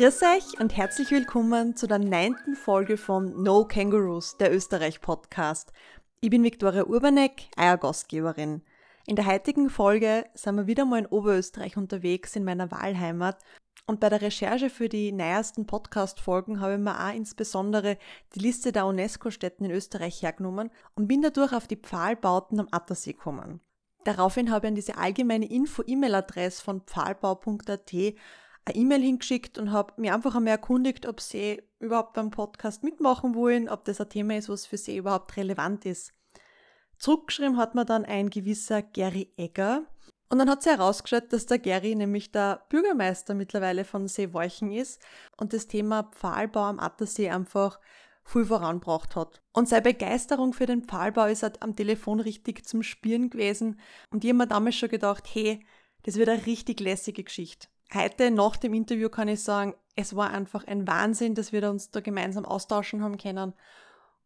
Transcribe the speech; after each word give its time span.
Grüß 0.00 0.22
euch 0.22 0.58
und 0.58 0.74
herzlich 0.78 1.10
willkommen 1.10 1.76
zu 1.76 1.86
der 1.86 1.98
neunten 1.98 2.56
Folge 2.56 2.96
von 2.96 3.42
No 3.42 3.66
Kangaroos, 3.66 4.38
der 4.38 4.50
Österreich-Podcast. 4.50 5.74
Ich 6.22 6.30
bin 6.30 6.42
Viktoria 6.42 6.84
Urbanek, 6.84 7.50
euer 7.58 7.76
Gastgeberin. 7.76 8.62
In 9.06 9.16
der 9.16 9.26
heutigen 9.26 9.68
Folge 9.68 10.24
sind 10.32 10.54
wir 10.54 10.66
wieder 10.66 10.86
mal 10.86 11.00
in 11.00 11.06
Oberösterreich 11.06 11.76
unterwegs, 11.76 12.34
in 12.34 12.44
meiner 12.44 12.70
Wahlheimat. 12.70 13.42
Und 13.86 14.00
bei 14.00 14.08
der 14.08 14.22
Recherche 14.22 14.70
für 14.70 14.88
die 14.88 15.12
neuesten 15.12 15.66
Podcast-Folgen 15.66 16.60
habe 16.60 16.76
ich 16.76 16.80
mir 16.80 16.98
auch 16.98 17.14
insbesondere 17.14 17.98
die 18.34 18.40
Liste 18.40 18.72
der 18.72 18.86
UNESCO-Städten 18.86 19.66
in 19.66 19.70
Österreich 19.70 20.22
hergenommen 20.22 20.70
und 20.94 21.08
bin 21.08 21.20
dadurch 21.20 21.52
auf 21.52 21.68
die 21.68 21.76
Pfahlbauten 21.76 22.58
am 22.58 22.68
Attersee 22.70 23.12
gekommen. 23.12 23.60
Daraufhin 24.04 24.50
habe 24.50 24.66
ich 24.66 24.70
an 24.70 24.76
diese 24.76 24.96
allgemeine 24.96 25.50
Info-E-Mail-Adresse 25.50 26.64
von 26.64 26.80
pfahlbau.at 26.86 27.92
eine 28.70 28.78
E-Mail 28.80 29.02
hingeschickt 29.02 29.58
und 29.58 29.72
habe 29.72 30.00
mir 30.00 30.14
einfach 30.14 30.34
einmal 30.34 30.52
erkundigt, 30.52 31.06
ob 31.06 31.20
sie 31.20 31.62
überhaupt 31.78 32.14
beim 32.14 32.30
Podcast 32.30 32.82
mitmachen 32.82 33.34
wollen, 33.34 33.68
ob 33.68 33.84
das 33.84 34.00
ein 34.00 34.08
Thema 34.08 34.36
ist, 34.36 34.48
was 34.48 34.66
für 34.66 34.78
sie 34.78 34.96
überhaupt 34.96 35.36
relevant 35.36 35.86
ist. 35.86 36.12
Zurückgeschrieben 36.98 37.56
hat 37.56 37.74
mir 37.74 37.84
dann 37.84 38.04
ein 38.04 38.30
gewisser 38.30 38.82
Gary 38.82 39.32
Egger. 39.36 39.86
Und 40.28 40.38
dann 40.38 40.50
hat 40.50 40.62
sie 40.62 40.70
herausgestellt, 40.70 41.32
dass 41.32 41.46
der 41.46 41.58
Gary 41.58 41.94
nämlich 41.96 42.30
der 42.30 42.64
Bürgermeister 42.68 43.34
mittlerweile 43.34 43.84
von 43.84 44.06
Seewolchen 44.06 44.70
ist 44.70 45.02
und 45.36 45.52
das 45.52 45.66
Thema 45.66 46.04
Pfahlbau 46.04 46.64
am 46.64 46.78
Attersee 46.78 47.30
einfach 47.30 47.80
viel 48.22 48.44
voranbracht 48.44 49.16
hat. 49.16 49.42
Und 49.52 49.68
seine 49.68 49.82
Begeisterung 49.82 50.52
für 50.52 50.66
den 50.66 50.84
Pfahlbau 50.84 51.26
ist 51.26 51.42
halt 51.42 51.62
am 51.62 51.74
Telefon 51.74 52.20
richtig 52.20 52.64
zum 52.66 52.82
Spielen 52.84 53.30
gewesen. 53.30 53.80
Und 54.10 54.22
ich 54.22 54.30
habe 54.30 54.38
mir 54.38 54.46
damals 54.46 54.76
schon 54.76 54.88
gedacht, 54.88 55.24
hey, 55.32 55.66
das 56.04 56.16
wird 56.16 56.28
eine 56.28 56.46
richtig 56.46 56.78
lässige 56.80 57.24
Geschichte. 57.24 57.66
Heute 57.92 58.30
nach 58.30 58.56
dem 58.56 58.72
Interview 58.72 59.08
kann 59.08 59.28
ich 59.28 59.42
sagen, 59.42 59.74
es 59.96 60.14
war 60.14 60.30
einfach 60.30 60.64
ein 60.66 60.86
Wahnsinn, 60.86 61.34
dass 61.34 61.52
wir 61.52 61.68
uns 61.68 61.90
da 61.90 62.00
gemeinsam 62.00 62.44
austauschen 62.44 63.02
haben 63.02 63.18
können. 63.18 63.52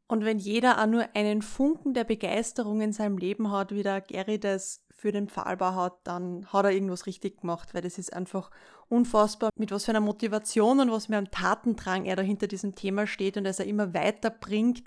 Und 0.07 0.25
wenn 0.25 0.39
jeder 0.39 0.83
auch 0.83 0.87
nur 0.87 1.09
einen 1.15 1.41
Funken 1.41 1.95
der 1.95 2.05
Begeisterung 2.05 2.83
in 2.83 2.93
seinem 2.93 3.17
Leben 3.17 3.51
hat, 3.51 3.73
wie 3.73 3.83
der 3.83 4.03
Gary 4.03 4.39
das 4.39 4.85
für 4.91 5.13
den 5.13 5.29
Pfahlbau 5.29 5.75
hat, 5.75 5.95
dann 6.05 6.47
hat 6.53 6.67
er 6.67 6.73
irgendwas 6.73 7.07
richtig 7.07 7.41
gemacht, 7.41 7.73
weil 7.73 7.81
das 7.81 7.97
ist 7.97 8.13
einfach 8.13 8.51
unfassbar, 8.89 9.51
mit 9.57 9.71
was 9.71 9.87
für 9.87 9.93
einer 9.93 10.01
Motivation 10.01 10.81
und 10.81 10.93
was 10.93 11.07
für 11.07 11.17
einem 11.17 11.31
Tatendrang 11.31 12.05
er 12.05 12.17
da 12.17 12.23
hinter 12.23 12.47
diesem 12.47 12.75
Thema 12.75 13.07
steht 13.07 13.39
und 13.39 13.45
dass 13.45 13.61
er 13.61 13.67
immer 13.67 13.95
weiterbringt 13.95 14.85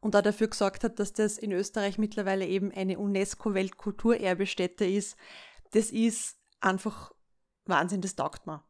und 0.00 0.14
auch 0.14 0.22
dafür 0.22 0.48
gesagt 0.48 0.84
hat, 0.84 0.98
dass 0.98 1.14
das 1.14 1.38
in 1.38 1.52
Österreich 1.52 1.96
mittlerweile 1.96 2.46
eben 2.46 2.70
eine 2.72 2.98
UNESCO-Weltkulturerbestätte 2.98 4.84
ist. 4.84 5.16
Das 5.72 5.90
ist 5.90 6.36
einfach 6.60 7.12
Wahnsinn, 7.68 8.00
das 8.00 8.16
taugt 8.16 8.46
mir. 8.46 8.62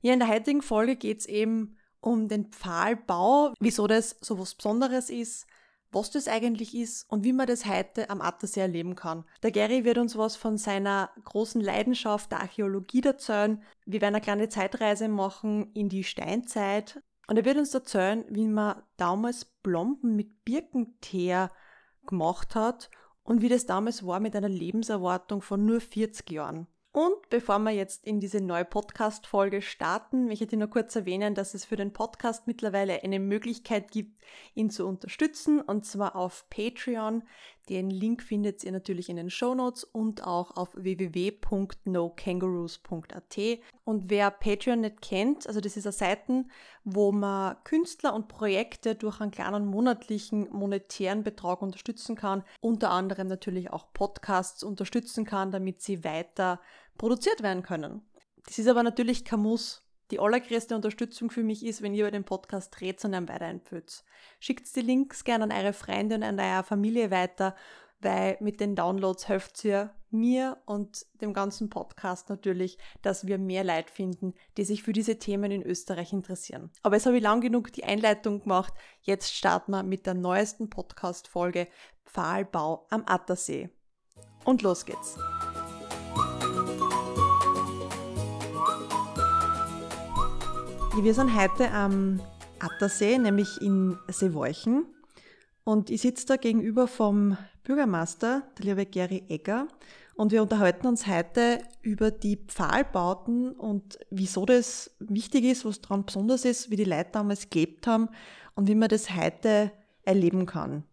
Ja, 0.00 0.12
in 0.12 0.18
der 0.18 0.28
heutigen 0.28 0.62
Folge 0.62 0.96
geht 0.96 1.20
es 1.20 1.26
eben 1.26 1.76
um 2.00 2.28
den 2.28 2.46
Pfahlbau, 2.46 3.54
wieso 3.60 3.86
das 3.86 4.16
so 4.20 4.38
was 4.38 4.54
Besonderes 4.54 5.08
ist, 5.08 5.46
was 5.90 6.10
das 6.10 6.28
eigentlich 6.28 6.74
ist 6.74 7.10
und 7.10 7.24
wie 7.24 7.32
man 7.32 7.46
das 7.46 7.64
heute 7.64 8.10
am 8.10 8.20
Attersee 8.20 8.60
erleben 8.60 8.96
kann. 8.96 9.24
Der 9.42 9.52
Gary 9.52 9.84
wird 9.84 9.96
uns 9.96 10.18
was 10.18 10.36
von 10.36 10.58
seiner 10.58 11.10
großen 11.24 11.60
Leidenschaft 11.60 12.32
der 12.32 12.40
Archäologie 12.40 13.02
erzählen. 13.02 13.62
Wir 13.86 14.00
werden 14.00 14.16
eine 14.16 14.22
kleine 14.22 14.48
Zeitreise 14.48 15.08
machen 15.08 15.72
in 15.72 15.88
die 15.88 16.04
Steinzeit 16.04 17.00
und 17.26 17.38
er 17.38 17.44
wird 17.44 17.56
uns 17.56 17.72
erzählen, 17.72 18.24
wie 18.28 18.48
man 18.48 18.82
damals 18.96 19.44
Blomben 19.44 20.16
mit 20.16 20.44
Birkenteer 20.44 21.50
gemacht 22.06 22.54
hat 22.54 22.90
und 23.22 23.40
wie 23.40 23.48
das 23.48 23.64
damals 23.64 24.04
war 24.04 24.20
mit 24.20 24.36
einer 24.36 24.48
Lebenserwartung 24.48 25.40
von 25.40 25.64
nur 25.64 25.80
40 25.80 26.30
Jahren. 26.30 26.66
Und 26.96 27.28
bevor 27.28 27.58
wir 27.58 27.72
jetzt 27.72 28.06
in 28.06 28.20
diese 28.20 28.40
neue 28.40 28.64
Podcast-Folge 28.64 29.62
starten, 29.62 30.26
möchte 30.26 30.44
ich 30.44 30.52
nur 30.52 30.70
kurz 30.70 30.94
erwähnen, 30.94 31.34
dass 31.34 31.52
es 31.52 31.64
für 31.64 31.74
den 31.74 31.92
Podcast 31.92 32.46
mittlerweile 32.46 33.02
eine 33.02 33.18
Möglichkeit 33.18 33.90
gibt, 33.90 34.22
ihn 34.54 34.70
zu 34.70 34.86
unterstützen, 34.86 35.60
und 35.60 35.84
zwar 35.84 36.14
auf 36.14 36.48
Patreon. 36.50 37.24
Den 37.68 37.90
Link 37.90 38.22
findet 38.22 38.62
ihr 38.62 38.70
natürlich 38.70 39.08
in 39.08 39.16
den 39.16 39.30
Show 39.30 39.56
Notes 39.56 39.82
und 39.82 40.24
auch 40.24 40.56
auf 40.56 40.68
www.nokangaroos.at. 40.74 43.38
Und 43.84 44.10
wer 44.10 44.30
Patreon 44.30 44.82
nicht 44.82 45.00
kennt, 45.00 45.48
also 45.48 45.60
das 45.60 45.76
ist 45.76 45.86
eine 45.86 45.92
Seite, 45.92 46.44
wo 46.84 47.10
man 47.10 47.56
Künstler 47.64 48.14
und 48.14 48.28
Projekte 48.28 48.94
durch 48.94 49.20
einen 49.20 49.32
kleinen 49.32 49.66
monatlichen 49.66 50.48
monetären 50.52 51.24
Betrag 51.24 51.62
unterstützen 51.62 52.14
kann, 52.14 52.44
unter 52.60 52.90
anderem 52.90 53.26
natürlich 53.28 53.72
auch 53.72 53.86
Podcasts 53.94 54.62
unterstützen 54.62 55.24
kann, 55.24 55.50
damit 55.50 55.80
sie 55.80 56.04
weiter 56.04 56.60
produziert 56.98 57.42
werden 57.42 57.62
können. 57.62 58.02
Das 58.46 58.58
ist 58.58 58.68
aber 58.68 58.82
natürlich 58.82 59.24
kein 59.24 59.40
Muss. 59.40 59.82
Die 60.10 60.20
allergrößte 60.20 60.76
Unterstützung 60.76 61.30
für 61.30 61.42
mich 61.42 61.64
ist, 61.64 61.80
wenn 61.80 61.94
ihr 61.94 62.04
über 62.04 62.10
den 62.10 62.24
Podcast 62.24 62.78
dreht 62.78 63.02
und 63.04 63.14
einem 63.14 63.28
weiterempfehlt. 63.28 64.04
Schickt 64.38 64.74
die 64.76 64.80
Links 64.80 65.24
gerne 65.24 65.44
an 65.44 65.52
eure 65.52 65.72
Freunde 65.72 66.16
und 66.16 66.22
an 66.22 66.38
eure 66.38 66.62
Familie 66.62 67.10
weiter, 67.10 67.56
weil 68.00 68.36
mit 68.40 68.60
den 68.60 68.76
Downloads 68.76 69.26
hilft 69.26 69.64
ihr 69.64 69.94
mir 70.10 70.58
und 70.66 71.06
dem 71.20 71.32
ganzen 71.32 71.70
Podcast 71.70 72.28
natürlich, 72.28 72.78
dass 73.02 73.26
wir 73.26 73.38
mehr 73.38 73.64
Leute 73.64 73.92
finden, 73.92 74.34
die 74.56 74.64
sich 74.64 74.82
für 74.82 74.92
diese 74.92 75.18
Themen 75.18 75.50
in 75.50 75.62
Österreich 75.62 76.12
interessieren. 76.12 76.70
Aber 76.82 76.96
jetzt 76.96 77.06
habe 77.06 77.16
ich 77.16 77.22
lang 77.22 77.40
genug 77.40 77.72
die 77.72 77.84
Einleitung 77.84 78.42
gemacht. 78.42 78.72
Jetzt 79.02 79.34
starten 79.34 79.72
wir 79.72 79.82
mit 79.82 80.06
der 80.06 80.14
neuesten 80.14 80.70
Podcast-Folge 80.70 81.66
Pfahlbau 82.04 82.86
am 82.90 83.02
Attersee. 83.06 83.70
Und 84.44 84.62
los 84.62 84.84
geht's! 84.84 85.16
Wir 91.02 91.12
sind 91.12 91.38
heute 91.38 91.70
am 91.70 92.20
Attersee, 92.60 93.18
nämlich 93.18 93.60
in 93.60 93.98
Seewolchen. 94.08 94.86
Und 95.64 95.90
ich 95.90 96.00
sitze 96.00 96.26
da 96.26 96.36
gegenüber 96.36 96.86
vom 96.86 97.36
Bürgermeister, 97.64 98.42
der 98.58 98.64
liebe 98.64 98.86
Gary 98.86 99.24
Egger. 99.28 99.68
Und 100.14 100.32
wir 100.32 100.40
unterhalten 100.40 100.86
uns 100.86 101.06
heute 101.06 101.58
über 101.82 102.10
die 102.10 102.36
Pfahlbauten 102.36 103.52
und 103.52 103.98
wieso 104.10 104.46
das 104.46 104.96
wichtig 105.00 105.44
ist, 105.44 105.64
was 105.64 105.80
daran 105.80 106.06
besonders 106.06 106.44
ist, 106.44 106.70
wie 106.70 106.76
die 106.76 106.84
Leute 106.84 107.10
damals 107.12 107.50
gelebt 107.50 107.86
haben 107.86 108.08
und 108.54 108.68
wie 108.68 108.74
man 108.74 108.88
das 108.88 109.14
heute 109.14 109.72
erleben 110.04 110.46
kann. 110.46 110.84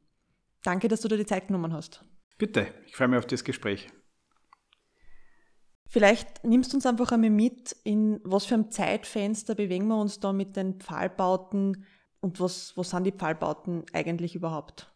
Danke, 0.64 0.88
dass 0.88 1.02
du 1.02 1.08
dir 1.08 1.18
die 1.18 1.26
Zeit 1.26 1.48
genommen 1.48 1.74
hast. 1.74 2.04
Bitte, 2.38 2.68
ich 2.88 2.96
freue 2.96 3.08
mich 3.08 3.20
auf 3.20 3.28
das 3.28 3.44
Gespräch. 3.44 3.88
Vielleicht 5.92 6.46
nimmst 6.46 6.72
du 6.72 6.78
uns 6.78 6.86
einfach 6.86 7.12
einmal 7.12 7.32
mit, 7.32 7.76
in 7.84 8.22
was 8.24 8.46
für 8.46 8.54
einem 8.54 8.72
Zeitfenster 8.72 9.56
bewegen 9.56 9.90
wir 9.90 10.00
uns 10.00 10.22
da 10.22 10.32
mit 10.32 10.56
den 10.56 10.80
Pfahlbauten 10.80 11.86
und 12.22 12.40
was, 12.40 12.78
was 12.78 12.92
sind 12.92 13.04
die 13.04 13.12
Pfahlbauten 13.12 13.84
eigentlich 13.92 14.34
überhaupt? 14.34 14.90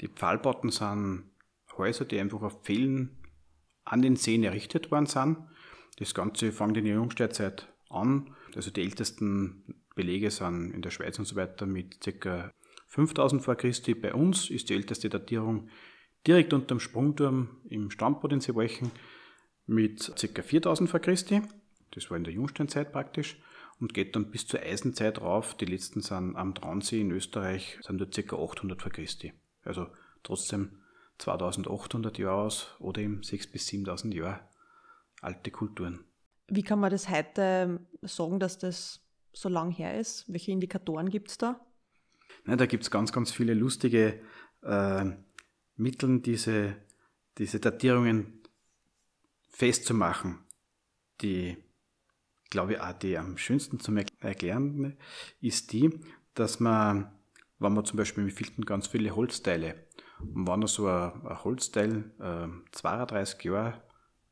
Die 0.00 0.06
Pfahlbauten 0.06 0.70
sind 0.70 1.24
Häuser, 1.76 2.04
die 2.04 2.20
einfach 2.20 2.42
auf 2.42 2.62
Pfählen 2.62 3.18
an 3.84 4.02
den 4.02 4.14
Seen 4.14 4.44
errichtet 4.44 4.92
worden 4.92 5.06
sind. 5.06 5.38
Das 5.96 6.14
Ganze 6.14 6.52
fängt 6.52 6.76
in 6.76 6.84
der 6.84 6.94
Jungsteinzeit 6.94 7.66
an. 7.88 8.36
Also 8.54 8.70
die 8.70 8.82
ältesten 8.82 9.82
Belege 9.96 10.30
sind 10.30 10.70
in 10.70 10.82
der 10.82 10.90
Schweiz 10.90 11.18
und 11.18 11.24
so 11.24 11.34
weiter 11.34 11.66
mit 11.66 12.00
ca. 12.20 12.52
5000 12.86 13.42
vor 13.42 13.56
Christi. 13.56 13.96
Bei 13.96 14.14
uns 14.14 14.48
ist 14.48 14.68
die 14.68 14.74
älteste 14.74 15.08
Datierung 15.08 15.70
direkt 16.24 16.52
unter 16.52 16.68
dem 16.68 16.78
Sprungturm 16.78 17.48
im 17.68 17.90
Standbad 17.90 18.32
in 18.32 18.40
Seewolchen 18.40 18.92
mit 19.70 20.12
ca. 20.16 20.42
4000 20.42 20.90
vor 20.90 21.00
Christi. 21.00 21.42
Das 21.92 22.10
war 22.10 22.16
in 22.16 22.24
der 22.24 22.32
Jungsteinzeit 22.32 22.92
praktisch 22.92 23.40
und 23.80 23.94
geht 23.94 24.14
dann 24.16 24.30
bis 24.30 24.46
zur 24.46 24.60
Eisenzeit 24.60 25.20
rauf. 25.20 25.56
Die 25.56 25.64
letzten 25.64 26.02
sind 26.02 26.36
am 26.36 26.54
Traunsee 26.54 27.00
in 27.00 27.10
Österreich, 27.12 27.78
sind 27.82 27.98
dort 27.98 28.14
ca. 28.14 28.36
800 28.36 28.82
vor 28.82 28.92
Christi. 28.92 29.32
Also 29.62 29.86
trotzdem 30.22 30.82
2800 31.18 32.18
Jahre 32.18 32.42
aus 32.42 32.74
oder 32.78 33.00
eben 33.00 33.20
6.000 33.20 33.52
bis 33.52 33.68
7.000 33.68 34.14
Jahre 34.14 34.40
alte 35.20 35.50
Kulturen. 35.50 36.04
Wie 36.48 36.62
kann 36.62 36.80
man 36.80 36.90
das 36.90 37.08
heute 37.08 37.80
sagen, 38.02 38.40
dass 38.40 38.58
das 38.58 39.00
so 39.32 39.48
lang 39.48 39.70
her 39.70 39.98
ist? 39.98 40.24
Welche 40.32 40.50
Indikatoren 40.50 41.08
gibt 41.10 41.30
es 41.30 41.38
da? 41.38 41.60
Na, 42.44 42.56
da 42.56 42.66
gibt 42.66 42.82
es 42.82 42.90
ganz, 42.90 43.12
ganz 43.12 43.30
viele 43.30 43.54
lustige 43.54 44.20
äh, 44.62 45.04
Mittel, 45.76 46.20
diese, 46.20 46.76
diese 47.38 47.60
Datierungen 47.60 48.39
festzumachen. 49.50 50.38
Die, 51.20 51.56
glaube 52.48 52.74
ich, 52.74 52.80
auch 52.80 52.92
die 52.92 53.18
am 53.18 53.36
schönsten 53.36 53.80
zum 53.80 53.98
Erklären 54.20 54.96
ist 55.40 55.72
die, 55.72 56.00
dass 56.34 56.60
man, 56.60 57.12
wenn 57.58 57.74
man 57.74 57.84
zum 57.84 57.96
Beispiel, 57.96 58.24
wir 58.24 58.32
filten 58.32 58.64
ganz 58.64 58.86
viele 58.86 59.14
Holzteile. 59.14 59.86
Und 60.20 60.48
wenn 60.48 60.62
er 60.62 60.68
so 60.68 60.86
ein, 60.86 61.26
ein 61.26 61.44
Holzteil 61.44 62.12
äh, 62.20 62.48
32 62.72 63.44
Jahre 63.44 63.82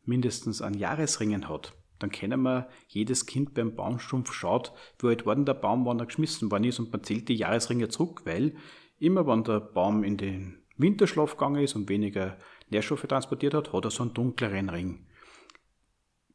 mindestens 0.05 0.63
an 0.63 0.75
Jahresringen 0.75 1.49
hat, 1.49 1.75
dann 1.99 2.11
kennen 2.11 2.43
wir, 2.43 2.69
jedes 2.87 3.27
Kind 3.27 3.55
beim 3.55 3.75
Baumstumpf 3.75 4.33
schaut, 4.33 4.73
wie 5.01 5.09
alt 5.09 5.27
war 5.27 5.37
der 5.37 5.55
Baum, 5.55 5.85
wann 5.85 5.99
er 5.99 6.07
geschmissen 6.07 6.51
worden 6.51 6.65
ist 6.65 6.79
und 6.79 6.93
man 6.93 7.03
zählt 7.03 7.29
die 7.29 7.35
Jahresringe 7.35 7.89
zurück, 7.89 8.23
weil 8.25 8.55
immer 8.99 9.27
wenn 9.27 9.45
der 9.45 9.61
Baum 9.61 10.05
in 10.05 10.17
den 10.17 10.63
Winterschlaf 10.77 11.33
gegangen 11.33 11.63
ist 11.63 11.75
und 11.75 11.89
weniger 11.89 12.39
Nährstoffe 12.71 13.07
transportiert 13.07 13.55
hat, 13.55 13.73
hat 13.73 13.85
er 13.85 13.91
so 13.91 14.05
einen 14.05 14.15
dunkleren 14.15 14.71
Ring. 14.71 15.07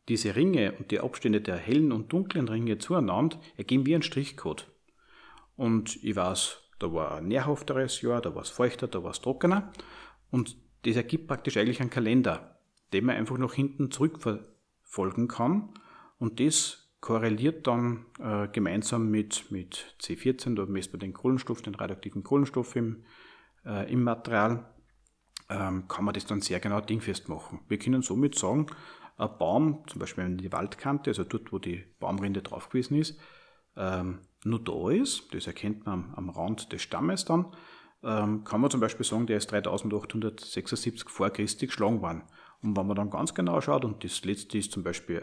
Diese 0.09 0.35
Ringe 0.35 0.73
und 0.73 0.91
die 0.91 0.99
Abstände 0.99 1.41
der 1.41 1.57
hellen 1.57 1.91
und 1.91 2.11
dunklen 2.11 2.47
Ringe 2.47 2.77
zueinander 2.77 3.39
ergeben 3.55 3.85
wie 3.85 3.95
ein 3.95 4.03
Strichcode. 4.03 4.67
Und 5.55 6.03
ich 6.03 6.15
weiß, 6.15 6.57
da 6.79 6.91
war 6.93 7.15
ein 7.15 7.27
nährhafteres 7.27 8.01
Jahr, 8.01 8.21
da 8.21 8.35
war 8.35 8.41
es 8.41 8.49
feuchter, 8.49 8.87
da 8.87 9.03
war 9.03 9.11
es 9.11 9.21
trockener. 9.21 9.71
Und 10.31 10.57
das 10.83 10.95
ergibt 10.95 11.27
praktisch 11.27 11.57
eigentlich 11.57 11.79
einen 11.79 11.89
Kalender, 11.89 12.59
den 12.91 13.05
man 13.05 13.15
einfach 13.15 13.37
nach 13.37 13.53
hinten 13.53 13.91
zurückverfolgen 13.91 15.27
kann. 15.27 15.69
Und 16.17 16.39
das 16.39 16.83
korreliert 16.99 17.67
dann 17.67 18.05
äh, 18.19 18.47
gemeinsam 18.47 19.09
mit, 19.09 19.51
mit 19.51 19.95
C14, 20.01 20.55
da 20.55 20.65
misst 20.65 20.93
man 20.93 21.01
den 21.01 21.13
Kohlenstoff, 21.13 21.61
den 21.61 21.75
radioaktiven 21.75 22.23
Kohlenstoff 22.23 22.75
im, 22.75 23.03
äh, 23.65 23.91
im 23.91 24.03
Material, 24.03 24.73
ähm, 25.49 25.87
kann 25.87 26.05
man 26.05 26.13
das 26.13 26.25
dann 26.25 26.41
sehr 26.41 26.59
genau 26.59 26.79
dingfest 26.79 27.27
machen. 27.27 27.59
Wir 27.67 27.77
können 27.77 28.01
somit 28.01 28.39
sagen, 28.39 28.67
ein 29.17 29.37
Baum, 29.37 29.83
zum 29.87 29.99
Beispiel 29.99 30.23
an 30.23 30.37
die 30.37 30.51
Waldkante, 30.51 31.11
also 31.11 31.23
dort, 31.23 31.51
wo 31.51 31.59
die 31.59 31.83
Baumrinde 31.99 32.41
drauf 32.41 32.69
gewesen 32.69 32.97
ist, 32.97 33.19
ähm, 33.75 34.19
nur 34.43 34.63
da 34.63 34.89
ist, 34.89 35.33
das 35.33 35.47
erkennt 35.47 35.85
man 35.85 36.13
am, 36.15 36.15
am 36.15 36.29
Rand 36.29 36.71
des 36.71 36.81
Stammes 36.81 37.25
dann, 37.25 37.47
ähm, 38.03 38.43
kann 38.43 38.61
man 38.61 38.69
zum 38.69 38.81
Beispiel 38.81 39.05
sagen, 39.05 39.27
der 39.27 39.37
ist 39.37 39.51
3876 39.51 41.09
vor 41.09 41.29
Christi 41.29 41.67
geschlagen 41.67 42.01
worden. 42.01 42.23
Und 42.61 42.77
wenn 42.77 42.87
man 42.87 42.95
dann 42.95 43.09
ganz 43.09 43.33
genau 43.33 43.61
schaut, 43.61 43.85
und 43.85 44.03
das 44.03 44.23
letzte 44.25 44.57
ist 44.57 44.71
zum 44.71 44.83
Beispiel 44.83 45.17
äh, 45.17 45.21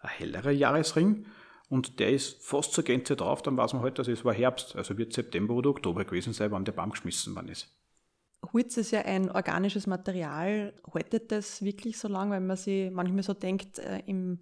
ein 0.00 0.08
hellerer 0.08 0.50
Jahresring, 0.50 1.26
und 1.70 2.00
der 2.00 2.12
ist 2.12 2.42
fast 2.42 2.72
zur 2.72 2.84
Gänze 2.84 3.14
drauf, 3.14 3.42
dann 3.42 3.56
weiß 3.56 3.74
man 3.74 3.82
halt, 3.82 3.98
dass 3.98 4.08
es 4.08 4.24
war 4.24 4.32
Herbst, 4.32 4.74
also 4.74 4.96
wird 4.96 5.12
September 5.12 5.54
oder 5.54 5.70
Oktober 5.70 6.04
gewesen 6.04 6.32
sein, 6.32 6.50
wann 6.50 6.64
der 6.64 6.72
Baum 6.72 6.90
geschmissen 6.90 7.34
worden 7.34 7.48
ist. 7.48 7.77
Holz 8.52 8.76
ist 8.76 8.92
ja 8.92 9.02
ein 9.02 9.30
organisches 9.30 9.86
Material. 9.86 10.72
Haltet 10.92 11.32
das 11.32 11.62
wirklich 11.62 11.98
so 11.98 12.08
lang, 12.08 12.30
weil 12.30 12.40
man 12.40 12.56
sich 12.56 12.90
manchmal 12.90 13.22
so 13.22 13.34
denkt, 13.34 13.78
äh, 13.78 14.00
im, 14.06 14.38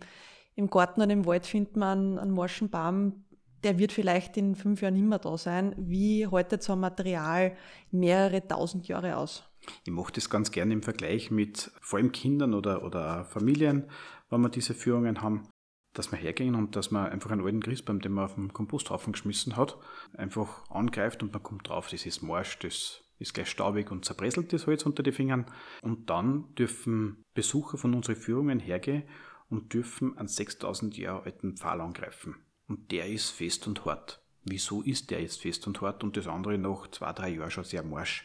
im 0.55 0.69
Garten 0.69 1.01
oder 1.03 1.13
im 1.13 1.27
Wald 1.27 1.47
findet 1.47 1.77
man 1.77 2.19
einen 2.19 2.33
morschen 2.33 2.71
Baum, 2.71 3.25
der 3.65 3.79
wird 3.79 3.93
vielleicht 3.93 4.37
in 4.37 4.55
fünf 4.55 4.83
Jahren 4.83 5.09
mehr 5.09 5.19
da 5.19 5.37
sein. 5.37 5.75
Wie 5.77 6.27
haltet 6.27 6.63
so 6.63 6.75
ein 6.75 6.81
Material 6.81 7.57
mehrere 7.91 8.47
tausend 8.47 8.87
Jahre 8.87 9.17
aus? 9.17 9.43
Ich 9.85 9.93
mache 9.93 10.13
das 10.13 10.31
ganz 10.31 10.51
gerne 10.53 10.73
im 10.73 10.83
Vergleich 10.83 11.31
mit 11.31 11.73
vor 11.81 11.99
allem 11.99 12.13
Kindern 12.13 12.55
oder, 12.55 12.85
oder 12.85 13.25
Familien, 13.25 13.91
wenn 14.31 14.41
wir 14.41 14.51
diese 14.51 14.75
Führungen 14.75 15.23
haben, 15.23 15.49
dass 15.95 16.13
wir 16.13 16.19
hergehen 16.19 16.55
und 16.55 16.77
dass 16.77 16.91
man 16.91 17.11
einfach 17.11 17.31
einen 17.31 17.45
alten 17.45 17.61
Christbaum, 17.61 18.01
den 18.01 18.13
man 18.13 18.27
auf 18.27 18.35
dem 18.35 18.53
Komposthaufen 18.53 19.13
geschmissen 19.13 19.57
hat, 19.57 19.79
einfach 20.13 20.71
angreift 20.71 21.23
und 21.23 21.33
man 21.33 21.43
kommt 21.43 21.69
drauf, 21.69 21.89
das 21.89 22.07
ist 22.07 22.23
morsch, 22.23 22.59
das 22.61 23.03
ist 23.19 23.35
gleich 23.35 23.49
staubig 23.49 23.91
und 23.91 24.05
zerbröselt 24.05 24.53
das 24.53 24.67
Holz 24.67 24.85
unter 24.85 25.03
den 25.03 25.13
Fingern. 25.13 25.47
Und 25.83 26.11
dann 26.11 26.55
dürfen 26.55 27.25
Besucher 27.35 27.79
von 27.79 27.95
unseren 27.95 28.17
Führungen 28.17 28.61
hergehen 28.61 29.05
und 29.49 29.73
dürfen 29.73 30.17
einen 30.19 30.29
6000 30.29 30.97
Jahre 30.99 31.25
alten 31.25 31.57
Pfahl 31.57 31.81
angreifen. 31.81 32.37
Und 32.69 32.91
der 32.91 33.09
ist 33.09 33.31
fest 33.31 33.67
und 33.67 33.85
hart. 33.85 34.21
Wieso 34.45 34.83
ist 34.83 35.11
der 35.11 35.23
jetzt 35.23 35.41
fest 35.41 35.67
und 35.67 35.81
hart 35.81 36.05
und 36.05 36.17
das 36.17 36.27
andere 36.27 36.59
noch 36.59 36.89
zwei, 36.89 37.13
drei 37.13 37.31
Jahre 37.31 37.51
schon 37.51 37.65
sehr 37.65 37.83
morsch? 37.83 38.25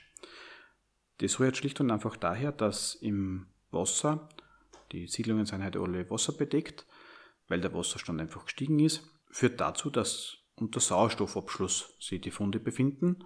Das 1.18 1.40
rührt 1.40 1.58
schlicht 1.58 1.80
und 1.80 1.92
einfach 1.92 2.18
daher, 2.18 2.52
dass 2.52 2.96
im 2.96 3.48
Wasser, 3.70 4.30
die 4.92 5.08
Siedlungen 5.08 5.46
sind 5.46 5.64
heute 5.64 5.80
alle 5.80 6.10
wasserbedeckt, 6.10 6.86
weil 7.48 7.62
der 7.62 7.74
Wasserstand 7.74 8.20
einfach 8.20 8.46
gestiegen 8.46 8.80
ist, 8.80 9.10
führt 9.30 9.62
dazu, 9.62 9.90
dass 9.90 10.38
unter 10.56 10.80
Sauerstoffabschluss 10.80 11.96
sich 12.00 12.22
die 12.22 12.32
Funde 12.32 12.60
befinden 12.60 13.24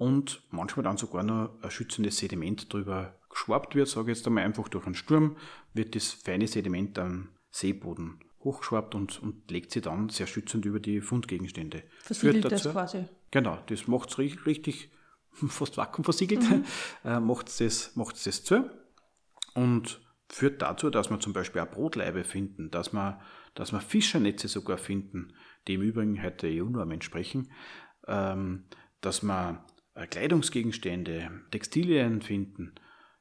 und 0.00 0.42
manchmal 0.48 0.84
dann 0.84 0.96
sogar 0.96 1.22
noch 1.22 1.50
ein 1.60 1.70
schützendes 1.70 2.16
Sediment 2.16 2.72
drüber 2.72 3.20
geschwabt 3.28 3.74
wird, 3.74 3.86
sage 3.86 4.10
ich 4.10 4.16
jetzt 4.16 4.26
einmal 4.26 4.44
einfach 4.44 4.66
durch 4.68 4.86
einen 4.86 4.94
Sturm, 4.94 5.36
wird 5.74 5.94
das 5.94 6.08
feine 6.10 6.46
Sediment 6.46 6.98
am 6.98 7.28
Seeboden 7.50 8.18
hochgeschwappt 8.42 8.94
und, 8.94 9.22
und 9.22 9.50
legt 9.50 9.70
sie 9.72 9.82
dann 9.82 10.08
sehr 10.08 10.26
schützend 10.26 10.64
über 10.64 10.80
die 10.80 11.02
Fundgegenstände. 11.02 11.82
Versiegelt 11.98 12.46
dazu, 12.46 12.64
das 12.64 12.72
quasi. 12.72 13.04
Genau, 13.30 13.58
das 13.66 13.88
macht 13.88 14.08
es 14.08 14.16
richtig, 14.16 14.46
richtig, 14.46 14.90
fast 15.32 15.76
vakuumversiegelt, 15.76 16.48
mhm. 16.48 16.64
äh, 17.04 17.20
macht 17.20 17.48
es 17.48 17.58
das, 17.58 17.92
das 18.24 18.42
zu 18.42 18.70
und 19.52 20.00
führt 20.30 20.62
dazu, 20.62 20.88
dass 20.88 21.10
wir 21.10 21.20
zum 21.20 21.34
Beispiel 21.34 21.60
auch 21.60 21.70
Brotleibe 21.70 22.24
finden, 22.24 22.70
dass 22.70 22.94
wir, 22.94 23.20
dass 23.54 23.72
wir 23.72 23.82
Fischernetze 23.82 24.48
sogar 24.48 24.78
finden, 24.78 25.34
die 25.68 25.74
im 25.74 25.82
Übrigen 25.82 26.22
heute 26.22 26.46
EU-Norm 26.46 26.90
entsprechen, 26.90 27.52
ähm, 28.06 28.64
dass 29.02 29.22
äh, 29.22 29.54
Kleidungsgegenstände, 29.94 31.30
Textilien 31.50 32.22
finden, 32.22 32.74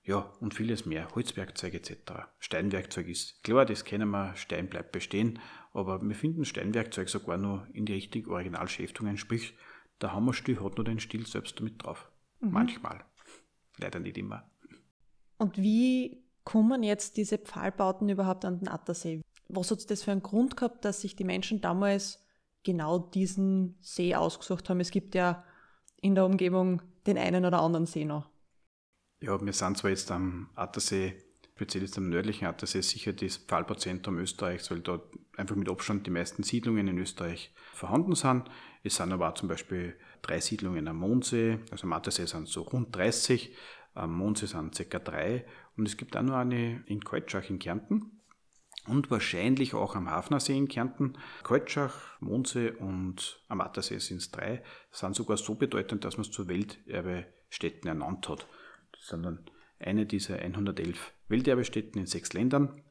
ja, 0.04 0.34
und 0.40 0.54
vieles 0.54 0.86
mehr, 0.86 1.08
Holzwerkzeug 1.14 1.74
etc. 1.74 2.14
Steinwerkzeug 2.40 3.08
ist 3.08 3.44
klar, 3.44 3.66
das 3.66 3.86
kennen 3.86 4.10
wir, 4.10 4.36
Stein 4.36 4.70
bleibt 4.70 4.92
bestehen, 4.92 5.40
aber 5.74 6.02
wir 6.02 6.16
finden 6.16 6.46
Steinwerkzeug 6.46 7.10
sogar 7.10 7.38
nur 7.38 7.68
in 7.74 7.86
die 7.86 7.94
richtigen 7.94 8.32
Originalschäftungen, 8.32 9.18
sprich, 9.18 9.56
der 10.02 10.14
Hammerstiel 10.14 10.62
hat 10.64 10.78
nur 10.78 10.86
den 10.86 11.00
Stil 11.00 11.28
selbst 11.28 11.60
damit 11.60 11.84
drauf. 11.84 12.10
Mhm. 12.40 12.52
Manchmal. 12.52 13.04
Leider 13.78 14.00
nicht 14.00 14.18
immer. 14.18 14.50
Und 15.38 15.58
wie 15.58 16.24
kommen 16.44 16.84
jetzt 16.84 17.18
diese 17.18 17.38
Pfahlbauten 17.38 18.10
überhaupt 18.10 18.46
an 18.46 18.60
den 18.60 18.68
Attersee? 18.68 19.22
Was 19.48 19.72
hat 19.72 19.90
das 19.90 20.04
für 20.04 20.12
einen 20.12 20.24
Grund 20.24 20.58
gehabt, 20.58 20.86
dass 20.86 21.02
sich 21.02 21.16
die 21.16 21.24
Menschen 21.24 21.62
damals 21.62 22.26
genau 22.64 23.00
diesen 23.00 23.78
See 23.82 24.16
ausgesucht 24.16 24.70
haben? 24.70 24.80
Es 24.80 24.92
gibt 24.92 25.16
ja 25.16 25.44
in 26.02 26.16
der 26.16 26.26
Umgebung 26.26 26.82
den 27.06 27.18
einen 27.18 27.46
oder 27.46 27.62
anderen 27.62 27.86
See 27.86 28.06
noch? 28.06 28.30
Ja, 29.22 29.40
wir 29.44 29.54
sind 29.54 29.78
zwar 29.78 29.92
jetzt 29.92 30.12
am 30.12 30.50
Attersee, 30.56 31.16
speziell 31.56 31.84
jetzt 31.84 31.98
am 31.98 32.10
nördlichen 32.10 32.46
Attersee, 32.46 32.82
sicher 32.82 33.14
das 33.14 33.38
Pfahlbauzentrum 33.38 34.18
Österreichs, 34.18 34.72
weil 34.72 34.80
dort 34.80 35.14
einfach 35.36 35.56
mit 35.56 35.70
Abstand 35.70 36.08
die 36.08 36.12
meisten 36.12 36.44
Siedlungen 36.44 36.88
in 36.88 36.98
Österreich 36.98 37.54
vorhanden 37.74 38.16
sind. 38.16 38.50
Es 38.84 38.96
sind 38.96 39.12
aber 39.12 39.30
auch 39.30 39.34
zum 39.34 39.50
Beispiel 39.50 39.96
drei 40.22 40.40
Siedlungen 40.40 40.88
am 40.88 40.98
Mondsee, 40.98 41.60
also 41.72 41.86
am 41.86 41.94
Attersee 41.94 42.26
sind 42.26 42.44
es 42.44 42.54
so 42.54 42.62
rund 42.62 42.96
30, 42.96 43.54
am 43.94 44.16
Mondsee 44.16 44.46
sind 44.46 44.78
ca. 44.90 45.00
drei 45.00 45.46
und 45.76 45.88
es 45.88 45.98
gibt 45.98 46.16
auch 46.16 46.22
noch 46.22 46.36
eine 46.36 46.84
in 46.86 47.04
Keutschach 47.04 47.50
in 47.50 47.60
Kärnten 47.60 48.19
und 48.88 49.12
wahrscheinlich 49.12 49.74
auch 49.74 49.96
am 49.96 50.10
Hafnersee 50.10 50.58
in 50.58 50.68
Kärnten. 50.68 51.18
Keutschach, 51.44 52.20
Mondsee 52.20 52.72
und 52.72 53.44
am 53.48 53.62
Attersee 53.62 54.00
sind 54.00 54.18
es 54.18 54.32
drei, 54.32 54.64
sind 54.92 55.16
sogar 55.16 55.38
so 55.38 55.56
bedeutend, 55.56 56.06
dass 56.06 56.18
man 56.18 56.26
es 56.26 56.32
zur 56.32 56.48
Welterbestätten 56.48 57.88
ernannt 57.88 58.30
hat. 58.30 58.48
Das 58.92 59.08
sind 59.08 59.24
dann 59.24 59.50
eine 59.80 60.06
dieser 60.06 60.40
111 60.40 61.14
Welterbestätten 61.28 62.00
in 62.00 62.08
sechs 62.08 62.34
Ländern. 62.34 62.82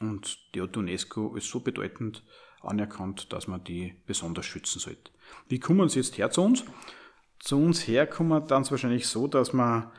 Und 0.00 0.54
die 0.54 0.62
hat 0.62 0.76
UNESCO 0.76 1.36
ist 1.36 1.48
so 1.48 1.60
bedeutend 1.60 2.24
anerkannt, 2.60 3.32
dass 3.32 3.46
man 3.46 3.62
die 3.62 3.94
besonders 4.06 4.46
schützen 4.46 4.80
sollte. 4.80 5.12
Wie 5.48 5.60
kommen 5.60 5.88
sie 5.88 6.00
jetzt 6.00 6.18
her 6.18 6.30
zu 6.30 6.42
uns? 6.42 6.64
Zu 7.38 7.58
uns 7.58 7.86
her 7.86 8.06
kommen 8.06 8.46
dann 8.46 8.68
wahrscheinlich 8.70 9.06
so, 9.06 9.26
dass 9.26 9.52
man 9.52 9.90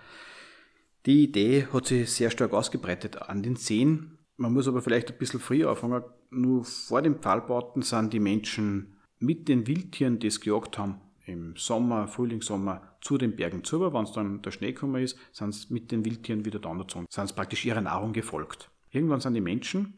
die 1.05 1.23
Idee 1.23 1.67
hat 1.71 1.87
sich 1.87 2.11
sehr 2.11 2.31
stark 2.31 2.53
ausgebreitet 2.53 3.21
an 3.21 3.43
den 3.43 3.57
Seen 3.57 4.17
man 4.37 4.53
muss 4.53 4.67
aber 4.67 4.81
vielleicht 4.81 5.11
ein 5.11 5.17
bisschen 5.17 5.39
früher 5.39 5.69
anfangen. 5.69 6.03
Nur 6.29 6.63
vor 6.63 7.01
den 7.01 7.15
Pfahlbauten 7.15 7.81
sind 7.81 8.13
die 8.13 8.19
Menschen 8.19 8.97
mit 9.19 9.47
den 9.47 9.67
Wildtieren, 9.67 10.19
die 10.19 10.27
es 10.27 10.41
gejagt 10.41 10.77
haben, 10.77 10.99
im 11.25 11.55
Sommer, 11.55 12.07
Frühling, 12.07 12.41
Sommer 12.41 12.95
zu 13.01 13.17
den 13.17 13.35
Bergen 13.35 13.63
zu. 13.63 13.79
Wenn 13.81 14.03
es 14.03 14.11
dann 14.11 14.41
der 14.41 14.51
Schnee 14.51 14.73
gekommen 14.73 15.01
ist, 15.01 15.17
sind 15.31 15.53
sie 15.53 15.73
mit 15.73 15.91
den 15.91 16.03
Wildtieren 16.03 16.45
wieder 16.45 16.59
da 16.59 16.73
gezogen, 16.73 17.05
sind 17.09 17.27
sie 17.27 17.35
praktisch 17.35 17.65
ihrer 17.65 17.81
Nahrung 17.81 18.13
gefolgt. 18.13 18.69
Irgendwann 18.91 19.21
sind 19.21 19.33
die 19.33 19.41
Menschen 19.41 19.97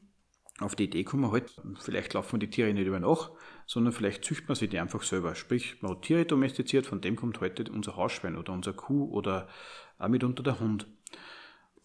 auf 0.60 0.76
die 0.76 0.86
Idee 0.86 1.04
gekommen, 1.04 1.32
halt, 1.32 1.54
vielleicht 1.82 2.14
laufen 2.14 2.40
die 2.40 2.50
Tiere 2.50 2.74
nicht 2.74 2.88
über 2.88 3.00
nach, 3.00 3.32
sondern 3.66 3.92
vielleicht 3.92 4.24
züchtet 4.24 4.48
man 4.48 4.56
sie 4.56 4.70
die 4.70 4.80
einfach 4.80 5.04
selber. 5.04 5.36
Sprich, 5.36 5.82
man 5.82 5.92
hat 5.92 6.04
Tiere 6.04 6.26
domestiziert, 6.26 6.86
von 6.86 7.02
dem 7.02 7.18
kommt 7.18 7.42
heute 7.42 7.70
unser 7.72 7.98
Hausschwein 7.98 8.38
oder 8.38 8.54
unser 8.54 8.72
Kuh 8.72 9.12
oder 9.12 9.50
auch 9.98 10.08
mitunter 10.08 10.44
der 10.44 10.60
Hund. 10.60 10.88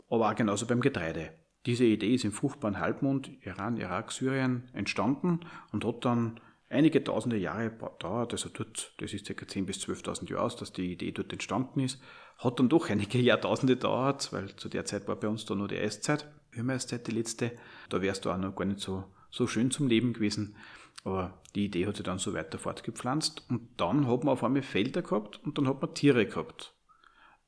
Aber 0.09 0.31
auch 0.31 0.35
genauso 0.35 0.67
beim 0.67 0.81
Getreide. 0.81 1.33
Diese 1.67 1.85
Idee 1.85 2.15
ist 2.15 2.25
im 2.25 2.33
fruchtbaren 2.33 2.79
Halbmond 2.79 3.31
Iran, 3.45 3.77
Irak, 3.77 4.13
Syrien 4.13 4.69
entstanden 4.73 5.41
und 5.73 5.85
hat 5.85 6.05
dann 6.05 6.41
einige 6.71 7.05
tausende 7.05 7.37
Jahre 7.37 7.71
gedauert, 7.71 8.33
also 8.33 8.49
dort, 8.49 8.95
das 8.99 9.13
ist 9.13 9.27
ca. 9.27 9.45
10.000 9.45 9.65
bis 9.67 9.79
12.000 9.79 10.31
Jahre 10.31 10.45
aus, 10.45 10.57
dass 10.57 10.73
die 10.73 10.93
Idee 10.93 11.13
dort 11.13 11.33
entstanden 11.33 11.81
ist, 11.81 12.01
hat 12.39 12.59
dann 12.59 12.69
doch 12.69 12.89
einige 12.91 13.19
Jahrtausende 13.19 13.75
gedauert, 13.75 14.33
weil 14.33 14.55
zu 14.57 14.69
der 14.69 14.85
Zeit 14.87 15.07
war 15.09 15.17
bei 15.17 15.29
uns 15.29 15.45
da 15.45 15.55
nur 15.55 15.69
die 15.69 15.79
Eiszeit, 15.79 16.27
Höhmeiszeit 16.53 17.07
die 17.07 17.13
letzte, 17.13 17.53
da 17.91 18.01
wärst 18.01 18.25
du 18.25 18.31
auch 18.31 18.39
noch 18.39 18.55
gar 18.55 18.65
nicht 18.65 18.81
so, 18.81 19.05
so 19.31 19.47
schön 19.47 19.71
zum 19.71 19.89
Leben 19.89 20.13
gewesen, 20.13 20.57
aber 21.05 21.41
die 21.55 21.67
Idee 21.67 21.87
hat 21.87 21.97
sich 21.97 22.05
dann 22.05 22.19
so 22.19 22.33
weiter 22.33 22.59
fortgepflanzt 22.59 23.45
und 23.51 23.69
dann 23.77 24.07
hat 24.07 24.25
man 24.25 24.33
auf 24.33 24.45
einmal 24.45 24.63
Felder 24.63 25.03
gehabt 25.03 25.41
und 25.45 25.59
dann 25.59 25.69
hat 25.69 25.83
man 25.83 25.95
Tiere 25.95 26.27
gehabt. 26.27 26.75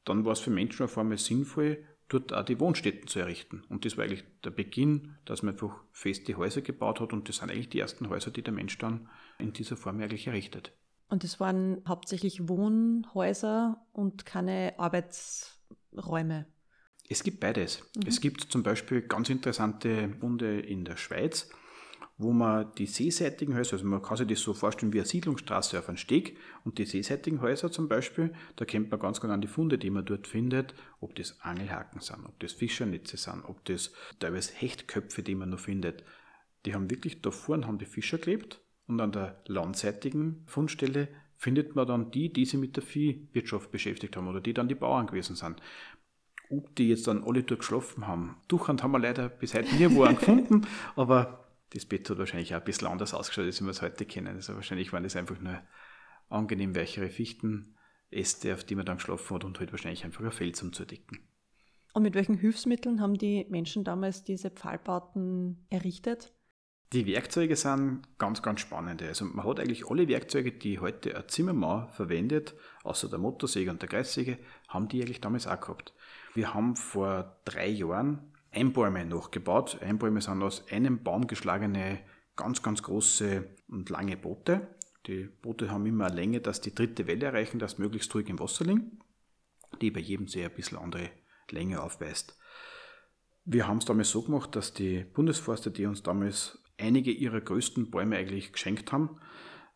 Dann 0.04 0.24
war 0.24 0.32
es 0.32 0.40
für 0.40 0.50
Menschen 0.50 0.84
auf 0.84 0.98
einmal 0.98 1.18
sinnvoll, 1.18 1.84
dort 2.12 2.32
auch 2.32 2.44
die 2.44 2.60
Wohnstätten 2.60 3.08
zu 3.08 3.20
errichten. 3.20 3.62
Und 3.68 3.84
das 3.84 3.96
war 3.96 4.04
eigentlich 4.04 4.24
der 4.44 4.50
Beginn, 4.50 5.16
dass 5.24 5.42
man 5.42 5.54
einfach 5.54 5.82
feste 5.92 6.36
Häuser 6.36 6.60
gebaut 6.60 7.00
hat 7.00 7.12
und 7.12 7.28
das 7.28 7.36
sind 7.36 7.50
eigentlich 7.50 7.68
die 7.68 7.80
ersten 7.80 8.08
Häuser, 8.08 8.30
die 8.30 8.42
der 8.42 8.52
Mensch 8.52 8.78
dann 8.78 9.08
in 9.38 9.52
dieser 9.52 9.76
Form 9.76 10.00
eigentlich 10.00 10.26
errichtet. 10.26 10.72
Und 11.08 11.24
das 11.24 11.40
waren 11.40 11.82
hauptsächlich 11.86 12.48
Wohnhäuser 12.48 13.84
und 13.92 14.24
keine 14.24 14.74
Arbeitsräume. 14.78 16.46
Es 17.08 17.22
gibt 17.22 17.40
beides. 17.40 17.82
Mhm. 17.96 18.06
Es 18.06 18.20
gibt 18.20 18.40
zum 18.40 18.62
Beispiel 18.62 19.02
ganz 19.02 19.28
interessante 19.28 20.08
Funde 20.20 20.60
in 20.60 20.84
der 20.84 20.96
Schweiz, 20.96 21.50
wo 22.22 22.32
man 22.32 22.72
die 22.78 22.86
seeseitigen 22.86 23.56
Häuser, 23.56 23.74
also 23.74 23.86
man 23.86 24.02
kann 24.02 24.16
sich 24.16 24.26
das 24.26 24.40
so 24.40 24.54
vorstellen 24.54 24.92
wie 24.92 24.98
eine 24.98 25.06
Siedlungsstraße 25.06 25.78
auf 25.78 25.88
einem 25.88 25.96
Steg 25.96 26.36
und 26.64 26.78
die 26.78 26.84
seeseitigen 26.84 27.40
Häuser 27.40 27.70
zum 27.70 27.88
Beispiel, 27.88 28.32
da 28.56 28.64
kennt 28.64 28.90
man 28.90 29.00
ganz 29.00 29.20
genau 29.20 29.36
die 29.36 29.48
Funde, 29.48 29.78
die 29.78 29.90
man 29.90 30.04
dort 30.04 30.26
findet, 30.26 30.74
ob 31.00 31.14
das 31.14 31.40
Angelhaken 31.40 32.00
sind, 32.00 32.24
ob 32.24 32.38
das 32.40 32.52
Fischernetze 32.52 33.16
sind, 33.16 33.44
ob 33.44 33.64
das 33.64 33.92
teilweise 34.18 34.52
Hechtköpfe, 34.54 35.22
die 35.22 35.34
man 35.34 35.50
noch 35.50 35.60
findet. 35.60 36.04
Die 36.64 36.74
haben 36.74 36.90
wirklich 36.90 37.22
da 37.22 37.30
vorne 37.30 37.66
haben 37.66 37.78
die 37.78 37.86
Fischer 37.86 38.18
gelebt 38.18 38.60
und 38.86 39.00
an 39.00 39.12
der 39.12 39.42
landseitigen 39.46 40.44
Fundstelle 40.46 41.08
findet 41.36 41.74
man 41.74 41.88
dann 41.88 42.10
die, 42.12 42.32
die 42.32 42.44
sich 42.44 42.60
mit 42.60 42.76
der 42.76 42.84
Viehwirtschaft 42.84 43.72
beschäftigt 43.72 44.16
haben 44.16 44.28
oder 44.28 44.40
die 44.40 44.54
dann 44.54 44.68
die 44.68 44.76
Bauern 44.76 45.08
gewesen 45.08 45.34
sind 45.34 45.60
ob 46.52 46.74
die 46.76 46.88
jetzt 46.88 47.06
dann 47.06 47.24
alle 47.24 47.42
dort 47.42 47.60
geschlafen 47.60 48.06
haben. 48.06 48.36
Durchhand 48.48 48.82
haben 48.82 48.92
wir 48.92 48.98
leider 48.98 49.28
bis 49.28 49.54
heute 49.54 49.74
nie 49.74 49.90
wo 49.90 50.02
gefunden, 50.02 50.66
aber 50.96 51.41
das 51.72 51.86
Bett 51.86 52.08
hat 52.10 52.18
wahrscheinlich 52.18 52.54
auch 52.54 52.60
ein 52.60 52.64
bisschen 52.64 52.88
anders 52.88 53.14
ausgeschaut, 53.14 53.46
als 53.46 53.60
wir 53.60 53.68
es 53.68 53.82
heute 53.82 54.04
kennen. 54.04 54.36
Also 54.36 54.54
wahrscheinlich 54.54 54.92
waren 54.92 55.04
das 55.04 55.16
einfach 55.16 55.38
nur 55.40 55.60
angenehm 56.28 56.74
weichere 56.74 57.08
Fichtenäste, 57.08 58.54
auf 58.54 58.64
die 58.64 58.74
man 58.74 58.86
dann 58.86 58.98
geschlafen 58.98 59.34
hat 59.34 59.44
und 59.44 59.58
halt 59.58 59.72
wahrscheinlich 59.72 60.04
einfach 60.04 60.24
ein 60.24 60.32
Fell 60.32 60.52
zum 60.52 60.72
Zudecken. 60.72 61.20
Und 61.94 62.02
mit 62.02 62.14
welchen 62.14 62.38
Hilfsmitteln 62.38 63.00
haben 63.00 63.18
die 63.18 63.46
Menschen 63.50 63.84
damals 63.84 64.24
diese 64.24 64.50
Pfahlbauten 64.50 65.66
errichtet? 65.68 66.32
Die 66.92 67.06
Werkzeuge 67.06 67.56
sind 67.56 68.02
ganz, 68.18 68.42
ganz 68.42 68.60
spannende. 68.60 69.08
Also 69.08 69.24
man 69.24 69.46
hat 69.46 69.60
eigentlich 69.60 69.88
alle 69.88 70.08
Werkzeuge, 70.08 70.52
die 70.52 70.78
heute 70.78 71.16
ein 71.16 71.26
Zimmermann 71.26 71.88
verwendet, 71.90 72.54
außer 72.82 73.08
der 73.08 73.18
Motorsäge 73.18 73.70
und 73.70 73.80
der 73.80 73.88
Kreissäge, 73.88 74.38
haben 74.68 74.88
die 74.88 75.00
eigentlich 75.00 75.22
damals 75.22 75.46
auch 75.46 75.58
gehabt. 75.58 75.94
Wir 76.34 76.52
haben 76.52 76.76
vor 76.76 77.40
drei 77.46 77.68
Jahren 77.68 78.31
Einbäume 78.52 79.04
nachgebaut. 79.04 79.78
Einbäume 79.80 80.20
sind 80.20 80.42
aus 80.42 80.66
einem 80.68 81.02
Baum 81.02 81.26
geschlagene, 81.26 82.00
ganz, 82.36 82.62
ganz 82.62 82.82
große 82.82 83.44
und 83.68 83.88
lange 83.90 84.16
Boote. 84.16 84.68
Die 85.06 85.24
Boote 85.24 85.70
haben 85.70 85.86
immer 85.86 86.06
eine 86.06 86.14
Länge, 86.14 86.40
dass 86.40 86.60
die 86.60 86.74
dritte 86.74 87.06
Welle 87.06 87.26
erreichen, 87.26 87.58
dass 87.58 87.78
möglichst 87.78 88.14
ruhig 88.14 88.28
im 88.28 88.38
Wasser 88.38 88.64
liegen, 88.64 89.00
die 89.80 89.90
bei 89.90 90.00
jedem 90.00 90.28
See 90.28 90.44
ein 90.44 90.54
bisschen 90.54 90.78
andere 90.78 91.10
Länge 91.50 91.82
aufweist. 91.82 92.38
Wir 93.44 93.66
haben 93.66 93.78
es 93.78 93.84
damals 93.84 94.10
so 94.10 94.22
gemacht, 94.22 94.54
dass 94.54 94.72
die 94.72 95.02
Bundesforster, 95.02 95.70
die 95.70 95.86
uns 95.86 96.02
damals 96.02 96.62
einige 96.78 97.10
ihrer 97.10 97.40
größten 97.40 97.90
Bäume 97.90 98.16
eigentlich 98.16 98.52
geschenkt 98.52 98.92
haben 98.92 99.18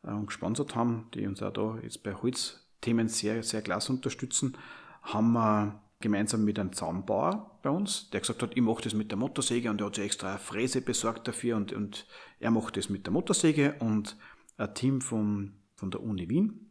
äh, 0.04 0.10
und 0.10 0.26
gesponsert 0.26 0.76
haben, 0.76 1.08
die 1.14 1.26
uns 1.26 1.42
auch 1.42 1.52
da 1.52 1.78
jetzt 1.82 2.02
bei 2.02 2.14
Holzthemen 2.14 3.08
sehr, 3.08 3.42
sehr 3.42 3.62
klasse 3.62 3.92
unterstützen, 3.92 4.56
haben 5.02 5.32
wir 5.32 5.82
gemeinsam 6.00 6.44
mit 6.44 6.58
einem 6.58 6.72
Zaunbauer 6.72 7.58
bei 7.62 7.70
uns, 7.70 8.10
der 8.10 8.20
gesagt 8.20 8.42
hat, 8.42 8.56
ich 8.56 8.62
mache 8.62 8.82
das 8.82 8.94
mit 8.94 9.10
der 9.10 9.18
Motorsäge 9.18 9.70
und 9.70 9.80
er 9.80 9.86
hat 9.86 9.94
sich 9.94 10.04
extra 10.04 10.30
eine 10.30 10.38
Fräse 10.38 10.80
besorgt 10.80 11.26
dafür 11.26 11.56
und, 11.56 11.72
und 11.72 12.06
er 12.38 12.50
macht 12.50 12.76
das 12.76 12.88
mit 12.90 13.06
der 13.06 13.12
Motorsäge 13.12 13.76
und 13.78 14.16
ein 14.58 14.74
Team 14.74 15.00
von, 15.00 15.54
von 15.74 15.90
der 15.90 16.02
Uni 16.02 16.28
Wien 16.28 16.70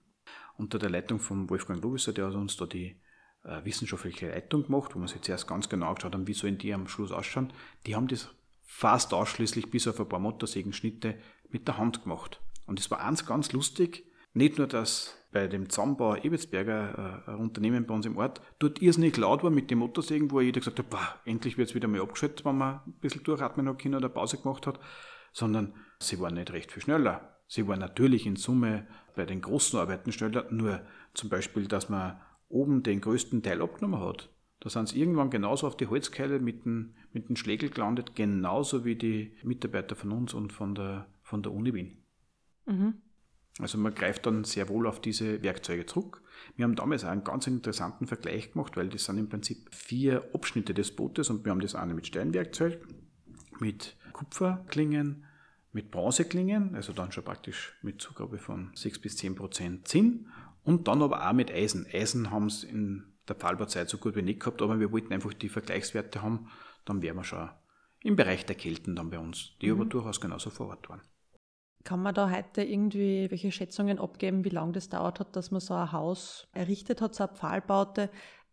unter 0.57 0.79
der 0.79 0.89
Leitung 0.89 1.19
von 1.19 1.49
Wolfgang 1.49 1.81
Lovisser, 1.81 2.13
der 2.13 2.27
hat 2.27 2.35
uns 2.35 2.55
da 2.55 2.65
die 2.65 3.01
äh, 3.43 3.63
wissenschaftliche 3.63 4.29
Leitung 4.29 4.63
gemacht, 4.63 4.95
wo 4.95 4.99
wir 4.99 5.07
sich 5.07 5.21
zuerst 5.21 5.47
ganz 5.47 5.69
genau 5.69 5.89
angeschaut 5.89 6.13
haben, 6.13 6.27
wie 6.27 6.33
sollen 6.33 6.57
die 6.57 6.73
am 6.73 6.87
Schluss 6.87 7.11
ausschauen. 7.11 7.51
Die 7.85 7.95
haben 7.95 8.07
das 8.07 8.29
fast 8.63 9.13
ausschließlich 9.13 9.69
bis 9.69 9.87
auf 9.87 9.99
ein 9.99 10.09
paar 10.09 10.19
Motorsägenschnitte 10.19 11.17
mit 11.49 11.67
der 11.67 11.77
Hand 11.77 12.03
gemacht. 12.03 12.41
Und 12.65 12.79
es 12.79 12.89
war 12.89 13.01
eins 13.01 13.25
ganz 13.25 13.51
lustig, 13.51 14.05
nicht 14.35 14.57
nur, 14.57 14.67
dass 14.67 15.17
bei 15.31 15.47
dem 15.47 15.69
Zaunbauer 15.69 16.23
Ebetsberger, 16.23 17.23
äh, 17.27 17.31
ein 17.31 17.37
Unternehmen 17.37 17.85
bei 17.85 17.93
uns 17.93 18.05
im 18.05 18.17
Ort, 18.17 18.41
dort 18.59 18.81
irrsinnig 18.81 19.17
laut 19.17 19.43
war 19.43 19.49
mit 19.49 19.71
den 19.71 19.79
Motorsägen, 19.79 20.31
wo 20.31 20.39
jeder 20.39 20.59
gesagt 20.59 20.79
hat, 20.79 20.89
boah, 20.89 21.15
endlich 21.25 21.57
wird 21.57 21.69
es 21.69 21.75
wieder 21.75 21.87
mal 21.87 22.01
abgeschaltet, 22.01 22.45
wenn 22.45 22.57
man 22.57 22.81
ein 22.85 22.93
bisschen 22.99 23.23
durchatmen 23.23 23.67
hat 23.67 23.79
können 23.79 23.95
oder 23.95 24.09
Pause 24.09 24.37
gemacht 24.37 24.67
hat, 24.67 24.79
sondern 25.33 25.73
sie 25.99 26.19
waren 26.19 26.35
nicht 26.35 26.53
recht 26.53 26.71
viel 26.71 26.83
schneller. 26.83 27.37
Sie 27.47 27.67
waren 27.67 27.79
natürlich 27.79 28.25
in 28.25 28.35
Summe 28.35 28.87
bei 29.15 29.25
den 29.25 29.41
großen 29.41 29.79
Arbeiten 29.79 30.11
schneller, 30.11 30.47
nur 30.51 30.81
zum 31.13 31.29
Beispiel, 31.29 31.67
dass 31.67 31.89
man 31.89 32.19
oben 32.49 32.83
den 32.83 33.01
größten 33.01 33.43
Teil 33.43 33.61
abgenommen 33.61 34.01
hat. 34.01 34.29
Da 34.59 34.69
sind 34.69 34.89
sie 34.89 34.99
irgendwann 34.99 35.29
genauso 35.29 35.67
auf 35.67 35.77
die 35.77 35.87
Holzkeile 35.87 36.39
mit 36.39 36.65
dem, 36.65 36.95
mit 37.11 37.37
Schlägel 37.37 37.69
gelandet, 37.69 38.15
genauso 38.15 38.83
wie 38.83 38.95
die 38.95 39.37
Mitarbeiter 39.43 39.95
von 39.95 40.11
uns 40.11 40.33
und 40.33 40.53
von 40.53 40.75
der, 40.75 41.07
von 41.21 41.43
der 41.43 41.51
Uni 41.51 41.73
Wien. 41.73 42.03
Mhm. 42.65 43.01
Also 43.59 43.77
man 43.77 43.95
greift 43.95 44.25
dann 44.25 44.43
sehr 44.43 44.67
wohl 44.67 44.85
auf 44.85 44.99
diese 44.99 45.41
Werkzeuge 45.41 45.85
zurück. 45.85 46.21
Wir 46.55 46.65
haben 46.65 46.75
damals 46.75 47.05
auch 47.05 47.09
einen 47.09 47.23
ganz 47.23 47.47
interessanten 47.47 48.05
Vergleich 48.05 48.51
gemacht, 48.51 48.75
weil 48.75 48.89
das 48.89 49.05
sind 49.05 49.17
im 49.17 49.29
Prinzip 49.29 49.73
vier 49.73 50.29
Abschnitte 50.33 50.73
des 50.73 50.95
Bootes 50.95 51.29
und 51.29 51.45
wir 51.45 51.51
haben 51.51 51.61
das 51.61 51.75
eine 51.75 51.93
mit 51.93 52.07
Steinwerkzeug, 52.07 52.85
mit 53.59 53.95
Kupferklingen, 54.11 55.25
mit 55.71 55.91
Bronzeklingen, 55.91 56.75
also 56.75 56.93
dann 56.93 57.11
schon 57.11 57.23
praktisch 57.23 57.73
mit 57.81 58.01
Zugabe 58.01 58.37
von 58.37 58.71
6 58.75 58.99
bis 58.99 59.17
10 59.17 59.35
Prozent 59.35 59.87
Zinn 59.87 60.27
und 60.63 60.87
dann 60.87 61.01
aber 61.01 61.27
auch 61.27 61.33
mit 61.33 61.51
Eisen. 61.51 61.87
Eisen 61.91 62.31
haben 62.31 62.47
es 62.47 62.63
in 62.63 63.03
der 63.27 63.35
Pfahlbauzeit 63.35 63.89
so 63.89 63.97
gut 63.97 64.15
wie 64.15 64.21
nicht 64.21 64.39
gehabt, 64.41 64.61
aber 64.61 64.79
wir 64.79 64.91
wollten 64.91 65.13
einfach 65.13 65.33
die 65.33 65.49
Vergleichswerte 65.49 66.21
haben, 66.21 66.47
dann 66.85 67.01
wären 67.01 67.17
wir 67.17 67.23
schon 67.23 67.49
im 68.01 68.15
Bereich 68.15 68.45
der 68.45 68.55
Kelten 68.55 68.95
dann 68.95 69.09
bei 69.09 69.19
uns, 69.19 69.57
die 69.61 69.67
mhm. 69.67 69.73
aber 69.73 69.85
durchaus 69.85 70.21
genauso 70.21 70.49
vor 70.49 70.67
Ort 70.67 70.89
waren. 70.89 71.01
Kann 71.85 72.01
man 72.01 72.15
da 72.15 72.31
heute 72.31 72.63
irgendwie 72.63 73.29
welche 73.29 73.51
Schätzungen 73.51 73.99
abgeben, 73.99 74.43
wie 74.43 74.49
lange 74.49 74.71
das 74.71 74.89
dauert 74.89 75.19
hat, 75.19 75.35
dass 75.35 75.51
man 75.51 75.61
so 75.61 75.75
ein 75.75 75.91
Haus 75.91 76.47
errichtet 76.51 76.99
hat, 76.99 77.13
so 77.13 77.25
eine 77.25 77.33
Pfahlbaute? 77.33 78.09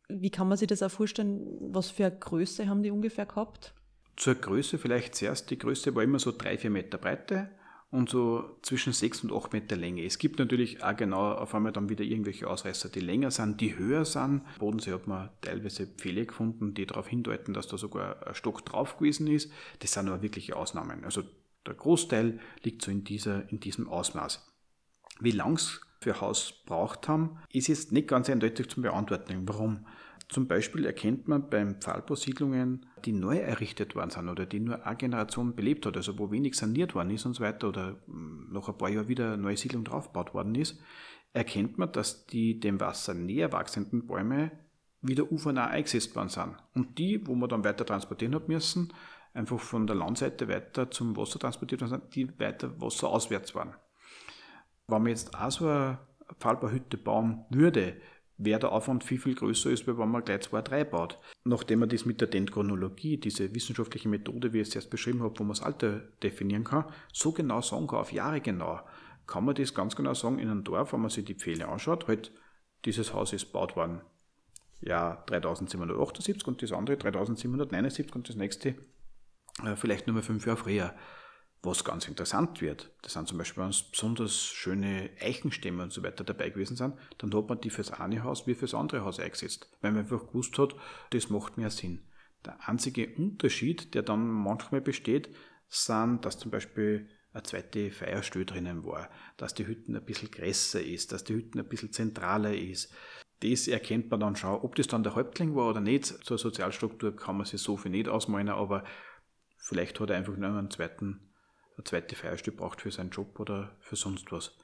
Wie 0.08 0.30
kann 0.30 0.48
man 0.48 0.58
sich 0.58 0.68
das 0.68 0.82
auch 0.82 0.90
vorstellen? 0.90 1.56
Was 1.60 1.90
für 1.90 2.04
eine 2.04 2.18
Größe 2.18 2.68
haben 2.68 2.82
die 2.82 2.90
ungefähr 2.90 3.24
gehabt? 3.24 3.74
Zur 4.16 4.34
Größe 4.34 4.76
vielleicht 4.76 5.14
zuerst. 5.14 5.50
Die 5.50 5.58
Größe 5.58 5.94
war 5.94 6.02
immer 6.02 6.18
so 6.18 6.30
drei, 6.30 6.58
vier 6.58 6.68
Meter 6.68 6.98
Breite 6.98 7.48
und 7.90 8.10
so 8.10 8.58
zwischen 8.60 8.92
sechs 8.92 9.24
und 9.24 9.32
acht 9.32 9.54
Meter 9.54 9.76
Länge. 9.76 10.04
Es 10.04 10.18
gibt 10.18 10.38
natürlich 10.38 10.84
auch 10.84 10.94
genau 10.94 11.32
auf 11.32 11.54
einmal 11.54 11.72
dann 11.72 11.88
wieder 11.88 12.04
irgendwelche 12.04 12.48
Ausreißer, 12.48 12.90
die 12.90 13.00
länger 13.00 13.30
sind, 13.30 13.62
die 13.62 13.78
höher 13.78 14.04
sind. 14.04 14.42
Bodensee 14.58 14.92
hat 14.92 15.06
man 15.06 15.30
teilweise 15.40 15.86
Pfähle 15.86 16.26
gefunden, 16.26 16.74
die 16.74 16.84
darauf 16.84 17.08
hindeuten, 17.08 17.54
dass 17.54 17.66
da 17.66 17.78
sogar 17.78 18.26
ein 18.26 18.34
Stock 18.34 18.62
drauf 18.66 18.98
gewesen 18.98 19.26
ist. 19.26 19.50
Das 19.78 19.92
sind 19.92 20.08
aber 20.08 20.20
wirkliche 20.20 20.54
Ausnahmen. 20.54 21.02
Also 21.04 21.22
der 21.66 21.74
Großteil 21.74 22.40
liegt 22.62 22.82
so 22.82 22.90
in, 22.90 23.04
dieser, 23.04 23.48
in 23.50 23.60
diesem 23.60 23.88
Ausmaß. 23.88 24.48
Wie 25.20 25.30
lang 25.30 25.54
es 25.54 25.80
für 26.00 26.20
Haus 26.20 26.62
braucht 26.66 27.08
haben, 27.08 27.38
ist 27.52 27.68
jetzt 27.68 27.92
nicht 27.92 28.08
ganz 28.08 28.28
eindeutig 28.28 28.68
zu 28.68 28.82
beantworten. 28.82 29.42
Warum? 29.46 29.86
Zum 30.28 30.46
Beispiel 30.48 30.86
erkennt 30.86 31.28
man 31.28 31.50
beim 31.50 31.80
Pfahlbausiedlungen, 31.80 32.86
die 33.04 33.12
neu 33.12 33.36
errichtet 33.36 33.94
worden 33.94 34.10
sind 34.10 34.28
oder 34.28 34.46
die 34.46 34.60
nur 34.60 34.86
eine 34.86 34.96
Generation 34.96 35.54
belebt 35.54 35.84
hat, 35.84 35.96
also 35.96 36.18
wo 36.18 36.30
wenig 36.30 36.56
saniert 36.56 36.94
worden 36.94 37.10
ist 37.10 37.26
und 37.26 37.34
so 37.34 37.42
weiter 37.42 37.68
oder 37.68 37.96
hm, 38.06 38.48
noch 38.50 38.68
ein 38.68 38.78
paar 38.78 38.88
Jahre 38.88 39.08
wieder 39.08 39.34
eine 39.34 39.42
neue 39.42 39.56
Siedlung 39.56 39.84
draufgebaut 39.84 40.32
worden 40.32 40.54
ist, 40.54 40.80
erkennt 41.32 41.76
man, 41.78 41.92
dass 41.92 42.26
die 42.26 42.58
dem 42.58 42.80
Wasser 42.80 43.14
näher 43.14 43.52
wachsenden 43.52 44.06
Bäume 44.06 44.52
wieder 45.02 45.30
ufernah 45.30 45.66
eingesetzt 45.66 46.14
worden 46.16 46.28
sind. 46.28 46.56
Und 46.74 46.98
die, 46.98 47.26
wo 47.26 47.34
man 47.34 47.48
dann 47.48 47.64
weiter 47.64 47.84
transportieren 47.84 48.34
hat 48.34 48.48
müssen, 48.48 48.92
einfach 49.34 49.60
von 49.60 49.86
der 49.86 49.96
Landseite 49.96 50.48
weiter 50.48 50.90
zum 50.90 51.16
Wasser 51.16 51.38
transportiert 51.38 51.80
worden 51.80 52.00
sind, 52.00 52.14
die 52.14 52.40
weiter 52.40 52.80
wasserauswärts 52.80 53.54
waren. 53.54 53.74
Wenn 54.88 55.02
man 55.02 55.10
jetzt 55.10 55.34
auch 55.34 55.50
so 55.50 55.66
eine 55.66 55.98
Pfahlbauhütte 56.38 56.98
bauen 56.98 57.44
würde, 57.50 57.96
wäre 58.38 58.60
der 58.60 58.72
Aufwand 58.72 59.04
viel, 59.04 59.18
viel 59.18 59.34
größer, 59.34 59.70
als 59.70 59.86
wenn 59.86 59.96
man 59.96 60.24
gleich 60.24 60.42
zwei, 60.42 60.62
drei 60.62 60.84
baut. 60.84 61.18
Nachdem 61.44 61.80
man 61.80 61.88
das 61.88 62.04
mit 62.04 62.20
der 62.20 62.28
Dendronologie, 62.28 63.18
diese 63.18 63.54
wissenschaftliche 63.54 64.08
Methode, 64.08 64.52
wie 64.52 64.60
ich 64.60 64.68
es 64.68 64.74
erst 64.74 64.90
beschrieben 64.90 65.22
habe, 65.22 65.38
wo 65.38 65.44
man 65.44 65.54
das 65.54 65.62
Alter 65.62 66.00
definieren 66.22 66.64
kann, 66.64 66.84
so 67.12 67.32
genau 67.32 67.60
sagen 67.60 67.86
kann, 67.86 68.00
auf 68.00 68.12
Jahre 68.12 68.40
genau, 68.40 68.80
kann 69.26 69.44
man 69.44 69.54
das 69.54 69.74
ganz 69.74 69.94
genau 69.94 70.14
sagen 70.14 70.38
in 70.38 70.50
einem 70.50 70.64
Dorf, 70.64 70.92
wenn 70.92 71.00
man 71.00 71.10
sich 71.10 71.24
die 71.24 71.34
Pfähle 71.34 71.68
anschaut, 71.68 72.08
halt, 72.08 72.32
dieses 72.84 73.14
Haus 73.14 73.32
ist 73.32 73.46
gebaut 73.46 73.76
worden 73.76 74.00
Jahr 74.82 75.24
3778 75.26 76.46
und 76.46 76.62
das 76.62 76.72
andere 76.72 76.96
3779 76.96 78.14
und 78.14 78.28
das 78.28 78.36
nächste 78.36 78.74
vielleicht 79.76 80.06
nur 80.06 80.14
mal 80.14 80.22
fünf 80.22 80.46
Jahre 80.46 80.58
früher. 80.58 80.94
Was 81.64 81.84
ganz 81.84 82.08
interessant 82.08 82.60
wird, 82.60 82.90
das 83.02 83.12
sind 83.12 83.28
zum 83.28 83.38
Beispiel, 83.38 83.62
wenn 83.62 83.70
es 83.70 83.84
besonders 83.84 84.34
schöne 84.34 85.10
Eichenstämme 85.20 85.84
und 85.84 85.92
so 85.92 86.02
weiter 86.02 86.24
dabei 86.24 86.50
gewesen 86.50 86.76
sind, 86.76 86.96
dann 87.18 87.32
hat 87.32 87.48
man 87.48 87.60
die 87.60 87.70
fürs 87.70 87.92
eine 87.92 88.24
Haus 88.24 88.48
wie 88.48 88.56
fürs 88.56 88.74
andere 88.74 89.04
Haus 89.04 89.20
eingesetzt, 89.20 89.70
weil 89.80 89.92
man 89.92 90.00
einfach 90.00 90.26
gewusst 90.26 90.58
hat, 90.58 90.74
das 91.10 91.30
macht 91.30 91.58
mehr 91.58 91.70
Sinn. 91.70 92.02
Der 92.44 92.68
einzige 92.68 93.14
Unterschied, 93.14 93.94
der 93.94 94.02
dann 94.02 94.26
manchmal 94.26 94.80
besteht, 94.80 95.30
sind, 95.68 96.24
dass 96.24 96.36
zum 96.36 96.50
Beispiel 96.50 97.08
eine 97.32 97.44
zweite 97.44 97.92
Feierstelle 97.92 98.44
drinnen 98.44 98.84
war, 98.84 99.08
dass 99.36 99.54
die 99.54 99.66
Hütten 99.66 99.96
ein 99.96 100.04
bisschen 100.04 100.32
größer 100.32 100.82
ist, 100.82 101.12
dass 101.12 101.22
die 101.22 101.34
Hütten 101.34 101.60
ein 101.60 101.68
bisschen 101.68 101.92
zentraler 101.92 102.54
ist. 102.56 102.92
Das 103.40 103.68
erkennt 103.68 104.10
man 104.10 104.20
dann 104.20 104.36
schon. 104.36 104.60
Ob 104.60 104.74
das 104.74 104.88
dann 104.88 105.02
der 105.02 105.14
Häuptling 105.14 105.54
war 105.54 105.70
oder 105.70 105.80
nicht, 105.80 106.06
zur 106.06 106.38
Sozialstruktur 106.38 107.14
kann 107.16 107.36
man 107.36 107.46
sich 107.46 107.60
so 107.60 107.76
viel 107.76 107.90
nicht 107.90 108.08
ausmalen, 108.08 108.48
aber 108.48 108.84
Vielleicht 109.64 110.00
hat 110.00 110.10
er 110.10 110.16
einfach 110.16 110.36
nur 110.36 110.50
einen 110.50 110.70
zweiten, 110.70 111.32
eine 111.76 111.84
zweite 111.84 112.16
Feierstelle 112.16 112.56
braucht 112.56 112.80
für 112.80 112.90
seinen 112.90 113.10
Job 113.10 113.38
oder 113.38 113.76
für 113.78 113.94
sonst 113.94 114.32
was. 114.32 114.56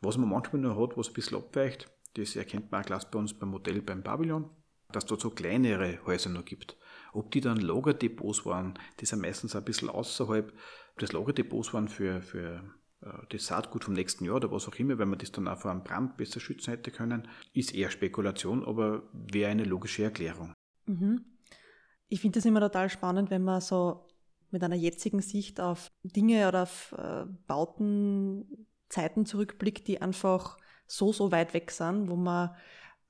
Was 0.00 0.16
man 0.16 0.30
manchmal 0.30 0.62
nur 0.62 0.80
hat, 0.80 0.96
was 0.96 1.08
ein 1.08 1.14
bisschen 1.14 1.36
abweicht, 1.36 1.90
das 2.14 2.36
erkennt 2.36 2.72
man 2.72 2.80
auch 2.80 2.86
klasse 2.86 3.08
bei 3.12 3.18
uns 3.18 3.38
beim 3.38 3.50
Modell 3.50 3.82
beim 3.82 4.02
Pavillon. 4.02 4.48
dass 4.92 5.06
dort 5.06 5.20
so 5.20 5.30
kleinere 5.30 6.04
Häuser 6.04 6.30
noch 6.30 6.44
gibt. 6.44 6.76
Ob 7.12 7.30
die 7.30 7.40
dann 7.40 7.58
Lagerdepots 7.58 8.44
waren, 8.44 8.78
die 8.98 9.06
sind 9.06 9.20
meistens 9.22 9.54
ein 9.54 9.64
bisschen 9.64 9.88
außerhalb, 9.88 10.52
ob 10.92 10.98
das 10.98 11.12
Lagerdepots 11.12 11.72
waren 11.74 11.88
für, 11.88 12.22
für 12.22 12.64
äh, 13.02 13.26
das 13.28 13.46
Saatgut 13.46 13.84
vom 13.84 13.94
nächsten 13.94 14.24
Jahr 14.24 14.36
oder 14.36 14.50
was 14.50 14.66
auch 14.66 14.74
immer, 14.76 14.98
wenn 14.98 15.10
man 15.10 15.18
das 15.18 15.32
dann 15.32 15.48
auch 15.48 15.58
vor 15.58 15.70
einem 15.70 15.84
Brand 15.84 16.16
besser 16.16 16.40
schützen 16.40 16.70
hätte 16.70 16.90
können, 16.90 17.28
ist 17.52 17.74
eher 17.74 17.90
Spekulation, 17.90 18.64
aber 18.64 19.02
wäre 19.12 19.50
eine 19.50 19.64
logische 19.64 20.02
Erklärung. 20.04 20.54
Mhm. 20.86 21.24
Ich 22.08 22.20
finde 22.20 22.38
das 22.38 22.46
immer 22.46 22.60
total 22.60 22.88
spannend, 22.90 23.30
wenn 23.30 23.44
man 23.44 23.60
so 23.60 24.08
mit 24.50 24.62
einer 24.62 24.76
jetzigen 24.76 25.22
Sicht 25.22 25.60
auf 25.60 25.92
Dinge 26.02 26.48
oder 26.48 26.64
auf 26.64 26.94
äh, 26.98 27.24
Bauten, 27.46 28.66
Zeiten 28.88 29.26
zurückblickt, 29.26 29.86
die 29.86 30.02
einfach 30.02 30.56
so, 30.86 31.12
so 31.12 31.30
weit 31.30 31.54
weg 31.54 31.70
sind, 31.70 32.08
wo 32.08 32.16
man 32.16 32.50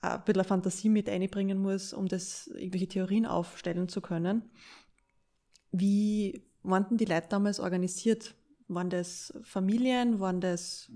ein 0.03 0.23
bisschen 0.25 0.45
Fantasie 0.45 0.89
mit 0.89 1.09
einbringen 1.09 1.59
muss, 1.59 1.93
um 1.93 2.09
das 2.09 2.47
irgendwelche 2.49 2.89
Theorien 2.89 3.27
aufstellen 3.27 3.89
zu 3.89 4.01
können. 4.01 4.51
Wie 5.73 6.45
waren 6.63 6.87
denn 6.89 6.99
die 6.99 7.05
Leute 7.05 7.29
damals 7.29 7.61
organisiert? 7.61 8.35
Waren 8.69 8.91
das 8.91 9.33
Familien? 9.43 10.21
Waren 10.21 10.41
das 10.41 10.91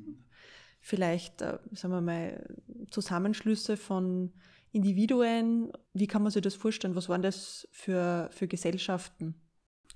vielleicht, 0.80 1.42
äh, 1.42 1.58
sagen 1.72 1.94
wir 1.94 2.00
mal, 2.00 2.56
Zusammenschlüsse 2.90 3.76
von 3.76 4.32
Individuen? 4.72 5.72
Wie 5.92 6.06
kann 6.06 6.22
man 6.22 6.32
sich 6.32 6.42
das 6.42 6.54
vorstellen? 6.54 6.94
Was 6.94 7.08
waren 7.08 7.22
das 7.22 7.68
für, 7.72 8.28
für 8.32 8.48
Gesellschaften? 8.48 9.34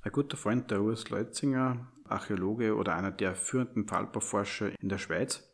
Ein 0.03 0.13
guter 0.13 0.37
Freund, 0.37 0.71
der 0.71 0.81
Urs 0.81 1.11
Leutzinger, 1.11 1.89
Archäologe 2.05 2.77
oder 2.77 2.95
einer 2.95 3.11
der 3.11 3.35
führenden 3.35 3.87
Pfahlbauforscher 3.87 4.71
in 4.81 4.89
der 4.89 4.99
Schweiz, 4.99 5.49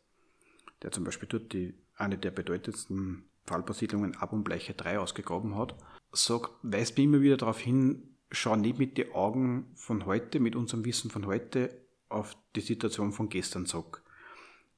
der 0.81 0.91
zum 0.91 1.03
Beispiel 1.03 1.27
dort 1.27 1.51
die, 1.51 1.73
eine 1.95 2.17
der 2.17 2.31
bedeutendsten 2.31 3.25
Pfahlbausiedlungen 3.45 4.15
Ab 4.15 4.33
und 4.33 4.43
Bleiche 4.43 4.73
3 4.73 4.99
ausgegraben 4.99 5.55
hat, 5.55 5.75
sagt, 6.11 6.51
weist 6.61 6.97
mir 6.97 7.03
immer 7.03 7.21
wieder 7.21 7.37
darauf 7.37 7.59
hin, 7.59 8.15
schau 8.31 8.55
nicht 8.55 8.77
mit 8.77 8.97
den 8.97 9.13
Augen 9.13 9.71
von 9.75 10.05
heute, 10.05 10.39
mit 10.39 10.55
unserem 10.55 10.85
Wissen 10.85 11.09
von 11.09 11.25
heute 11.25 11.75
auf 12.09 12.37
die 12.55 12.61
Situation 12.61 13.11
von 13.11 13.29
gestern 13.29 13.65
zurück. 13.65 14.03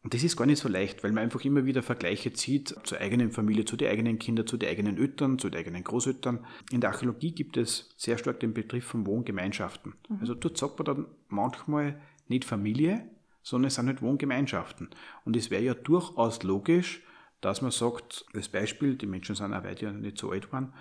Und 0.04 0.14
das 0.14 0.24
ist 0.24 0.38
gar 0.38 0.46
nicht 0.46 0.60
so 0.60 0.70
leicht, 0.70 1.04
weil 1.04 1.12
man 1.12 1.24
einfach 1.24 1.44
immer 1.44 1.66
wieder 1.66 1.84
Vergleiche 1.84 2.32
zieht 2.32 2.76
zur 2.84 3.00
eigenen 3.00 3.32
Familie, 3.32 3.66
zu 3.66 3.76
den 3.76 3.90
eigenen 3.90 4.20
Kindern, 4.20 4.48
zu 4.48 4.58
den 4.58 4.70
eigenen 4.70 4.98
Eltern, 4.98 5.40
zu 5.40 5.50
den 5.50 5.60
eigenen 5.60 5.84
Großeltern. 5.84 6.46
In 6.72 6.82
der 6.82 6.92
Archäologie 6.92 7.34
gibt 7.34 7.58
es 7.58 7.90
sehr 7.98 8.18
stark 8.18 8.40
den 8.40 8.54
Begriff 8.54 8.86
von 8.86 9.06
Wohngemeinschaften. 9.06 9.96
Mhm. 10.08 10.18
Also 10.22 10.34
dort 10.34 10.58
sagt 10.58 10.80
man 10.80 10.86
dann 10.86 11.06
manchmal 11.28 12.00
nicht 12.28 12.46
Familie, 12.46 13.10
sondern 13.42 13.68
es 13.68 13.76
sind 13.76 13.88
halt 13.88 14.02
Wohngemeinschaften. 14.02 14.90
Und 15.26 15.36
es 15.36 15.50
wäre 15.50 15.64
ja 15.64 15.74
durchaus 15.74 16.44
logisch, 16.44 17.04
dass 17.42 17.62
man 17.62 17.72
sagt, 17.72 18.26
als 18.34 18.50
Beispiel, 18.50 18.96
die 18.96 19.06
Menschen 19.08 19.36
sind 19.36 19.54
auch 19.54 19.64
weit 19.64 19.82
ja 19.82 19.92
nicht 19.92 20.18
so 20.18 20.32
alt 20.32 20.48
geworden, 20.48 20.74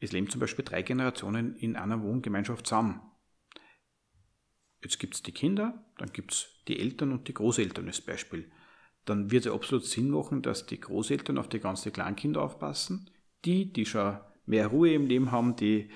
es 0.00 0.12
leben 0.12 0.30
zum 0.30 0.40
Beispiel 0.40 0.64
drei 0.64 0.82
Generationen 0.82 1.56
in 1.56 1.76
einer 1.76 2.02
Wohngemeinschaft 2.02 2.66
zusammen. 2.66 3.00
Jetzt 4.82 4.98
gibt 4.98 5.14
es 5.14 5.22
die 5.22 5.32
Kinder, 5.32 5.84
dann 6.00 6.12
gibt 6.12 6.32
es 6.32 6.48
die 6.66 6.80
Eltern 6.80 7.12
und 7.12 7.28
die 7.28 7.34
Großeltern 7.34 7.86
als 7.86 8.00
Beispiel. 8.00 8.50
Dann 9.04 9.30
wird 9.30 9.44
es 9.44 9.52
absolut 9.52 9.84
Sinn 9.84 10.10
machen, 10.10 10.40
dass 10.40 10.64
die 10.64 10.80
Großeltern 10.80 11.36
auf 11.36 11.48
die 11.48 11.60
ganzen 11.60 11.92
Kleinkinder 11.92 12.42
aufpassen. 12.42 13.10
Die, 13.44 13.70
die 13.70 13.84
schon 13.84 14.18
mehr 14.46 14.68
Ruhe 14.68 14.94
im 14.94 15.06
Leben 15.06 15.30
haben, 15.30 15.56
die, 15.56 15.90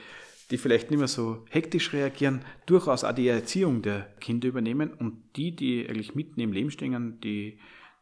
die 0.51 0.59
vielleicht 0.59 0.91
nicht 0.91 0.99
mehr 0.99 1.09
so 1.09 1.47
hektisch 1.49 1.93
reagieren, 1.95 2.45
durchaus 2.67 3.03
auch 3.03 3.15
die 3.15 3.29
Erziehung 3.29 3.81
der 3.81 4.03
Kinder 4.21 4.49
übernehmen 4.49 4.93
und 4.93 5.23
die, 5.37 5.57
die 5.57 5.89
eigentlich 5.89 6.15
mitten 6.15 6.41
im 6.41 6.53
Leben 6.53 6.71
stehen, 6.71 7.21
die, 7.21 7.59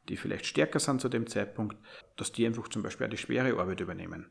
die 0.09 0.17
vielleicht 0.17 0.47
stärker 0.47 0.81
sind 0.81 1.01
zu 1.01 1.09
dem 1.09 1.29
Zeitpunkt, 1.29 1.77
dass 2.17 2.33
die 2.33 2.47
einfach 2.47 2.69
zum 2.69 2.83
Beispiel 2.83 3.07
auch 3.07 3.11
die 3.11 3.17
schwere 3.17 3.59
Arbeit 3.59 3.81
übernehmen. 3.81 4.27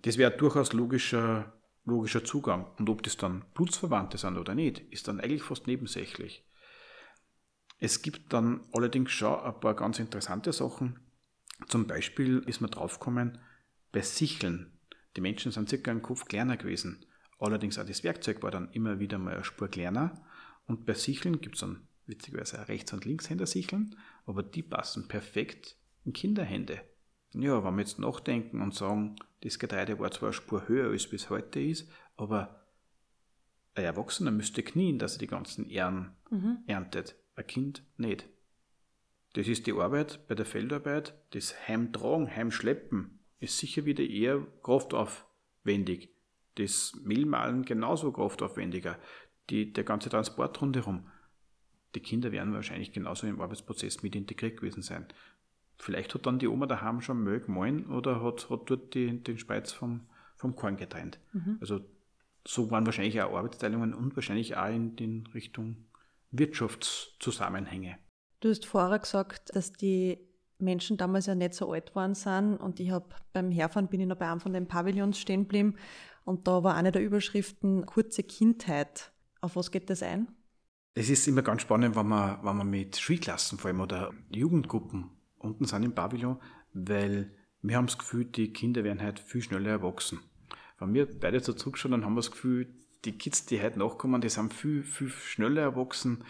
Das 0.00 0.16
wäre 0.16 0.30
durchaus 0.30 0.72
logischer 0.72 1.52
logischer 1.84 2.24
Zugang. 2.24 2.66
Und 2.78 2.88
ob 2.88 3.02
das 3.02 3.16
dann 3.16 3.44
Blutsverwandte 3.54 4.18
sind 4.18 4.36
oder 4.36 4.54
nicht, 4.54 4.80
ist 4.90 5.08
dann 5.08 5.20
eigentlich 5.20 5.42
fast 5.42 5.66
nebensächlich. 5.66 6.44
Es 7.78 8.02
gibt 8.02 8.32
dann 8.32 8.60
allerdings 8.72 9.10
schon 9.10 9.40
ein 9.40 9.58
paar 9.60 9.74
ganz 9.74 9.98
interessante 9.98 10.52
Sachen. 10.52 11.00
Zum 11.66 11.86
Beispiel 11.86 12.38
ist 12.46 12.60
man 12.60 12.70
draufgekommen, 12.70 13.38
bei 13.90 14.02
Sicheln. 14.02 14.78
Die 15.16 15.20
Menschen 15.20 15.52
sind 15.52 15.68
circa 15.68 15.90
einen 15.90 16.02
Kopf 16.02 16.26
kleiner 16.26 16.56
gewesen. 16.56 17.04
Allerdings 17.38 17.78
auch 17.78 17.86
das 17.86 18.04
Werkzeug 18.04 18.42
war 18.42 18.50
dann 18.50 18.70
immer 18.72 19.00
wieder 19.00 19.18
mal 19.18 19.34
eine 19.34 19.44
Spur 19.44 19.68
kleiner. 19.68 20.24
Und 20.66 20.86
bei 20.86 20.94
Sicheln 20.94 21.40
gibt 21.40 21.56
es 21.56 21.60
dann 21.60 21.86
witzigerweise 22.06 22.68
Rechts- 22.68 22.92
und 22.92 23.04
Linkshänder-Sicheln, 23.04 23.96
aber 24.26 24.42
die 24.42 24.62
passen 24.62 25.08
perfekt 25.08 25.76
in 26.04 26.12
Kinderhände. 26.12 26.80
Ja, 27.32 27.64
wenn 27.64 27.74
wir 27.74 27.82
jetzt 27.82 27.98
nachdenken 27.98 28.60
und 28.60 28.74
sagen, 28.74 29.16
das 29.42 29.58
Getreide 29.58 29.98
war 29.98 30.10
zwar 30.10 30.28
eine 30.28 30.34
Spur 30.34 30.68
höher, 30.68 30.90
als 30.90 31.12
es 31.12 31.30
heute 31.30 31.60
ist, 31.60 31.90
aber 32.16 32.66
ein 33.74 33.84
Erwachsener 33.84 34.30
müsste 34.30 34.62
knien, 34.62 34.98
dass 34.98 35.14
er 35.14 35.20
die 35.20 35.26
ganzen 35.26 35.68
Ähren 35.68 36.14
mhm. 36.30 36.58
erntet. 36.66 37.16
Ein 37.34 37.46
Kind 37.46 37.82
nicht. 37.96 38.28
Das 39.34 39.48
ist 39.48 39.66
die 39.66 39.72
Arbeit 39.72 40.26
bei 40.28 40.34
der 40.34 40.44
Feldarbeit, 40.44 41.14
das 41.30 41.66
Heimtragen, 41.66 42.34
Heimschleppen 42.34 43.20
ist 43.40 43.58
sicher 43.58 43.84
wieder 43.84 44.04
eher 44.04 44.46
kraftaufwendig. 44.62 46.10
Das 46.56 46.94
Mehlmahlen 47.02 47.64
genauso 47.64 48.12
kraftaufwendiger. 48.12 48.98
Die, 49.50 49.72
der 49.72 49.84
ganze 49.84 50.10
Transport 50.10 50.60
rundherum. 50.60 51.10
Die 51.94 52.00
Kinder 52.00 52.30
werden 52.30 52.54
wahrscheinlich 52.54 52.92
genauso 52.92 53.26
im 53.26 53.40
Arbeitsprozess 53.40 54.02
mit 54.02 54.14
integriert 54.14 54.58
gewesen 54.58 54.82
sein. 54.82 55.06
Vielleicht 55.82 56.14
hat 56.14 56.26
dann 56.26 56.38
die 56.38 56.46
Oma 56.46 56.66
daheim 56.66 57.00
schon 57.00 57.24
Müll 57.24 57.40
gemahlen 57.40 57.86
oder 57.86 58.22
hat, 58.22 58.48
hat 58.48 58.70
dort 58.70 58.94
die, 58.94 59.20
den 59.20 59.36
Speiz 59.36 59.72
vom, 59.72 60.02
vom 60.36 60.54
Korn 60.54 60.76
getrennt. 60.76 61.18
Mhm. 61.32 61.58
Also 61.60 61.80
so 62.46 62.70
waren 62.70 62.86
wahrscheinlich 62.86 63.20
auch 63.20 63.36
Arbeitsteilungen 63.36 63.92
und 63.92 64.14
wahrscheinlich 64.14 64.56
auch 64.56 64.68
in, 64.68 64.96
in 64.98 65.26
Richtung 65.34 65.88
Wirtschaftszusammenhänge. 66.30 67.98
Du 68.38 68.50
hast 68.50 68.64
vorher 68.64 69.00
gesagt, 69.00 69.56
dass 69.56 69.72
die 69.72 70.20
Menschen 70.60 70.98
damals 70.98 71.26
ja 71.26 71.34
nicht 71.34 71.54
so 71.54 71.72
alt 71.72 71.96
waren 71.96 72.14
sind 72.14 72.58
und 72.58 72.78
ich 72.78 72.92
habe 72.92 73.08
beim 73.32 73.50
Herfahren 73.50 73.88
bin 73.88 73.98
ich 73.98 74.06
noch 74.06 74.18
bei 74.18 74.30
einem 74.30 74.38
von 74.38 74.52
den 74.52 74.68
Pavillons 74.68 75.18
stehen 75.18 75.42
geblieben 75.42 75.74
und 76.24 76.46
da 76.46 76.62
war 76.62 76.76
eine 76.76 76.92
der 76.92 77.02
Überschriften 77.02 77.86
kurze 77.86 78.22
Kindheit. 78.22 79.10
Auf 79.40 79.56
was 79.56 79.72
geht 79.72 79.90
das 79.90 80.04
ein? 80.04 80.28
Es 80.94 81.10
ist 81.10 81.26
immer 81.26 81.42
ganz 81.42 81.62
spannend, 81.62 81.96
wenn 81.96 82.06
man, 82.06 82.38
wenn 82.44 82.56
man 82.56 82.70
mit 82.70 82.98
Schulklassen 82.98 83.58
vor 83.58 83.68
allem 83.68 83.80
oder 83.80 84.12
Jugendgruppen 84.30 85.10
unten 85.42 85.64
sind 85.64 85.82
im 85.82 85.94
Pavillon, 85.94 86.38
weil 86.72 87.34
wir 87.62 87.76
haben 87.76 87.86
das 87.86 87.98
Gefühl, 87.98 88.24
die 88.24 88.52
Kinder 88.52 88.84
werden 88.84 89.02
halt 89.02 89.20
viel 89.20 89.42
schneller 89.42 89.70
erwachsen. 89.70 90.20
Wenn 90.78 90.94
wir 90.94 91.06
beide 91.06 91.40
so 91.40 91.52
zurückschauen, 91.52 91.92
dann 91.92 92.04
haben 92.04 92.14
wir 92.14 92.22
das 92.22 92.32
Gefühl, 92.32 92.74
die 93.04 93.18
Kids, 93.18 93.46
die 93.46 93.62
heute 93.62 93.78
nachkommen, 93.78 94.20
die 94.20 94.28
sind 94.28 94.52
viel, 94.52 94.82
viel 94.82 95.10
schneller 95.10 95.62
erwachsen. 95.62 96.24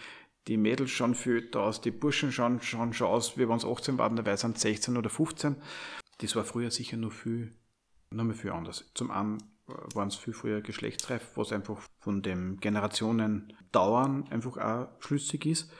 Die 0.48 0.56
Mädels 0.56 0.90
schauen 0.90 1.14
viel 1.14 1.36
älter 1.36 1.62
aus, 1.62 1.80
die 1.80 1.90
Burschen 1.90 2.32
schauen, 2.32 2.60
schauen 2.60 2.92
schon 2.92 3.06
aus, 3.06 3.38
wie 3.38 3.48
wenn 3.48 3.58
sie 3.58 3.68
18 3.68 3.98
waren, 3.98 4.16
dabei 4.16 4.36
sind 4.36 4.58
16 4.58 4.96
oder 4.96 5.08
15. 5.08 5.56
Das 6.18 6.36
war 6.36 6.44
früher 6.44 6.70
sicher 6.70 6.96
noch 6.96 7.12
viel, 7.12 7.54
noch 8.10 8.24
mal 8.24 8.34
viel 8.34 8.50
anders. 8.50 8.90
Zum 8.94 9.10
einen 9.10 9.38
waren 9.66 10.08
es 10.08 10.16
viel 10.16 10.34
früher 10.34 10.60
geschlechtsreif, 10.60 11.36
was 11.36 11.52
einfach 11.52 11.80
von 12.00 12.22
dem 12.22 12.58
Generationen 12.58 13.52
Dauern 13.70 14.26
einfach 14.30 14.56
auch 14.58 14.88
schlüssig 15.00 15.46
ist. 15.46 15.72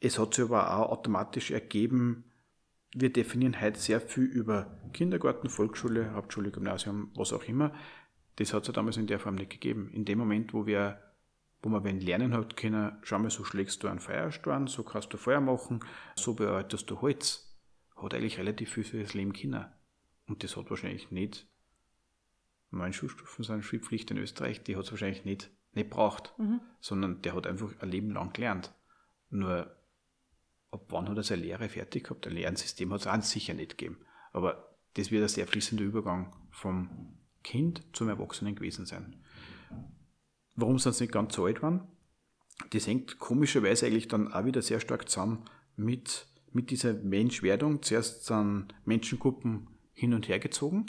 Es 0.00 0.18
hat 0.18 0.34
sich 0.34 0.44
aber 0.44 0.76
auch 0.76 0.90
automatisch 0.90 1.50
ergeben, 1.50 2.27
wir 2.94 3.12
definieren 3.12 3.60
heute 3.60 3.78
sehr 3.78 4.00
viel 4.00 4.24
über 4.24 4.78
Kindergarten, 4.92 5.48
Volksschule, 5.48 6.12
Hauptschule, 6.12 6.50
Gymnasium, 6.50 7.10
was 7.14 7.32
auch 7.32 7.44
immer. 7.44 7.74
Das 8.36 8.54
hat 8.54 8.62
es 8.62 8.68
ja 8.68 8.72
damals 8.72 8.96
in 8.96 9.06
der 9.06 9.18
Form 9.18 9.34
nicht 9.34 9.50
gegeben. 9.50 9.90
In 9.92 10.04
dem 10.04 10.18
Moment, 10.18 10.54
wo 10.54 10.66
wir 10.66 11.02
wo 11.62 11.68
man 11.68 11.84
wenn 11.84 12.00
lernen 12.00 12.34
hat 12.34 12.56
können, 12.56 12.96
schau 13.02 13.18
mal, 13.18 13.30
so 13.30 13.44
schlägst 13.44 13.82
du 13.82 13.88
einen 13.88 13.98
Feuerstein, 13.98 14.66
so 14.66 14.84
kannst 14.84 15.12
du 15.12 15.16
Feuer 15.16 15.40
machen, 15.40 15.80
so 16.14 16.34
bearbeitest 16.34 16.88
du 16.90 17.00
Holz, 17.00 17.58
hat 17.96 18.14
eigentlich 18.14 18.38
relativ 18.38 18.72
viel 18.72 18.84
für 18.84 19.02
das 19.02 19.14
Leben 19.14 19.32
Kinder. 19.32 19.76
Und 20.26 20.44
das 20.44 20.56
hat 20.56 20.70
wahrscheinlich 20.70 21.10
nicht, 21.10 21.48
neun 22.70 22.92
Schulstufen 22.92 23.44
sind 23.44 23.64
Schulpflicht 23.64 24.10
in 24.10 24.18
Österreich, 24.18 24.62
die 24.62 24.76
hat 24.76 24.84
es 24.84 24.90
wahrscheinlich 24.90 25.24
nicht, 25.24 25.50
nicht 25.72 25.90
braucht, 25.90 26.38
mhm. 26.38 26.60
sondern 26.80 27.22
der 27.22 27.34
hat 27.34 27.46
einfach 27.46 27.72
ein 27.80 27.90
Leben 27.90 28.10
lang 28.10 28.32
gelernt. 28.32 28.72
Nur 29.30 29.74
ab 30.70 30.86
wann 30.90 31.08
hat 31.08 31.16
er 31.16 31.22
seine 31.22 31.42
Lehre 31.42 31.68
fertig 31.68 32.04
gehabt? 32.04 32.26
Ein 32.26 32.34
Lernsystem 32.34 32.92
hat 32.92 33.00
es 33.00 33.06
auch 33.06 33.22
sicher 33.22 33.54
nicht 33.54 33.78
gegeben. 33.78 33.98
Aber 34.32 34.76
das 34.94 35.10
wird 35.10 35.22
ein 35.22 35.28
sehr 35.28 35.46
fließender 35.46 35.84
Übergang 35.84 36.34
vom 36.50 37.16
Kind 37.42 37.82
zum 37.92 38.08
Erwachsenen 38.08 38.54
gewesen 38.54 38.86
sein. 38.86 39.22
Warum 40.54 40.78
sind 40.78 40.94
sie 40.94 41.04
nicht 41.04 41.12
ganz 41.12 41.34
so 41.34 41.44
alt 41.44 41.62
waren? 41.62 41.86
Das 42.70 42.86
hängt 42.86 43.18
komischerweise 43.18 43.86
eigentlich 43.86 44.08
dann 44.08 44.32
auch 44.32 44.44
wieder 44.44 44.62
sehr 44.62 44.80
stark 44.80 45.08
zusammen 45.08 45.44
mit, 45.76 46.26
mit 46.52 46.70
dieser 46.70 46.94
Menschwerdung. 46.94 47.82
Zuerst 47.82 48.26
sind 48.26 48.74
Menschengruppen 48.84 49.68
hin 49.92 50.14
und 50.14 50.28
her 50.28 50.40
gezogen 50.40 50.86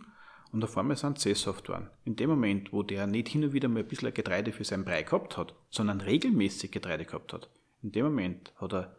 und 0.51 0.63
auf 0.63 0.77
einmal 0.77 0.97
sind 0.97 1.19
sie 1.19 1.29
sesshaft 1.29 1.65
geworden. 1.65 1.89
In 2.05 2.15
dem 2.15 2.29
Moment, 2.29 2.73
wo 2.73 2.81
der 2.81 3.05
nicht 3.05 3.27
hin 3.27 3.43
und 3.43 3.53
wieder 3.53 3.69
mal 3.69 3.81
ein 3.81 3.87
bisschen 3.87 4.13
Getreide 4.13 4.51
für 4.51 4.63
seinen 4.63 4.85
Brei 4.85 5.03
gehabt 5.03 5.37
hat, 5.37 5.53
sondern 5.69 6.01
regelmäßig 6.01 6.71
Getreide 6.71 7.05
gehabt 7.05 7.33
hat, 7.33 7.49
in 7.83 7.91
dem 7.91 8.05
Moment 8.05 8.51
hat 8.57 8.73
er 8.73 8.98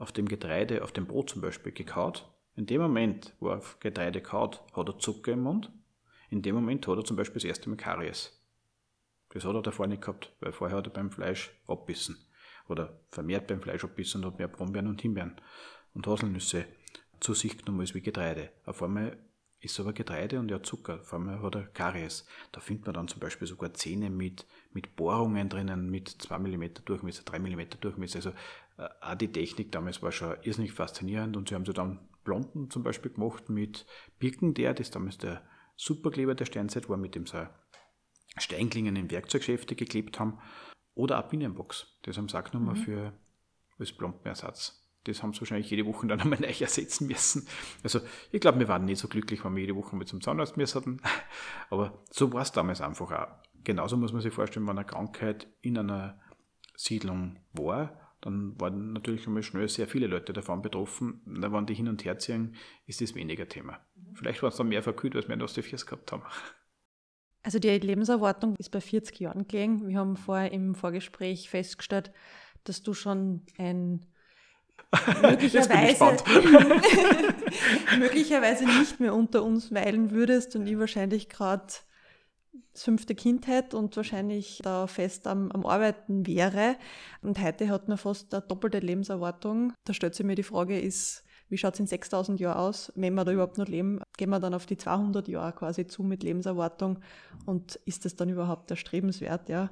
auf 0.00 0.12
dem 0.12 0.26
Getreide, 0.26 0.82
auf 0.82 0.92
dem 0.92 1.06
Brot 1.06 1.30
zum 1.30 1.42
Beispiel 1.42 1.72
gekaut. 1.72 2.26
In 2.56 2.66
dem 2.66 2.80
Moment, 2.80 3.34
wo 3.38 3.50
er 3.50 3.58
auf 3.58 3.78
Getreide 3.80 4.22
kaut, 4.22 4.64
hat 4.72 4.88
er 4.88 4.98
Zucker 4.98 5.32
im 5.32 5.42
Mund. 5.42 5.70
In 6.30 6.42
dem 6.42 6.54
Moment 6.54 6.86
hat 6.88 6.96
er 6.96 7.04
zum 7.04 7.16
Beispiel 7.16 7.34
das 7.34 7.44
erste 7.44 7.68
Mal 7.68 7.76
Karies. 7.76 8.40
Das 9.28 9.44
hat 9.44 9.54
er 9.54 9.62
davor 9.62 9.86
nicht 9.86 10.00
gehabt, 10.00 10.34
weil 10.40 10.52
vorher 10.52 10.78
hat 10.78 10.86
er 10.86 10.92
beim 10.92 11.10
Fleisch 11.10 11.50
abbissen. 11.66 12.16
Oder 12.66 12.98
vermehrt 13.10 13.46
beim 13.46 13.60
Fleisch 13.60 13.84
abbissen 13.84 14.24
und 14.24 14.32
hat 14.32 14.38
mehr 14.38 14.48
Brombeeren 14.48 14.88
und 14.88 15.02
Himbeeren 15.02 15.36
und 15.92 16.06
Haselnüsse 16.06 16.64
zu 17.20 17.34
sich 17.34 17.58
genommen 17.58 17.80
als 17.80 17.94
wie 17.94 18.00
Getreide. 18.00 18.50
Auf 18.64 18.82
einmal 18.82 19.18
ist 19.60 19.78
aber 19.78 19.92
Getreide 19.92 20.38
und 20.38 20.50
ja 20.50 20.62
Zucker, 20.62 21.00
vor 21.00 21.18
allem 21.18 21.42
hat 21.42 21.54
er 21.54 21.66
Karies. 21.66 22.26
Da 22.52 22.60
findet 22.60 22.86
man 22.86 22.94
dann 22.94 23.08
zum 23.08 23.20
Beispiel 23.20 23.46
sogar 23.46 23.74
Zähne 23.74 24.08
mit, 24.08 24.46
mit 24.72 24.96
Bohrungen 24.96 25.50
drinnen, 25.50 25.90
mit 25.90 26.08
2 26.08 26.38
mm 26.38 26.64
Durchmesser, 26.86 27.22
3 27.24 27.38
mm 27.38 27.60
Durchmesser. 27.80 28.16
Also 28.16 28.32
auch 29.00 29.14
die 29.14 29.32
Technik 29.32 29.72
damals 29.72 30.02
war 30.02 30.12
schon 30.12 30.36
irrsinnig 30.42 30.72
faszinierend 30.72 31.36
und 31.36 31.48
sie 31.48 31.54
haben 31.54 31.64
so 31.64 31.72
dann 31.72 32.08
Blonden 32.24 32.70
zum 32.70 32.82
Beispiel 32.82 33.12
gemacht 33.12 33.48
mit 33.48 33.86
Birkenteer, 34.18 34.74
das 34.74 34.90
damals 34.90 35.18
der 35.18 35.42
Superkleber 35.76 36.34
der 36.34 36.44
Steinzeit 36.44 36.88
war, 36.88 36.96
mit 36.96 37.14
dem 37.14 37.26
sie 37.26 37.48
Steinklingen 38.36 38.96
in 38.96 39.10
Werkzeugschäfte 39.10 39.74
geklebt 39.74 40.20
haben. 40.20 40.38
Oder 40.94 41.18
auch 41.18 41.28
Binnenbox, 41.28 41.98
das 42.02 42.18
haben 42.18 42.28
sie 42.28 42.38
auch 42.38 42.44
genommen 42.44 42.78
mhm. 42.78 42.82
für, 42.82 43.12
als 43.78 43.92
Blombenersatz 43.92 44.80
das 45.04 45.22
haben 45.22 45.32
sie 45.32 45.40
wahrscheinlich 45.40 45.70
jede 45.70 45.86
Woche 45.86 46.06
dann 46.06 46.20
einmal 46.20 46.40
neu 46.40 46.48
ersetzen 46.48 47.06
müssen. 47.06 47.46
Also 47.82 48.00
ich 48.30 48.40
glaube, 48.40 48.58
wir 48.58 48.68
waren 48.68 48.84
nicht 48.84 48.98
so 48.98 49.08
glücklich, 49.08 49.44
wenn 49.44 49.54
wir 49.54 49.62
jede 49.62 49.76
Woche 49.76 49.96
mit 49.96 50.08
zum 50.08 50.20
Zahnarzt 50.20 50.56
müssen. 50.56 51.00
Aber 51.70 52.04
so 52.10 52.32
war 52.32 52.42
es 52.42 52.52
damals 52.52 52.80
einfach 52.80 53.10
auch. 53.10 53.28
Genauso 53.64 53.96
muss 53.96 54.12
man 54.12 54.22
sich 54.22 54.32
vorstellen, 54.32 54.66
wenn 54.66 54.78
eine 54.78 54.86
Krankheit 54.86 55.46
in 55.60 55.78
einer 55.78 56.18
Siedlung 56.76 57.38
war, 57.52 57.99
dann 58.20 58.60
waren 58.60 58.92
natürlich 58.92 59.26
einmal 59.26 59.42
schnell 59.42 59.68
sehr 59.68 59.86
viele 59.86 60.06
Leute 60.06 60.32
davon 60.32 60.60
betroffen. 60.60 61.22
Da 61.40 61.52
waren 61.52 61.66
die 61.66 61.74
hin 61.74 61.88
und 61.88 62.04
her 62.04 62.18
ziehen, 62.18 62.54
ist 62.86 63.00
das 63.00 63.14
weniger 63.14 63.48
Thema. 63.48 63.80
Vielleicht 64.14 64.42
waren 64.42 64.50
es 64.50 64.56
dann 64.56 64.68
mehr 64.68 64.82
verkühlt, 64.82 65.16
als 65.16 65.28
wir 65.28 65.34
in 65.34 65.42
Ostefiers 65.42 65.86
gehabt 65.86 66.12
haben. 66.12 66.22
Also 67.42 67.58
die 67.58 67.70
Lebenserwartung 67.70 68.56
ist 68.56 68.70
bei 68.70 68.82
40 68.82 69.18
Jahren 69.20 69.48
gelegen. 69.48 69.88
Wir 69.88 69.98
haben 69.98 70.16
vorher 70.16 70.52
im 70.52 70.74
Vorgespräch 70.74 71.48
festgestellt, 71.48 72.12
dass 72.64 72.82
du 72.82 72.92
schon 72.92 73.46
ein 73.56 74.06
möglicherweise, 75.22 76.04
möglicherweise 77.98 78.66
nicht 78.66 79.00
mehr 79.00 79.14
unter 79.14 79.42
uns 79.42 79.72
weilen 79.72 80.10
würdest 80.10 80.56
und 80.56 80.66
ich 80.66 80.78
wahrscheinlich 80.78 81.28
gerade 81.28 81.72
das 82.72 82.84
fünfte 82.84 83.14
Kind 83.14 83.46
hätte 83.46 83.76
und 83.76 83.96
wahrscheinlich 83.96 84.60
da 84.62 84.86
fest 84.86 85.26
am, 85.26 85.50
am 85.52 85.66
Arbeiten 85.66 86.26
wäre. 86.26 86.76
Und 87.22 87.40
heute 87.40 87.68
hat 87.68 87.88
man 87.88 87.98
fast 87.98 88.34
eine 88.34 88.42
doppelte 88.42 88.78
Lebenserwartung. 88.78 89.72
Da 89.84 89.94
stellt 89.94 90.14
sich 90.14 90.26
mir 90.26 90.34
die 90.34 90.42
Frage, 90.42 90.78
ist, 90.78 91.24
wie 91.48 91.58
schaut 91.58 91.74
es 91.74 91.80
in 91.80 91.86
6000 91.86 92.40
Jahren 92.40 92.58
aus? 92.58 92.92
Wenn 92.94 93.14
wir 93.14 93.24
da 93.24 93.32
überhaupt 93.32 93.58
noch 93.58 93.66
leben, 93.66 94.00
gehen 94.16 94.30
wir 94.30 94.40
dann 94.40 94.54
auf 94.54 94.66
die 94.66 94.76
200 94.76 95.28
Jahre 95.28 95.52
quasi 95.52 95.86
zu 95.86 96.02
mit 96.02 96.22
Lebenserwartung 96.22 97.00
und 97.44 97.76
ist 97.84 98.04
das 98.04 98.16
dann 98.16 98.28
überhaupt 98.28 98.70
erstrebenswert? 98.70 99.48
Ja? 99.48 99.70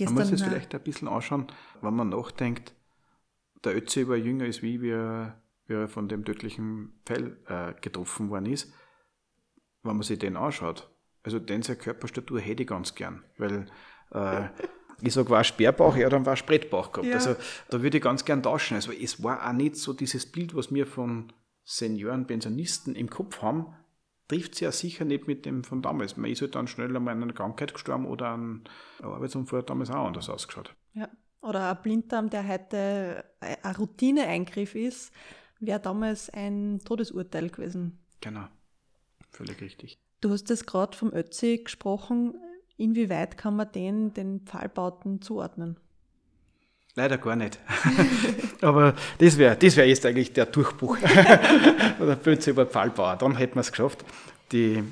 man 0.00 0.14
muss 0.14 0.30
es 0.30 0.42
vielleicht 0.42 0.74
ein 0.74 0.82
bisschen 0.82 1.08
anschauen, 1.08 1.46
wenn 1.80 1.94
man 1.94 2.10
nachdenkt, 2.10 2.74
der 3.64 3.76
Ötzi 3.76 4.06
war 4.06 4.16
jünger 4.16 4.44
als 4.44 4.62
wie, 4.62 4.80
wie 4.80 4.90
er, 4.90 5.42
wie 5.66 5.74
er 5.74 5.88
von 5.88 6.08
dem 6.08 6.24
tödlichen 6.24 6.92
Pfeil 7.04 7.36
äh, 7.46 7.74
getroffen 7.80 8.30
worden 8.30 8.46
ist. 8.46 8.72
Wenn 9.82 9.96
man 9.96 10.02
sich 10.02 10.18
den 10.18 10.36
anschaut, 10.36 10.90
also 11.28 11.38
den 11.38 11.62
seine 11.62 11.78
Körperstatur 11.78 12.40
hätte 12.40 12.62
ich 12.62 12.68
ganz 12.68 12.94
gern, 12.94 13.22
weil 13.36 13.66
äh, 14.12 14.48
ich 15.02 15.12
sage, 15.12 15.28
war 15.28 15.44
Sperrbauch, 15.44 15.96
er 15.96 16.08
dann 16.08 16.24
war 16.24 16.36
Sprettbauch 16.36 16.92
gehabt. 16.92 17.08
Ja. 17.08 17.14
Also 17.14 17.36
da 17.68 17.82
würde 17.82 17.98
ich 17.98 18.02
ganz 18.02 18.24
gern 18.24 18.42
tauschen. 18.42 18.74
Also 18.76 18.92
es 18.92 19.22
war 19.22 19.46
auch 19.46 19.52
nicht 19.52 19.76
so 19.76 19.92
dieses 19.92 20.24
Bild, 20.30 20.54
was 20.56 20.72
wir 20.72 20.86
von 20.86 21.32
Senioren, 21.64 22.26
Pensionisten 22.26 22.94
im 22.94 23.10
Kopf 23.10 23.42
haben, 23.42 23.74
trifft 24.26 24.54
sich 24.54 24.62
ja 24.62 24.72
sicher 24.72 25.04
nicht 25.04 25.26
mit 25.26 25.44
dem 25.44 25.64
von 25.64 25.82
damals. 25.82 26.16
Man 26.16 26.30
ist 26.30 26.40
halt 26.40 26.54
dann 26.54 26.66
schnell 26.66 26.96
einmal 26.96 27.14
an 27.14 27.22
einer 27.22 27.34
Krankheit 27.34 27.74
gestorben 27.74 28.06
oder 28.06 28.28
an 28.28 28.64
einem 29.00 29.12
Arbeitsunfall 29.12 29.60
hat 29.60 29.70
damals 29.70 29.90
auch 29.90 30.06
anders 30.06 30.30
ausgeschaut. 30.30 30.74
Ja. 30.94 31.08
Oder 31.42 31.70
ein 31.70 31.82
Blinddarm, 31.82 32.30
der 32.30 32.48
heute 32.48 33.24
ein 33.40 33.76
Routineeingriff 33.76 34.74
ist, 34.74 35.12
wäre 35.60 35.78
damals 35.78 36.30
ein 36.30 36.80
Todesurteil 36.84 37.50
gewesen. 37.50 37.98
Genau, 38.20 38.48
völlig 39.30 39.60
richtig. 39.60 40.00
Du 40.20 40.30
hast 40.30 40.50
es 40.50 40.66
gerade 40.66 40.96
vom 40.96 41.12
Ötzi 41.12 41.58
gesprochen. 41.58 42.34
Inwieweit 42.76 43.36
kann 43.36 43.56
man 43.56 43.70
den 43.72 44.14
den 44.14 44.40
Pfahlbauten 44.40 45.20
zuordnen? 45.22 45.78
Leider 46.94 47.18
gar 47.18 47.36
nicht. 47.36 47.60
Aber 48.60 48.94
das 49.18 49.38
wäre 49.38 49.56
das 49.56 49.76
wär 49.76 49.86
jetzt 49.86 50.04
eigentlich 50.04 50.32
der 50.32 50.46
Durchbruch. 50.46 50.98
Oder 52.00 52.18
Ötzi 52.26 52.50
über 52.50 52.66
Pfahlbauer. 52.66 53.16
Dann 53.16 53.36
hätten 53.36 53.54
wir 53.54 53.60
es 53.60 53.70
geschafft. 53.70 54.04
Die 54.50 54.82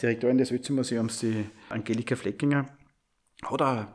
Direktorin 0.00 0.38
des 0.38 0.52
Ötzi-Museums, 0.52 1.18
die 1.20 1.46
Angelika 1.68 2.14
Fleckinger, 2.14 2.66
hat 3.42 3.62
auch 3.62 3.86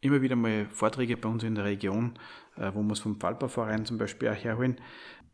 immer 0.00 0.22
wieder 0.22 0.36
mal 0.36 0.66
Vorträge 0.70 1.16
bei 1.16 1.28
uns 1.28 1.42
in 1.42 1.54
der 1.54 1.64
Region, 1.64 2.18
äh, 2.56 2.70
wo 2.74 2.82
wir 2.82 2.92
es 2.92 3.00
vom 3.00 3.18
Fallbauverein 3.18 3.86
zum 3.86 3.98
Beispiel 3.98 4.28
auch 4.28 4.34
herholen, 4.34 4.80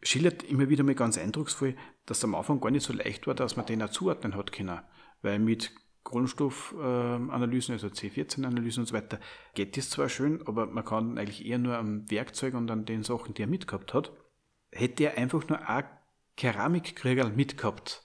schildert 0.03 0.43
immer 0.45 0.69
wieder 0.69 0.85
mal 0.85 0.95
ganz 0.95 1.19
eindrucksvoll, 1.19 1.77
dass 2.07 2.19
es 2.19 2.25
am 2.25 2.35
Anfang 2.35 2.61
gar 2.61 2.71
nicht 2.71 2.85
so 2.85 2.93
leicht 2.93 3.27
war, 3.27 3.35
dass 3.35 3.57
man 3.57 3.67
den 3.67 3.83
auch 3.83 3.91
zuordnen 3.91 4.37
hat 4.37 4.53
können. 4.53 4.81
Weil 5.23 5.39
mit 5.39 5.73
Kohlenstoffanalysen, 6.03 7.73
also 7.73 7.87
C14-Analysen 7.89 8.81
und 8.81 8.87
so 8.87 8.95
weiter, 8.95 9.19
geht 9.55 9.77
das 9.77 9.91
zwar 9.91 10.09
schön, 10.09 10.47
aber 10.47 10.67
man 10.67 10.85
kann 10.85 11.17
eigentlich 11.17 11.47
eher 11.47 11.59
nur 11.59 11.77
am 11.77 12.11
Werkzeug 12.11 12.55
und 12.55 12.71
an 12.71 12.85
den 12.85 13.03
Sachen, 13.03 13.35
die 13.35 13.43
er 13.43 13.49
mitgehabt 13.49 13.95
hat. 13.95 14.13
Hätte 14.73 15.05
er 15.05 15.19
einfach 15.19 15.47
nur 15.49 15.69
ein 15.69 15.85
Keramikkriegerl 16.37 17.31
mitgehabt, 17.33 18.03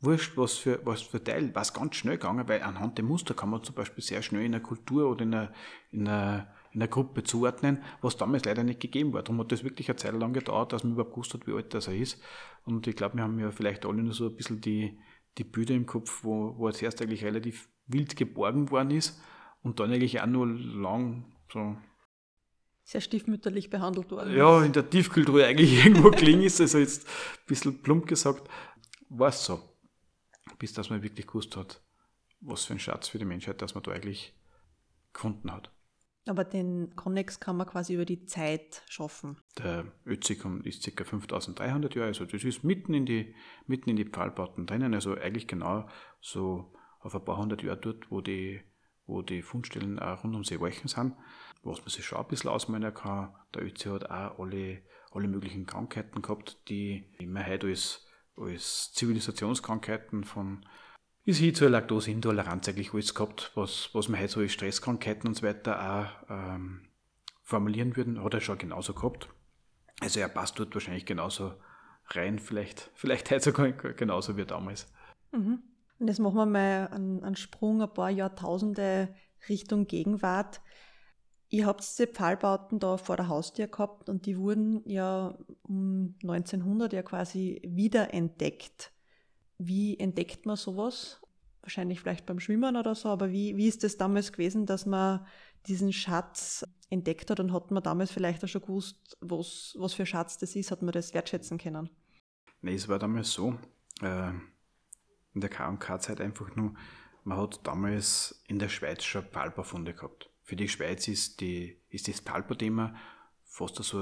wurscht, 0.00 0.36
was 0.36 0.54
für, 0.54 0.80
was 0.84 1.02
für 1.02 1.22
Teil, 1.22 1.54
was 1.54 1.72
ganz 1.72 1.96
schnell 1.96 2.18
gegangen, 2.18 2.46
weil 2.48 2.62
anhand 2.62 2.98
der 2.98 3.04
Muster 3.04 3.34
kann 3.34 3.50
man 3.50 3.62
zum 3.62 3.74
Beispiel 3.74 4.04
sehr 4.04 4.22
schnell 4.22 4.44
in 4.44 4.54
einer 4.54 4.62
Kultur 4.62 5.10
oder 5.10 5.24
in 5.24 5.34
einer, 5.34 5.52
in 5.90 6.06
einer, 6.06 6.54
in 6.72 6.82
einer 6.82 6.88
Gruppe 6.88 7.22
zuordnen, 7.24 7.82
was 8.00 8.16
damals 8.16 8.44
leider 8.44 8.64
nicht 8.64 8.80
gegeben 8.80 9.12
war. 9.12 9.22
Darum 9.22 9.40
hat 9.40 9.52
das 9.52 9.64
wirklich 9.64 9.88
eine 9.88 9.96
Zeit 9.96 10.14
lang 10.14 10.32
gedauert, 10.32 10.72
dass 10.72 10.84
man 10.84 10.92
überhaupt 10.92 11.12
gewusst 11.12 11.34
hat, 11.34 11.46
wie 11.46 11.52
alt 11.52 11.72
das 11.72 11.88
er 11.88 11.96
ist. 11.96 12.20
Und 12.64 12.86
ich 12.86 12.96
glaube, 12.96 13.16
wir 13.16 13.24
haben 13.24 13.38
ja 13.38 13.50
vielleicht 13.50 13.86
alle 13.86 14.02
nur 14.02 14.12
so 14.12 14.28
ein 14.28 14.36
bisschen 14.36 14.60
die, 14.60 14.98
die 15.38 15.44
Bilder 15.44 15.74
im 15.74 15.86
Kopf, 15.86 16.24
wo, 16.24 16.54
wo 16.56 16.68
er 16.68 16.74
zuerst 16.74 17.02
eigentlich 17.02 17.24
relativ 17.24 17.68
wild 17.86 18.16
geborgen 18.16 18.70
worden 18.70 18.92
ist 18.92 19.20
und 19.62 19.80
dann 19.80 19.92
eigentlich 19.92 20.20
auch 20.20 20.26
nur 20.26 20.46
lang 20.46 21.24
so 21.52 21.76
sehr 22.86 23.00
stiefmütterlich 23.00 23.70
behandelt 23.70 24.10
worden. 24.10 24.36
Ja, 24.36 24.62
in 24.62 24.72
der 24.72 24.88
Tiefkultur 24.88 25.44
eigentlich 25.44 25.72
irgendwo 25.84 26.10
gelingen 26.10 26.42
ist, 26.42 26.60
also 26.60 26.78
jetzt 26.78 27.06
ein 27.06 27.46
bisschen 27.46 27.82
plump 27.82 28.06
gesagt, 28.06 28.48
war 29.08 29.28
es 29.28 29.44
so 29.44 29.74
bis 30.58 30.72
dass 30.72 30.90
man 30.90 31.02
wirklich 31.02 31.26
gewusst 31.26 31.56
hat, 31.56 31.82
was 32.40 32.64
für 32.64 32.74
ein 32.74 32.78
Schatz 32.78 33.08
für 33.08 33.18
die 33.18 33.24
Menschheit, 33.24 33.60
dass 33.62 33.74
man 33.74 33.82
da 33.82 33.92
eigentlich 33.92 34.34
gefunden 35.12 35.52
hat. 35.52 35.70
Aber 36.26 36.44
den 36.44 36.96
Connex 36.96 37.38
kann 37.38 37.56
man 37.56 37.66
quasi 37.66 37.94
über 37.94 38.04
die 38.04 38.24
Zeit 38.24 38.82
schaffen. 38.88 39.36
Der 39.58 39.84
Ötzikum 40.06 40.62
ist 40.62 40.84
ca. 40.96 41.04
5300 41.04 41.94
Jahre, 41.94 42.08
also 42.08 42.24
das 42.24 42.44
ist 42.44 42.64
mitten 42.64 42.94
in 42.94 43.04
die, 43.04 43.34
mitten 43.66 43.90
in 43.90 43.96
die 43.96 44.06
Pfahlbauten 44.06 44.66
drinnen, 44.66 44.94
also 44.94 45.14
eigentlich 45.14 45.46
genau 45.46 45.86
so 46.20 46.72
auf 47.00 47.14
ein 47.14 47.24
paar 47.24 47.36
hundert 47.36 47.62
Jahre 47.62 47.78
dort, 47.78 48.10
wo 48.10 48.22
die, 48.22 48.62
wo 49.06 49.20
die 49.20 49.42
Fundstellen 49.42 49.98
auch 49.98 50.24
rund 50.24 50.34
um 50.34 50.44
Seewalchen 50.44 50.88
sind. 50.88 51.14
Was 51.62 51.80
man 51.80 51.88
sich 51.88 52.04
schon 52.04 52.18
ein 52.18 52.28
bisschen 52.28 52.50
ausmalen 52.50 52.94
kann, 52.94 53.34
der 53.54 53.62
Ötzi 53.62 53.88
hat 53.88 54.10
auch 54.10 54.38
alle, 54.38 54.82
alle 55.12 55.28
möglichen 55.28 55.66
Krankheiten 55.66 56.22
gehabt, 56.22 56.68
die 56.68 57.06
man 57.26 57.46
heute 57.46 57.66
als 57.66 58.06
als 58.36 58.92
Zivilisationskrankheiten 58.92 60.24
von 60.24 60.66
bis 61.24 61.38
hin 61.38 61.54
zur 61.54 61.70
Laktoseintoleranz 61.70 62.68
eigentlich 62.68 62.92
alles 62.92 63.14
gehabt, 63.14 63.52
was, 63.54 63.90
was 63.92 64.08
man 64.08 64.20
heute 64.20 64.32
so 64.32 64.40
als 64.40 64.52
Stresskrankheiten 64.52 65.28
und 65.28 65.34
so 65.34 65.46
weiter 65.46 65.80
auch 66.28 66.30
ähm, 66.30 66.82
formulieren 67.42 67.96
würden, 67.96 68.22
hat 68.22 68.34
er 68.34 68.40
schon 68.40 68.58
genauso 68.58 68.94
gehabt. 68.94 69.28
Also 70.00 70.20
er 70.20 70.28
passt 70.28 70.58
dort 70.58 70.74
wahrscheinlich 70.74 71.06
genauso 71.06 71.54
rein, 72.08 72.38
vielleicht, 72.38 72.90
vielleicht 72.94 73.30
heute 73.30 73.44
sogar 73.44 73.72
genauso 73.72 74.36
wie 74.36 74.44
damals. 74.44 74.92
Mhm. 75.32 75.62
Und 75.98 76.08
jetzt 76.08 76.18
machen 76.18 76.36
wir 76.36 76.46
mal 76.46 76.88
einen, 76.88 77.22
einen 77.22 77.36
Sprung 77.36 77.80
ein 77.80 77.92
paar 77.92 78.10
Jahrtausende 78.10 79.14
Richtung 79.48 79.86
Gegenwart. 79.86 80.60
Ihr 81.48 81.66
habt 81.66 81.82
diese 81.82 82.08
Pfahlbauten 82.08 82.80
da 82.80 82.96
vor 82.96 83.16
der 83.16 83.28
Haustür 83.28 83.68
gehabt 83.68 84.08
und 84.08 84.26
die 84.26 84.36
wurden 84.36 84.82
ja 84.86 85.38
um 85.62 86.16
1900 86.22 86.92
ja 86.92 87.02
quasi 87.02 87.62
wiederentdeckt. 87.64 88.93
Wie 89.58 89.98
entdeckt 89.98 90.46
man 90.46 90.56
sowas? 90.56 91.20
Wahrscheinlich 91.62 92.00
vielleicht 92.00 92.26
beim 92.26 92.40
Schwimmen 92.40 92.76
oder 92.76 92.94
so, 92.94 93.08
aber 93.08 93.30
wie, 93.30 93.56
wie 93.56 93.68
ist 93.68 93.84
es 93.84 93.96
damals 93.96 94.32
gewesen, 94.32 94.66
dass 94.66 94.84
man 94.84 95.26
diesen 95.66 95.92
Schatz 95.92 96.66
entdeckt 96.90 97.30
hat 97.30 97.40
und 97.40 97.52
hat 97.52 97.70
man 97.70 97.82
damals 97.82 98.10
vielleicht 98.10 98.44
auch 98.44 98.48
schon 98.48 98.60
gewusst, 98.60 99.16
was, 99.20 99.74
was 99.78 99.94
für 99.94 100.04
Schatz 100.04 100.36
das 100.38 100.54
ist? 100.56 100.70
Hat 100.70 100.82
man 100.82 100.92
das 100.92 101.14
wertschätzen 101.14 101.56
können? 101.58 101.88
Nein, 102.60 102.74
es 102.74 102.88
war 102.88 102.98
damals 102.98 103.32
so, 103.32 103.58
äh, 104.02 104.30
in 105.34 105.40
der 105.40 105.50
K&K-Zeit 105.50 106.20
einfach 106.20 106.54
nur, 106.54 106.74
man 107.24 107.38
hat 107.38 107.66
damals 107.66 108.42
in 108.46 108.58
der 108.58 108.68
Schweiz 108.68 109.04
schon 109.04 109.24
Pfahlbaufunde 109.24 109.94
gehabt. 109.94 110.30
Für 110.42 110.56
die 110.56 110.68
Schweiz 110.68 111.08
ist, 111.08 111.40
die, 111.40 111.80
ist 111.88 112.06
das 112.06 112.20
Palpo-Thema 112.20 112.94
fast 113.54 113.76
so, 113.76 114.00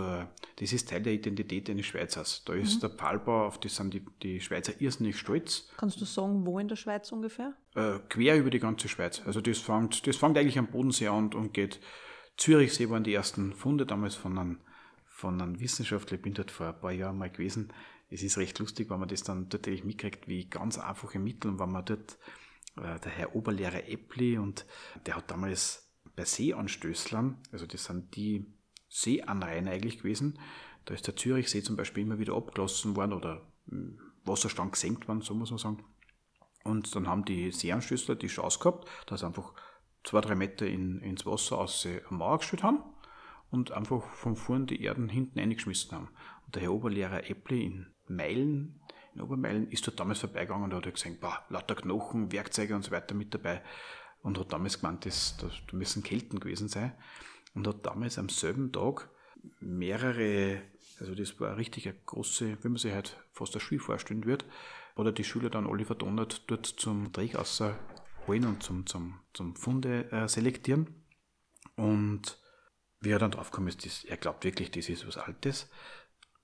das 0.57 0.73
ist 0.73 0.89
Teil 0.89 1.03
der 1.03 1.13
Identität 1.13 1.69
eines 1.69 1.85
Schweizers. 1.85 2.43
Da 2.47 2.55
ist 2.55 2.77
mhm. 2.77 2.81
der 2.81 2.91
Pfahlbau, 2.91 3.47
auf 3.47 3.61
das 3.61 3.77
sind 3.77 3.93
die, 3.93 4.03
die 4.23 4.41
Schweizer 4.41 4.81
irrsinnig 4.81 5.19
stolz. 5.19 5.69
Kannst 5.77 6.01
du 6.01 6.07
sagen, 6.07 6.47
wo 6.47 6.59
in 6.59 6.69
der 6.69 6.77
Schweiz 6.77 7.13
ungefähr? 7.13 7.53
Äh, 7.75 7.99
quer 8.09 8.39
über 8.39 8.49
die 8.49 8.61
ganze 8.61 8.89
Schweiz. 8.89 9.21
Also 9.27 9.43
das 9.43 9.59
fängt, 9.59 10.07
das 10.07 10.17
fängt 10.17 10.39
eigentlich 10.39 10.59
am 10.59 10.69
Bodensee 10.69 11.09
an 11.09 11.35
und 11.35 11.53
geht. 11.53 11.81
Zürichsee 12.39 12.89
waren 12.89 13.05
die 13.05 13.13
ersten 13.13 13.53
Funde 13.53 13.85
damals 13.85 14.15
von 14.15 14.39
einem, 14.39 14.61
von 15.05 15.39
einem 15.39 15.61
Wissenschaftler. 15.61 16.17
Ich 16.17 16.23
bin 16.23 16.33
dort 16.33 16.51
vor 16.51 16.69
ein 16.69 16.81
paar 16.81 16.93
Jahren 16.93 17.19
mal 17.19 17.29
gewesen. 17.29 17.75
Es 18.09 18.23
ist 18.23 18.39
recht 18.39 18.59
lustig, 18.59 18.89
wenn 18.89 19.01
man 19.01 19.09
das 19.11 19.23
dann 19.23 19.49
natürlich 19.53 19.85
mitkriegt, 19.85 20.29
wie 20.29 20.47
ganz 20.47 20.79
einfache 20.79 21.19
Mittel, 21.19 21.51
und 21.51 21.61
wenn 21.61 21.73
man 21.73 21.85
dort, 21.85 22.17
äh, 22.79 22.99
der 23.01 23.13
Herr 23.13 23.37
Oberlehrer 23.37 23.87
Eppli, 23.87 24.39
und 24.39 24.65
der 25.05 25.17
hat 25.17 25.31
damals 25.31 25.91
bei 26.17 26.25
Seeanstößlern, 26.25 27.37
also 27.53 27.67
das 27.67 27.85
sind 27.85 28.17
die 28.17 28.47
Seeanrainer 28.93 29.71
eigentlich 29.71 29.99
gewesen. 29.99 30.39
Da 30.85 30.93
ist 30.93 31.07
der 31.07 31.17
Zürichsee 31.17 31.63
zum 31.63 31.77
Beispiel 31.77 32.03
immer 32.03 32.19
wieder 32.19 32.35
abgelassen 32.35 32.95
worden 32.95 33.15
oder 33.15 33.41
hm, 33.69 33.99
Wasserstand 34.25 34.73
gesenkt 34.73 35.09
worden, 35.09 35.23
so 35.23 35.35
muss 35.35 35.51
man 35.51 35.59
sagen. 35.59 35.85
Und 36.65 36.95
dann 36.95 37.09
haben 37.09 37.25
die 37.25 37.51
Seeanstößler 37.51 38.17
die 38.17 38.27
Chance 38.29 38.59
gehabt, 38.59 38.89
dass 39.07 39.21
sie 39.21 39.27
einfach 39.27 39.55
zwei, 40.05 40.21
drei 40.21 40.35
Meter 40.35 40.67
in, 40.67 41.01
ins 41.01 41.25
Wasser 41.25 41.59
aus 41.59 41.83
der 41.83 42.03
Mauer 42.11 42.39
gestellt 42.39 42.63
haben 42.63 42.83
und 43.51 43.73
einfach 43.73 44.05
von 44.11 44.37
vorn 44.37 44.67
die 44.67 44.83
Erden 44.83 45.09
hinten 45.09 45.41
eingeschmissen 45.41 45.93
haben. 45.93 46.11
Und 46.45 46.55
der 46.55 46.63
Herr 46.63 46.73
Oberlehrer 46.73 47.29
Eppli 47.31 47.65
in 47.65 47.87
Meilen, 48.09 48.81
in 49.15 49.23
Obermeilen, 49.23 49.71
ist 49.71 49.87
dort 49.87 49.99
damals 50.01 50.21
vorbeigegangen 50.21 50.65
und 50.71 50.75
hat 50.75 50.95
gesehen, 50.95 51.19
boah, 51.19 51.45
lauter 51.49 51.77
Knochen, 51.77 52.31
Werkzeuge 52.31 52.75
und 52.75 52.85
so 52.85 52.91
weiter 52.91 53.15
mit 53.15 53.33
dabei. 53.33 53.63
Und 54.21 54.39
hat 54.39 54.53
damals 54.53 54.81
gemeint, 54.81 55.07
das, 55.07 55.37
das 55.39 55.53
müssen 55.73 56.03
Kelten 56.03 56.39
gewesen 56.39 56.69
sein 56.69 56.93
und 57.55 57.67
hat 57.67 57.85
damals 57.87 58.19
am 58.19 58.29
selben 58.29 58.73
Tag 58.73 59.11
mehrere, 59.61 60.63
also 61.01 61.15
das 61.15 61.39
war 61.41 61.57
richtig 61.57 61.89
eine 61.89 61.99
große, 62.07 62.59
wie 62.63 62.69
man 62.69 62.77
sich 62.77 62.93
halt 62.93 63.17
fast 63.33 63.55
eine 63.55 63.61
Schule 63.61 63.81
vorstellen 63.81 64.25
wird, 64.25 64.45
oder 64.97 65.13
die 65.13 65.25
Schüler 65.25 65.51
dann 65.51 65.67
alle 65.67 65.85
verdonnert 65.85 66.51
dort 66.51 66.67
zum 66.67 67.13
Trägwasser 67.13 67.79
holen 68.27 68.47
und 68.47 68.63
zum, 68.63 68.87
zum, 68.87 69.21
zum 69.33 69.57
Funde 69.57 70.11
äh, 70.13 70.29
selektieren. 70.29 71.03
Und 71.77 72.39
wie 73.01 73.11
er 73.11 73.19
dann 73.19 73.31
draufgekommen 73.31 73.69
ist, 73.69 73.85
das, 73.85 74.05
er 74.05 74.17
glaubt 74.17 74.45
wirklich, 74.45 74.71
das 74.71 74.89
ist 74.89 75.07
was 75.07 75.17
Altes, 75.17 75.71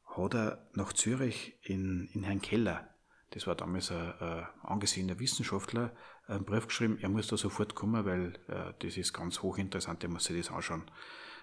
hat 0.07 0.35
er 0.35 0.68
nach 0.73 0.92
Zürich 0.92 1.59
in, 1.62 2.09
in 2.12 2.25
Herrn 2.25 2.42
Keller, 2.42 2.88
das 3.31 3.47
war 3.47 3.55
damals 3.55 3.92
ein, 3.92 4.12
ein 4.21 4.47
angesehener 4.62 5.18
Wissenschaftler, 5.18 5.94
einen 6.29 6.45
Brief 6.45 6.67
geschrieben, 6.67 6.99
er 7.01 7.09
muss 7.09 7.27
da 7.27 7.37
sofort 7.37 7.75
kommen, 7.75 8.05
weil 8.05 8.35
äh, 8.49 8.75
das 8.81 8.97
ist 8.97 9.12
ganz 9.12 9.43
hochinteressant, 9.43 10.03
er 10.05 10.11
muss 10.11 10.25
sich 10.25 10.37
das 10.37 10.51
anschauen. 10.55 10.91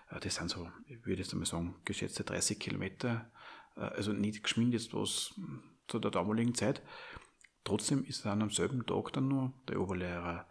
Äh, 0.09 0.19
das 0.19 0.35
sind 0.35 0.49
so, 0.49 0.69
ich 0.87 1.05
würde 1.05 1.21
jetzt 1.21 1.33
einmal 1.33 1.47
sagen, 1.47 1.75
geschätzte 1.85 2.23
30 2.23 2.59
Kilometer, 2.59 3.31
äh, 3.75 3.81
also 3.81 4.13
nicht 4.13 4.43
geschwind 4.43 4.73
jetzt 4.73 4.93
was 4.93 5.33
zu 5.87 5.99
der 5.99 6.11
damaligen 6.11 6.53
Zeit. 6.53 6.83
Trotzdem 7.63 8.05
ist 8.05 8.25
er 8.25 8.33
am 8.33 8.51
selben 8.51 8.85
Tag 8.85 9.11
dann 9.13 9.27
nur, 9.27 9.53
der 9.67 9.81
Oberlehrer 9.81 10.47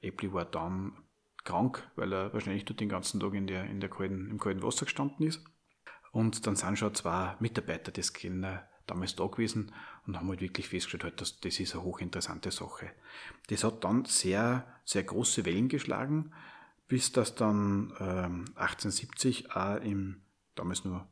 Epli 0.00 0.32
war 0.32 0.44
dann 0.44 1.04
krank, 1.44 1.88
weil 1.94 2.12
er 2.12 2.32
wahrscheinlich 2.32 2.64
dort 2.64 2.80
den 2.80 2.88
ganzen 2.88 3.20
Tag 3.20 3.32
in 3.34 3.46
der, 3.46 3.64
in 3.64 3.80
der 3.80 3.88
kalten, 3.88 4.28
im 4.28 4.38
kalten 4.38 4.62
Wasser 4.62 4.86
gestanden 4.86 5.26
ist. 5.26 5.44
Und 6.10 6.46
dann 6.46 6.56
sind 6.56 6.78
schon 6.78 6.94
zwei 6.94 7.36
Mitarbeiter 7.38 7.92
des 7.92 8.12
Kellner 8.12 8.68
damals 8.86 9.14
da 9.14 9.26
gewesen 9.26 9.72
und 10.08 10.18
haben 10.18 10.28
halt 10.30 10.40
wirklich 10.40 10.68
festgestellt, 10.68 11.04
halt, 11.04 11.20
dass 11.20 11.38
das 11.38 11.60
ist 11.60 11.74
eine 11.74 11.84
hochinteressante 11.84 12.50
Sache. 12.50 12.90
Das 13.48 13.62
hat 13.62 13.84
dann 13.84 14.06
sehr, 14.06 14.66
sehr 14.84 15.04
große 15.04 15.44
Wellen 15.44 15.68
geschlagen, 15.68 16.32
bis 16.88 17.12
das 17.12 17.34
dann 17.34 17.92
ähm, 18.00 18.46
1870 18.56 19.54
auch 19.54 19.76
im 19.76 20.22
damals 20.54 20.84
nur 20.84 21.06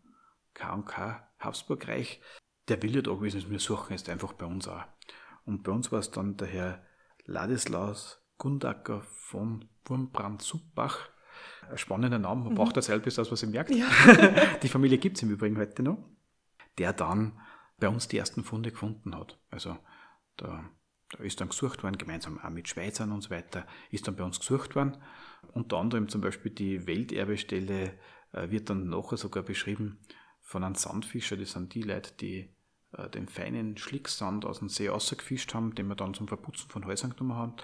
K&K 0.55 1.29
Habsburgreich 1.39 2.23
der 2.69 2.83
Wille 2.83 3.03
da 3.03 3.13
gewesen 3.13 3.39
ist, 3.39 3.51
wir 3.51 3.61
suchen 3.61 3.93
jetzt 3.93 4.09
einfach 4.09 4.33
bei 4.33 4.47
uns 4.47 4.67
auch. 4.67 4.83
Und 5.45 5.63
bei 5.63 5.71
uns 5.71 5.93
war 5.93 6.01
es 6.01 6.11
dann 6.11 6.39
der 6.39 6.49
Herr 6.49 6.83
Ladislaus 7.27 8.21
Gundacker 8.39 9.03
von 9.03 9.67
Wurmbrand-Subbach. 9.85 11.11
Ein 11.71 11.79
spannender 11.79 12.19
Name, 12.19 12.45
man 12.45 12.53
mhm. 12.53 12.57
braucht 12.57 12.77
das 12.79 12.87
selbst, 12.87 13.19
das 13.19 13.31
was 13.31 13.43
ihr 13.43 13.51
merkt. 13.51 13.71
Ja. 13.71 13.87
Die 14.63 14.69
Familie 14.69 14.97
gibt 14.97 15.19
es 15.19 15.23
im 15.23 15.31
Übrigen 15.31 15.59
heute 15.59 15.83
noch. 15.83 15.99
Der 16.79 16.95
dann 16.95 17.39
bei 17.79 17.89
uns 17.89 18.09
die 18.09 18.19
ersten 18.19 18.45
Funde 18.45 18.71
gefunden 18.71 19.15
hat. 19.15 19.39
Also 19.51 19.77
da, 20.37 20.69
da 21.11 21.19
ist 21.23 21.41
dann 21.41 21.49
gesucht 21.49 21.83
worden, 21.83 21.99
gemeinsam 21.99 22.39
auch 22.39 22.51
mit 22.51 22.69
Schweizern 22.69 23.13
und 23.13 23.23
so 23.23 23.31
weiter, 23.31 23.67
ist 23.91 24.07
dann 24.07 24.17
bei 24.17 24.25
uns 24.25 24.39
gesucht 24.39 24.75
worden. 24.75 24.97
Unter 25.53 25.79
anderem 25.79 26.09
zum 26.09 26.21
Beispiel 26.21 26.53
die 26.53 26.87
Welterbestelle 26.87 27.99
äh, 28.33 28.51
wird 28.51 28.71
dann 28.71 28.89
nachher 28.89 29.17
sogar 29.17 29.43
beschrieben 29.43 30.01
von 30.41 30.63
einem 30.63 30.75
Sandfischer, 30.75 31.37
das 31.37 31.53
sind 31.53 31.75
die 31.75 31.83
Leute, 31.83 32.13
die 32.21 32.55
äh, 32.93 33.11
den 33.11 33.29
feinen 33.29 33.77
Schlicksand 33.77 34.45
aus 34.45 34.61
dem 34.61 34.69
See 34.69 34.89
rausgefischt 34.89 35.55
haben, 35.55 35.75
den 35.75 35.89
wir 35.89 35.97
dann 35.97 36.15
zum 36.15 36.29
Verputzen 36.29 36.71
von 36.71 36.87
Häusern 36.87 37.15
genommen 37.15 37.37
haben. 37.37 37.57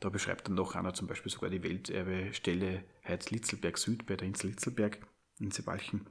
Da 0.00 0.08
beschreibt 0.08 0.48
dann 0.48 0.54
noch 0.54 0.74
einer 0.74 0.94
zum 0.94 1.06
Beispiel 1.06 1.30
sogar 1.30 1.50
die 1.50 1.62
Welterbestelle 1.62 2.84
Heiz 3.06 3.30
Litzelberg 3.30 3.78
Süd 3.78 4.06
bei 4.06 4.16
der 4.16 4.26
Insel 4.26 4.50
Litzelberg 4.50 5.06
in 5.38 5.50
Sebalchen 5.50 6.08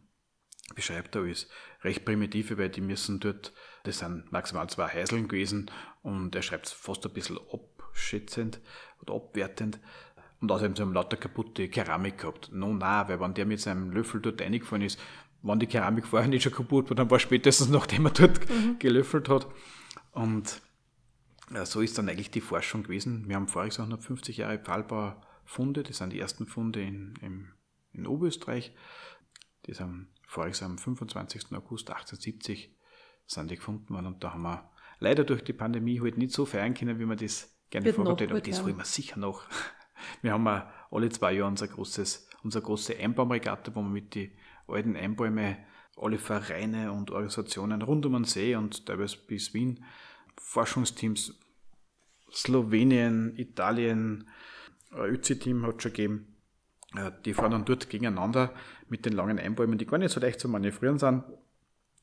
beschreibt 0.76 1.16
er 1.16 1.22
alles 1.24 1.48
recht 1.84 2.06
primitive, 2.06 2.58
weil 2.58 2.70
die 2.70 2.82
müssen 2.82 3.20
dort, 3.20 3.54
das 3.84 4.00
sind 4.00 4.32
maximal 4.32 4.70
zwei 4.70 4.88
Heiseln 4.88 5.28
gewesen 5.28 5.70
und 6.02 6.36
er 6.36 6.42
schreibt 6.42 6.68
es 6.68 6.72
fast 6.72 7.06
ein 7.06 7.14
bisschen 7.14 7.40
abschätzend 7.52 8.60
oder 9.02 9.16
abwertend. 9.16 9.80
Und 10.40 10.52
außerdem 10.52 10.76
haben 10.76 10.90
sie 10.90 10.94
lauter 10.94 11.18
kaputte 11.18 11.70
Keramik 11.70 12.18
gehabt. 12.18 12.52
No, 12.52 12.74
nein, 12.74 13.08
weil 13.08 13.20
wenn 13.20 13.34
der 13.34 13.46
mit 13.46 13.62
seinem 13.62 13.92
Löffel 13.92 14.20
dort 14.20 14.42
reingefallen 14.42 14.86
ist, 14.86 15.00
wenn 15.42 15.60
die 15.60 15.68
Keramik 15.68 16.08
vorher 16.08 16.28
nicht 16.28 16.44
schon 16.44 16.54
kaputt 16.54 16.90
war, 16.90 16.96
dann 16.96 17.10
war 17.10 17.20
spätestens 17.20 17.70
nachdem 17.70 18.06
er 18.06 18.12
dort 18.12 18.50
mhm. 18.50 18.76
gelöffelt 18.80 19.30
hat. 19.30 19.48
Und 20.12 20.62
ja, 21.54 21.66
so 21.66 21.82
ist 21.82 21.98
dann 21.98 22.10
eigentlich 22.10 22.32
die 22.32 22.42
Forschung 22.42 22.84
gewesen. 22.84 23.28
Wir 23.28 23.36
haben 23.36 23.48
voriges 23.48 23.78
Jahr 23.78 23.86
150 23.86 24.38
Jahre 24.38 24.60
Pfahlbaufunde, 24.60 25.84
das 25.84 25.98
sind 25.98 26.12
die 26.12 26.20
ersten 26.20 26.46
Funde 26.46 26.82
in, 26.82 27.14
in, 27.22 27.52
in 27.92 28.08
Oberösterreich. 28.08 28.74
Die 29.66 29.74
sind 29.74 30.08
voriges 30.34 30.64
am 30.64 30.78
25. 30.78 31.52
August 31.54 31.90
1870 31.90 32.76
sind 33.26 33.52
die 33.52 33.56
gefunden 33.56 33.94
worden 33.94 34.08
und 34.08 34.24
da 34.24 34.34
haben 34.34 34.42
wir 34.42 34.72
leider 35.00 35.24
durch 35.24 35.44
die 35.44 35.54
Pandemie 35.54 36.02
halt 36.02 36.18
nicht 36.18 36.34
so 36.34 36.46
feiern 36.46 36.74
können, 36.74 37.00
wie 37.00 37.06
man 37.06 37.18
das 37.18 37.56
gerne 37.70 37.94
vorgestellt 37.94 38.32
hat. 38.32 38.38
Aber 38.38 38.50
das 38.50 38.64
holen 38.64 38.78
wir 38.78 38.86
sicher 38.86 39.20
noch. 39.20 39.46
Wir 40.22 40.34
haben 40.34 40.48
alle 40.92 41.10
zwei 41.10 41.32
Jahre 41.32 41.48
unser 41.48 41.68
großes, 41.68 42.28
unsere 42.44 42.62
große 42.62 42.98
Einbaumregatta, 42.98 43.74
wo 43.74 43.82
wir 43.82 43.88
mit 43.90 44.16
den 44.16 44.32
alten 44.68 44.98
Einbäume 44.98 45.58
alle 45.96 46.18
Vereine 46.18 46.92
und 46.92 47.10
Organisationen 47.10 47.82
rund 47.82 48.06
um 48.06 48.12
den 48.12 48.26
See 48.26 48.54
und 48.56 48.86
teilweise 48.86 49.18
bis 49.26 49.54
Wien, 49.54 49.86
Forschungsteams, 50.36 51.40
Slowenien, 52.34 53.38
Italien, 53.38 54.28
ÖZI-Team 54.94 55.66
hat 55.66 55.78
es 55.78 55.84
schon 55.84 55.94
gegeben, 55.94 56.33
die 57.26 57.34
fahren 57.34 57.52
dann 57.52 57.66
dort 57.66 57.90
gegeneinander 57.90 58.54
mit 58.90 59.06
den 59.06 59.14
langen 59.14 59.40
Einbäumen, 59.40 59.78
die 59.78 59.86
gar 59.86 59.98
nicht 59.98 60.12
so 60.12 60.20
leicht 60.20 60.40
zu 60.40 60.48
manövrieren 60.48 61.00
sind. 61.00 61.24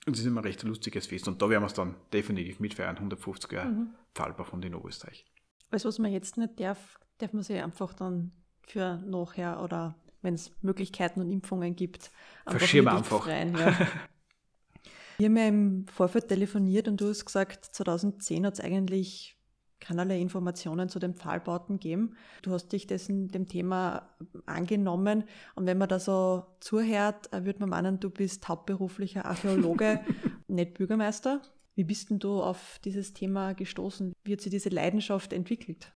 Und 0.06 0.14
es 0.14 0.20
ist 0.20 0.26
immer 0.26 0.40
ein 0.40 0.44
recht 0.44 0.62
lustiges 0.62 1.06
Fest. 1.06 1.28
Und 1.28 1.40
da 1.42 1.48
werden 1.48 1.62
wir 1.62 1.66
es 1.66 1.74
dann 1.74 1.94
definitiv 2.12 2.58
mitfeiern, 2.58 2.96
150 2.96 3.52
Jahre 3.52 3.68
mhm. 3.68 3.90
Pfahlbar 4.14 4.46
von 4.46 4.60
den 4.60 4.74
Oberösterreich. 4.74 5.24
Alles, 5.70 5.84
was 5.84 5.98
man 5.98 6.10
jetzt 6.10 6.36
nicht 6.36 6.58
darf, 6.58 6.98
darf 7.18 7.32
man 7.32 7.42
sich 7.42 7.62
einfach 7.62 7.92
dann 7.92 8.32
für 8.66 8.96
nachher 9.06 9.62
oder 9.62 9.94
wenn 10.22 10.34
es 10.34 10.52
Möglichkeiten 10.62 11.20
und 11.20 11.30
Impfungen 11.30 11.76
gibt, 11.76 12.10
einfach 12.44 12.58
Verschirm 12.58 12.88
einfach. 12.88 13.26
Rein, 13.26 13.56
ja. 13.56 13.76
Wir 15.18 15.26
haben 15.26 15.36
ja 15.36 15.48
im 15.48 15.86
Vorfeld 15.86 16.28
telefoniert 16.28 16.88
und 16.88 16.98
du 16.98 17.08
hast 17.08 17.26
gesagt, 17.26 17.66
2010 17.66 18.46
hat 18.46 18.54
es 18.54 18.60
eigentlich 18.60 19.36
keinerlei 19.80 20.20
Informationen 20.20 20.88
zu 20.88 20.98
den 20.98 21.14
Pfahlbauten 21.14 21.80
geben. 21.80 22.16
Du 22.42 22.52
hast 22.52 22.68
dich 22.68 22.86
dessen, 22.86 23.28
dem 23.28 23.48
Thema 23.48 24.10
angenommen 24.46 25.24
und 25.54 25.66
wenn 25.66 25.78
man 25.78 25.88
da 25.88 25.98
so 25.98 26.46
zuhört, 26.60 27.32
äh, 27.32 27.44
würde 27.44 27.60
man 27.60 27.70
meinen, 27.70 28.00
du 28.00 28.10
bist 28.10 28.48
hauptberuflicher 28.48 29.24
Archäologe, 29.24 30.00
nicht 30.48 30.74
Bürgermeister. 30.74 31.42
Wie 31.74 31.84
bist 31.84 32.10
denn 32.10 32.18
du 32.18 32.42
auf 32.42 32.78
dieses 32.84 33.14
Thema 33.14 33.54
gestoßen? 33.54 34.12
Wie 34.24 34.32
hat 34.32 34.40
sich 34.40 34.50
diese 34.50 34.68
Leidenschaft 34.68 35.32
entwickelt? 35.32 35.92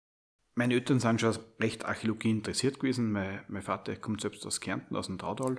Meine 0.54 0.74
Eltern 0.74 1.00
sind 1.00 1.20
schon 1.20 1.36
recht 1.60 1.86
Archäologie 1.86 2.30
interessiert 2.30 2.78
gewesen. 2.78 3.10
Mein, 3.10 3.40
mein 3.48 3.62
Vater 3.62 3.96
kommt 3.96 4.20
selbst 4.20 4.46
aus 4.46 4.60
Kärnten, 4.60 4.96
aus 4.96 5.06
dem 5.06 5.18
Traudal. 5.18 5.56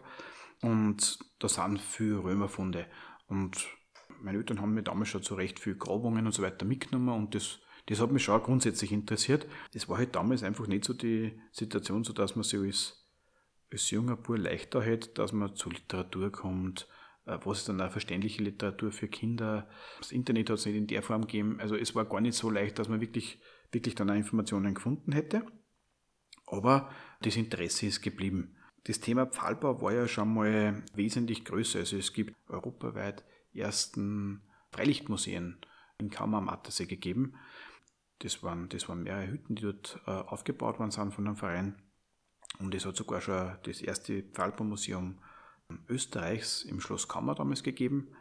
Und 0.61 1.19
da 1.39 1.49
sind 1.49 1.81
viele 1.81 2.23
Römerfunde. 2.23 2.85
Und 3.27 3.67
meine 4.21 4.37
Eltern 4.37 4.61
haben 4.61 4.73
mir 4.73 4.83
damals 4.83 5.09
schon 5.09 5.23
zu 5.23 5.35
recht 5.35 5.59
viel 5.59 5.75
Grabungen 5.75 6.25
und 6.25 6.31
so 6.31 6.43
weiter 6.43 6.65
mitgenommen 6.65 7.09
und 7.09 7.35
das 7.35 7.59
das 7.87 7.99
hat 7.99 8.11
mich 8.11 8.23
schon 8.23 8.41
grundsätzlich 8.41 8.91
interessiert. 8.91 9.45
Das 9.73 9.89
war 9.89 9.97
halt 9.97 10.15
damals 10.15 10.43
einfach 10.43 10.67
nicht 10.67 10.85
so 10.85 10.93
die 10.93 11.39
Situation, 11.51 12.03
so 12.03 12.13
dass 12.13 12.35
man 12.35 12.43
sich 12.43 12.59
als, 12.59 13.09
als 13.71 13.91
junger 13.91 14.15
Bub 14.15 14.37
leichter 14.37 14.81
hätte, 14.81 15.09
dass 15.09 15.33
man 15.33 15.55
zur 15.55 15.73
Literatur 15.73 16.31
kommt, 16.31 16.87
äh, 17.25 17.37
was 17.43 17.59
ist 17.59 17.69
dann 17.69 17.81
auch 17.81 17.91
verständliche 17.91 18.43
Literatur 18.43 18.91
für 18.91 19.07
Kinder. 19.07 19.69
Das 19.99 20.11
Internet 20.11 20.49
hat 20.49 20.59
es 20.59 20.65
nicht 20.65 20.75
in 20.75 20.87
der 20.87 21.03
Form 21.03 21.21
gegeben. 21.21 21.59
Also 21.59 21.75
es 21.75 21.93
war 21.95 22.05
gar 22.05 22.21
nicht 22.21 22.35
so 22.35 22.49
leicht, 22.49 22.79
dass 22.79 22.89
man 22.89 23.01
wirklich, 23.01 23.39
wirklich 23.71 23.95
dann 23.95 24.09
auch 24.09 24.15
Informationen 24.15 24.73
gefunden 24.73 25.11
hätte. 25.11 25.45
Aber 26.45 26.89
das 27.21 27.35
Interesse 27.35 27.87
ist 27.87 28.01
geblieben. 28.01 28.55
das 28.85 28.99
Thema 28.99 29.25
Pfahlbau 29.25 29.81
war 29.81 29.93
ja 29.93 30.07
schon 30.09 30.33
mal 30.33 30.83
wesentlich 30.93 31.45
größer. 31.45 31.79
Also 31.79 31.97
es 31.97 32.11
gibt 32.11 32.35
europaweit 32.49 33.23
ersten 33.53 34.41
Freilichtmuseen 34.71 35.57
in 35.99 36.09
Kammer 36.09 36.37
am 36.39 36.49
Attersee 36.49 36.85
gegeben. 36.85 37.35
Das 38.23 38.41
waren, 38.41 38.69
das 38.69 38.87
waren 38.87 39.03
mehrere 39.03 39.27
Hütten, 39.27 39.55
die 39.55 39.63
dort 39.63 39.99
äh, 40.07 40.11
aufgebaut 40.11 40.79
worden 40.79 40.91
sind 40.91 41.13
von 41.13 41.27
einem 41.27 41.35
Verein. 41.35 41.75
Und 42.59 42.73
es 42.73 42.85
hat 42.85 42.95
sogar 42.95 43.19
schon 43.19 43.57
das 43.63 43.81
erste 43.81 44.23
Pfahlbaumuseum 44.23 45.19
Österreichs 45.89 46.63
im 46.63 46.79
Schloss 46.79 47.09
Kammer 47.09 47.35
damals 47.35 47.63
gegeben. 47.63 48.15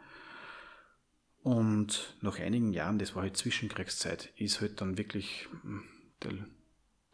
Und 1.41 2.17
nach 2.21 2.39
einigen 2.39 2.73
Jahren, 2.73 2.99
das 2.99 3.15
war 3.15 3.23
halt 3.23 3.37
Zwischenkriegszeit, 3.37 4.33
ist 4.35 4.59
halt 4.59 4.81
dann 4.81 4.97
wirklich 4.97 5.47
hm, 5.61 5.83
der, 6.23 6.33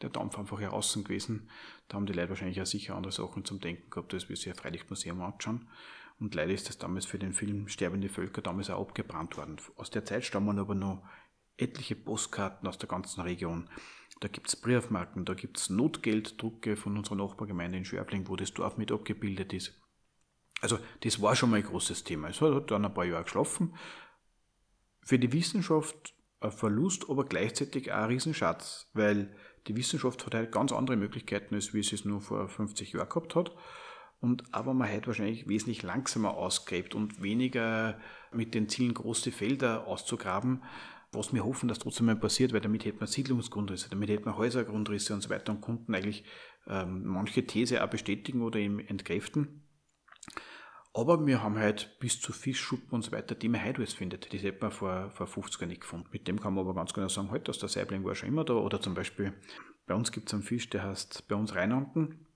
der 0.02 0.10
Dampf 0.10 0.39
einfach 0.39 0.60
heraus 0.60 0.93
gewesen. 0.93 1.49
Da 1.89 1.95
haben 1.95 2.08
die 2.08 2.13
Leute 2.13 2.30
wahrscheinlich 2.30 2.62
auch 2.62 2.65
sicher 2.65 2.95
andere 2.95 3.12
Sachen 3.12 3.45
zum 3.45 3.60
Denken 3.60 3.89
gehabt, 3.89 4.13
als 4.13 4.30
wir 4.30 4.36
sich 4.36 4.49
ein 4.49 4.56
Freilichtmuseum 4.56 5.21
anschauen. 5.21 5.67
Und 6.19 6.34
leider 6.36 6.54
ist 6.54 6.69
das 6.69 6.78
damals 6.80 7.06
für 7.06 7.19
den 7.19 7.34
Film 7.34 7.67
Sterbende 7.67 8.10
Völker 8.10 8.41
damals 8.41 8.69
auch 8.69 8.82
abgebrannt 8.82 9.38
worden. 9.38 9.58
Aus 9.75 9.91
der 9.91 10.06
Zeit 10.06 10.25
stammen 10.25 10.58
aber 10.58 10.75
noch 10.75 11.04
etliche 11.61 11.95
Postkarten 11.95 12.67
aus 12.67 12.77
der 12.77 12.89
ganzen 12.89 13.21
Region. 13.21 13.69
Da 14.19 14.27
gibt 14.27 14.47
es 14.47 14.55
Briefmarken, 14.55 15.25
da 15.25 15.33
gibt 15.33 15.57
es 15.57 15.69
Notgelddrucke 15.69 16.75
von 16.75 16.97
unserer 16.97 17.15
Nachbargemeinde 17.15 17.77
in 17.77 17.85
Schörfling, 17.85 18.27
wo 18.27 18.35
das 18.35 18.53
Dorf 18.53 18.77
mit 18.77 18.91
abgebildet 18.91 19.53
ist. 19.53 19.79
Also 20.61 20.77
das 21.01 21.21
war 21.21 21.35
schon 21.35 21.51
mal 21.51 21.57
ein 21.57 21.63
großes 21.63 22.03
Thema. 22.03 22.29
Es 22.29 22.41
hat 22.41 22.71
dann 22.71 22.85
ein 22.85 22.93
paar 22.93 23.05
Jahre 23.05 23.23
geschlafen. 23.23 23.75
Für 25.01 25.17
die 25.17 25.31
Wissenschaft 25.31 26.13
ein 26.41 26.51
Verlust, 26.51 27.09
aber 27.09 27.25
gleichzeitig 27.25 27.91
auch 27.91 27.97
ein 27.97 28.09
Riesenschatz, 28.09 28.89
weil 28.93 29.35
die 29.67 29.75
Wissenschaft 29.75 30.25
hat 30.25 30.35
halt 30.35 30.51
ganz 30.51 30.71
andere 30.71 30.97
Möglichkeiten, 30.97 31.55
als 31.55 31.73
wie 31.73 31.83
sie 31.83 31.95
es 31.95 32.05
nur 32.05 32.21
vor 32.21 32.47
50 32.47 32.93
Jahren 32.93 33.09
gehabt 33.09 33.35
hat. 33.35 33.55
Und 34.21 34.53
aber 34.53 34.73
man 34.73 34.89
halt 34.89 35.07
wahrscheinlich 35.07 35.47
wesentlich 35.47 35.81
langsamer 35.81 36.33
ausgräbt 36.33 36.93
und 36.93 37.21
weniger 37.21 37.99
mit 38.33 38.53
den 38.53 38.67
Zielen 38.67 38.93
große 38.93 39.31
Felder 39.31 39.87
auszugraben, 39.87 40.63
was 41.11 41.33
wir 41.33 41.43
hoffen, 41.43 41.67
dass 41.67 41.79
trotzdem 41.79 42.05
mal 42.05 42.15
passiert, 42.15 42.53
weil 42.53 42.61
damit 42.61 42.85
hätte 42.85 42.99
man 42.99 43.07
Siedlungsgrundrisse, 43.07 43.89
damit 43.89 44.09
hätte 44.09 44.25
man 44.25 44.37
Häusergrundrisse 44.37 45.13
und 45.13 45.21
so 45.21 45.29
weiter 45.29 45.51
und 45.51 45.61
konnten 45.61 45.95
eigentlich 45.95 46.23
ähm, 46.67 47.05
manche 47.05 47.45
These 47.45 47.83
auch 47.83 47.89
bestätigen 47.89 48.41
oder 48.41 48.59
eben 48.59 48.79
entkräften. 48.79 49.63
Aber 50.93 51.25
wir 51.25 51.43
haben 51.43 51.57
halt 51.57 51.97
bis 51.99 52.19
zu 52.19 52.33
Fischschuppen 52.33 52.89
und 52.91 53.03
so 53.03 53.11
weiter, 53.11 53.35
die 53.35 53.47
man 53.47 53.63
heute 53.63 53.77
alles 53.77 53.93
findet. 53.93 54.33
Das 54.33 54.41
hätte 54.41 54.61
man 54.61 54.71
vor, 54.71 55.11
vor 55.11 55.27
50 55.27 55.61
Jahren 55.61 55.69
nicht 55.69 55.81
gefunden. 55.81 56.09
Mit 56.11 56.27
dem 56.27 56.39
kann 56.39 56.53
man 56.53 56.65
aber 56.65 56.73
ganz 56.73 56.93
genau 56.93 57.07
sagen, 57.07 57.31
halt, 57.31 57.47
dass 57.47 57.59
der 57.59 57.69
Saibling 57.69 58.03
war 58.03 58.15
schon 58.15 58.29
immer 58.29 58.43
da. 58.43 58.53
Oder 58.53 58.81
zum 58.81 58.95
Beispiel, 58.95 59.33
bei 59.85 59.93
uns 59.93 60.11
gibt 60.11 60.27
es 60.27 60.33
einen 60.33 60.43
Fisch, 60.43 60.69
der 60.69 60.83
heißt 60.83 61.27
bei 61.27 61.35
uns 61.35 61.55
Rheinanken. 61.55 62.27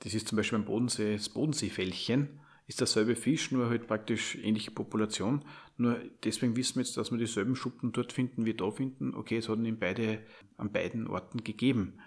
Das 0.00 0.12
ist 0.12 0.28
zum 0.28 0.36
Beispiel 0.36 0.58
beim 0.58 0.66
Bodensee, 0.66 1.14
das 1.14 1.28
Bodenseefällchen. 1.28 2.40
Ist 2.66 2.80
derselbe 2.80 3.14
Fisch, 3.14 3.50
nur 3.52 3.68
halt 3.68 3.86
praktisch 3.86 4.36
ähnliche 4.36 4.70
Population. 4.70 5.44
Nur 5.76 5.98
deswegen 6.24 6.56
wissen 6.56 6.76
wir 6.76 6.82
jetzt, 6.82 6.96
dass 6.96 7.10
wir 7.10 7.18
dieselben 7.18 7.56
Schuppen 7.56 7.92
dort 7.92 8.12
finden, 8.12 8.46
wie 8.46 8.54
da 8.54 8.70
finden. 8.70 9.14
Okay, 9.14 9.36
es 9.38 9.48
hat 9.48 9.58
ihn 9.58 9.78
beide, 9.78 10.20
an 10.56 10.72
beiden 10.72 11.06
Orten 11.06 11.44
gegeben. 11.44 11.98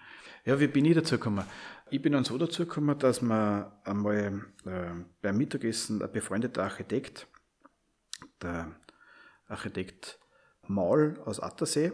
Ja, 0.44 0.58
wie 0.58 0.66
bin 0.66 0.84
ich 0.84 0.94
dazu 0.94 1.16
gekommen? 1.16 1.44
Ich 1.90 2.02
bin 2.02 2.12
dann 2.12 2.24
so 2.24 2.36
dazu 2.38 2.64
gekommen, 2.64 2.98
dass 2.98 3.22
man 3.22 3.70
einmal 3.84 4.46
äh, 4.64 4.90
beim 5.22 5.36
Mittagessen 5.36 6.02
ein 6.02 6.10
befreundeter 6.12 6.64
Architekt, 6.64 7.28
der 8.42 8.74
Architekt 9.46 10.18
Maul 10.66 11.20
aus 11.24 11.40
Attersee, 11.40 11.92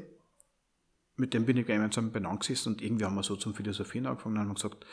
mit 1.17 1.35
dem 1.35 1.47
bin 1.47 1.57
ich 1.57 1.67
gemeinsam 1.67 2.13
benannt 2.13 2.41
gesessen 2.41 2.75
und 2.75 2.83
irgendwie 2.83 3.05
haben 3.05 3.15
wir 3.15 3.23
so 3.23 3.37
zum 3.37 3.55
Philosophieren 3.55 4.07
angefangen 4.07 4.37
und 4.37 4.43
haben 4.43 4.55
gesagt, 4.55 4.85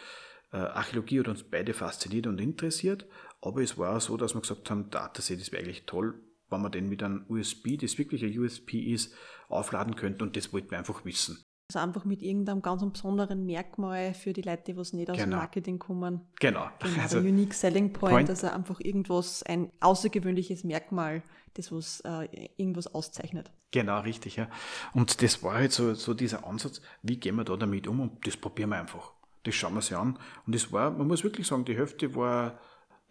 äh, 0.52 0.58
Archäologie 0.58 1.20
hat 1.20 1.28
uns 1.28 1.44
beide 1.44 1.74
fasziniert 1.74 2.28
und 2.28 2.40
interessiert, 2.40 3.06
aber 3.42 3.62
es 3.62 3.78
war 3.78 3.98
auch 3.98 4.02
so, 4.02 4.18
dass 4.18 4.34
wir 4.36 4.42
gesagt 4.42 4.70
haben, 4.70 4.90
Attersee, 4.94 5.36
das 5.36 5.52
wäre 5.52 5.64
eigentlich 5.64 5.86
toll, 5.86 6.22
wenn 6.50 6.62
man 6.62 6.72
den 6.72 6.90
mit 6.90 7.02
einem 7.02 7.26
USB, 7.30 7.78
das 7.80 7.98
wirklich 7.98 8.24
ein 8.24 8.38
USB 8.38 8.74
ist, 8.76 9.14
aufladen 9.50 9.96
könnte 9.96 10.24
und 10.24 10.36
das 10.36 10.54
wollten 10.54 10.72
wir 10.72 10.78
einfach 10.78 11.04
wissen. 11.06 11.44
Also 11.70 11.80
einfach 11.80 12.04
mit 12.04 12.22
irgendeinem 12.22 12.62
ganz 12.62 12.84
besonderen 12.92 13.46
Merkmal 13.46 14.14
für 14.14 14.34
die 14.34 14.42
Leute, 14.42 14.64
die 14.68 14.78
was 14.78 14.92
nicht 14.92 15.10
aus 15.10 15.16
genau. 15.16 15.38
dem 15.38 15.40
Marketing 15.40 15.80
kommen. 15.80 16.28
Genau. 16.40 16.70
genau 16.80 17.02
also, 17.02 17.20
Unique 17.20 17.54
Selling 17.54 17.94
Point, 17.94 18.14
Point, 18.14 18.30
also 18.30 18.48
einfach 18.48 18.82
irgendwas, 18.82 19.42
ein 19.44 19.72
außergewöhnliches 19.80 20.66
Merkmal, 20.66 21.24
das 21.54 21.72
was 21.72 22.02
äh, 22.02 22.50
irgendwas 22.58 22.94
auszeichnet. 22.94 23.52
Genau, 23.72 24.02
richtig, 24.02 24.36
ja. 24.36 24.50
Und 24.94 25.22
das 25.22 25.42
war 25.44 25.54
halt 25.54 25.72
so, 25.72 25.94
so 25.94 26.14
dieser 26.14 26.46
Ansatz, 26.46 26.82
wie 27.04 27.18
gehen 27.18 27.38
wir 27.38 27.46
da 27.46 27.56
damit 27.56 27.88
um 27.88 28.02
und 28.02 28.28
das 28.28 28.36
probieren 28.36 28.72
wir 28.72 28.80
einfach. 28.80 29.14
Das 29.44 29.56
schauen 29.56 29.74
wir 29.74 29.82
sich 29.82 29.96
an. 29.96 30.20
Und 30.46 30.54
es 30.54 30.74
war, 30.74 30.92
man 30.92 31.08
muss 31.08 31.24
wirklich 31.24 31.48
sagen, 31.48 31.64
die 31.64 31.78
Hälfte 31.78 32.14
war 32.16 32.60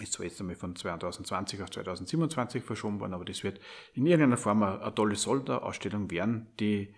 Ist 0.00 0.12
zwar 0.12 0.26
jetzt 0.26 0.40
einmal 0.40 0.56
von 0.56 0.76
2020 0.76 1.62
auf 1.62 1.70
2027 1.70 2.62
verschoben 2.62 3.00
worden, 3.00 3.14
aber 3.14 3.24
das 3.24 3.42
wird 3.42 3.60
in 3.94 4.06
irgendeiner 4.06 4.36
Form 4.36 4.62
eine, 4.62 4.82
eine 4.82 4.94
tolle 4.94 5.16
Solderausstellung 5.16 6.10
werden, 6.10 6.48
die, 6.60 6.94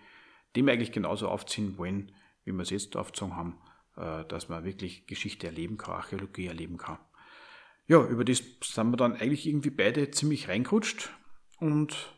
wir 0.53 0.73
eigentlich 0.73 0.91
genauso 0.91 1.29
aufziehen 1.29 1.77
wollen, 1.77 2.11
wie 2.43 2.51
wir 2.51 2.61
es 2.61 2.71
jetzt 2.71 2.97
aufgezogen 2.97 3.35
haben, 3.35 3.61
äh, 3.95 4.25
dass 4.25 4.49
man 4.49 4.65
wirklich 4.65 5.07
Geschichte 5.07 5.47
erleben 5.47 5.77
kann, 5.77 5.95
Archäologie 5.95 6.47
erleben 6.47 6.77
kann. 6.77 6.99
Ja, 7.87 8.05
über 8.05 8.25
das 8.25 8.43
sind 8.61 8.91
wir 8.91 8.97
dann 8.97 9.13
eigentlich 9.13 9.47
irgendwie 9.47 9.71
beide 9.71 10.11
ziemlich 10.11 10.47
reingerutscht 10.47 11.09
und 11.59 12.13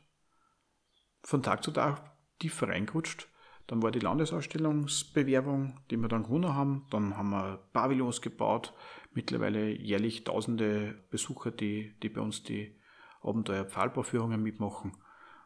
von 1.24 1.44
Tag 1.44 1.64
zu 1.64 1.72
Tag 1.72 2.12
tiefer 2.40 2.70
reingerutscht. 2.70 3.28
Dann 3.72 3.82
war 3.82 3.92
die 3.92 4.00
Landesausstellungsbewerbung, 4.00 5.80
die 5.90 5.96
wir 5.96 6.10
dann 6.10 6.24
gewonnen 6.24 6.54
haben. 6.54 6.86
Dann 6.90 7.16
haben 7.16 7.30
wir 7.30 7.58
Pavillons 7.72 8.20
gebaut, 8.20 8.74
mittlerweile 9.14 9.70
jährlich 9.70 10.26
tausende 10.26 11.02
Besucher, 11.10 11.52
die, 11.52 11.98
die 12.04 12.10
bei 12.10 12.20
uns 12.20 12.44
die 12.44 12.76
Abenteuer 13.22 13.64
Pfahlbauführungen 13.64 14.44
mitmachen. 14.44 14.98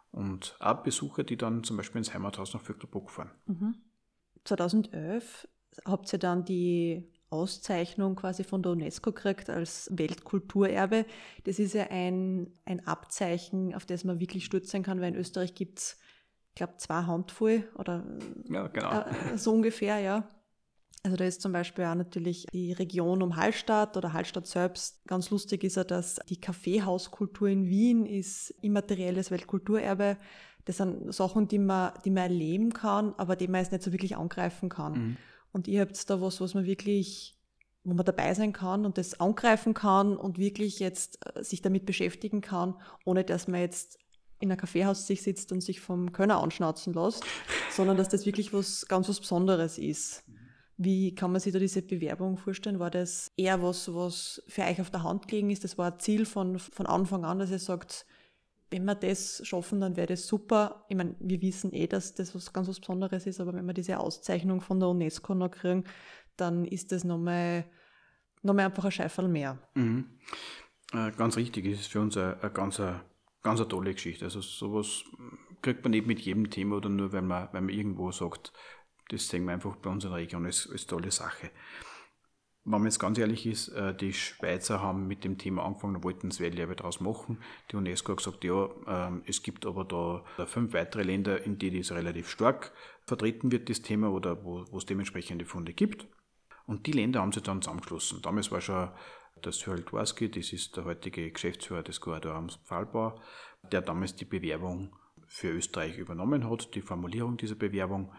Und 0.10 0.58
auch 0.60 0.82
Besucher, 0.82 1.24
die 1.24 1.38
dann 1.38 1.64
zum 1.64 1.78
Beispiel 1.78 2.00
ins 2.00 2.16
Heimathaus 2.16 2.56
nach 2.56 2.62
Vöcklerbruck 2.62 3.12
fahren. 3.12 3.30
Mhm. 3.46 3.76
2011 4.44 5.48
habt 5.86 6.12
ihr 6.12 6.18
dann 6.18 6.46
die 6.46 7.08
Auszeichnung 7.30 8.16
quasi 8.16 8.44
von 8.44 8.64
der 8.64 8.72
UNESCO 8.72 9.12
gekriegt 9.12 9.52
als 9.52 9.88
Weltkulturerbe. 9.94 11.06
Das 11.44 11.60
ist 11.60 11.76
ja 11.76 11.92
ein, 11.92 12.48
ein 12.66 12.88
Abzeichen, 12.88 13.76
auf 13.76 13.86
das 13.86 14.04
man 14.04 14.20
wirklich 14.20 14.46
stolz 14.46 14.72
sein 14.72 14.82
kann, 14.82 15.00
weil 15.00 15.14
in 15.14 15.20
Österreich 15.20 15.54
gibt 15.54 15.78
es, 15.78 16.00
ich 16.56 16.58
glaube, 16.58 16.78
zwei 16.78 17.02
Handvoll 17.04 17.68
oder 17.78 18.02
ja, 18.50 18.68
genau. 18.68 19.02
äh, 19.02 19.38
so 19.38 19.52
ungefähr, 19.52 20.00
ja. 20.00 20.26
Also 21.04 21.18
da 21.18 21.26
ist 21.26 21.42
zum 21.42 21.52
Beispiel 21.52 21.84
auch 21.84 21.96
natürlich 21.96 22.48
die 22.54 22.72
Region 22.72 23.22
um 23.22 23.36
Hallstatt 23.36 23.98
oder 23.98 24.14
Hallstatt 24.14 24.48
selbst. 24.48 25.06
Ganz 25.06 25.32
lustig 25.32 25.66
ist 25.66 25.76
ja, 25.76 25.84
dass 25.84 26.16
die 26.30 26.40
Kaffeehauskultur 26.40 27.50
in 27.50 27.68
Wien 27.68 28.06
ist 28.06 28.52
immaterielles 28.62 29.32
Weltkulturerbe. 29.32 30.16
Das 30.64 30.78
sind 30.78 31.14
Sachen, 31.14 31.50
die 31.50 31.60
man, 31.60 31.92
die 32.06 32.10
man 32.10 32.24
erleben 32.24 32.72
kann, 32.72 33.14
aber 33.18 33.36
die 33.36 33.50
man 33.50 33.60
jetzt 33.60 33.74
nicht 33.74 33.84
so 33.84 33.92
wirklich 33.92 34.16
angreifen 34.16 34.70
kann. 34.70 34.94
Mhm. 34.94 35.18
Und 35.52 35.68
ihr 35.68 35.82
habt 35.82 36.10
da 36.10 36.22
was, 36.22 36.40
was 36.40 36.54
man 36.54 36.64
wirklich, 36.64 37.38
wo 37.84 37.94
man 37.94 38.06
dabei 38.06 38.34
sein 38.34 38.54
kann 38.54 38.86
und 38.86 38.98
das 38.98 39.20
angreifen 39.20 39.74
kann 39.74 40.16
und 40.16 40.38
wirklich 40.38 40.80
jetzt 40.80 41.20
äh, 41.36 41.44
sich 41.44 41.62
damit 41.62 41.86
beschäftigen 41.86 42.40
kann, 42.40 42.76
ohne 43.04 43.26
dass 43.26 43.50
man 43.50 43.60
jetzt 43.60 44.00
in 44.40 44.52
einem 44.52 44.60
Kaffeehaus 44.60 45.08
sich 45.08 45.22
sitzt 45.22 45.52
und 45.52 45.62
sich 45.62 45.80
vom 45.80 46.12
Könner 46.12 46.42
anschnauzen 46.42 46.94
lässt, 46.94 47.24
sondern 47.72 47.98
dass 47.98 48.10
das 48.10 48.26
wirklich 48.26 48.54
was 48.54 48.86
ganz 48.88 49.10
was 49.10 49.20
Besonderes 49.20 49.78
ist. 49.78 50.24
Wie 50.78 51.16
kann 51.16 51.32
man 51.32 51.40
sich 51.40 51.54
da 51.54 51.60
diese 51.60 51.82
Bewerbung 51.82 52.38
vorstellen? 52.38 52.80
War 52.80 52.92
das 52.92 53.32
eher 53.38 53.62
was, 53.64 53.94
was 53.94 54.44
für 54.48 54.64
euch 54.64 54.82
auf 54.82 54.92
der 54.92 55.04
Hand 55.04 55.28
gelegen 55.28 55.50
ist? 55.50 55.64
Das 55.64 55.78
war 55.78 55.94
ein 55.94 56.00
Ziel 56.00 56.26
von, 56.26 56.60
von 56.60 56.86
Anfang 56.86 57.24
an, 57.24 57.40
dass 57.40 57.52
ihr 57.52 57.60
sagt, 57.60 58.06
wenn 58.72 58.84
wir 58.84 58.96
das 58.96 59.42
schaffen, 59.46 59.80
dann 59.80 59.96
wäre 59.96 60.08
das 60.08 60.28
super. 60.28 60.86
Ich 60.90 60.98
meine, 60.98 61.16
wir 61.20 61.42
wissen 61.42 61.72
eh, 61.72 61.88
dass 61.88 62.14
das 62.14 62.36
was 62.36 62.52
ganz 62.52 62.68
was 62.68 62.82
Besonderes 62.82 63.26
ist, 63.26 63.40
aber 63.40 63.54
wenn 63.54 63.66
wir 63.66 63.74
diese 63.74 64.00
Auszeichnung 64.00 64.60
von 64.60 64.80
der 64.80 64.90
UNESCO 64.90 65.34
noch 65.34 65.52
kriegen, 65.52 65.86
dann 66.36 66.66
ist 66.66 66.92
das 66.92 67.06
nochmal 67.06 67.66
noch 68.42 68.54
mal 68.54 68.66
einfach 68.66 68.86
ein 68.86 68.92
Scheiferl 68.92 69.28
mehr. 69.28 69.58
Mhm. 69.76 70.06
Äh, 70.94 71.12
ganz 71.12 71.36
richtig, 71.38 71.66
es 71.66 71.82
ist 71.82 71.92
für 71.92 72.02
uns 72.02 72.16
eine, 72.18 72.40
eine 72.42 72.52
ganz, 72.52 72.80
eine, 72.80 73.02
ganz 73.46 73.62
eine 73.62 73.70
tolle 73.70 73.94
Geschichte. 73.94 74.26
Also 74.26 74.42
sowas 74.42 75.06
kriegt 75.62 75.84
man 75.84 75.92
nicht 75.92 76.08
mit 76.08 76.20
jedem 76.20 76.50
Thema 76.50 76.78
oder 76.78 76.90
nur, 76.90 77.14
wenn 77.14 77.28
man, 77.28 77.48
wenn 77.54 77.66
man 77.66 77.74
irgendwo 77.74 78.12
sagt, 78.12 78.52
das 79.10 79.30
sehen 79.30 79.46
wir 79.46 79.54
einfach 79.54 79.76
bei 79.78 79.90
uns 79.90 80.04
in 80.04 80.10
der 80.10 80.20
Region 80.20 80.46
als, 80.46 80.68
als 80.70 80.88
tolle 80.88 81.12
Sache. 81.12 81.52
Wenn 82.64 82.72
man 82.72 82.86
jetzt 82.86 82.98
ganz 82.98 83.20
ehrlich 83.20 83.46
ist, 83.46 83.68
äh, 83.70 83.96
die 83.96 84.12
Schweizer 84.12 84.82
haben 84.82 85.08
mit 85.08 85.24
dem 85.24 85.38
Thema 85.38 85.64
angefangen, 85.64 86.04
wollten 86.04 86.30
das 86.30 86.40
Welterbe 86.40 86.76
daraus 86.76 87.00
machen. 87.00 87.38
Die 87.72 87.76
UNESCO 87.76 88.14
hat 88.14 88.18
gesagt, 88.18 88.44
ja, 88.44 88.68
ähm, 88.88 89.22
es 89.28 89.44
gibt 89.44 89.68
aber 89.68 89.86
da 89.86 90.46
fünf 90.48 90.74
weitere 90.74 91.04
Länder, 91.04 91.44
in 91.44 91.60
denen 91.60 91.78
das 91.78 91.92
relativ 91.92 92.28
stark 92.28 92.72
vertreten 93.06 93.52
wird, 93.52 93.70
das 93.70 93.84
Thema, 93.84 94.10
oder 94.10 94.44
wo, 94.44 94.66
wo 94.72 94.78
es 94.80 94.88
dementsprechende 94.88 95.46
Funde 95.46 95.74
gibt. 95.74 96.08
Und 96.66 96.88
die 96.88 96.94
Länder 96.94 97.22
haben 97.22 97.32
sich 97.32 97.44
dann 97.44 97.62
zusammengeschlossen. 97.62 98.24
Damals 98.24 98.52
war 98.52 98.62
schon 98.62 98.90
der 99.44 99.52
Cyril 99.52 99.84
Dworski, 99.84 100.30
das 100.30 100.54
ist 100.54 100.76
der 100.78 100.86
heutige 100.86 101.32
Geschäftsführer 101.32 101.84
des 101.84 102.00
Corridorams 102.00 102.56
Pfahlbau, 102.58 103.20
der 103.72 103.82
damals 103.82 104.16
die 104.16 104.26
Bewerbung 104.26 104.96
für 105.28 105.50
Österreich 105.50 105.98
übernommen 105.98 106.50
hat, 106.50 106.74
die 106.76 106.82
Formulierung 106.82 107.38
dieser 107.38 107.56
Bewerbung 107.56 108.14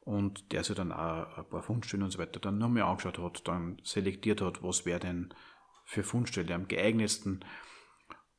und 0.00 0.52
der 0.52 0.64
sich 0.64 0.76
dann 0.76 0.92
auch 0.92 1.38
ein 1.38 1.48
paar 1.48 1.62
Fundstellen 1.62 2.02
und 2.02 2.10
so 2.10 2.18
weiter 2.18 2.40
dann 2.40 2.58
nochmal 2.58 2.84
angeschaut 2.84 3.18
hat, 3.18 3.46
dann 3.46 3.78
selektiert 3.82 4.40
hat, 4.40 4.62
was 4.62 4.86
wäre 4.86 5.00
denn 5.00 5.34
für 5.84 6.02
Fundstelle 6.02 6.54
am 6.54 6.68
geeignetsten. 6.68 7.44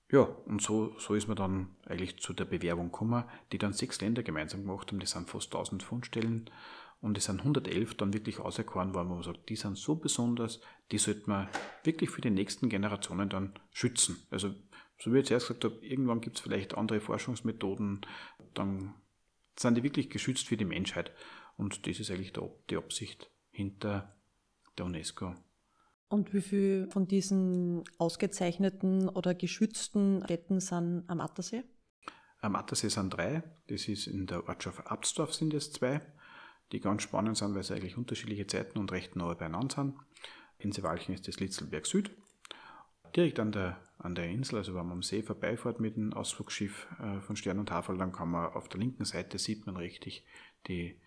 Ja, 0.10 0.22
und 0.22 0.62
so, 0.62 0.98
so 1.00 1.16
ist 1.16 1.28
man 1.28 1.36
dann 1.36 1.76
eigentlich 1.86 2.20
zu 2.20 2.34
der 2.34 2.46
Bewerbung 2.46 2.92
gekommen, 2.92 3.26
die 3.52 3.58
dann 3.58 3.74
sechs 3.74 4.00
Länder 4.00 4.24
gemeinsam 4.24 4.62
gemacht 4.62 4.92
haben. 4.92 5.00
Das 5.00 5.12
sind 5.12 5.30
fast 5.30 5.54
1000 5.54 5.84
Fundstellen 5.84 6.50
und 7.00 7.18
es 7.18 7.26
sind 7.26 7.40
111 7.40 7.96
dann 7.96 8.14
wirklich 8.14 8.40
auserkoren 8.40 8.94
worden, 8.94 9.10
wo 9.10 9.16
man 9.16 9.24
sagt, 9.24 9.50
die 9.50 9.56
sind 9.56 9.78
so 9.78 9.96
besonders, 9.96 10.60
die 10.92 10.98
sollte 10.98 11.30
man 11.30 11.48
wirklich 11.84 12.10
für 12.10 12.22
die 12.22 12.32
nächsten 12.32 12.70
Generationen 12.70 13.30
dann 13.30 13.54
schützen. 13.72 14.26
Also, 14.32 14.54
so 15.00 15.14
wie 15.14 15.20
ich 15.20 15.26
zuerst 15.28 15.48
gesagt 15.48 15.64
habe, 15.64 15.86
irgendwann 15.86 16.22
gibt 16.22 16.38
es 16.38 16.42
vielleicht 16.42 16.76
andere 16.76 17.00
Forschungsmethoden, 17.00 18.02
dann 18.56 18.96
sind 19.58 19.76
die 19.76 19.84
wirklich 19.84 20.10
geschützt 20.10 20.48
für 20.48 20.58
die 20.58 20.66
Menschheit. 20.66 21.12
Und 21.56 21.88
das 21.88 22.00
ist 22.00 22.10
eigentlich 22.10 22.34
die 22.70 22.78
Absicht 22.78 23.30
hinter 23.52 24.16
der 24.78 24.86
UNESCO. 24.86 25.36
Und 26.10 26.34
wie 26.34 26.42
viele 26.42 26.90
von 26.90 27.08
diesen 27.08 27.84
ausgezeichneten 27.98 29.10
oder 29.10 29.36
geschützten 29.36 30.24
Städten 30.24 30.60
sind 30.60 31.04
am 31.08 31.20
Attersee? 31.20 31.64
Am 32.40 32.56
Attersee 32.56 32.90
sind 32.90 33.10
drei. 33.10 33.44
Das 33.68 33.88
ist 33.88 34.08
in 34.08 34.26
der 34.26 34.48
Ortschaft 34.48 34.88
Absdorf 34.88 35.34
sind 35.34 35.54
es 35.54 35.72
zwei, 35.72 36.02
die 36.72 36.80
ganz 36.80 37.04
spannend 37.04 37.38
sind, 37.38 37.56
weil 37.56 37.64
sie 37.64 37.74
eigentlich 37.74 37.98
unterschiedliche 37.98 38.48
Zeiten 38.48 38.78
und 38.78 38.92
recht 38.92 39.16
nahe 39.16 39.36
beieinander 39.36 39.76
sind. 39.76 39.96
In 40.60 40.72
Seewalchen 40.72 41.14
ist 41.14 41.28
das 41.28 41.40
Litzelberg 41.40 41.86
Süd. 41.86 42.12
Direkt 43.16 43.40
an 43.40 43.52
der, 43.52 43.80
an 44.00 44.16
der 44.16 44.30
Insel, 44.30 44.58
also 44.58 44.74
wenn 44.74 44.84
man 44.84 44.98
am 44.98 45.04
See 45.04 45.24
vorbeifährt 45.24 45.80
mit 45.80 45.96
dem 45.96 46.14
Ausflugsschiff 46.14 46.88
äh, 47.00 47.22
von 47.22 47.36
Stern 47.36 47.60
und 47.60 47.72
Havel, 47.72 47.98
dann 47.98 48.12
kann 48.12 48.32
man 48.32 48.52
auf 48.52 48.68
der 48.68 48.80
linken 48.80 49.06
Seite 49.06 49.38
sieht 49.38 49.66
man 49.66 49.78
richtig 49.78 50.26
die 50.68 51.00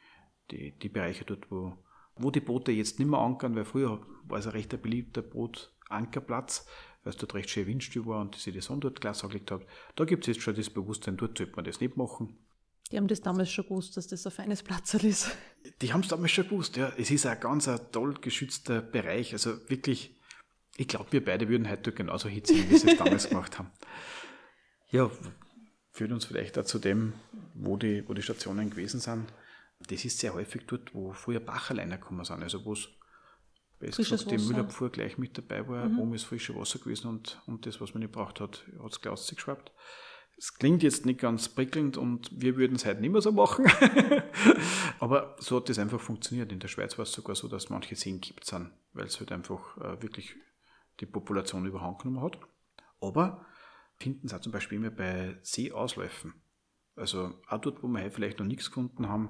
die, 0.51 0.73
die 0.73 0.89
Bereiche 0.89 1.25
dort, 1.25 1.51
wo, 1.51 1.77
wo 2.17 2.31
die 2.31 2.41
Boote 2.41 2.73
jetzt 2.73 2.99
nicht 2.99 3.09
mehr 3.09 3.21
ankern, 3.21 3.55
weil 3.55 3.65
früher 3.65 4.01
war 4.25 4.39
es 4.39 4.47
ein 4.47 4.53
recht 4.53 4.81
beliebter 4.83 5.23
Bootankerplatz, 5.23 6.67
weil 7.03 7.13
es 7.13 7.17
dort 7.17 7.35
recht 7.35 7.51
schön 7.51 7.67
windstill 7.67 8.07
war 8.07 8.21
und 8.21 8.37
sie 8.37 8.53
die 8.53 8.61
Sonne 8.61 8.81
dort 8.81 9.01
gleich 9.01 9.23
angelegt 9.23 9.51
hat. 9.51 9.63
Da 9.97 10.05
gibt 10.05 10.25
es 10.25 10.35
jetzt 10.35 10.43
schon 10.43 10.55
das 10.55 10.71
Bewusstsein, 10.71 11.17
dort 11.17 11.39
sollte 11.39 11.57
man 11.57 11.65
das 11.65 11.81
nicht 11.81 11.97
machen. 11.97 12.37
Die 12.91 12.97
haben 12.97 13.09
das 13.09 13.21
damals 13.21 13.53
schon 13.53 13.65
gewusst, 13.65 13.97
dass 13.97 14.09
das 14.09 14.27
ein 14.27 14.33
feines 14.33 14.63
Platz 14.63 14.95
ist. 14.95 15.31
Die 15.81 15.93
haben 15.93 16.01
es 16.01 16.09
damals 16.09 16.33
schon 16.33 16.45
gewusst, 16.45 16.77
ja. 16.77 16.93
Es 16.97 17.11
ist 17.11 17.27
ein 17.27 17.39
ganz 17.39 17.69
ein 17.69 17.81
toll 17.93 18.15
geschützter 18.21 18.83
Bereich. 18.83 19.33
Also 19.33 19.69
wirklich, 19.69 20.19
ich 20.77 20.89
glaube, 20.89 21.13
wir 21.13 21.25
beide 21.25 21.49
würden 21.49 21.69
heute 21.69 21.93
genauso 21.93 22.29
hinziehen, 22.29 22.69
wie 22.69 22.77
sie 22.77 22.91
es 22.91 22.99
damals 22.99 23.29
gemacht 23.29 23.59
haben. 23.59 23.71
Ja, 24.91 25.11
führt 25.93 26.11
uns 26.11 26.25
vielleicht 26.25 26.59
auch 26.59 26.65
zu 26.65 26.79
dem, 26.79 27.13
wo 27.55 27.77
die, 27.77 28.09
wo 28.09 28.15
die 28.15 28.23
Stationen 28.23 28.71
gewesen 28.71 29.01
sind 29.01 29.33
das 29.89 30.05
ist 30.05 30.19
sehr 30.19 30.35
häufig 30.35 30.63
dort, 30.67 30.95
wo 30.95 31.13
früher 31.13 31.41
Bacherleiner 31.41 31.99
gekommen 31.99 32.25
sind, 32.25 32.43
also 32.43 32.65
wo 32.65 32.75
es 32.75 32.89
gesagt, 33.97 34.31
die 34.31 34.39
Müllabfuhr 34.39 34.91
gleich 34.91 35.17
mit 35.17 35.39
dabei 35.39 35.67
war, 35.67 35.89
mhm. 35.89 36.01
oben 36.01 36.15
ist 36.15 36.25
frisches 36.25 36.55
Wasser 36.55 36.79
gewesen 36.79 37.09
und, 37.09 37.41
und 37.47 37.65
das, 37.65 37.81
was 37.81 37.95
man 37.95 38.03
nicht 38.03 38.13
braucht 38.13 38.41
hat, 38.41 38.65
hat 38.83 38.93
es 38.93 39.01
gleich 39.01 39.13
ausgeschwappt. 39.13 39.73
Es 40.41 40.55
klingt 40.55 40.83
jetzt 40.83 41.05
nicht 41.05 41.21
ganz 41.21 41.51
prickelnd 41.51 41.99
und 41.99 42.31
wir 42.33 42.57
würden 42.57 42.77
es 42.77 42.87
heute 42.87 43.03
nicht 43.03 43.13
mehr 43.13 43.21
so 43.21 43.31
machen. 43.31 43.67
Aber 44.99 45.37
so 45.39 45.57
hat 45.57 45.69
das 45.69 45.79
einfach 45.79 46.01
funktioniert. 46.01 46.51
In 46.51 46.61
der 46.61 46.69
Schweiz 46.69 46.97
war 46.97 47.03
es 47.03 47.13
sogar 47.13 47.37
so, 47.37 47.47
dass 47.47 47.69
manche 47.69 47.95
Seen 47.95 48.23
gibt 48.23 48.47
sind, 48.47 48.71
weil 48.95 49.05
es 49.05 49.21
halt 49.21 49.33
einfach 49.33 49.77
äh, 49.77 50.01
wirklich 50.01 50.35
die 51.01 51.05
Population 51.05 51.67
überhand 51.67 51.99
genommen 51.99 52.23
hat. 52.23 52.39
Aber 53.03 53.45
finden 53.99 54.29
sie 54.29 54.35
auch 54.35 54.41
zum 54.41 54.51
Beispiel 54.51 54.79
immer 54.79 54.91
bei 54.91 55.39
Seeausläufen. 55.43 56.33
Also 56.97 57.35
auch 57.47 57.61
dort, 57.61 57.83
wo 57.83 57.89
wir 57.89 58.11
vielleicht 58.11 58.39
noch 58.39 58.47
nichts 58.47 58.69
gefunden 58.69 59.11
haben, 59.11 59.29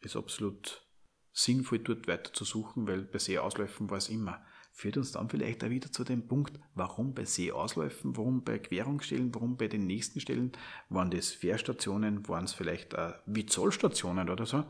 ist 0.00 0.16
absolut 0.16 0.88
sinnvoll, 1.32 1.80
dort 1.80 2.08
weiter 2.08 2.32
zu 2.32 2.46
suchen, 2.46 2.88
weil 2.88 3.02
bei 3.02 3.18
Seeausläufen 3.18 3.90
war 3.90 3.98
es 3.98 4.08
immer. 4.08 4.42
Führt 4.78 4.98
uns 4.98 5.10
dann 5.12 5.30
vielleicht 5.30 5.64
auch 5.64 5.70
wieder 5.70 5.90
zu 5.90 6.04
dem 6.04 6.28
Punkt, 6.28 6.60
warum 6.74 7.14
bei 7.14 7.24
Seeausläufen, 7.24 8.14
warum 8.14 8.44
bei 8.44 8.58
Querungsstellen, 8.58 9.34
warum 9.34 9.56
bei 9.56 9.68
den 9.68 9.86
nächsten 9.86 10.20
Stellen, 10.20 10.52
waren 10.90 11.10
das 11.10 11.30
Fährstationen, 11.30 12.28
waren 12.28 12.44
es 12.44 12.52
vielleicht 12.52 12.94
auch 12.94 13.14
wie 13.24 13.46
Zollstationen 13.46 14.28
oder 14.28 14.44
so, 14.44 14.64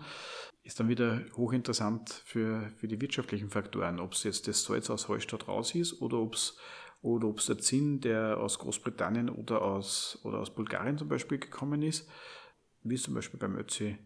ist 0.63 0.79
dann 0.79 0.89
wieder 0.89 1.23
hochinteressant 1.37 2.23
für, 2.25 2.71
für 2.77 2.87
die 2.87 3.01
wirtschaftlichen 3.01 3.51
Faktoren, 3.51 3.99
ob 3.99 4.13
es 4.13 4.23
jetzt 4.23 4.47
das 4.47 4.63
Salz 4.63 4.91
aus 4.91 5.09
Hallstatt 5.09 5.49
raus 5.49 5.75
ist 5.75 6.01
oder 6.01 6.19
ob 6.19 6.35
es 6.35 6.57
oder 7.03 7.27
ob 7.27 7.41
es 7.41 7.47
der 7.47 7.59
Zinn, 7.59 8.01
der 8.01 8.39
aus 8.39 8.61
Großbritannien 8.61 9.29
oder 9.29 9.63
aus, 9.63 10.21
oder 10.23 10.39
aus 10.39 10.55
Bulgarien 10.55 10.99
zum 10.99 11.09
Beispiel 11.09 11.39
gekommen 11.39 11.83
ist, 11.83 12.09
wie 12.85 12.97
zum 12.97 13.15
Beispiel 13.15 13.41
beim 13.41 13.57
Ötzi 13.57 13.99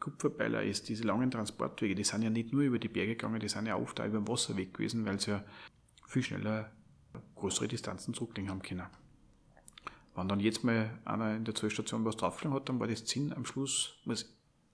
Kupferbeiler 0.00 0.62
ist, 0.62 0.88
diese 0.88 1.04
langen 1.04 1.30
Transportwege, 1.30 1.94
die 1.94 2.04
sind 2.04 2.22
ja 2.22 2.30
nicht 2.30 2.52
nur 2.52 2.62
über 2.62 2.78
die 2.78 2.88
Berge 2.88 3.12
gegangen, 3.16 3.40
die 3.40 3.48
sind 3.48 3.66
ja 3.66 3.76
oft 3.76 4.00
auch 4.00 4.06
über 4.06 4.18
den 4.18 4.28
Wasserweg 4.28 4.74
gewesen, 4.74 5.06
weil 5.06 5.18
sie 5.18 5.32
ja 5.32 5.44
viel 6.06 6.22
schneller 6.22 6.70
größere 7.34 7.68
Distanzen 7.68 8.14
zurücklegen 8.14 8.50
haben 8.50 8.62
können. 8.62 8.86
Wenn 10.14 10.28
dann 10.28 10.40
jetzt 10.40 10.62
mal 10.62 10.98
einer 11.04 11.36
in 11.36 11.44
der 11.44 11.54
Zollstation 11.54 12.04
was 12.04 12.16
draufgelegt 12.16 12.54
hat, 12.54 12.68
dann 12.68 12.78
war 12.78 12.86
das 12.86 13.04
Zinn 13.04 13.32
am 13.32 13.44
Schluss 13.44 14.00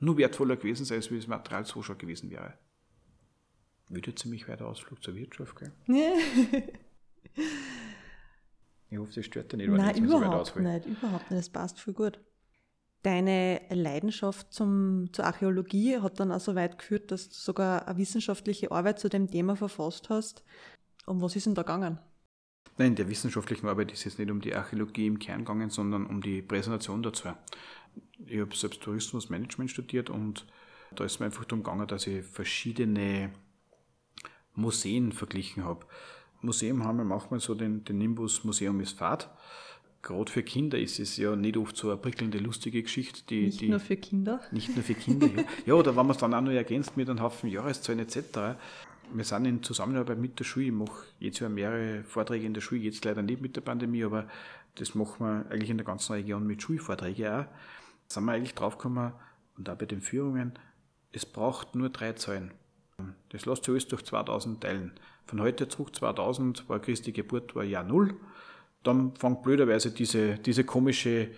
nur 0.01 0.17
wertvoller 0.17 0.57
gewesen 0.57 0.85
sein, 0.85 0.97
als 0.99 1.11
wie 1.11 1.17
das 1.17 1.27
Material 1.27 1.65
so 1.65 1.83
schon 1.83 1.99
gewesen 1.99 2.31
wäre. 2.31 2.55
Wieder 3.89 4.15
ziemlich 4.15 4.49
weiter 4.49 4.67
Ausflug 4.67 5.03
zur 5.03 5.15
Wirtschaft, 5.15 5.57
gell? 5.57 5.73
Ich 8.93 8.99
hoffe, 8.99 9.13
das 9.15 9.25
stört 9.25 9.53
dich 9.53 9.59
nicht, 9.59 9.71
wenn 9.71 9.77
Nein, 9.77 9.95
ich 9.95 10.03
überhaupt 10.03 10.49
so 10.49 10.59
nicht, 10.59 10.85
überhaupt 10.85 11.31
nicht. 11.31 11.39
Das 11.39 11.49
passt 11.49 11.81
voll 11.81 11.95
gut. 11.95 12.19
Deine 13.03 13.63
Leidenschaft 13.71 14.53
zum, 14.53 15.09
zur 15.13 15.25
Archäologie 15.25 15.99
hat 16.01 16.21
dann 16.21 16.33
auch 16.33 16.41
so 16.41 16.55
weit 16.55 16.79
geführt, 16.79 17.11
dass 17.11 17.31
du 17.31 17.35
sogar 17.35 17.89
eine 17.89 17.97
wissenschaftliche 17.97 18.71
Arbeit 18.73 19.01
zu 19.01 19.09
dem 19.09 19.31
Thema 19.31 19.57
verfasst 19.57 20.11
hast. 20.11 20.45
Um 21.07 21.23
was 21.23 21.35
ist 21.35 21.47
denn 21.47 21.55
da 21.55 21.63
gegangen? 21.63 21.99
Nein, 22.77 22.89
in 22.89 22.97
der 22.97 23.09
wissenschaftlichen 23.09 23.69
Arbeit 23.69 23.93
ist 23.93 24.05
es 24.05 24.19
nicht 24.19 24.31
um 24.31 24.41
die 24.43 24.55
Archäologie 24.55 25.07
im 25.07 25.19
Kern 25.19 25.41
gegangen, 25.41 25.71
sondern 25.71 26.07
um 26.07 26.21
die 26.21 26.43
Präsentation 26.43 27.03
dazu. 27.03 27.29
Ich 28.27 28.41
habe 28.41 28.55
selbst 28.55 28.83
Tourismusmanagement 28.83 29.71
studiert 29.71 30.11
und 30.11 30.47
da 30.95 31.05
ist 31.05 31.21
mir 31.21 31.27
einfach 31.27 31.45
darum 31.45 31.63
gegangen, 31.63 31.87
dass 31.87 32.07
ich 32.07 32.25
verschiedene 32.25 33.33
Museen 34.55 35.13
verglichen 35.13 35.65
habe. 35.65 35.87
Museum 36.43 36.85
haben 36.85 36.99
wir 36.99 37.05
manchmal 37.05 37.41
so 37.41 37.55
den, 37.55 37.85
den 37.85 37.99
Nimbus 37.99 38.45
Museum 38.45 38.81
ist 38.81 38.99
Fahrt 38.99 39.31
gerade 40.03 40.31
für 40.31 40.43
Kinder 40.43 40.79
ist 40.79 40.99
es 40.99 41.17
ja 41.17 41.37
nicht 41.37 41.57
oft 41.57 41.77
so 41.77 41.89
eine 41.89 41.99
prickelnde, 41.99 42.39
lustige 42.39 42.83
Geschichte. 42.83 43.23
Die, 43.29 43.47
nicht 43.47 43.61
die, 43.61 43.69
nur 43.69 43.81
für 43.81 43.97
Kinder? 43.97 44.41
Nicht 44.51 44.75
nur 44.75 44.85
für 44.85 44.95
Kinder, 44.95 45.27
ja. 45.27 45.45
ja. 45.67 45.75
oder 45.75 45.97
wenn 45.97 46.07
man 46.07 46.11
es 46.11 46.19
dann 46.19 46.35
auch 46.35 46.41
noch 46.41 46.53
ergänzt 46.53 46.97
mit 46.97 47.09
einem 47.09 47.21
Haufen 47.21 47.51
Jahreszahlen 47.51 48.01
etc. 48.01 48.59
Wir 49.13 49.25
sind 49.25 49.45
in 49.45 49.63
Zusammenarbeit 49.63 50.19
mit 50.19 50.39
der 50.39 50.45
Schule. 50.45 50.67
Ich 50.67 50.73
mache 50.73 51.05
jetzt 51.19 51.41
ja 51.41 51.49
mehrere 51.49 52.05
Vorträge 52.05 52.47
in 52.47 52.55
der 52.55 52.61
Schule, 52.61 52.83
jetzt 52.83 53.05
leider 53.05 53.23
nicht 53.23 53.41
mit 53.41 53.57
der 53.57 53.61
Pandemie, 53.61 54.05
aber 54.05 54.29
das 54.77 54.95
machen 54.95 55.27
wir 55.27 55.47
eigentlich 55.51 55.71
in 55.71 55.79
der 55.79 55.87
ganzen 55.87 56.13
Region 56.13 56.47
mit 56.47 56.63
Schulvorträgen 56.63 57.27
auch. 57.27 57.45
Da 57.45 57.49
sind 58.09 58.25
wir 58.25 58.33
eigentlich 58.33 58.55
draufgekommen, 58.55 59.13
und 59.57 59.69
auch 59.69 59.77
bei 59.77 59.85
den 59.85 60.01
Führungen, 60.01 60.55
es 61.13 61.27
braucht 61.27 61.75
nur 61.75 61.91
drei 61.91 62.13
Zahlen. 62.15 62.53
Das 63.31 63.47
lässt 63.47 63.65
sich 63.65 63.73
alles 63.73 63.89
durch 63.89 64.05
2000 64.05 64.63
teilen. 64.63 64.93
Von 65.27 65.41
heute 65.41 65.69
zurück 65.69 65.95
2000 65.95 66.69
war 66.69 66.81
Christi 66.81 67.13
Geburt, 67.13 67.55
war 67.55 67.65
Jahr 67.65 67.85
Null 67.85 68.15
dann 68.83 69.15
fängt 69.17 69.43
blöderweise 69.43 69.91
diese, 69.91 70.35
diese 70.39 70.65
komische 70.65 71.29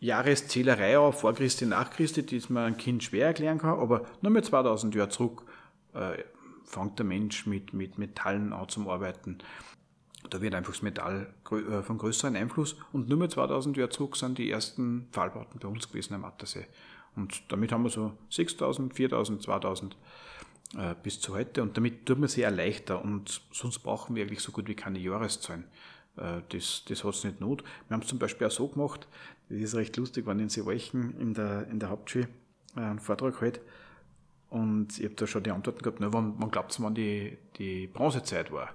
Jahreszählerei 0.00 0.98
auf, 0.98 1.20
vor 1.20 1.34
Christi, 1.34 1.64
nach 1.64 1.90
Christi, 1.90 2.24
die 2.24 2.42
man 2.48 2.64
ein 2.64 2.76
Kind 2.76 3.04
schwer 3.04 3.28
erklären 3.28 3.58
kann, 3.58 3.78
aber 3.78 4.04
nur 4.20 4.32
mehr 4.32 4.42
2000 4.42 4.94
Jahre 4.94 5.08
zurück 5.08 5.44
äh, 5.94 6.22
fängt 6.64 6.98
der 6.98 7.06
Mensch 7.06 7.46
mit, 7.46 7.72
mit 7.72 7.98
Metallen 7.98 8.52
an 8.52 8.68
zum 8.68 8.88
Arbeiten. 8.88 9.38
Da 10.30 10.40
wird 10.40 10.54
einfach 10.54 10.72
das 10.72 10.82
Metall 10.82 11.32
äh, 11.50 11.82
von 11.82 11.98
größeren 11.98 12.36
Einfluss 12.36 12.76
und 12.92 13.08
nur 13.08 13.18
mehr 13.18 13.28
2000 13.28 13.76
Jahre 13.76 13.90
zurück 13.90 14.16
sind 14.16 14.38
die 14.38 14.50
ersten 14.50 15.08
Pfahlbauten 15.12 15.60
bei 15.60 15.68
uns 15.68 15.88
gewesen 15.88 16.14
am 16.14 16.24
Attersee. 16.24 16.66
Und 17.14 17.42
damit 17.48 17.72
haben 17.72 17.84
wir 17.84 17.90
so 17.90 18.12
6000, 18.30 18.94
4000, 18.94 19.42
2000 19.42 19.96
äh, 20.76 20.94
bis 21.02 21.20
zu 21.20 21.34
heute 21.34 21.62
und 21.62 21.76
damit 21.76 22.06
tut 22.06 22.18
man 22.18 22.28
sich 22.28 22.42
erleichtern 22.44 23.02
und 23.02 23.42
sonst 23.52 23.80
brauchen 23.80 24.16
wir 24.16 24.24
eigentlich 24.24 24.40
so 24.40 24.52
gut 24.52 24.68
wie 24.68 24.74
keine 24.74 24.98
Jahreszahlen. 24.98 25.64
Äh, 26.16 26.42
das, 26.48 26.84
das 26.88 27.04
hat 27.04 27.14
es 27.14 27.24
nicht 27.24 27.40
not. 27.40 27.62
Wir 27.88 27.94
haben 27.94 28.02
es 28.02 28.08
zum 28.08 28.18
Beispiel 28.18 28.46
auch 28.46 28.52
so 28.52 28.68
gemacht, 28.68 29.08
das 29.48 29.58
ist 29.58 29.74
recht 29.74 29.96
lustig, 29.96 30.26
wenn 30.26 30.38
in 30.38 30.48
Seewalchen 30.48 31.18
in 31.18 31.34
der, 31.34 31.66
in 31.68 31.78
der 31.78 31.90
Hauptschule 31.90 32.28
äh, 32.76 32.80
einen 32.80 32.98
Vortrag 32.98 33.40
halt 33.40 33.60
Und 34.50 34.98
ich 34.98 35.04
habe 35.04 35.14
da 35.14 35.26
schon 35.26 35.42
die 35.42 35.50
Antworten 35.50 35.82
gehabt, 35.82 36.00
na, 36.00 36.12
wann, 36.12 36.38
man 36.38 36.50
glaubt 36.50 36.74
wann 36.80 36.94
die, 36.94 37.38
die 37.56 37.86
Bronzezeit 37.86 38.52
war. 38.52 38.70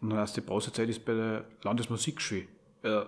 Und 0.00 0.10
dann 0.10 0.18
heißt 0.18 0.36
die 0.36 0.40
Bronzezeit 0.40 0.88
ist 0.88 1.04
bei 1.04 1.14
der 1.14 1.44
Landesmusikschule. 1.62 2.46
Äh, 2.82 2.88
äh, 2.88 3.04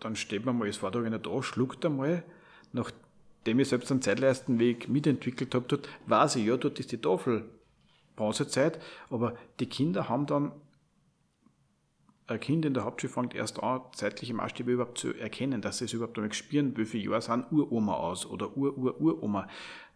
dann 0.00 0.16
steht 0.16 0.44
man 0.44 0.58
mal 0.58 0.66
als 0.66 0.76
Vortragender 0.76 1.18
da, 1.18 1.42
schluckt 1.42 1.84
einmal, 1.86 2.24
nachdem 2.72 3.60
ich 3.60 3.68
selbst 3.68 3.90
einen 3.90 4.02
Zeitleistenweg 4.02 4.88
mitentwickelt 4.88 5.54
habe, 5.54 5.64
dort 5.66 5.88
weiß 6.06 6.36
ich, 6.36 6.46
ja, 6.46 6.56
dort 6.56 6.78
ist 6.78 6.92
die 6.92 6.98
Tafel 6.98 7.44
Bronzezeit, 8.16 8.80
aber 9.10 9.36
die 9.60 9.66
Kinder 9.66 10.08
haben 10.08 10.26
dann 10.26 10.52
ein 12.26 12.40
Kind 12.40 12.64
in 12.64 12.74
der 12.74 12.84
Hauptschule 12.84 13.12
fängt 13.12 13.34
erst 13.34 13.62
an, 13.62 13.82
zeitliche 13.94 14.34
Maßstäbe 14.34 14.72
überhaupt 14.72 14.98
zu 14.98 15.14
erkennen, 15.14 15.60
dass 15.60 15.78
sie 15.78 15.84
es 15.84 15.92
überhaupt 15.92 16.16
einmal 16.16 16.32
spüren, 16.32 16.76
wie 16.76 16.84
viele 16.86 17.10
Jahre 17.10 17.22
sind 17.22 17.52
Uroma 17.52 17.94
aus 17.94 18.24
oder 18.26 18.56
Ur-Ur-Uroma. 18.56 19.48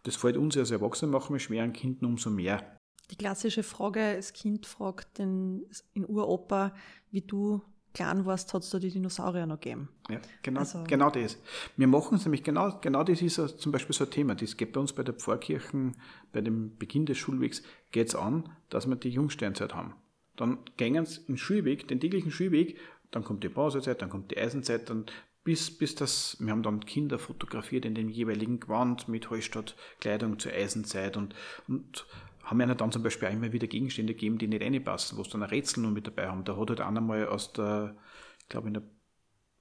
Das 0.03 0.15
fällt 0.15 0.37
uns 0.37 0.55
als 0.57 0.71
Erwachsenen 0.71 1.11
machen 1.11 1.33
wir 1.33 1.39
schwer, 1.39 1.63
an 1.63 1.73
Kindern 1.73 2.11
umso 2.11 2.29
mehr. 2.29 2.77
Die 3.11 3.15
klassische 3.15 3.63
Frage, 3.63 4.15
das 4.15 4.33
Kind 4.33 4.67
fragt 4.67 5.17
den, 5.17 5.65
in 5.93 6.07
Uropa, 6.07 6.73
wie 7.09 7.21
du 7.21 7.61
klein 7.93 8.25
warst, 8.25 8.53
hat 8.53 8.61
es 8.61 8.69
da 8.69 8.77
die 8.77 8.91
Dinosaurier 8.91 9.47
noch 9.47 9.59
gegeben. 9.59 9.89
Ja, 10.09 10.19
genau, 10.43 10.59
also, 10.59 10.83
genau 10.87 11.09
das. 11.09 11.37
Wir 11.75 11.87
machen 11.87 12.17
es 12.17 12.25
nämlich, 12.25 12.43
genau, 12.43 12.77
genau 12.79 13.03
das 13.03 13.21
ist 13.23 13.35
zum 13.59 13.71
Beispiel 13.71 13.95
so 13.95 14.05
ein 14.05 14.11
Thema. 14.11 14.35
Das 14.35 14.55
geht 14.55 14.73
bei 14.73 14.79
uns 14.79 14.93
bei 14.93 15.01
der 15.01 15.15
Pfarrkirchen, 15.15 15.97
bei 16.31 16.41
dem 16.41 16.77
Beginn 16.77 17.07
des 17.07 17.17
Schulwegs, 17.17 17.63
geht 17.91 18.09
es 18.09 18.15
an, 18.15 18.49
dass 18.69 18.87
wir 18.87 18.95
die 18.95 19.09
Jungsteinzeit 19.09 19.73
haben. 19.73 19.95
Dann 20.39 20.59
gehen 20.77 21.05
sie 21.05 21.25
den 21.25 21.37
Schulweg, 21.37 21.87
den 21.89 21.99
täglichen 21.99 22.31
Schulweg, 22.31 22.77
dann 23.11 23.25
kommt 23.25 23.43
die 23.43 23.49
Pausezeit, 23.49 24.01
dann 24.01 24.09
kommt 24.09 24.31
die 24.31 24.37
Eisenzeit, 24.37 24.89
dann 24.89 25.05
bis, 25.43 25.77
bis 25.77 25.95
das, 25.95 26.37
wir 26.39 26.51
haben 26.51 26.63
dann 26.63 26.85
Kinder 26.85 27.19
fotografiert 27.19 27.83
in 27.83 27.93
dem 27.93 28.07
jeweiligen 28.07 28.61
Gewand 28.61 29.09
mit 29.09 29.29
Hallstattkleidung 29.29 30.39
zur 30.39 30.53
Eisenzeit 30.53 31.17
und, 31.17 31.35
und 31.67 32.05
haben 32.43 32.61
ihnen 32.61 32.77
dann 32.77 32.91
zum 32.93 33.03
Beispiel 33.03 33.27
auch 33.27 33.33
immer 33.33 33.51
wieder 33.51 33.67
Gegenstände 33.67 34.13
gegeben, 34.13 34.37
die 34.37 34.47
nicht 34.47 34.63
reinpassen, 34.63 35.17
wo 35.17 35.23
sie 35.23 35.31
dann 35.31 35.43
ein 35.43 35.49
Rätsel 35.49 35.83
nur 35.83 35.91
mit 35.91 36.07
dabei 36.07 36.29
haben. 36.29 36.45
Da 36.45 36.55
hat 36.55 36.69
halt 36.69 36.81
einer 36.81 37.01
mal 37.01 37.27
aus 37.27 37.51
der, 37.51 37.97
ich 38.41 38.47
glaube 38.47 38.69
in 38.69 38.75
der 38.75 38.83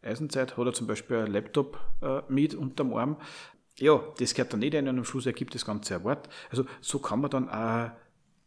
Eisenzeit, 0.03 0.57
hat 0.57 0.67
er 0.67 0.73
zum 0.73 0.87
Beispiel 0.87 1.17
ein 1.17 1.33
Laptop 1.33 1.81
äh, 2.03 2.23
mit 2.29 2.55
unterm 2.55 2.95
Arm. 2.95 3.17
Ja, 3.79 4.01
das 4.19 4.35
gehört 4.35 4.53
dann 4.53 4.61
nicht 4.61 4.77
ein 4.77 4.87
und 4.89 4.99
am 4.99 5.05
Schluss 5.05 5.27
ergibt 5.27 5.55
das 5.55 5.65
Ganze 5.65 5.97
ein 5.97 6.05
Wort. 6.05 6.29
Also 6.51 6.65
so 6.81 7.01
kann 7.01 7.21
man 7.21 7.31
dann 7.31 7.49
auch 7.49 7.91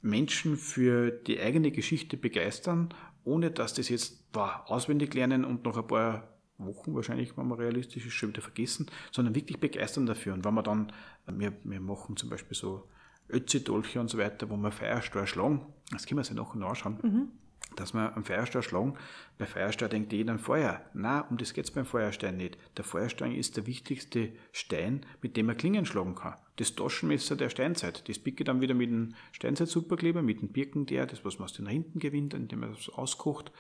Menschen 0.02 0.58
für 0.58 1.12
die 1.12 1.40
eigene 1.40 1.72
Geschichte 1.72 2.18
begeistern, 2.18 2.94
ohne 3.24 3.52
dass 3.52 3.74
das 3.74 3.90
jetzt 3.90 4.32
boah, 4.32 4.64
auswendig 4.68 5.14
lernen 5.14 5.46
und 5.46 5.64
noch 5.64 5.78
ein 5.78 5.88
paar 5.88 6.28
Wochen 6.58 6.94
wahrscheinlich, 6.94 7.38
wenn 7.38 7.48
man 7.48 7.60
realistisch 7.60 8.06
ist, 8.06 8.14
schon 8.14 8.30
wieder 8.30 8.42
vergessen, 8.42 8.88
sondern 9.12 9.36
wirklich 9.36 9.60
begeistern 9.60 10.06
dafür. 10.06 10.34
Und 10.34 10.46
wenn 10.46 10.54
man 10.54 10.64
dann, 10.64 10.94
wir, 11.28 11.54
wir 11.64 11.80
machen 11.80 12.18
zum 12.18 12.30
Beispiel 12.30 12.56
so 12.56 12.88
Ötzi-Dolche 13.30 14.00
und 14.00 14.10
so 14.10 14.18
weiter, 14.18 14.50
wo 14.50 14.58
wir 14.58 14.72
Feuerstahl 14.72 15.28
schlagen, 15.28 15.66
das 15.92 16.06
können 16.06 16.20
wir 16.20 16.24
sich 16.24 16.36
nachher 16.36 16.62
anschauen, 16.62 17.00
mhm. 17.02 17.28
Dass 17.76 17.94
wir 17.94 18.16
am 18.16 18.24
Feuerstahl 18.24 18.64
schlagen. 18.64 18.96
Bei 19.38 19.46
Feuerstahl 19.46 19.90
denkt 19.90 20.14
jeder 20.14 20.34
an 20.34 20.40
Feuer. 20.40 20.82
Nein, 20.94 21.24
um 21.30 21.38
das 21.38 21.54
geht 21.54 21.66
es 21.66 21.72
beim 21.72 21.86
Feuerstein 21.86 22.38
nicht. 22.38 22.58
Der 22.78 22.84
Feuerstein 22.84 23.34
ist 23.34 23.58
der 23.58 23.68
wichtigste 23.68 24.32
Stein, 24.52 25.06
mit 25.22 25.38
dem 25.38 25.48
man 25.48 25.58
Klingen 25.58 25.86
schlagen 25.86 26.16
kann. 26.16 26.36
Das 26.58 26.76
Taschenmesser 26.76 27.36
der 27.36 27.50
Steinzeit. 27.50 28.08
Das 28.08 28.20
picke 28.20 28.44
dann 28.44 28.62
wieder 28.62 28.74
mit 28.74 28.90
dem 28.90 29.16
Steinzeit-Superkleber, 29.32 30.22
mit 30.22 30.42
dem 30.42 30.50
Birkenteer, 30.50 31.06
das 31.06 31.26
was 31.26 31.40
man 31.40 31.46
aus 31.46 31.54
den 31.54 31.68
Rinden 31.68 32.00
gewinnt, 32.00 32.34
indem 32.34 32.62
man 32.62 32.72
es 32.74 32.90
auskocht, 32.90 33.52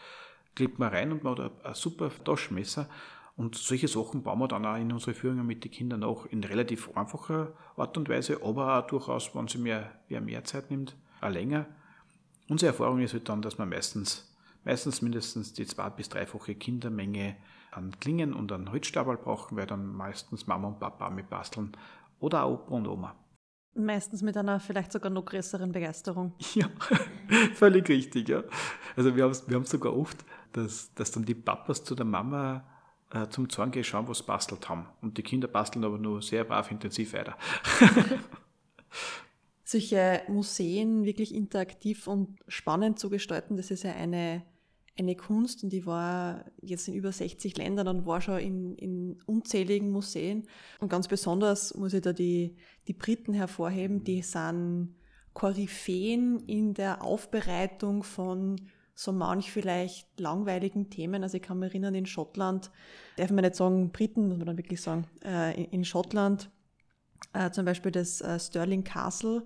klebt 0.56 0.80
man 0.80 0.90
rein 0.90 1.12
und 1.12 1.24
man 1.24 1.38
hat 1.38 1.66
ein 1.66 1.74
super 1.74 2.12
Taschenmesser. 2.24 2.90
Und 3.38 3.56
solche 3.56 3.88
Sachen 3.88 4.24
bauen 4.24 4.40
wir 4.40 4.48
dann 4.48 4.66
auch 4.66 4.76
in 4.76 4.92
unsere 4.92 5.14
Führungen 5.14 5.48
mit 5.48 5.64
den 5.64 5.72
Kindern 5.72 6.04
auch 6.04 6.26
in 6.26 6.44
relativ 6.44 6.96
einfacher 6.96 7.54
Art 7.76 7.98
und 7.98 8.10
Weise, 8.10 8.44
aber 8.44 8.78
auch 8.78 8.88
durchaus, 8.88 9.34
wenn 9.34 9.48
sie 9.48 9.58
mehr, 9.58 9.92
wer 10.10 10.22
mehr 10.22 10.44
Zeit 10.44 10.70
nimmt, 10.70 10.96
auch 11.22 11.30
länger. 11.30 11.66
Unsere 12.52 12.74
Erfahrung 12.74 13.00
ist 13.00 13.14
halt 13.14 13.30
dann, 13.30 13.42
dass 13.42 13.58
man 13.58 13.70
meistens, 13.70 14.30
meistens 14.66 15.02
mindestens 15.02 15.54
die 15.54 15.66
zwei- 15.66 15.90
bis 15.90 16.10
dreifache 16.10 16.54
Kindermenge 16.54 17.38
an 17.72 17.98
Klingen 18.02 18.34
und 18.34 18.52
an 18.52 18.70
Holzstabel 18.70 19.16
brauchen, 19.16 19.56
weil 19.56 19.68
dann 19.68 19.96
meistens 19.96 20.48
Mama 20.48 20.68
und 20.68 20.78
Papa 20.78 21.10
mit 21.10 21.30
basteln 21.30 21.72
oder 22.20 22.44
auch 22.44 22.66
Opa 22.66 22.76
und 22.76 22.88
Oma. 22.90 23.16
Meistens 23.74 24.22
mit 24.22 24.36
einer 24.36 24.60
vielleicht 24.60 24.92
sogar 24.92 25.10
noch 25.10 25.24
größeren 25.24 25.72
Begeisterung. 25.72 26.34
Ja, 26.54 26.68
völlig 27.54 27.88
richtig, 27.88 28.28
ja. 28.28 28.44
Also 28.98 29.16
wir 29.16 29.24
haben 29.24 29.32
es 29.32 29.48
wir 29.50 29.64
sogar 29.64 29.96
oft, 29.96 30.18
dass, 30.52 30.94
dass 30.94 31.12
dann 31.12 31.24
die 31.24 31.36
Papas 31.36 31.86
zu 31.86 31.96
der 31.96 32.04
Mama 32.06 32.66
äh, 33.12 33.30
zum 33.30 33.48
Zorn 33.48 33.72
gehen, 33.72 33.86
schauen, 33.86 34.10
was 34.10 34.24
bastelt 34.24 34.68
haben. 34.68 34.88
Und 35.02 35.18
die 35.18 35.24
Kinder 35.24 35.48
basteln 35.48 35.86
aber 35.86 35.98
nur 35.98 36.22
sehr 36.22 36.44
brav 36.44 36.70
intensiv 36.70 37.14
weiter. 37.14 37.38
Solche 39.72 40.22
Museen 40.28 41.06
wirklich 41.06 41.34
interaktiv 41.34 42.08
und 42.08 42.40
spannend 42.48 43.00
zu 43.00 43.10
gestalten, 43.10 43.56
das 43.56 43.72
ist 43.72 43.84
ja 43.84 43.94
eine, 43.94 44.44
eine 45.00 45.16
Kunst 45.16 45.64
und 45.64 45.72
die 45.72 45.86
war 45.86 46.44
jetzt 46.62 46.90
in 46.90 46.94
über 46.94 47.14
60 47.14 47.58
Ländern 47.58 47.88
und 47.88 48.06
war 48.06 48.20
schon 48.20 48.40
in, 48.40 48.76
in 48.76 49.18
unzähligen 49.26 49.90
Museen. 49.90 50.44
Und 50.82 50.90
ganz 50.90 51.08
besonders 51.08 51.74
muss 51.76 51.94
ich 51.94 52.02
da 52.02 52.12
die, 52.12 52.58
die 52.88 52.94
Briten 52.94 53.34
hervorheben, 53.34 54.04
die 54.04 54.22
sind 54.22 54.96
Koryphäen 55.34 56.40
in 56.48 56.74
der 56.74 57.02
Aufbereitung 57.02 58.04
von 58.04 58.58
so 58.94 59.14
manch 59.14 59.52
vielleicht 59.52 60.20
langweiligen 60.20 60.90
Themen. 60.90 61.24
Also 61.24 61.38
ich 61.38 61.44
kann 61.44 61.60
mich 61.60 61.70
erinnern, 61.70 61.96
in 61.96 62.06
Schottland, 62.06 62.72
darf 63.16 63.32
man 63.32 63.44
nicht 63.46 63.56
sagen 63.56 63.92
Briten, 63.92 64.28
muss 64.28 64.38
man 64.38 64.48
dann 64.48 64.58
wirklich 64.58 64.82
sagen, 64.82 65.08
äh, 65.24 65.64
in, 65.64 65.86
Schottland 65.86 66.52
äh, 67.34 67.52
zum 67.52 67.66
Beispiel 67.66 67.92
das 67.92 68.22
äh, 68.22 68.40
Stirling 68.40 68.84
Castle, 68.84 69.46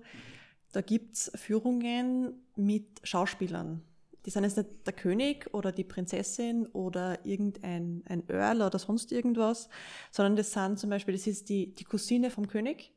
da 0.72 0.80
gibt 0.80 1.16
es 1.16 1.32
Führungen 1.34 2.34
mit 2.56 3.00
Schauspielern. 3.02 3.82
Die 4.24 4.30
sind 4.30 4.42
jetzt 4.42 4.56
nicht 4.56 4.86
der 4.86 4.92
König 4.92 5.54
oder 5.54 5.70
die 5.70 5.84
Prinzessin 5.84 6.66
oder 6.66 7.24
irgendein 7.24 8.02
ein 8.06 8.28
Earl 8.28 8.62
oder 8.62 8.78
sonst 8.78 9.12
irgendwas, 9.12 9.68
sondern 10.10 10.34
das 10.34 10.52
sind 10.52 10.78
zum 10.78 10.90
Beispiel, 10.90 11.14
das 11.14 11.28
ist 11.28 11.48
die, 11.48 11.74
die 11.74 11.84
Cousine 11.84 12.30
vom 12.30 12.48
König 12.48 12.92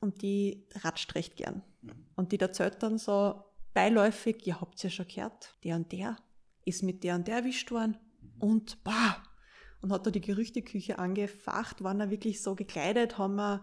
und 0.00 0.20
die 0.22 0.66
ratscht 0.82 1.14
recht 1.14 1.36
gern. 1.36 1.62
Mhm. 1.80 1.92
Und 2.16 2.32
die 2.32 2.38
erzählt 2.38 2.82
dann 2.82 2.98
so, 2.98 3.42
beiläufig, 3.72 4.46
ihr 4.46 4.60
habt 4.60 4.82
ja 4.82 4.90
schon 4.90 5.08
gehört, 5.08 5.54
der 5.64 5.76
und 5.76 5.90
der 5.90 6.16
ist 6.64 6.82
mit 6.82 7.02
der 7.02 7.14
und 7.14 7.26
der 7.26 7.36
erwischt 7.36 7.70
worden 7.70 7.96
und 8.38 8.82
bah, 8.84 9.22
und 9.80 9.92
hat 9.92 10.06
da 10.06 10.10
die 10.10 10.20
Gerüchteküche 10.20 10.98
angefacht, 10.98 11.82
waren 11.82 12.00
er 12.00 12.10
wirklich 12.10 12.42
so 12.42 12.54
gekleidet, 12.54 13.18
haben 13.18 13.36
wir 13.36 13.62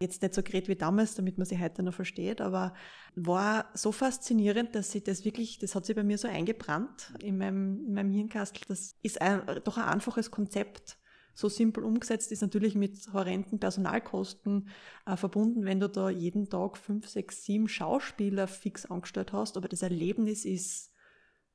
jetzt 0.00 0.22
nicht 0.22 0.34
so 0.34 0.42
geredet 0.42 0.68
wie 0.68 0.76
damals, 0.76 1.14
damit 1.14 1.38
man 1.38 1.46
sie 1.46 1.58
heute 1.58 1.82
noch 1.82 1.94
versteht, 1.94 2.40
aber 2.40 2.74
war 3.14 3.70
so 3.74 3.92
faszinierend, 3.92 4.74
dass 4.74 4.90
sie 4.90 5.02
das 5.02 5.24
wirklich, 5.24 5.58
das 5.58 5.74
hat 5.74 5.86
sich 5.86 5.96
bei 5.96 6.04
mir 6.04 6.18
so 6.18 6.28
eingebrannt 6.28 7.12
in 7.22 7.38
meinem, 7.38 7.84
in 7.86 7.94
meinem 7.94 8.10
Hirnkastel. 8.10 8.62
Das 8.68 8.96
ist 9.02 9.20
ein, 9.20 9.42
doch 9.64 9.76
ein 9.76 9.84
einfaches 9.84 10.30
Konzept, 10.30 10.98
so 11.34 11.48
simpel 11.48 11.84
umgesetzt 11.84 12.30
ist, 12.32 12.42
natürlich 12.42 12.74
mit 12.76 13.12
horrenden 13.12 13.58
Personalkosten 13.58 14.68
äh, 15.04 15.16
verbunden, 15.16 15.64
wenn 15.64 15.80
du 15.80 15.88
da 15.88 16.08
jeden 16.08 16.48
Tag 16.48 16.78
fünf, 16.78 17.08
sechs, 17.08 17.44
sieben 17.44 17.68
Schauspieler 17.68 18.46
fix 18.46 18.86
angestellt 18.86 19.32
hast, 19.32 19.56
aber 19.56 19.68
das 19.68 19.82
Erlebnis 19.82 20.44
ist 20.44 20.92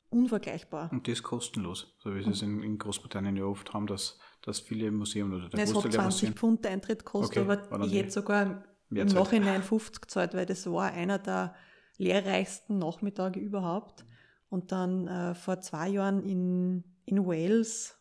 unvergleichbar. 0.10 0.92
Und 0.92 1.08
das 1.08 1.24
kostenlos, 1.24 1.96
so 2.00 2.14
wie 2.14 2.24
sie 2.24 2.32
es 2.32 2.42
in, 2.42 2.62
in, 2.62 2.78
Großbritannien 2.78 3.38
ja 3.38 3.46
oft 3.46 3.74
haben, 3.74 3.88
dass, 3.88 4.20
dass 4.50 4.60
viele 4.60 4.92
Museen 4.92 5.34
oder 5.34 5.50
der 5.50 5.64
Es 5.64 5.74
hat 5.74 5.92
20 5.92 6.32
Pfund 6.32 6.66
Eintritt 6.66 7.06
kostet, 7.06 7.48
okay, 7.48 7.60
aber 7.70 7.86
ich 7.86 7.94
hätte 7.94 8.12
sogar 8.12 8.64
im 8.90 9.08
Nachhinein 9.08 9.64
50 9.64 10.02
gezahlt, 10.02 10.34
weil 10.34 10.46
das 10.46 10.66
war 10.66 10.92
einer 10.92 11.20
der 11.20 11.56
lehrreichsten 11.98 12.78
Nachmittage 12.80 13.40
überhaupt. 13.40 14.06
Und 14.50 14.72
dann 14.72 15.08
äh, 15.08 15.36
vor 15.36 15.62
zwei 15.62 15.90
Jahren 15.90 16.24
in, 16.24 16.84
in 17.06 17.26
Wales 17.26 18.00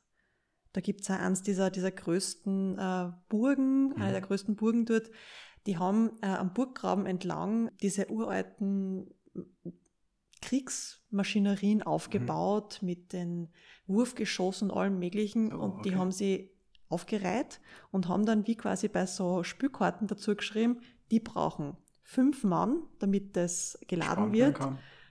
da 0.72 0.80
gibt 0.80 1.00
es 1.00 1.10
eins 1.10 1.42
dieser, 1.42 1.70
dieser 1.70 1.90
größten 1.90 2.78
äh, 2.78 3.10
Burgen, 3.28 3.88
mhm. 3.88 4.02
eine 4.02 4.12
der 4.12 4.20
größten 4.20 4.56
Burgen 4.56 4.86
dort. 4.86 5.10
Die 5.66 5.76
haben 5.76 6.12
äh, 6.22 6.26
am 6.26 6.52
Burggraben 6.52 7.06
entlang 7.06 7.70
diese 7.82 8.10
uralten 8.10 9.12
Kriegsmaschinerien 10.40 11.82
aufgebaut 11.82 12.78
mhm. 12.80 12.86
mit 12.86 13.12
den 13.12 13.48
Wurfgeschossen 13.86 14.70
und 14.70 14.76
allem 14.76 14.98
Möglichen. 14.98 15.52
Oh, 15.52 15.58
und 15.58 15.84
die 15.84 15.96
haben 15.96 16.12
sie 16.12 16.50
aufgereiht 16.88 17.60
und 17.90 18.08
haben 18.08 18.24
dann 18.24 18.46
wie 18.46 18.56
quasi 18.56 18.88
bei 18.88 19.06
so 19.06 19.42
Spülkarten 19.42 20.06
dazu 20.06 20.34
geschrieben, 20.34 20.80
die 21.10 21.20
brauchen 21.20 21.76
fünf 22.02 22.44
Mann, 22.44 22.82
damit 22.98 23.36
das 23.36 23.78
geladen 23.86 24.32
wird. 24.32 24.58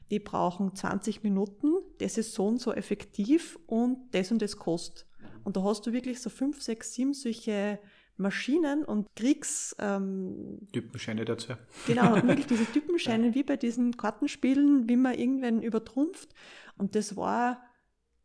Die 0.10 0.20
brauchen 0.20 0.74
20 0.74 1.22
Minuten, 1.24 1.74
das 2.00 2.18
ist 2.18 2.34
so 2.34 2.48
und 2.48 2.62
so 2.62 2.74
effektiv 2.74 3.60
und 3.68 3.98
das 4.12 4.32
und 4.32 4.42
das 4.42 4.58
kostet. 4.58 5.06
Und 5.44 5.58
da 5.58 5.64
hast 5.64 5.86
du 5.86 5.94
wirklich 5.94 6.22
so 6.22 6.30
fünf, 6.30 6.62
sechs, 6.62 6.94
sieben 6.94 7.14
solche 7.14 7.80
Maschinen 8.18 8.84
und 8.84 9.08
Kriegs... 9.16 9.76
Ähm, 9.80 10.68
Typenscheine 10.72 11.26
dazu. 11.26 11.54
Genau, 11.86 12.16
wirklich 12.24 12.48
diese 12.48 12.66
Typenscheine 12.66 13.36
wie 13.36 13.44
bei 13.44 13.58
diesen 13.58 13.98
Kartenspielen, 13.98 14.90
wie 14.90 14.98
man 14.98 15.14
irgendwann 15.14 15.62
übertrumpft. 15.62 16.34
Und 16.78 16.96
das 16.96 17.16
war 17.16 17.62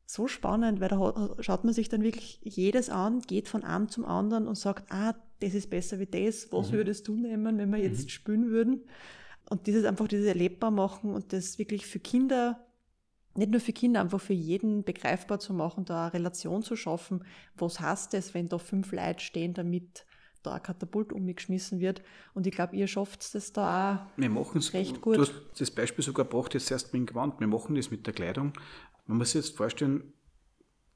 so 0.06 0.28
spannend, 0.28 0.80
weil 0.80 0.88
da 0.88 1.34
schaut 1.40 1.64
man 1.64 1.72
sich 1.72 1.88
dann 1.88 2.02
wirklich 2.02 2.40
jedes 2.42 2.90
an, 2.90 3.20
geht 3.20 3.48
von 3.48 3.64
einem 3.64 3.88
zum 3.88 4.04
anderen 4.04 4.46
und 4.46 4.56
sagt, 4.56 4.90
ah, 4.92 5.14
das 5.40 5.54
ist 5.54 5.70
besser 5.70 5.98
wie 5.98 6.06
das, 6.06 6.52
was 6.52 6.70
mhm. 6.70 6.76
würdest 6.76 7.08
du 7.08 7.16
nehmen, 7.16 7.58
wenn 7.58 7.70
wir 7.70 7.78
jetzt 7.78 8.04
mhm. 8.04 8.08
spielen 8.08 8.50
würden? 8.50 8.84
Und 9.48 9.66
dieses 9.66 9.84
einfach 9.84 10.08
dieses 10.08 10.26
erlebbar 10.26 10.70
machen 10.70 11.14
und 11.14 11.32
das 11.32 11.58
wirklich 11.58 11.86
für 11.86 11.98
Kinder, 11.98 12.64
nicht 13.34 13.50
nur 13.50 13.60
für 13.60 13.72
Kinder, 13.72 14.00
einfach 14.00 14.20
für 14.20 14.32
jeden 14.32 14.84
begreifbar 14.84 15.38
zu 15.38 15.54
machen, 15.54 15.84
da 15.84 16.04
eine 16.04 16.14
Relation 16.14 16.62
zu 16.62 16.76
schaffen, 16.76 17.24
was 17.56 17.80
heißt 17.80 18.14
es, 18.14 18.34
wenn 18.34 18.48
da 18.48 18.58
fünf 18.58 18.92
Leute 18.92 19.20
stehen, 19.20 19.54
damit 19.54 20.04
da 20.42 20.54
ein 20.54 20.62
Katapult 20.62 21.12
umgeschmissen 21.12 21.80
wird. 21.80 22.02
Und 22.34 22.46
ich 22.46 22.54
glaube, 22.54 22.76
ihr 22.76 22.86
schafft 22.86 23.34
das 23.34 23.52
da 23.52 23.94
auch 23.94 24.18
wir 24.18 24.30
machen's, 24.30 24.72
recht 24.72 25.00
gut. 25.00 25.16
Du 25.16 25.22
hast 25.22 25.34
das 25.58 25.70
Beispiel 25.70 26.04
sogar 26.04 26.24
gebracht, 26.24 26.54
jetzt 26.54 26.70
erst 26.70 26.92
mit 26.92 27.00
dem 27.00 27.06
Gewand. 27.06 27.40
Wir 27.40 27.46
machen 27.46 27.74
das 27.74 27.90
mit 27.90 28.06
der 28.06 28.14
Kleidung. 28.14 28.52
Man 29.06 29.18
muss 29.18 29.32
sich 29.32 29.44
jetzt 29.44 29.56
vorstellen, 29.56 30.12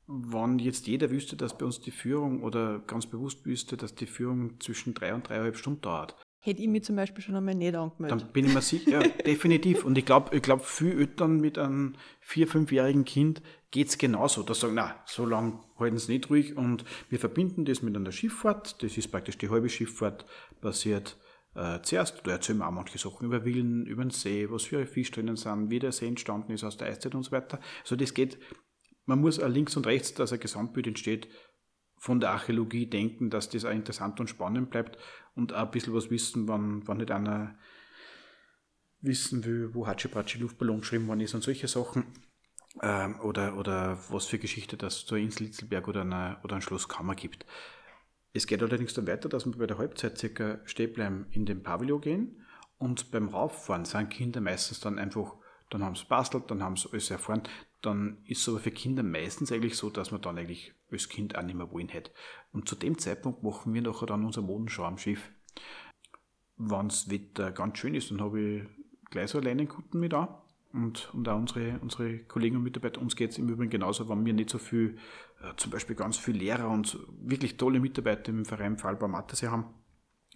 wenn 0.06 0.58
jetzt 0.58 0.86
jeder 0.86 1.10
wüsste, 1.10 1.36
dass 1.36 1.56
bei 1.56 1.64
uns 1.64 1.80
die 1.80 1.90
Führung 1.90 2.42
oder 2.42 2.80
ganz 2.80 3.06
bewusst 3.06 3.44
wüsste, 3.44 3.76
dass 3.76 3.94
die 3.94 4.06
Führung 4.06 4.60
zwischen 4.60 4.94
drei 4.94 5.14
und 5.14 5.28
dreieinhalb 5.28 5.56
Stunden 5.56 5.80
dauert. 5.80 6.16
Hätte 6.46 6.62
ich 6.62 6.68
mich 6.68 6.84
zum 6.84 6.94
Beispiel 6.94 7.24
schon 7.24 7.34
einmal 7.34 7.54
nicht 7.54 7.74
angemeldet. 7.74 8.22
Dann 8.22 8.32
bin 8.32 8.46
ich 8.46 8.54
mir 8.54 8.62
sicher, 8.62 9.02
ja, 9.02 9.08
definitiv. 9.26 9.84
Und 9.84 9.98
ich 9.98 10.06
glaube, 10.06 10.36
ich 10.36 10.42
glaub, 10.42 10.64
viele 10.64 11.00
Eltern 11.00 11.40
mit 11.40 11.58
einem 11.58 11.96
vier-, 12.20 12.46
fünfjährigen 12.46 13.04
Kind 13.04 13.42
geht 13.70 13.88
es 13.88 13.98
genauso. 13.98 14.42
Da 14.42 14.54
sagen, 14.54 14.74
na, 14.74 14.94
so 15.06 15.26
lange 15.26 15.60
halten 15.78 15.98
sie 15.98 16.12
nicht 16.12 16.30
ruhig. 16.30 16.56
Und 16.56 16.84
wir 17.08 17.18
verbinden 17.18 17.64
das 17.64 17.82
mit 17.82 17.96
einer 17.96 18.12
Schifffahrt. 18.12 18.82
Das 18.82 18.96
ist 18.96 19.08
praktisch 19.08 19.38
die 19.38 19.50
halbe 19.50 19.68
Schifffahrt 19.68 20.24
basiert 20.60 21.16
äh, 21.56 21.80
zuerst. 21.82 22.20
Da 22.24 22.30
erzählen 22.30 22.58
wir 22.58 22.68
auch 22.68 22.72
manche 22.72 22.98
Sachen 22.98 23.26
über 23.26 23.42
Villen, 23.42 23.84
über 23.86 24.04
den 24.04 24.10
See, 24.10 24.48
was 24.48 24.62
für 24.62 24.86
Fisch 24.86 25.10
drinnen 25.10 25.34
sind, 25.34 25.70
wie 25.70 25.80
der 25.80 25.90
See 25.90 26.06
entstanden 26.06 26.52
ist 26.52 26.62
aus 26.62 26.76
der 26.76 26.86
Eiszeit 26.86 27.16
und 27.16 27.24
so 27.24 27.32
weiter. 27.32 27.58
Also 27.82 27.96
das 27.96 28.14
geht 28.14 28.38
man 29.06 29.20
muss 29.20 29.40
auch 29.40 29.48
links 29.48 29.76
und 29.76 29.86
rechts, 29.86 30.14
dass 30.14 30.32
ein 30.32 30.40
Gesamtbild 30.40 30.88
entsteht, 30.88 31.28
von 31.98 32.20
der 32.20 32.30
Archäologie 32.30 32.86
denken, 32.86 33.30
dass 33.30 33.48
das 33.48 33.64
auch 33.64 33.70
interessant 33.70 34.20
und 34.20 34.28
spannend 34.28 34.70
bleibt 34.70 34.98
und 35.36 35.52
auch 35.52 35.66
ein 35.66 35.70
bisschen 35.70 35.94
was 35.94 36.10
wissen, 36.10 36.48
wann, 36.48 36.86
wann 36.88 36.96
nicht 36.96 37.10
einer 37.10 37.54
wissen 39.00 39.44
will, 39.44 39.74
wo 39.74 39.86
Hatschipatschi 39.86 40.38
Luftballon 40.38 40.80
geschrieben 40.80 41.06
worden 41.06 41.20
ist 41.20 41.34
und 41.34 41.44
solche 41.44 41.68
Sachen. 41.68 42.06
Ähm, 42.82 43.20
oder, 43.20 43.56
oder 43.56 43.98
was 44.10 44.26
für 44.26 44.38
Geschichte 44.38 44.76
das 44.76 45.06
zur 45.06 45.18
Insel 45.18 45.44
Litzelberg 45.44 45.88
oder, 45.88 46.02
eine, 46.02 46.38
oder 46.42 46.56
ein 46.56 46.62
Schloss 46.62 46.88
Kammer 46.88 47.14
gibt. 47.14 47.46
Es 48.32 48.46
geht 48.46 48.62
allerdings 48.62 48.92
dann 48.92 49.06
weiter, 49.06 49.30
dass 49.30 49.46
wir 49.46 49.56
bei 49.56 49.66
der 49.66 49.78
Halbzeit 49.78 50.18
circa 50.18 50.58
stehen 50.66 50.92
bleiben, 50.92 51.26
in 51.30 51.46
den 51.46 51.62
Pavillon 51.62 52.00
gehen 52.02 52.44
und 52.76 53.10
beim 53.10 53.28
Rauffahren 53.28 53.86
sind 53.86 54.10
Kinder 54.10 54.42
meistens 54.42 54.80
dann 54.80 54.98
einfach, 54.98 55.36
dann 55.70 55.82
haben 55.82 55.94
sie 55.94 56.04
bastelt, 56.04 56.50
dann 56.50 56.62
haben 56.62 56.76
sie 56.76 56.90
alles 56.92 57.10
erfahren, 57.10 57.44
dann 57.80 58.18
ist 58.26 58.42
es 58.42 58.48
aber 58.48 58.58
für 58.58 58.70
Kinder 58.70 59.02
meistens 59.02 59.52
eigentlich 59.52 59.76
so, 59.76 59.88
dass 59.88 60.10
man 60.10 60.20
dann 60.20 60.36
eigentlich 60.36 60.74
als 60.90 61.08
Kind 61.08 61.36
auch 61.36 61.42
nicht 61.42 61.56
mehr 61.56 61.70
wollen 61.70 61.88
hätte. 61.88 62.10
Und 62.56 62.66
zu 62.66 62.74
dem 62.74 62.96
Zeitpunkt 62.96 63.42
machen 63.42 63.74
wir 63.74 63.82
nachher 63.82 64.06
dann 64.06 64.24
unsere 64.24 64.46
Modenschau 64.46 64.84
am 64.84 64.96
Schiff. 64.96 65.30
Wenn 66.56 66.88
das 66.88 67.10
Wetter 67.10 67.52
ganz 67.52 67.76
schön 67.76 67.94
ist, 67.94 68.10
dann 68.10 68.22
habe 68.22 68.40
ich 68.40 68.62
gleich 69.10 69.28
so 69.28 69.40
Leinenkutten 69.40 70.00
mit 70.00 70.14
an. 70.14 70.28
Und, 70.72 71.12
und 71.12 71.28
auch 71.28 71.36
unsere, 71.36 71.78
unsere 71.80 72.20
Kollegen 72.20 72.56
und 72.56 72.62
Mitarbeiter, 72.62 73.02
uns 73.02 73.14
geht 73.14 73.32
es 73.32 73.38
im 73.38 73.50
Übrigen 73.50 73.68
genauso, 73.68 74.08
wenn 74.08 74.24
wir 74.24 74.32
nicht 74.32 74.48
so 74.48 74.56
viel, 74.56 74.96
äh, 75.42 75.54
zum 75.58 75.70
Beispiel 75.70 75.96
ganz 75.96 76.16
viele 76.16 76.38
Lehrer 76.38 76.70
und 76.70 76.98
wirklich 77.20 77.58
tolle 77.58 77.78
Mitarbeiter 77.78 78.30
im 78.30 78.46
Verein 78.46 78.78
Fallbar 78.78 79.10
Mattersee 79.10 79.48
haben, 79.48 79.66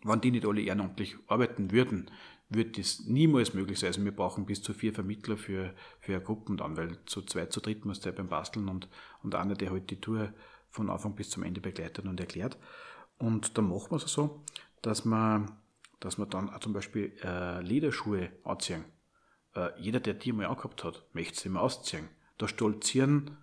wenn 0.04 0.20
die 0.20 0.30
nicht 0.30 0.44
alle 0.44 0.60
ehrenamtlich 0.60 1.16
arbeiten 1.26 1.72
würden, 1.72 2.10
wird 2.50 2.76
das 2.76 3.06
niemals 3.06 3.54
möglich 3.54 3.78
sein. 3.78 3.88
Also 3.88 4.04
wir 4.04 4.12
brauchen 4.14 4.44
bis 4.44 4.62
zu 4.62 4.74
vier 4.74 4.92
Vermittler 4.92 5.38
für, 5.38 5.74
für 6.00 6.20
Gruppen 6.20 6.58
dann, 6.58 6.76
weil 6.76 7.02
zu 7.06 7.22
zweit, 7.22 7.50
zu 7.50 7.60
dritt 7.60 7.86
muss 7.86 8.00
der 8.00 8.12
beim 8.12 8.28
Basteln 8.28 8.68
und, 8.68 8.90
und 9.22 9.34
einer, 9.34 9.54
der 9.54 9.70
halt 9.70 9.88
die 9.90 10.02
Tour 10.02 10.34
von 10.70 10.90
Anfang 10.90 11.14
bis 11.14 11.30
zum 11.30 11.42
Ende 11.42 11.60
begleitet 11.60 12.06
und 12.06 12.18
erklärt. 12.20 12.58
Und 13.18 13.58
dann 13.58 13.68
machen 13.68 13.90
wir 13.90 13.96
es 13.96 14.10
so, 14.10 14.42
dass 14.82 15.04
man, 15.04 15.52
dass 16.00 16.18
man 16.18 16.30
dann 16.30 16.50
auch 16.50 16.60
zum 16.60 16.72
Beispiel 16.72 17.12
äh, 17.22 17.60
Lederschuhe 17.60 18.30
anziehen. 18.44 18.84
Äh, 19.54 19.70
jeder, 19.78 20.00
der 20.00 20.14
die 20.14 20.32
mal 20.32 20.46
angehabt 20.46 20.84
hat, 20.84 21.04
möchte 21.12 21.38
sie 21.38 21.48
mal 21.48 21.60
ausziehen. 21.60 22.08
Da 22.38 22.48
stolzieren 22.48 23.36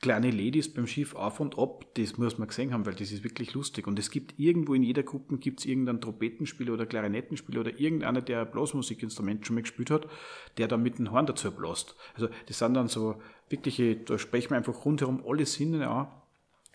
kleine 0.00 0.30
Ladies 0.30 0.72
beim 0.72 0.86
Schiff 0.86 1.14
auf 1.14 1.40
und 1.40 1.58
ab, 1.58 1.84
das 1.94 2.16
muss 2.16 2.38
man 2.38 2.48
gesehen 2.48 2.72
haben, 2.72 2.86
weil 2.86 2.94
das 2.94 3.12
ist 3.12 3.22
wirklich 3.22 3.52
lustig. 3.52 3.86
Und 3.86 3.98
es 3.98 4.10
gibt 4.10 4.38
irgendwo 4.38 4.74
in 4.74 4.82
jeder 4.82 5.02
Gruppe 5.02 5.36
gibt 5.36 5.60
es 5.60 5.66
irgendeinen 5.66 6.00
Trompetenspieler 6.00 6.72
oder 6.72 6.86
Klarinettenspieler 6.86 7.60
oder 7.60 7.78
irgendeiner, 7.78 8.22
der 8.22 8.42
ein 8.42 8.50
Blasmusikinstrument 8.50 9.46
schon 9.46 9.56
mal 9.56 9.62
gespielt 9.62 9.90
hat, 9.90 10.06
der 10.56 10.68
dann 10.68 10.82
mit 10.82 10.98
dem 10.98 11.10
Horn 11.10 11.26
dazu 11.26 11.52
blast. 11.52 11.96
Also 12.14 12.28
das 12.46 12.58
sind 12.58 12.74
dann 12.74 12.88
so 12.88 13.20
wirkliche, 13.50 13.96
da 13.96 14.18
sprechen 14.18 14.50
wir 14.50 14.56
einfach 14.56 14.84
rundherum 14.84 15.22
alle 15.26 15.44
Sinne 15.44 15.88
an, 15.88 16.08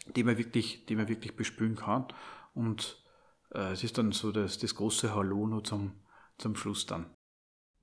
die 0.05 0.23
man 0.23 0.37
wirklich, 0.37 0.85
die 0.85 0.95
man 0.95 1.07
wirklich 1.07 1.35
bespülen 1.35 1.75
kann. 1.75 2.07
Und 2.53 3.03
äh, 3.53 3.71
es 3.71 3.83
ist 3.83 3.97
dann 3.97 4.11
so 4.11 4.31
das, 4.31 4.57
das 4.57 4.75
große 4.75 5.13
Hallo 5.13 5.47
nur 5.47 5.63
zum, 5.63 5.93
zum 6.37 6.55
Schluss 6.55 6.85
dann. 6.85 7.09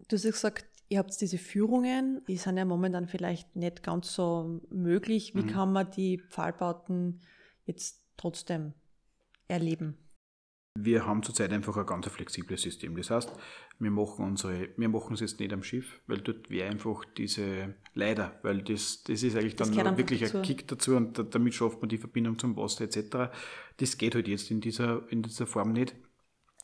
Du 0.08 0.16
hast 0.16 0.24
gesagt, 0.24 0.66
Ihr 0.92 0.98
habt 0.98 1.18
diese 1.18 1.38
Führungen, 1.38 2.22
die 2.28 2.36
sind 2.36 2.58
ja 2.58 2.66
momentan 2.66 3.08
vielleicht 3.08 3.56
nicht 3.56 3.82
ganz 3.82 4.12
so 4.12 4.60
möglich. 4.68 5.34
Wie 5.34 5.40
mhm. 5.40 5.46
kann 5.46 5.72
man 5.72 5.90
die 5.90 6.18
Pfahlbauten 6.18 7.22
jetzt 7.64 8.04
trotzdem 8.18 8.74
erleben? 9.48 9.96
Wir 10.74 11.06
haben 11.06 11.22
zurzeit 11.22 11.52
einfach 11.52 11.76
ein 11.76 11.84
ganz 11.84 12.06
flexibles 12.08 12.62
System. 12.62 12.96
Das 12.96 13.10
heißt, 13.10 13.30
wir 13.78 13.90
machen 13.90 14.24
unsere, 14.24 14.70
wir 14.76 14.88
machen 14.88 15.14
es 15.14 15.20
jetzt 15.20 15.38
nicht 15.38 15.52
am 15.52 15.62
Schiff, 15.62 16.00
weil 16.06 16.18
dort 16.18 16.48
wäre 16.48 16.70
einfach 16.70 17.04
diese, 17.16 17.74
leider, 17.94 18.38
weil 18.42 18.62
das, 18.62 19.02
das 19.04 19.22
ist 19.22 19.36
eigentlich 19.36 19.56
dann 19.56 19.74
wirklich 19.98 20.20
dazu. 20.20 20.38
ein 20.38 20.42
Kick 20.42 20.66
dazu 20.68 20.96
und 20.96 21.34
damit 21.34 21.54
schafft 21.54 21.80
man 21.80 21.90
die 21.90 21.98
Verbindung 21.98 22.38
zum 22.38 22.56
Wasser 22.56 22.84
etc. 22.84 23.30
Das 23.76 23.98
geht 23.98 24.14
halt 24.14 24.28
jetzt 24.28 24.50
in 24.50 24.60
dieser, 24.60 25.02
in 25.10 25.22
dieser 25.22 25.46
Form 25.46 25.72
nicht. 25.72 25.94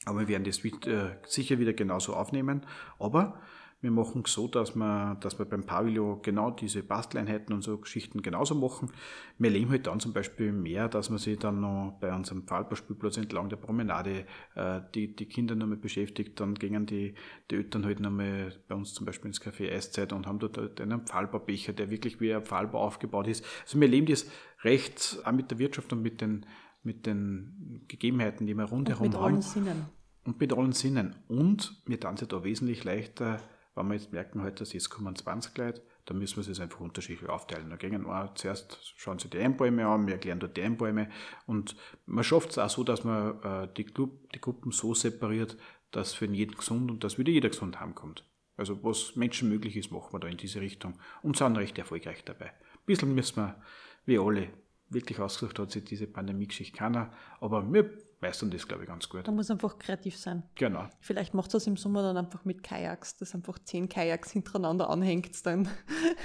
Aber 0.06 0.20
wir 0.20 0.28
werden 0.28 0.44
das 0.44 0.64
äh, 0.64 1.16
sicher 1.26 1.59
wieder 1.59 1.74
genauso 1.74 2.14
aufnehmen. 2.14 2.64
Aber 2.98 3.42
wir 3.80 3.92
machen 3.92 4.22
es 4.24 4.32
so, 4.32 4.48
dass 4.48 4.74
wir, 4.74 5.16
dass 5.20 5.38
wir 5.38 5.46
beim 5.46 5.64
Pavillon 5.64 6.20
genau 6.22 6.50
diese 6.50 6.82
Basteleinheiten 6.82 7.54
und 7.54 7.62
so 7.62 7.78
Geschichten 7.78 8.22
genauso 8.22 8.56
machen. 8.56 8.90
Wir 9.38 9.50
leben 9.50 9.70
halt 9.70 9.86
dann 9.86 10.00
zum 10.00 10.12
Beispiel 10.12 10.52
mehr, 10.52 10.88
dass 10.88 11.10
man 11.10 11.18
sich 11.18 11.38
dann 11.38 11.60
noch 11.60 11.96
bei 12.00 12.12
unserem 12.12 12.42
Pfahlbauspielplatz 12.42 13.18
entlang 13.18 13.48
der 13.48 13.56
Promenade 13.56 14.26
äh, 14.56 14.80
die, 14.96 15.14
die 15.14 15.26
Kinder 15.26 15.54
nochmal 15.54 15.76
beschäftigt. 15.76 16.40
Dann 16.40 16.54
gingen 16.54 16.86
die, 16.86 17.14
die 17.52 17.54
Eltern 17.54 17.84
halt 17.84 18.00
nochmal 18.00 18.52
bei 18.66 18.74
uns 18.74 18.94
zum 18.94 19.06
Beispiel 19.06 19.28
ins 19.28 19.40
Café 19.40 19.72
Eiszeit 19.72 20.12
und 20.12 20.26
haben 20.26 20.40
dort 20.40 20.58
halt 20.58 20.80
einen 20.80 21.06
Pfahlbaubecher, 21.06 21.72
der 21.72 21.88
wirklich 21.88 22.20
wie 22.20 22.34
ein 22.34 22.44
Pfahlbau 22.44 22.80
aufgebaut 22.80 23.28
ist. 23.28 23.44
Also 23.62 23.80
wir 23.80 23.86
leben 23.88 24.08
das 24.08 24.26
recht 24.64 25.20
auch 25.24 25.30
mit 25.30 25.52
der 25.52 25.60
Wirtschaft 25.60 25.92
und 25.92 26.02
mit 26.02 26.20
den, 26.20 26.46
mit 26.82 27.06
den 27.06 27.84
Gegebenheiten, 27.86 28.44
die 28.44 28.54
wir 28.54 28.64
rundherum 28.64 29.06
und 29.06 29.12
mit 29.12 29.20
haben. 29.20 29.34
Mit 29.36 29.44
allen 29.44 29.64
Sinnen. 29.64 29.86
Und 30.24 30.40
mit 30.40 30.52
allen 30.52 30.72
Sinnen. 30.72 31.14
Und 31.28 31.80
mir 31.86 31.98
dann 31.98 32.16
da 32.16 32.42
wesentlich 32.42 32.82
leichter 32.82 33.40
wenn 33.78 33.88
wir 33.88 33.94
jetzt 33.94 34.12
merken, 34.12 34.42
heute, 34.42 34.56
dass 34.56 34.72
jetzt 34.72 34.90
kommen 34.90 35.14
20 35.14 35.56
Leute, 35.56 35.82
dann 36.04 36.18
müssen 36.18 36.36
wir 36.36 36.50
es 36.50 36.60
einfach 36.60 36.80
unterschiedlich 36.80 37.28
aufteilen. 37.28 37.70
Da 37.70 37.76
gehen 37.76 38.06
wir 38.06 38.32
zuerst, 38.34 38.92
schauen 38.96 39.18
sie 39.18 39.28
die 39.28 39.38
Einbäume 39.38 39.86
an, 39.86 40.06
wir 40.06 40.14
erklären 40.14 40.40
dort 40.40 40.56
die 40.56 40.62
Einbäume 40.62 41.08
und 41.46 41.76
man 42.06 42.24
schafft 42.24 42.50
es 42.50 42.58
auch 42.58 42.70
so, 42.70 42.84
dass 42.84 43.04
man 43.04 43.42
äh, 43.42 43.68
die, 43.76 43.84
Club, 43.84 44.30
die 44.32 44.40
Gruppen 44.40 44.72
so 44.72 44.94
separiert, 44.94 45.56
dass 45.90 46.14
für 46.14 46.26
jeden 46.26 46.56
gesund 46.56 46.90
und 46.90 47.04
dass 47.04 47.18
wieder 47.18 47.30
jeder 47.30 47.48
gesund 47.50 47.78
heimkommt. 47.80 48.24
Also 48.56 48.82
was 48.82 49.14
Menschen 49.16 49.48
möglich 49.48 49.76
ist, 49.76 49.92
machen 49.92 50.12
wir 50.12 50.18
da 50.18 50.28
in 50.28 50.36
diese 50.36 50.60
Richtung 50.60 50.94
und 51.22 51.36
sind 51.36 51.56
recht 51.56 51.78
erfolgreich 51.78 52.24
dabei. 52.24 52.46
Ein 52.46 52.86
bisschen 52.86 53.14
müssen 53.14 53.36
wir, 53.36 53.62
wie 54.04 54.18
alle, 54.18 54.48
wirklich 54.90 55.20
ausgesucht 55.20 55.58
hat 55.58 55.70
sich 55.70 55.84
diese 55.84 56.06
Pandemie-Geschichte 56.06 56.76
keiner, 56.76 57.12
aber 57.40 57.72
wir 57.72 57.90
meistern 58.20 58.50
das, 58.50 58.66
glaube 58.66 58.82
ich, 58.84 58.88
ganz 58.88 59.08
gut. 59.08 59.26
Da 59.26 59.32
muss 59.32 59.50
einfach 59.50 59.78
kreativ 59.78 60.16
sein. 60.16 60.42
Genau. 60.56 60.88
Vielleicht 61.00 61.34
macht 61.34 61.54
das 61.54 61.66
im 61.66 61.76
Sommer 61.76 62.02
dann 62.02 62.16
einfach 62.16 62.44
mit 62.44 62.62
Kajaks, 62.62 63.16
dass 63.16 63.34
einfach 63.34 63.58
zehn 63.60 63.88
Kajaks 63.88 64.32
hintereinander 64.32 64.90
anhängt 64.90 65.44
dann. 65.46 65.68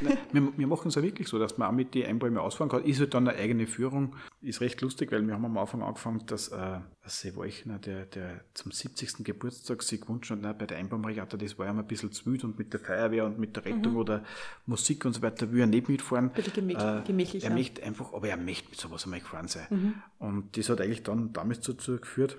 Nein, 0.01 0.17
wir, 0.31 0.57
wir 0.57 0.67
machen 0.67 0.87
es 0.87 0.95
ja 0.95 1.03
wirklich 1.03 1.27
so, 1.27 1.39
dass 1.39 1.57
man 1.57 1.67
auch 1.67 1.73
mit 1.73 1.93
den 1.93 2.05
Einbäumen 2.05 2.37
ausfahren 2.37 2.69
kann. 2.69 2.83
Ist 2.83 2.99
halt 2.99 3.13
dann 3.13 3.27
eine 3.27 3.37
eigene 3.37 3.67
Führung. 3.67 4.15
Ist 4.41 4.61
recht 4.61 4.81
lustig, 4.81 5.11
weil 5.11 5.25
wir 5.25 5.33
haben 5.33 5.45
am 5.45 5.57
Anfang 5.57 5.83
angefangen, 5.83 6.25
dass 6.25 6.49
äh, 6.49 6.79
Seewolchner, 7.05 7.79
der, 7.79 8.05
der 8.05 8.41
zum 8.53 8.71
70. 8.71 9.23
Geburtstag 9.23 9.83
sich 9.83 10.01
gewünscht 10.01 10.31
hat, 10.31 10.57
bei 10.57 10.65
der 10.65 10.77
Einbaumregatta, 10.77 11.37
das 11.37 11.57
war 11.59 11.65
ja 11.65 11.73
ein 11.73 11.87
bisschen 11.87 12.11
zu 12.11 12.25
wild 12.25 12.43
und 12.43 12.57
mit 12.57 12.73
der 12.73 12.79
Feuerwehr 12.79 13.25
und 13.25 13.39
mit 13.39 13.55
der 13.55 13.65
Rettung 13.65 13.93
mhm. 13.93 13.97
oder 13.97 14.23
Musik 14.65 15.05
und 15.05 15.13
so 15.13 15.21
weiter 15.21 15.51
will 15.51 15.61
er 15.61 15.67
nicht 15.67 15.89
mitfahren. 15.89 16.31
Bitte 16.31 16.51
gemächlich, 16.51 16.83
äh, 16.83 17.01
gemächlich. 17.05 17.43
Er 17.43 17.49
ja. 17.49 17.55
möchte 17.55 17.83
einfach, 17.83 18.13
aber 18.13 18.29
er 18.29 18.37
möchte 18.37 18.69
mit 18.69 18.79
sowas 18.79 19.03
einmal 19.03 19.19
gefahren 19.19 19.47
sein. 19.47 19.67
Mhm. 19.69 19.93
Und 20.19 20.57
das 20.57 20.69
hat 20.69 20.81
eigentlich 20.81 21.03
dann 21.03 21.33
damit 21.33 21.67
dazu 21.67 21.82
geführt, 21.87 22.37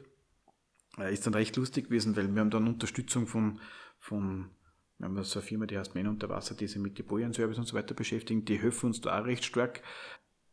äh, 0.99 1.13
ist 1.13 1.27
dann 1.27 1.35
recht 1.35 1.57
lustig 1.57 1.87
gewesen, 1.87 2.17
weil 2.17 2.33
wir 2.33 2.41
haben 2.41 2.51
dann 2.51 2.67
Unterstützung 2.67 3.27
von, 3.27 3.61
von 3.99 4.51
wir 4.99 5.07
haben 5.07 5.23
so 5.25 5.39
eine 5.39 5.47
Firma, 5.47 5.67
die 5.67 5.79
heißt 5.79 5.95
Men 5.95 6.07
unter 6.07 6.29
Wasser, 6.29 6.55
die 6.55 6.67
sich 6.67 6.81
mit 6.81 6.99
den 6.99 7.07
Bojenservice 7.07 7.59
und 7.59 7.67
so 7.67 7.77
weiter 7.77 7.95
beschäftigen, 7.95 8.45
die 8.45 8.59
helfen 8.59 8.87
uns 8.87 9.01
da 9.01 9.21
auch 9.21 9.25
recht 9.25 9.45
stark. 9.45 9.83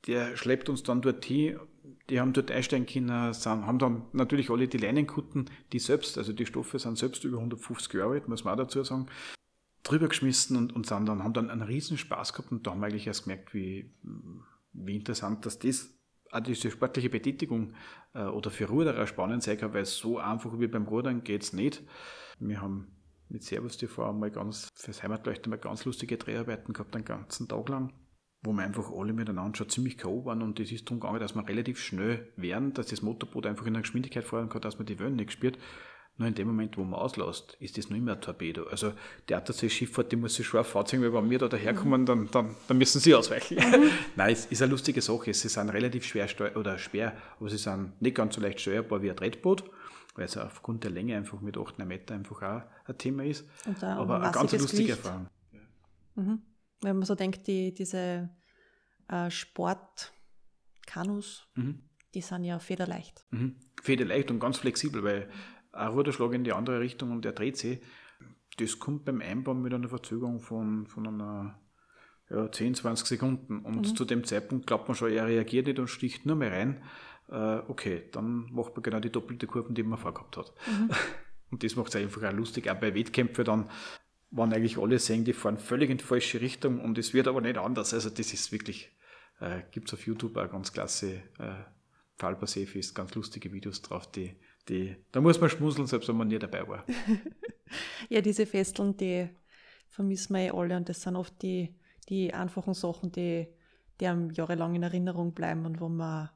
Der 0.08 0.36
schleppt 0.36 0.68
uns 0.68 0.82
dann 0.82 1.02
dort 1.02 1.24
hin, 1.26 1.60
die 2.10 2.20
haben 2.20 2.34
dort 2.34 2.50
einsteigen 2.50 2.88
können, 2.88 3.34
sind, 3.34 3.68
haben 3.68 3.78
dann 3.78 4.08
natürlich 4.14 4.50
alle 4.50 4.68
die 4.68 4.80
Leinenkutten, 4.80 5.50
die 5.72 5.80
selbst, 5.80 6.18
also 6.18 6.34
die 6.34 6.48
Stoffe 6.48 6.80
sind 6.80 6.98
selbst 6.98 7.24
über 7.24 7.38
150 7.38 7.94
Jahre 7.94 8.14
alt, 8.14 8.28
muss 8.28 8.44
man 8.44 8.56
auch 8.56 8.64
dazu 8.64 8.84
sagen. 8.84 9.08
drüber 9.84 10.08
geschmissen 10.08 10.58
und, 10.58 10.74
und 10.74 10.88
sind 10.88 11.06
dann, 11.08 11.24
haben 11.24 11.34
dann 11.34 11.52
einen 11.52 11.62
riesen 11.62 11.98
Spaß 11.98 12.34
gehabt 12.34 12.52
und 12.52 12.66
da 12.66 12.72
haben 12.72 12.82
wir 12.82 12.88
eigentlich 12.88 13.08
erst 13.08 13.24
gemerkt, 13.24 13.54
wie, 13.54 13.94
wie 14.74 14.96
interessant 14.96 15.46
dass 15.46 15.60
das 15.60 15.94
auch 16.32 16.40
diese 16.40 16.72
sportliche 16.72 17.10
Betätigung 17.10 17.74
äh, 18.14 18.24
oder 18.24 18.50
für 18.50 18.68
Ruderer 18.68 19.06
spannend 19.08 19.44
sein 19.44 19.58
kann, 19.58 19.74
weil 19.74 19.86
so 19.86 20.18
einfach 20.18 20.60
wie 20.60 20.68
beim 20.68 20.88
Rudern 20.88 21.24
geht 21.24 21.44
es 21.44 21.54
nicht. 21.54 21.84
Wir 22.40 22.62
haben 22.62 22.88
mit 23.30 23.44
Servus 23.44 23.78
TV 23.78 24.12
mal 24.14 24.32
ganz, 24.32 24.70
fürs 24.76 25.04
Heimatleuchten 25.04 25.50
mal 25.50 25.58
ganz 25.58 25.86
lustige 25.86 26.18
Dreharbeiten 26.18 26.74
gehabt, 26.74 26.96
den 26.96 27.06
ganzen 27.06 27.48
Tag 27.48 27.70
lang, 27.70 27.94
wo 28.44 28.52
wir 28.52 28.64
einfach 28.64 28.92
alle 28.92 29.14
miteinander 29.14 29.58
schon 29.58 29.70
ziemlich 29.70 29.98
K.O. 29.98 30.26
waren 30.26 30.42
und 30.42 30.60
es 30.60 30.72
ist 30.72 30.86
darum 30.86 31.00
gegangen, 31.00 31.20
dass 31.20 31.36
wir 31.36 31.48
relativ 31.48 31.80
schnell 31.80 32.32
werden, 32.36 32.74
dass 32.74 32.88
das 32.88 33.02
Motorboot 33.02 33.46
einfach 33.46 33.66
in 33.66 33.74
der 33.74 33.84
Geschwindigkeit 33.84 34.26
fahren 34.26 34.50
kann, 34.50 34.62
dass 34.62 34.78
man 34.78 34.86
die 34.86 35.00
Wellen 35.00 35.16
nicht 35.16 35.32
spürt. 35.32 35.58
Nur 36.22 36.28
in 36.28 36.36
dem 36.36 36.50
Moment, 36.50 36.78
wo 36.78 36.84
man 36.84 37.00
auslässt, 37.00 37.58
ist 37.60 37.80
das 37.80 37.90
noch 37.90 37.98
immer 37.98 38.12
ein 38.12 38.22
Torpedo. 38.22 38.66
Also 38.66 38.94
die 39.28 39.34
Attersee-Schifffahrt, 39.34 40.12
die 40.12 40.18
muss 40.18 40.36
sich 40.36 40.46
scharf 40.46 40.68
vorziehen, 40.68 41.02
weil 41.02 41.12
wenn 41.12 41.32
wir 41.32 41.40
da 41.40 41.48
daherkommen, 41.48 42.06
dann, 42.06 42.30
dann, 42.30 42.56
dann 42.68 42.78
müssen 42.78 43.02
sie 43.02 43.16
ausweichen. 43.16 43.58
Mhm. 43.58 43.90
Nein, 44.16 44.32
es 44.32 44.46
ist 44.46 44.62
eine 44.62 44.70
lustige 44.70 45.02
Sache. 45.02 45.34
Sie 45.34 45.50
sind 45.50 45.70
relativ 45.70 46.06
schwer 46.06 46.28
oder 46.56 46.78
schwer, 46.78 47.18
aber 47.40 47.50
sie 47.50 47.58
sind 47.58 48.00
nicht 48.00 48.16
ganz 48.16 48.36
so 48.36 48.42
leicht 48.42 48.60
steuerbar 48.60 49.02
wie 49.02 49.10
ein 49.10 49.16
Tretboot 49.16 49.64
weil 50.16 50.26
es 50.26 50.38
aufgrund 50.38 50.84
der 50.84 50.92
Länge 50.92 51.16
einfach 51.16 51.42
mit 51.42 51.58
8 51.58 51.80
Meter 51.80 52.14
einfach 52.14 52.42
auch 52.42 52.62
ein 52.86 52.98
Thema 52.98 53.24
ist. 53.24 53.46
Aber 53.82 54.22
eine 54.22 54.32
ganz 54.32 54.52
lustige 54.52 54.84
Gewicht. 54.84 55.06
Erfahrung. 55.06 55.28
Mhm. 56.16 56.42
Wenn 56.82 56.98
man 56.98 57.06
so 57.06 57.16
denkt, 57.16 57.48
die, 57.48 57.74
diese 57.74 58.30
äh, 59.08 59.32
Sportkanus, 59.32 61.48
mhm. 61.56 61.84
die 62.14 62.22
sind 62.22 62.44
ja 62.44 62.60
federleicht. 62.60 63.26
Mhm. 63.32 63.56
Federleicht 63.82 64.32
und 64.32 64.40
ganz 64.40 64.58
flexibel, 64.58 65.04
weil 65.04 65.30
ein 65.72 65.88
Ruderschlag 65.90 66.34
in 66.34 66.44
die 66.44 66.54
andere 66.54 66.80
Richtung 66.80 67.12
und 67.12 67.26
der 67.26 67.32
dreht 67.32 67.58
sich. 67.58 67.80
Das 68.58 68.80
kommt 68.80 69.06
beim 69.06 69.22
Einbauen 69.22 69.62
mit 69.62 69.74
einer 69.74 69.88
Verzögerung 69.88 70.42
von, 70.42 70.86
von 70.86 71.08
einer 71.08 71.60
ja, 72.30 72.52
10, 72.52 72.76
20 72.76 73.08
Sekunden. 73.08 73.60
Und 73.60 73.88
mhm. 73.88 73.96
zu 73.96 74.06
dem 74.06 74.24
Zeitpunkt 74.24 74.68
glaubt 74.68 74.88
man 74.88 74.96
schon, 74.96 75.12
er 75.12 75.28
reagiert 75.28 75.68
nicht 75.68 75.80
und 75.80 75.88
sticht 75.88 76.26
nur 76.26 76.36
mehr 76.36 76.52
rein 76.52 76.82
äh, 77.32 77.62
okay, 77.68 78.04
dann 78.12 78.52
macht 78.52 78.76
man 78.76 78.84
genau 78.84 79.00
die 79.00 79.10
doppelte 79.10 79.48
Kurven, 79.48 79.74
die 79.74 79.84
man 79.84 79.98
vorgehabt 79.98 80.38
hat. 80.38 80.54
Mhm. 80.68 80.90
Und 81.52 81.64
das 81.64 81.76
macht 81.76 81.90
es 81.90 81.96
einfach 81.98 82.24
auch 82.24 82.32
lustig, 82.32 82.70
auch 82.70 82.80
bei 82.80 82.96
Wettkämpfen 82.96 83.44
dann, 83.44 83.70
waren 84.30 84.54
eigentlich 84.54 84.78
alle 84.78 85.00
sehen, 85.00 85.26
die 85.26 85.34
fahren 85.34 85.58
völlig 85.58 85.90
in 85.90 85.98
die 85.98 86.04
falsche 86.06 86.40
Richtung 86.40 86.80
und 86.80 86.98
es 86.98 87.14
wird 87.14 87.28
aber 87.28 87.42
nicht 87.42 87.58
anders. 87.58 87.94
Also 87.94 88.10
das 88.10 88.32
ist 88.32 88.54
wirklich, 88.54 88.90
äh, 89.42 89.64
gibt 89.72 89.90
es 89.90 89.94
auf 89.94 90.08
YouTube 90.08 90.38
auch 90.38 90.50
ganz 90.50 90.72
klasse 90.72 91.16
äh, 91.40 91.66
Fallpassé-Fest, 92.18 92.96
ganz 92.96 93.14
lustige 93.16 93.52
Videos 93.52 93.82
drauf, 93.82 94.10
die, 94.10 94.34
die, 94.70 94.95
da 95.12 95.22
muss 95.22 95.39
man 95.39 95.49
schmunzeln, 95.49 95.88
selbst 95.88 96.07
wenn 96.09 96.18
man 96.18 96.28
nie 96.28 96.39
dabei 96.39 96.68
war. 96.68 96.86
ja, 98.09 98.22
diese 98.22 98.45
Festeln, 98.45 98.95
die 98.97 99.30
vermissen 99.89 100.36
wir 100.36 100.41
eh 100.41 100.51
alle 100.51 100.78
und 100.78 100.89
das 100.89 101.01
sind 101.01 101.16
oft 101.16 101.41
die, 101.41 101.76
die 102.09 102.34
einfachen 102.34 102.74
Sachen, 102.74 103.12
die, 103.12 103.47
die 103.99 104.07
einem 104.07 104.32
jahrelang 104.32 104.76
in 104.76 104.84
Erinnerung 104.84 105.34
bleiben 105.34 105.66
und 105.66 105.80
wo 105.80 105.89
man 105.89 106.30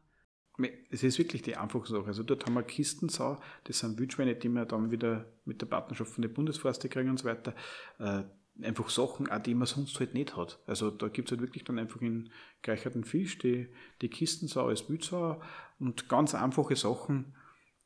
es 0.90 1.04
ist 1.04 1.20
wirklich 1.20 1.42
die 1.42 1.58
einfache 1.58 1.88
Sache. 1.88 2.08
Also 2.08 2.24
dort 2.24 2.46
haben 2.46 2.54
wir 2.54 2.64
Kistensau, 2.64 3.38
das 3.66 3.80
sind 3.80 4.00
Wildschweine, 4.00 4.36
die 4.36 4.48
wir 4.48 4.66
dann 4.66 4.90
wieder 4.90 5.26
mit 5.44 5.62
der 5.62 5.66
Partnerschaft 5.66 6.12
von 6.14 6.22
den 6.22 6.34
Bundesforste 6.34 6.88
kriegen 6.88 7.10
und 7.10 7.20
so 7.20 7.26
weiter. 7.26 7.54
Äh, 8.00 8.24
einfach 8.64 8.90
Sachen, 8.90 9.30
auch 9.30 9.40
die 9.40 9.54
man 9.54 9.68
sonst 9.68 10.00
halt 10.00 10.14
nicht 10.14 10.38
hat. 10.38 10.60
Also 10.66 10.92
da 10.92 11.10
gibt 11.10 11.28
es 11.28 11.32
halt 11.34 11.42
wirklich 11.42 11.66
dann 11.66 11.78
einfach 11.78 12.02
in 12.02 12.30
gereicherten 12.62 13.04
Fisch, 13.04 13.38
die, 13.38 13.68
die 14.02 14.10
Kistensau 14.10 14.68
als 14.68 14.90
Wildsau 14.90 15.42
und 15.80 16.08
ganz 16.08 16.34
einfache 16.36 16.76
Sachen. 16.76 17.36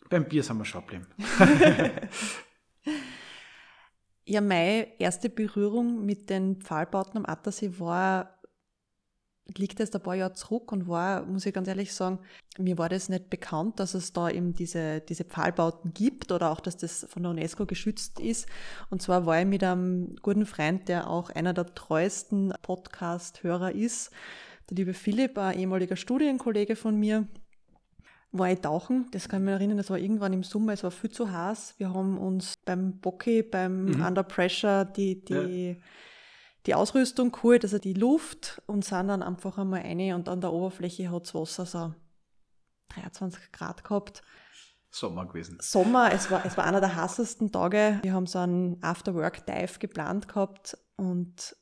Beim 0.09 0.25
Bier 0.27 0.43
sind 0.43 0.57
wir 0.57 0.65
schon 0.65 0.81
geblieben. 0.81 1.07
ja, 4.25 4.41
meine 4.41 4.99
erste 4.99 5.29
Berührung 5.29 6.05
mit 6.05 6.29
den 6.29 6.61
Pfahlbauten 6.61 7.17
am 7.17 7.25
Attersee 7.25 7.79
war 7.79 8.39
liegt 9.57 9.79
jetzt 9.79 9.95
ein 9.95 10.01
paar 10.01 10.15
Jahre 10.15 10.33
zurück 10.33 10.71
und 10.71 10.87
war, 10.87 11.25
muss 11.25 11.45
ich 11.45 11.53
ganz 11.53 11.67
ehrlich 11.67 11.93
sagen, 11.93 12.19
mir 12.57 12.77
war 12.77 12.89
das 12.89 13.09
nicht 13.09 13.29
bekannt, 13.29 13.79
dass 13.79 13.93
es 13.93 14.13
da 14.13 14.29
eben 14.29 14.53
diese, 14.53 15.01
diese 15.01 15.23
Pfahlbauten 15.23 15.93
gibt 15.93 16.31
oder 16.31 16.51
auch, 16.51 16.59
dass 16.59 16.77
das 16.77 17.07
von 17.09 17.23
der 17.23 17.31
UNESCO 17.31 17.65
geschützt 17.65 18.19
ist. 18.19 18.47
Und 18.89 19.01
zwar 19.01 19.25
war 19.25 19.39
ich 19.39 19.47
mit 19.47 19.63
einem 19.63 20.15
guten 20.21 20.45
Freund, 20.45 20.87
der 20.87 21.09
auch 21.09 21.29
einer 21.29 21.53
der 21.53 21.73
treuesten 21.73 22.53
Podcast-Hörer 22.61 23.73
ist, 23.73 24.11
der 24.69 24.77
liebe 24.77 24.93
Philipp, 24.93 25.37
ein 25.37 25.57
ehemaliger 25.57 25.95
Studienkollege 25.95 26.75
von 26.75 26.95
mir, 26.95 27.27
war 28.31 28.51
ich 28.51 28.59
tauchen. 28.59 29.07
Das 29.11 29.27
kann 29.27 29.41
ich 29.41 29.45
mich 29.45 29.53
erinnern, 29.53 29.77
das 29.77 29.89
war 29.89 29.97
irgendwann 29.97 30.33
im 30.33 30.43
Sommer, 30.43 30.73
es 30.73 30.83
war 30.83 30.91
viel 30.91 31.11
zu 31.11 31.31
heiß. 31.31 31.75
Wir 31.77 31.93
haben 31.93 32.17
uns 32.17 32.53
beim 32.65 32.99
Bocki, 32.99 33.43
beim 33.43 33.85
mhm. 33.85 34.05
Under 34.05 34.23
Pressure 34.23 34.85
die, 34.85 35.23
die 35.23 35.71
ja 35.71 35.75
die 36.65 36.75
Ausrüstung 36.75 37.31
geholt, 37.31 37.63
also 37.63 37.79
die 37.79 37.93
Luft 37.93 38.61
und 38.65 38.83
sind 38.83 39.07
dann 39.07 39.23
einfach 39.23 39.57
einmal 39.57 39.81
rein 39.81 40.13
und 40.13 40.29
an 40.29 40.41
der 40.41 40.51
Oberfläche 40.51 41.11
hat 41.11 41.23
das 41.23 41.33
Wasser 41.33 41.65
so 41.65 41.93
23 42.89 43.51
Grad 43.51 43.83
gehabt. 43.83 44.21
Sommer 44.91 45.25
gewesen. 45.27 45.57
Sommer, 45.61 46.11
es 46.11 46.31
war, 46.31 46.45
es 46.45 46.57
war 46.57 46.65
einer 46.65 46.79
der 46.79 46.95
heißesten 46.95 47.51
Tage. 47.51 47.99
Wir 48.01 48.13
haben 48.13 48.25
so 48.25 48.39
einen 48.39 48.83
After-Work-Dive 48.83 49.77
geplant 49.79 50.27
gehabt 50.27 50.77
und 50.95 51.55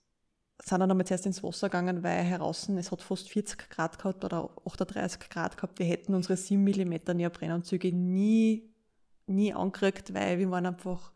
sind 0.59 0.79
dann 0.79 0.89
einmal 0.89 1.05
zuerst 1.05 1.25
ins 1.25 1.43
Wasser 1.43 1.69
gegangen, 1.69 2.03
weil 2.03 2.23
heraus, 2.23 2.67
es 2.69 2.91
hat 2.91 3.01
fast 3.01 3.29
40 3.29 3.69
Grad 3.69 3.99
gehabt 3.99 4.25
oder 4.25 4.49
38 4.65 5.29
Grad 5.29 5.55
gehabt. 5.55 5.79
Wir 5.79 5.85
hätten 5.85 6.15
unsere 6.15 6.35
7 6.35 6.63
mm 6.63 7.15
Neoprenanzüge 7.15 7.93
nie, 7.93 8.69
nie 9.27 9.53
angekriegt, 9.53 10.13
weil 10.13 10.39
wir 10.39 10.49
waren 10.49 10.65
einfach 10.65 11.11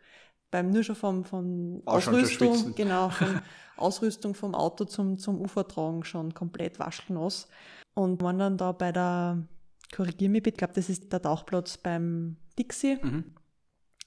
beim 0.52 0.70
nur 0.70 0.84
schon 0.84 0.96
vom, 0.96 1.24
von 1.24 1.82
Ausrüstung, 1.86 2.76
genau, 2.76 3.10
von 3.10 3.42
Ausrüstung 3.78 4.36
vom 4.36 4.54
Auto 4.54 4.86
zum, 4.86 5.18
zum 5.18 5.42
Ufer 5.42 5.68
tragen 5.68 6.04
schon 6.04 6.34
komplett 6.34 6.78
waschelnass. 6.78 7.48
Und 7.94 8.22
waren 8.22 8.38
dann 8.38 8.58
da 8.58 8.72
bei 8.74 8.92
der, 8.92 9.48
korrigier 9.96 10.30
mich 10.30 10.44
bitte, 10.44 10.56
ich 10.56 10.60
glaube, 10.60 10.74
das 10.74 10.90
ist 10.90 11.12
der 11.12 11.22
Tauchplatz 11.22 11.78
beim 11.78 12.38
Dixie. 12.60 12.98
Mhm. 13.02 13.36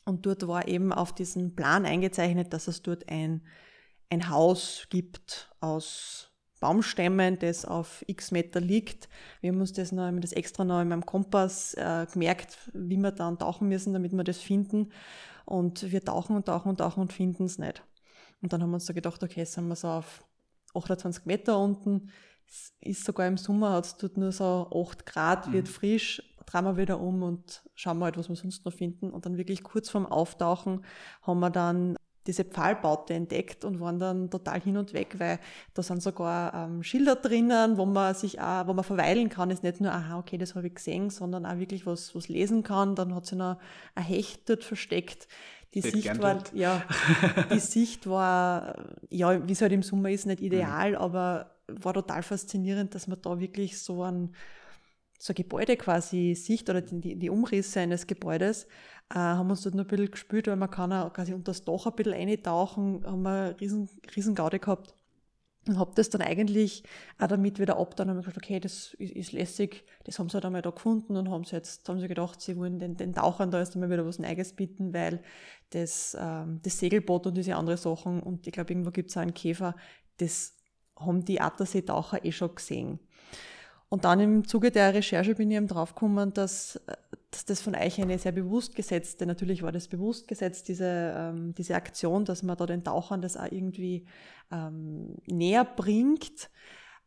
Und 0.05 0.27
dort 0.27 0.47
war 0.47 0.69
eben 0.69 0.93
auf 0.93 1.15
diesem 1.15 1.57
Plan 1.57 1.87
eingezeichnet, 1.87 2.53
dass 2.53 2.69
es 2.69 2.83
dort 2.83 3.09
ein, 3.09 3.43
ein 4.15 4.31
Haus 4.31 4.87
gibt 4.91 5.51
aus 5.61 6.31
Baumstämmen, 6.61 7.39
das 7.39 7.67
auf 7.67 8.03
x 8.07 8.31
Meter 8.31 8.61
liegt. 8.61 9.09
Wir 9.41 9.51
haben 9.51 9.61
uns 9.61 9.75
das, 9.75 9.93
noch, 9.93 10.11
das 10.19 10.33
extra 10.33 10.65
noch 10.65 10.81
in 10.81 10.89
meinem 10.89 11.05
Kompass 11.05 11.75
äh, 11.75 12.07
gemerkt, 12.11 12.57
wie 12.73 12.97
wir 12.97 13.13
dann 13.13 13.39
tauchen 13.39 13.69
müssen, 13.69 13.93
damit 13.93 14.13
wir 14.13 14.25
das 14.25 14.39
finden. 14.39 14.91
Und 15.45 15.93
wir 15.93 16.03
tauchen 16.03 16.37
und 16.37 16.47
tauchen 16.47 16.71
und 16.71 16.79
tauchen 16.79 17.01
und 17.01 17.13
finden 17.13 17.45
es 17.45 17.59
nicht. 17.59 17.83
Und 18.41 18.53
dann 18.53 18.63
haben 18.63 18.71
wir 18.71 18.77
uns 18.77 18.87
da 18.87 18.95
gedacht, 18.95 19.23
okay, 19.23 19.45
sind 19.45 19.69
wir 19.69 19.77
so 19.77 19.89
auf 19.89 20.25
28 20.75 21.27
Meter 21.27 21.59
unten. 21.59 22.11
Es 22.49 22.73
ist 22.81 23.05
sogar 23.05 23.27
im 23.27 23.37
Sommer, 23.37 23.73
hat 23.73 23.85
es 23.87 23.97
dort 23.97 24.17
nur 24.17 24.33
so 24.33 24.71
8 24.75 25.05
Grad, 25.07 25.53
wird 25.53 25.67
mhm. 25.67 25.71
frisch, 25.71 26.23
drehen 26.47 26.65
wir 26.65 26.77
wieder 26.77 27.01
um 27.01 27.23
und 27.23 27.63
schauen 27.75 27.99
wir 27.99 28.07
halt, 28.07 28.17
was 28.17 28.29
wir 28.29 28.37
sonst 28.37 28.65
noch 28.65 28.73
finden. 28.73 29.11
Und 29.11 29.27
dann 29.27 29.37
wirklich 29.37 29.63
kurz 29.63 29.91
vorm 29.91 30.07
Auftauchen 30.07 30.85
haben 31.23 31.41
wir 31.41 31.51
dann 31.51 31.97
diese 32.27 32.45
Pfahlbaute 32.45 33.15
entdeckt 33.15 33.65
und 33.65 33.81
waren 33.81 33.99
dann 33.99 34.31
total 34.31 34.61
hin 34.61 34.77
und 34.77 34.95
weg, 34.95 35.17
weil 35.19 35.39
da 35.75 35.83
sind 35.83 36.03
sogar 36.03 36.55
ähm, 36.55 36.83
Schilder 36.83 37.17
drinnen, 37.17 37.77
wo 37.77 37.85
man 37.85 38.15
sich 38.15 38.41
auch, 38.41 38.67
wo 38.67 38.73
man 38.73 38.85
verweilen 38.85 39.29
kann. 39.29 39.51
Ist 39.51 39.63
nicht 39.63 39.81
nur, 39.81 39.93
aha, 39.93 40.19
okay, 40.19 40.39
das 40.39 40.55
habe 40.55 40.67
ich 40.67 40.75
gesehen, 40.75 41.11
sondern 41.11 41.45
auch 41.45 41.59
wirklich 41.59 41.87
was, 41.87 42.15
was 42.15 42.29
lesen 42.29 42.63
kann. 42.63 42.95
Dann 42.95 43.15
hat 43.15 43.27
sich 43.27 43.39
noch 43.39 43.59
ein 43.95 44.05
Hecht 44.05 44.49
dort 44.49 44.65
versteckt. 44.65 45.29
Die 45.75 45.81
nicht 45.81 45.93
Sicht 45.93 46.23
war, 46.23 46.43
ja, 46.53 46.83
die 47.53 47.59
Sicht 47.59 48.07
war, 48.09 48.77
ja, 49.11 49.47
wie 49.47 49.53
es 49.53 49.61
halt 49.61 49.73
im 49.73 49.83
Sommer 49.83 50.11
ist, 50.11 50.27
nicht 50.27 50.41
ideal, 50.41 50.91
mhm. 50.91 50.97
aber 50.97 51.51
war 51.67 51.95
total 51.95 52.23
faszinierend, 52.23 52.95
dass 52.95 53.09
man 53.09 53.21
da 53.21 53.41
wirklich 53.41 53.81
so 53.81 54.03
ein, 54.05 54.35
so 55.19 55.33
ein 55.33 55.35
Gebäude 55.35 55.77
quasi 55.77 56.35
sieht 56.35 56.71
oder 56.71 56.81
die, 56.81 57.17
die 57.17 57.31
Umrisse 57.31 57.81
eines 57.81 58.07
Gebäudes 58.07 58.67
äh, 59.11 59.19
haben 59.19 59.51
uns 59.51 59.63
dort 59.63 59.75
noch 59.75 59.85
ein 59.85 59.89
bisschen 59.89 60.11
gespült, 60.11 60.47
weil 60.47 60.57
man 60.57 60.71
kann 60.71 60.93
auch 60.93 61.13
quasi 61.13 61.35
unter 61.35 61.53
das 61.53 61.65
Dach 61.65 61.87
ein 61.87 61.95
bisschen 61.95 62.15
eintauchen, 62.15 63.05
haben 63.05 63.23
wir 63.23 63.57
riesen, 63.61 63.89
riesen 64.17 64.35
Gaude 64.35 64.59
gehabt. 64.59 64.95
Und 65.67 65.79
habe 65.79 65.93
das 65.95 66.11
dann 66.11 66.21
eigentlich 66.21 66.83
auch 67.19 67.27
damit 67.27 67.59
wieder 67.59 67.79
ab, 67.79 67.97
dann 67.97 68.11
haben 68.11 68.17
wir 68.17 68.21
gesagt, 68.21 68.37
okay, 68.37 68.61
das 68.61 68.93
ist, 68.99 69.13
ist, 69.13 69.33
lässig, 69.33 69.85
das 70.05 70.19
haben 70.19 70.29
sie 70.29 70.35
halt 70.35 70.45
einmal 70.45 70.61
da 70.61 70.69
gefunden 70.69 71.17
und 71.17 71.31
haben 71.31 71.45
sie 71.45 71.57
jetzt, 71.57 71.89
haben 71.89 72.01
sie 72.01 72.09
gedacht, 72.09 72.43
sie 72.43 72.59
wollen 72.59 72.79
den, 72.79 72.99
den 72.99 73.15
Tauchern 73.15 73.51
da 73.51 73.61
erst 73.61 73.75
einmal 73.75 73.89
wieder 73.89 74.05
was 74.05 74.19
Neues 74.19 74.53
bieten, 74.53 74.93
weil 74.93 75.23
das, 75.71 76.15
ähm, 76.21 76.61
das 76.63 76.79
Segelboot 76.79 77.27
und 77.27 77.39
diese 77.39 77.57
anderen 77.57 77.79
Sachen 77.79 78.23
und 78.23 78.47
ich 78.47 78.53
glaube, 78.53 78.75
irgendwo 78.75 78.91
gibt 78.91 79.09
es 79.09 79.17
auch 79.17 79.23
einen 79.23 79.33
Käfer, 79.33 79.75
das 80.19 80.55
haben 80.97 81.25
die 81.25 81.41
Attersee-Taucher 81.41 82.25
eh 82.25 82.33
schon 82.33 82.55
gesehen. 82.55 83.01
Und 83.95 84.05
dann 84.05 84.19
im 84.19 84.45
Zuge 84.49 84.73
der 84.73 84.93
Recherche 84.93 85.37
bin 85.37 85.53
ich 85.53 85.57
eben 85.57 85.69
draufgekommen, 85.69 86.33
dass, 86.33 86.81
dass 87.31 87.45
das 87.45 87.61
von 87.61 87.77
euch 87.77 88.03
eine 88.03 88.19
sehr 88.19 88.33
bewusst 88.33 88.75
gesetzte, 88.75 89.25
natürlich 89.25 89.63
war 89.63 89.71
das 89.71 89.87
bewusst 89.87 90.27
gesetzt, 90.27 90.67
diese, 90.67 91.15
ähm, 91.17 91.55
diese 91.55 91.77
Aktion, 91.77 92.25
dass 92.25 92.43
man 92.43 92.57
da 92.57 92.67
den 92.67 92.83
Tauchern 92.83 93.23
das 93.23 93.37
auch 93.37 93.53
irgendwie 93.53 94.05
ähm, 94.51 95.15
näher 95.29 95.65
bringt. 95.65 96.51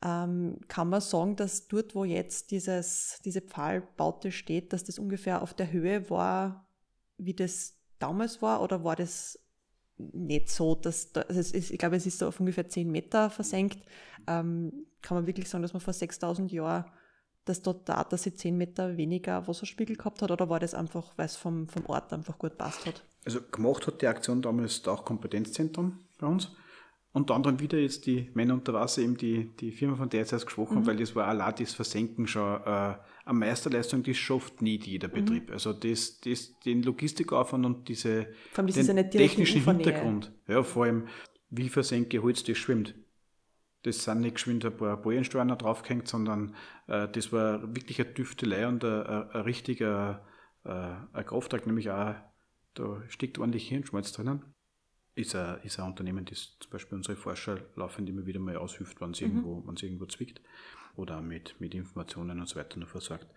Ähm, 0.01 0.61
kann 0.69 0.88
man 0.88 1.01
sagen, 1.01 1.35
dass 1.35 1.67
dort, 1.67 1.93
wo 1.93 2.05
jetzt 2.05 2.51
dieses, 2.51 3.19
diese 3.25 3.41
Pfahlbaute 3.41 4.31
steht, 4.31 4.71
dass 4.71 4.85
das 4.85 4.97
ungefähr 4.97 5.41
auf 5.41 5.53
der 5.53 5.69
Höhe 5.73 6.09
war, 6.09 6.69
wie 7.17 7.33
das 7.33 7.75
damals 7.99 8.41
war, 8.41 8.61
oder 8.61 8.85
war 8.85 8.95
das 8.95 9.38
nicht 9.97 10.49
so, 10.49 10.75
dass 10.75 11.11
da, 11.11 11.21
also 11.21 11.39
ist, 11.39 11.71
ich 11.71 11.77
glaube, 11.77 11.95
es 11.95 12.05
ist 12.05 12.19
so 12.19 12.27
auf 12.27 12.39
ungefähr 12.39 12.69
10 12.69 12.91
Meter 12.91 13.29
versenkt. 13.29 13.79
Ähm, 14.27 14.85
kann 15.01 15.17
man 15.17 15.27
wirklich 15.27 15.49
sagen, 15.49 15.61
dass 15.61 15.73
man 15.73 15.81
vor 15.81 15.93
6000 15.93 16.51
Jahren 16.51 16.85
dass 17.47 17.61
dort 17.61 17.87
da, 17.87 18.03
dass 18.03 18.23
sie 18.23 18.33
10 18.33 18.57
Meter 18.57 18.97
weniger 18.97 19.47
Wasserspiegel 19.47 19.95
gehabt 19.95 20.21
hat 20.21 20.31
oder 20.31 20.49
war 20.49 20.59
das 20.59 20.73
einfach, 20.73 21.13
weil 21.15 21.25
es 21.25 21.35
vom, 21.35 21.67
vom 21.67 21.85
Ort 21.85 22.11
einfach 22.13 22.37
gut 22.37 22.57
passt 22.57 22.85
hat? 22.85 23.03
Also 23.25 23.39
gemacht 23.41 23.87
hat 23.87 24.01
die 24.01 24.07
Aktion 24.07 24.41
damals 24.41 24.81
das 24.81 25.03
Kompetenzzentrum 25.03 25.99
bei 26.19 26.27
uns. 26.27 26.51
Unter 27.18 27.34
anderem 27.34 27.59
wieder 27.59 27.80
jetzt 27.80 28.05
die 28.05 28.30
Männer 28.36 28.53
unter 28.53 28.74
Wasser, 28.74 29.01
eben 29.01 29.18
die, 29.18 29.49
die 29.59 29.72
Firma, 29.72 29.95
von 29.95 30.07
der 30.07 30.22
ich 30.22 30.30
jetzt 30.30 30.45
gesprochen 30.45 30.82
mhm. 30.82 30.86
weil 30.86 30.97
das 30.97 31.15
war 31.15 31.26
allein 31.26 31.55
das 31.57 31.74
Versenken 31.74 32.28
schon 32.28 32.61
äh, 32.61 32.68
eine 32.68 32.99
Meisterleistung, 33.26 34.03
die 34.03 34.13
schafft 34.13 34.61
nicht 34.61 34.86
jeder 34.86 35.07
Betrieb. 35.07 35.47
Mhm. 35.47 35.53
Also 35.53 35.74
das, 35.74 36.20
das, 36.20 36.59
den 36.59 36.84
Logistikaufwand 36.84 37.65
und 37.65 37.88
diese, 37.88 38.28
den 38.55 39.09
technischen 39.09 39.63
Hintergrund, 39.63 40.32
ja, 40.47 40.61
vor 40.61 40.86
allem, 40.86 41.07
wie 41.49 41.70
versenke 41.70 42.22
Holz, 42.22 42.43
das 42.43 42.59
schwimmt. 42.59 42.93
Das 43.82 44.03
sind 44.03 44.22
nicht 44.22 44.36
geschwind 44.36 44.63
ein 44.63 44.78
paar 44.78 45.01
Ballensteine 45.01 45.57
draufgehängt, 45.57 46.07
sondern 46.07 46.53
äh, 46.86 47.07
das 47.07 47.32
war 47.32 47.63
wirklich 47.76 47.99
eine 47.99 48.11
Düftelei 48.11 48.68
und 48.68 48.84
ein, 48.84 49.07
ein, 49.07 49.41
richtiger 49.41 50.24
äh, 50.65 50.70
ein 51.13 51.26
Krafttrag, 51.26 51.65
nämlich 51.65 51.89
auch, 51.89 52.13
da 52.76 53.01
steckt 53.07 53.39
ordentlich 53.39 53.70
Hirnschmalz 53.70 54.11
drinnen 54.11 54.43
ist 55.18 55.36
ein, 55.36 55.59
ist 55.63 55.80
ein 55.80 55.86
Unternehmen, 55.86 56.26
das 56.26 56.57
zum 56.59 56.72
Beispiel 56.72 56.97
unsere 56.97 57.18
Forscher 57.18 57.59
laufend 57.76 58.09
immer 58.09 58.26
wieder 58.26 58.39
mal 58.39 58.57
aushilft, 58.57 59.01
wenn 59.01 59.11
es 59.11 59.22
mhm. 59.22 59.28
irgendwo, 59.28 59.74
irgendwo 59.82 60.05
zwickt 60.05 60.41
oder 60.95 61.22
mit, 61.22 61.55
mit 61.59 61.74
Informationen 61.74 62.39
und 62.39 62.47
so 62.47 62.57
weiter 62.57 62.80
noch 62.80 62.88
versorgt. 62.88 63.28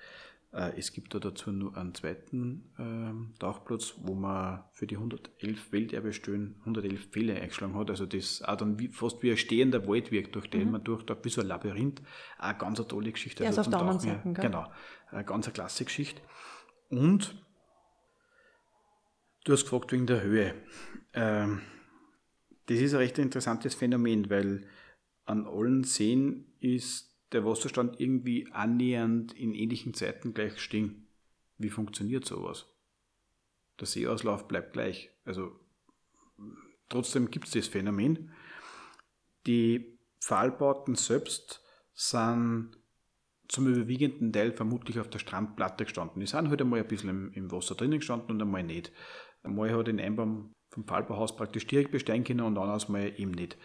Äh, 0.53 0.78
es 0.78 0.93
gibt 0.93 1.14
da 1.14 1.18
dazu 1.18 1.53
nur 1.53 1.76
einen 1.76 1.95
zweiten 1.95 2.72
äh, 2.78 3.39
Tauchplatz, 3.39 3.95
wo 3.99 4.14
man 4.14 4.64
für 4.72 4.87
die 4.87 4.97
111 4.97 5.72
Welterbestellen 5.72 6.57
111 6.61 7.11
Fälle 7.11 7.41
eingeschlagen 7.41 7.76
hat. 7.76 7.91
Also 7.91 8.07
das 8.07 8.43
auch 8.43 8.57
dann 8.57 8.78
wie, 8.78 8.89
fast 8.89 9.22
wie 9.22 9.31
ein 9.31 9.37
stehender 9.37 9.87
Wald 9.87 10.11
wirkt, 10.11 10.35
durch 10.35 10.51
den 10.51 10.66
mhm. 10.66 10.72
man 10.72 10.85
durchtaucht, 10.85 11.24
wie 11.24 11.31
so 11.31 11.41
ein 11.41 11.47
Labyrinth. 11.47 12.03
Auch 12.39 12.45
eine 12.45 12.59
ganz 12.59 12.78
tolle 12.87 13.12
Geschichte. 13.12 13.45
Ja, 13.45 13.51
also, 13.51 13.61
auf 13.61 13.68
der 13.68 13.78
anderen 13.78 14.01
Seite? 14.01 14.33
Genau, 14.33 14.66
eine 15.11 15.24
ganz 15.24 15.47
eine 15.47 15.55
klasse 15.55 15.85
Geschichte. 15.85 16.20
Und 16.89 17.41
du 19.45 19.53
hast 19.53 19.64
gefragt 19.64 19.93
wegen 19.93 20.07
der 20.07 20.22
Höhe. 20.22 20.55
Ähm, 21.12 21.62
das 22.66 22.78
ist 22.78 22.93
ein 22.93 22.99
recht 22.99 23.18
interessantes 23.18 23.74
Phänomen, 23.74 24.30
weil 24.30 24.66
an 25.24 25.47
allen 25.47 25.84
Seen 25.84 26.47
ist 26.61 27.11
der 27.32 27.45
Wasserstand 27.45 28.01
irgendwie 28.01 28.49
annähernd 28.53 29.32
in 29.32 29.55
ähnlichen 29.55 29.95
Zeiten 29.95 30.34
gleich 30.34 30.61
stehen. 30.61 31.09
Wie 31.59 31.70
funktioniert 31.70 32.24
sowas? 32.24 32.66
Der 33.78 33.86
Seeauslauf 33.86 34.49
bleibt 34.49 34.72
gleich. 34.72 35.11
Also 35.24 35.53
trotzdem 36.88 37.30
gibt 37.30 37.47
es 37.47 37.53
das 37.53 37.68
Phänomen. 37.68 38.32
Die 39.47 39.99
Pfahlbauten 40.20 40.97
selbst 40.97 41.62
sind 41.95 42.76
zum 43.49 43.66
überwiegenden 43.66 44.32
Teil 44.32 44.53
vermutlich 44.53 45.01
auf 45.01 45.11
der 45.11 45.18
Strandplatte 45.18 45.84
gestanden. 45.84 46.20
Die 46.20 46.26
sind 46.26 46.49
halt 46.49 46.61
einmal 46.61 46.80
ein 46.80 46.88
bisschen 46.88 47.32
im 47.32 47.51
Wasser 47.51 47.74
drinnen 47.74 47.99
gestanden 47.99 48.30
und 48.30 48.43
einmal 48.43 48.62
nicht. 48.62 48.93
Einmal 49.43 49.74
hat 49.74 49.88
in 49.88 50.01
Einbaum 50.01 50.53
vom 50.70 50.86
Fallbauhaus 50.86 51.34
praktisch 51.34 51.66
direkt 51.66 51.91
besteigen 51.91 52.24
können 52.24 52.41
und 52.41 52.59
anders 52.59 52.88
mal 52.88 53.12
eben 53.16 53.32
nicht. 53.32 53.57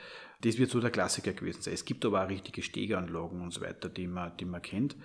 Das 0.41 0.57
wird 0.57 0.71
so 0.71 0.80
der 0.80 0.89
Klassiker 0.89 1.34
gewesen 1.34 1.61
sein. 1.61 1.73
Es 1.73 1.86
gibt 1.86 2.03
aber 2.05 2.23
auch 2.23 2.30
richtige 2.30 2.61
Stegeanlagen 2.61 3.41
und 3.41 3.51
so 3.51 3.61
weiter, 3.61 3.89
die 3.89 4.07
man, 4.07 4.36
die 4.38 4.45
man 4.45 4.61
kennt. 4.61 4.95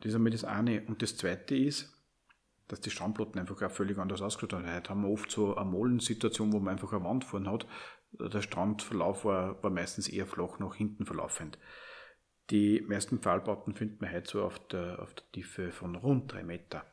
Das 0.00 0.10
ist 0.10 0.14
einmal 0.14 0.32
das 0.32 0.44
eine. 0.44 0.82
Und 0.86 1.02
das 1.02 1.16
zweite 1.16 1.54
ist, 1.54 1.92
dass 2.68 2.80
die 2.80 2.90
Strandplatten 2.90 3.38
einfach 3.38 3.60
auch 3.60 3.70
völlig 3.70 3.98
anders 3.98 4.22
ausgeschaut 4.22 4.54
haben. 4.54 4.72
Heute 4.72 4.90
haben 4.90 5.02
wir 5.02 5.10
oft 5.10 5.30
so 5.30 5.56
eine 5.56 5.68
Mollensituation, 5.68 6.52
wo 6.52 6.58
man 6.58 6.72
einfach 6.72 6.92
eine 6.92 7.04
Wand 7.04 7.24
vorne 7.24 7.50
hat. 7.50 7.66
Der 8.12 8.42
Strandverlauf 8.42 9.24
war, 9.24 9.62
war 9.62 9.70
meistens 9.70 10.08
eher 10.08 10.26
flach 10.26 10.58
nach 10.58 10.74
hinten 10.74 11.04
verlaufend. 11.04 11.58
Die 12.50 12.80
meisten 12.80 13.20
Pfahlbauten 13.20 13.74
findet 13.74 14.00
man 14.00 14.12
heute 14.12 14.30
so 14.30 14.42
auf 14.42 14.58
der, 14.68 15.00
auf 15.00 15.14
der 15.14 15.30
Tiefe 15.32 15.70
von 15.70 15.96
rund 15.96 16.32
drei 16.32 16.42
Meter. 16.42 16.84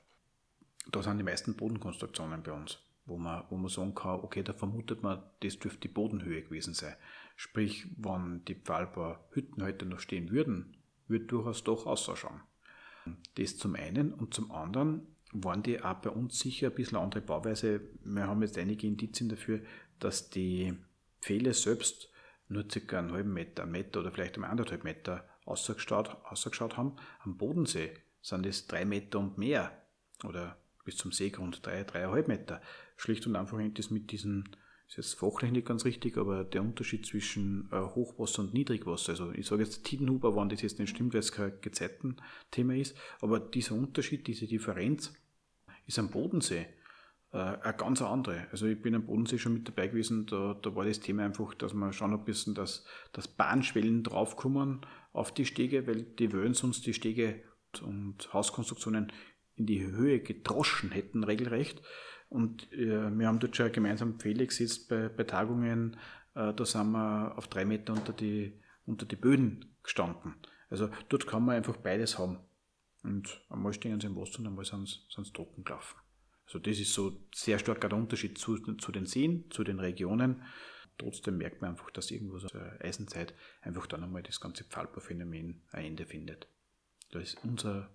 Da 0.91 1.03
sind 1.03 1.17
die 1.17 1.23
meisten 1.23 1.55
Bodenkonstruktionen 1.55 2.43
bei 2.43 2.51
uns 2.51 2.79
wo 3.09 3.17
man, 3.17 3.43
wo 3.49 3.57
man 3.57 3.69
sagen 3.69 3.95
kann, 3.95 4.21
okay, 4.21 4.43
da 4.43 4.53
vermutet 4.53 5.03
man, 5.03 5.21
das 5.41 5.59
dürfte 5.59 5.81
die 5.81 5.87
Bodenhöhe 5.87 6.43
gewesen 6.43 6.73
sein. 6.73 6.95
Sprich, 7.35 7.87
wenn 7.97 8.45
die 8.45 8.55
Pfahlbauer 8.55 9.27
Hütten 9.31 9.63
heute 9.63 9.85
noch 9.85 9.99
stehen 9.99 10.31
würden, 10.31 10.77
würde 11.07 11.25
durchaus 11.25 11.63
doch 11.63 11.85
ausschauen. 11.85 12.41
Das 13.35 13.57
zum 13.57 13.75
einen 13.75 14.13
und 14.13 14.33
zum 14.33 14.51
anderen 14.51 15.07
waren 15.31 15.63
die 15.63 15.81
auch 15.81 15.95
bei 15.95 16.09
uns 16.09 16.39
sicher 16.39 16.67
ein 16.67 16.75
bisschen 16.75 16.97
andere 16.97 17.21
Bauweise. 17.21 17.81
Wir 18.03 18.27
haben 18.27 18.41
jetzt 18.41 18.57
einige 18.57 18.87
Indizien 18.87 19.29
dafür, 19.29 19.61
dass 19.99 20.29
die 20.29 20.73
Pfähle 21.21 21.53
selbst 21.53 22.11
nur 22.47 22.65
circa 22.69 22.99
einen 22.99 23.11
halben 23.11 23.33
Meter, 23.33 23.63
einen 23.63 23.71
Meter 23.71 23.99
oder 23.99 24.11
vielleicht 24.11 24.35
einen 24.35 24.45
anderthalb 24.45 24.83
Meter 24.83 25.27
ausgeschaut, 25.45 26.17
ausgeschaut 26.23 26.77
haben. 26.77 26.95
Am 27.19 27.37
Bodensee 27.37 27.91
sind 28.21 28.45
es 28.45 28.67
drei 28.67 28.85
Meter 28.85 29.19
und 29.19 29.37
mehr 29.37 29.71
oder 30.23 30.57
bis 30.89 30.97
zum 30.97 31.11
Seegrund 31.11 31.63
drei, 31.63 31.83
dreieinhalb 31.83 32.27
Meter. 32.27 32.61
Schlicht 32.97 33.27
und 33.27 33.35
einfach 33.35 33.59
hängt 33.59 33.77
das 33.77 33.91
mit 33.91 34.11
diesen, 34.11 34.49
ist 34.87 34.97
jetzt 34.97 35.13
fachlich 35.13 35.51
nicht 35.51 35.67
ganz 35.67 35.85
richtig, 35.85 36.17
aber 36.17 36.43
der 36.43 36.63
Unterschied 36.63 37.05
zwischen 37.05 37.69
äh, 37.71 37.79
Hochwasser 37.79 38.41
und 38.41 38.55
Niedrigwasser, 38.55 39.11
also 39.11 39.31
ich 39.31 39.45
sage 39.45 39.61
jetzt 39.61 39.83
Tidenhuber, 39.83 40.35
wann 40.35 40.49
das 40.49 40.63
jetzt 40.63 40.79
nicht 40.79 40.89
stimmt, 40.89 41.13
weil 41.13 41.19
es 41.19 41.31
kein 41.31 41.53
Gezeitenthema 41.61 42.73
ist, 42.73 42.97
aber 43.21 43.39
dieser 43.39 43.75
Unterschied, 43.75 44.25
diese 44.25 44.47
Differenz 44.47 45.13
ist 45.85 45.99
am 45.99 46.09
Bodensee 46.09 46.65
äh, 47.33 47.37
eine 47.37 47.77
ganz 47.77 48.01
andere. 48.01 48.47
Also 48.49 48.65
ich 48.65 48.81
bin 48.81 48.95
am 48.95 49.05
Bodensee 49.05 49.37
schon 49.37 49.53
mit 49.53 49.67
dabei 49.67 49.89
gewesen, 49.89 50.25
da, 50.25 50.55
da 50.59 50.75
war 50.75 50.85
das 50.85 51.01
Thema 51.01 51.23
einfach, 51.23 51.53
dass 51.53 51.75
wir 51.75 51.93
schauen 51.93 52.19
müssen, 52.25 52.55
dass, 52.55 52.83
dass 53.13 53.27
Bahnschwellen 53.27 54.01
draufkommen 54.01 54.81
auf 55.13 55.31
die 55.31 55.45
Stege, 55.45 55.85
weil 55.85 56.01
die 56.01 56.33
Wellen 56.33 56.55
sonst 56.55 56.87
die 56.87 56.95
Stege 56.95 57.43
und 57.83 58.33
Hauskonstruktionen 58.33 59.11
in 59.59 59.65
die 59.65 59.85
Höhe 59.85 60.21
gedroschen 60.21 60.91
hätten, 60.91 61.23
regelrecht. 61.23 61.81
Und 62.29 62.71
äh, 62.71 63.09
wir 63.11 63.27
haben 63.27 63.39
dort 63.39 63.55
schon 63.55 63.71
gemeinsam 63.71 64.19
Pfähle 64.19 64.47
gesetzt 64.47 64.87
bei, 64.89 65.09
bei 65.09 65.23
Tagungen, 65.23 65.97
äh, 66.35 66.53
da 66.53 66.65
sind 66.65 66.91
wir 66.91 67.37
auf 67.37 67.47
drei 67.47 67.65
Meter 67.65 67.93
unter 67.93 68.13
die, 68.13 68.53
unter 68.85 69.05
die 69.05 69.15
Böden 69.15 69.75
gestanden. 69.83 70.35
Also 70.69 70.89
dort 71.09 71.27
kann 71.27 71.45
man 71.45 71.55
einfach 71.55 71.77
beides 71.77 72.17
haben. 72.17 72.39
Und 73.03 73.41
einmal 73.49 73.73
stehen 73.73 73.99
sie 73.99 74.07
im 74.07 74.15
Wasser 74.15 74.39
und 74.39 74.47
einmal 74.47 74.65
sind 74.65 74.87
sie 74.87 75.33
trocken 75.33 75.63
gelaufen. 75.63 75.97
Also 76.45 76.59
das 76.59 76.79
ist 76.79 76.93
so 76.93 77.19
sehr 77.33 77.59
starker 77.59 77.95
Unterschied 77.95 78.37
zu, 78.37 78.57
zu 78.57 78.91
den 78.91 79.05
Seen, 79.05 79.49
zu 79.51 79.63
den 79.63 79.79
Regionen. 79.79 80.43
Trotzdem 80.97 81.37
merkt 81.37 81.61
man 81.61 81.71
einfach, 81.71 81.91
dass 81.91 82.11
irgendwo 82.11 82.39
so 82.39 82.49
eine 82.49 82.79
Eisenzeit 82.81 83.33
einfach 83.61 83.87
dann 83.87 84.03
einmal 84.03 84.23
das 84.23 84.41
ganze 84.41 84.65
Pfahlbauphänomen 84.65 85.61
ein 85.71 85.85
Ende 85.85 86.05
findet. 86.05 86.47
Da 87.11 87.19
ist 87.19 87.37
unser 87.43 87.89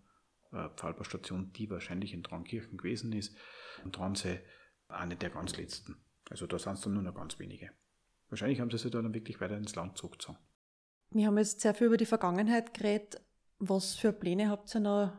äh, 0.54 0.68
Pfahlbaustation, 0.76 1.52
die 1.52 1.68
wahrscheinlich 1.70 2.14
in 2.14 2.22
Traunkirchen 2.22 2.78
gewesen 2.78 3.12
ist. 3.12 3.36
Und 3.84 3.94
Traunsee 3.94 4.40
eine 4.88 5.16
der 5.16 5.30
ganz 5.30 5.56
letzten. 5.56 5.96
Also 6.30 6.46
da 6.46 6.58
sind 6.58 6.74
es 6.74 6.80
dann 6.80 6.94
nur 6.94 7.02
noch 7.02 7.14
ganz 7.14 7.38
wenige. 7.38 7.70
Wahrscheinlich 8.28 8.60
haben 8.60 8.70
sie 8.70 8.78
sich 8.78 8.90
dann 8.90 9.12
wirklich 9.12 9.40
weiter 9.40 9.56
ins 9.56 9.74
Land 9.74 9.98
zurückgezogen. 9.98 10.38
Wir 11.10 11.26
haben 11.26 11.38
jetzt 11.38 11.60
sehr 11.60 11.74
viel 11.74 11.88
über 11.88 11.96
die 11.96 12.06
Vergangenheit 12.06 12.74
geredet. 12.74 13.20
Was 13.58 13.94
für 13.94 14.12
Pläne 14.12 14.48
habt 14.48 14.74
ihr 14.74 14.80
noch, 14.80 15.12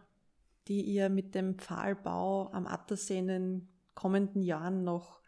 die 0.67 0.81
ihr 0.81 1.09
mit 1.09 1.35
dem 1.35 1.57
Pfahlbau 1.57 2.51
am 2.51 2.67
Attersee 2.67 3.19
in 3.19 3.27
den 3.27 3.69
kommenden 3.93 4.41
Jahren 4.41 4.83
noch 4.83 5.21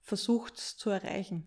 versucht 0.00 0.56
zu 0.56 0.90
erreichen? 0.90 1.46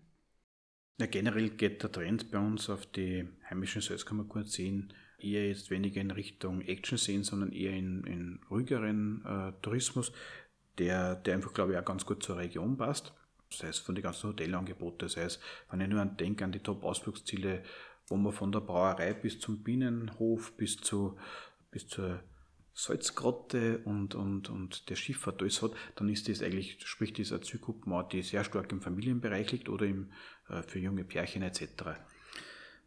Ja, 0.98 1.06
generell 1.06 1.50
geht 1.50 1.82
der 1.82 1.90
Trend 1.90 2.30
bei 2.30 2.38
uns 2.38 2.70
auf 2.70 2.86
die 2.86 3.28
heimischen 3.50 3.82
Salzkammerkurzen 3.82 4.92
eher 5.18 5.48
jetzt 5.48 5.70
weniger 5.70 6.00
in 6.00 6.10
Richtung 6.10 6.60
Action 6.62 6.98
sehen, 6.98 7.24
sondern 7.24 7.52
eher 7.52 7.72
in, 7.72 8.04
in 8.04 8.40
ruhigeren 8.50 9.24
äh, 9.24 9.52
Tourismus, 9.62 10.12
der, 10.78 11.16
der 11.16 11.34
einfach, 11.34 11.52
glaube 11.54 11.72
ich, 11.72 11.78
auch 11.78 11.84
ganz 11.84 12.04
gut 12.04 12.22
zur 12.22 12.36
Region 12.36 12.76
passt. 12.76 13.12
Sei 13.50 13.68
es 13.68 13.78
von 13.78 13.94
den 13.94 14.02
ganzen 14.02 14.30
Hotelangeboten, 14.30 15.08
sei 15.08 15.22
es, 15.22 15.40
wenn 15.70 15.80
ich 15.80 15.88
nur 15.88 16.00
an 16.00 16.16
denke, 16.16 16.44
an 16.44 16.52
die 16.52 16.58
Top-Ausflugsziele, 16.58 17.62
wo 18.08 18.16
man 18.16 18.32
von 18.32 18.52
der 18.52 18.60
Brauerei 18.60 19.14
bis 19.14 19.38
zum 19.38 19.62
Bienenhof, 19.62 20.56
bis, 20.56 20.76
zu, 20.76 21.16
bis 21.70 21.86
zur 21.86 22.20
Salzgrotte 22.72 23.78
und, 23.84 24.16
und, 24.16 24.50
und 24.50 24.90
der 24.90 24.96
Schifffahrt 24.96 25.40
alles 25.40 25.62
hat, 25.62 25.70
dann 25.94 26.08
ist 26.08 26.28
das 26.28 26.42
eigentlich, 26.42 26.84
sprich 26.84 27.12
das 27.12 27.30
eine 27.30 27.42
Zielgruppe, 27.42 28.08
die 28.10 28.22
sehr 28.22 28.42
stark 28.42 28.72
im 28.72 28.82
Familienbereich 28.82 29.52
liegt 29.52 29.68
oder 29.68 29.86
im, 29.86 30.10
äh, 30.48 30.62
für 30.62 30.80
junge 30.80 31.04
Pärchen 31.04 31.42
etc 31.42 32.00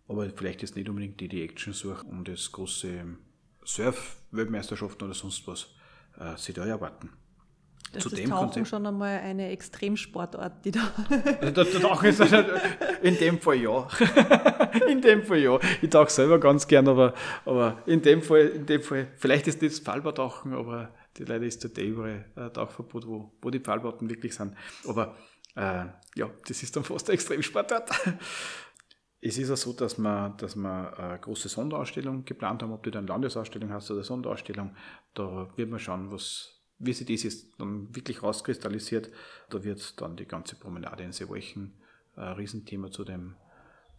aber 0.08 0.30
vielleicht 0.30 0.62
jetzt 0.62 0.76
nicht 0.76 0.89
unbedingt 0.89 1.20
die, 1.20 1.28
die 1.28 1.43
Action 1.43 1.74
suchen, 1.74 2.10
um 2.10 2.24
das 2.24 2.51
große 2.51 3.03
Surf-Weltmeisterschaften 3.66 5.05
oder 5.05 5.14
sonst 5.14 5.47
was 5.47 5.68
äh, 6.20 6.38
sie 6.38 6.53
da 6.53 6.66
erwarten. 6.66 7.10
Das 7.93 8.03
Zu 8.03 8.10
ist 8.10 8.30
Tauchen 8.30 8.66
schon 8.66 8.86
einmal 8.86 9.20
eine 9.20 9.49
Extremsportart, 9.49 10.66
die 10.66 10.72
da. 10.72 10.91
Also 11.39 11.51
da 11.51 11.64
Tauchen 11.64 12.10
ist 12.10 12.20
in 13.01 13.18
dem 13.18 13.39
Fall 13.39 13.55
ja. 13.55 13.88
in 14.89 15.01
dem 15.01 15.24
Fall 15.24 15.38
ja. 15.38 15.58
Ich 15.82 15.89
tauche 15.89 16.10
selber 16.10 16.38
ganz 16.38 16.68
gern, 16.68 16.88
aber, 16.89 17.14
aber 17.45 17.82
in, 17.86 18.01
dem 18.01 18.22
Fall, 18.22 18.47
in 18.47 18.66
dem 18.66 18.82
Fall, 18.82 19.08
vielleicht 19.16 19.47
ist 19.47 19.62
das 19.62 19.80
Fallbadtauchen, 19.80 20.53
aber 20.53 20.93
leider 21.18 21.45
ist 21.45 21.64
der 21.78 21.84
überall 21.86 22.26
ein 22.36 22.53
Tauchverbot, 22.53 23.08
wo, 23.08 23.32
wo 23.41 23.49
die 23.49 23.60
Pfahlbauten 23.62 24.10
wirklich 24.10 24.36
sind. 24.36 24.53
Aber 24.86 25.16
Äh, 25.58 25.86
ja, 26.16 26.30
das 26.47 26.62
ist 26.62 26.76
dann 26.76 26.84
fast 26.84 27.10
ein 27.10 27.16
Extremsportart. 27.16 27.89
Es 29.20 29.38
ist 29.38 29.49
auch 29.49 29.57
so, 29.57 29.74
dass 29.74 29.97
wir, 29.97 30.36
dass 30.38 30.55
wir 30.55 30.99
eine 30.99 31.20
große 31.20 31.49
Sonderausstellung 31.49 32.24
geplant 32.26 32.61
haben, 32.61 32.72
ob 32.72 32.84
du 32.84 32.91
dann 32.91 33.07
Landesausstellung 33.07 33.72
hast 33.72 33.89
oder 33.89 34.03
Sonderausstellung. 34.03 34.76
Da 35.15 35.49
wird 35.55 35.70
man 35.70 35.80
schauen, 35.80 36.11
was, 36.11 36.61
wie 36.78 36.93
sich 36.93 37.07
das 37.07 37.24
jetzt 37.24 37.59
dann 37.59 37.95
wirklich 37.95 38.22
rauskristallisiert. 38.22 39.09
Da 39.49 39.63
wird 39.63 39.99
dann 39.99 40.18
die 40.18 40.28
ganze 40.28 40.55
Promenade 40.55 41.03
in 41.03 41.11
Seewolchen 41.11 41.74
ein 42.15 42.34
Riesenthema 42.34 42.91
zu 42.91 43.03
dem, 43.03 43.36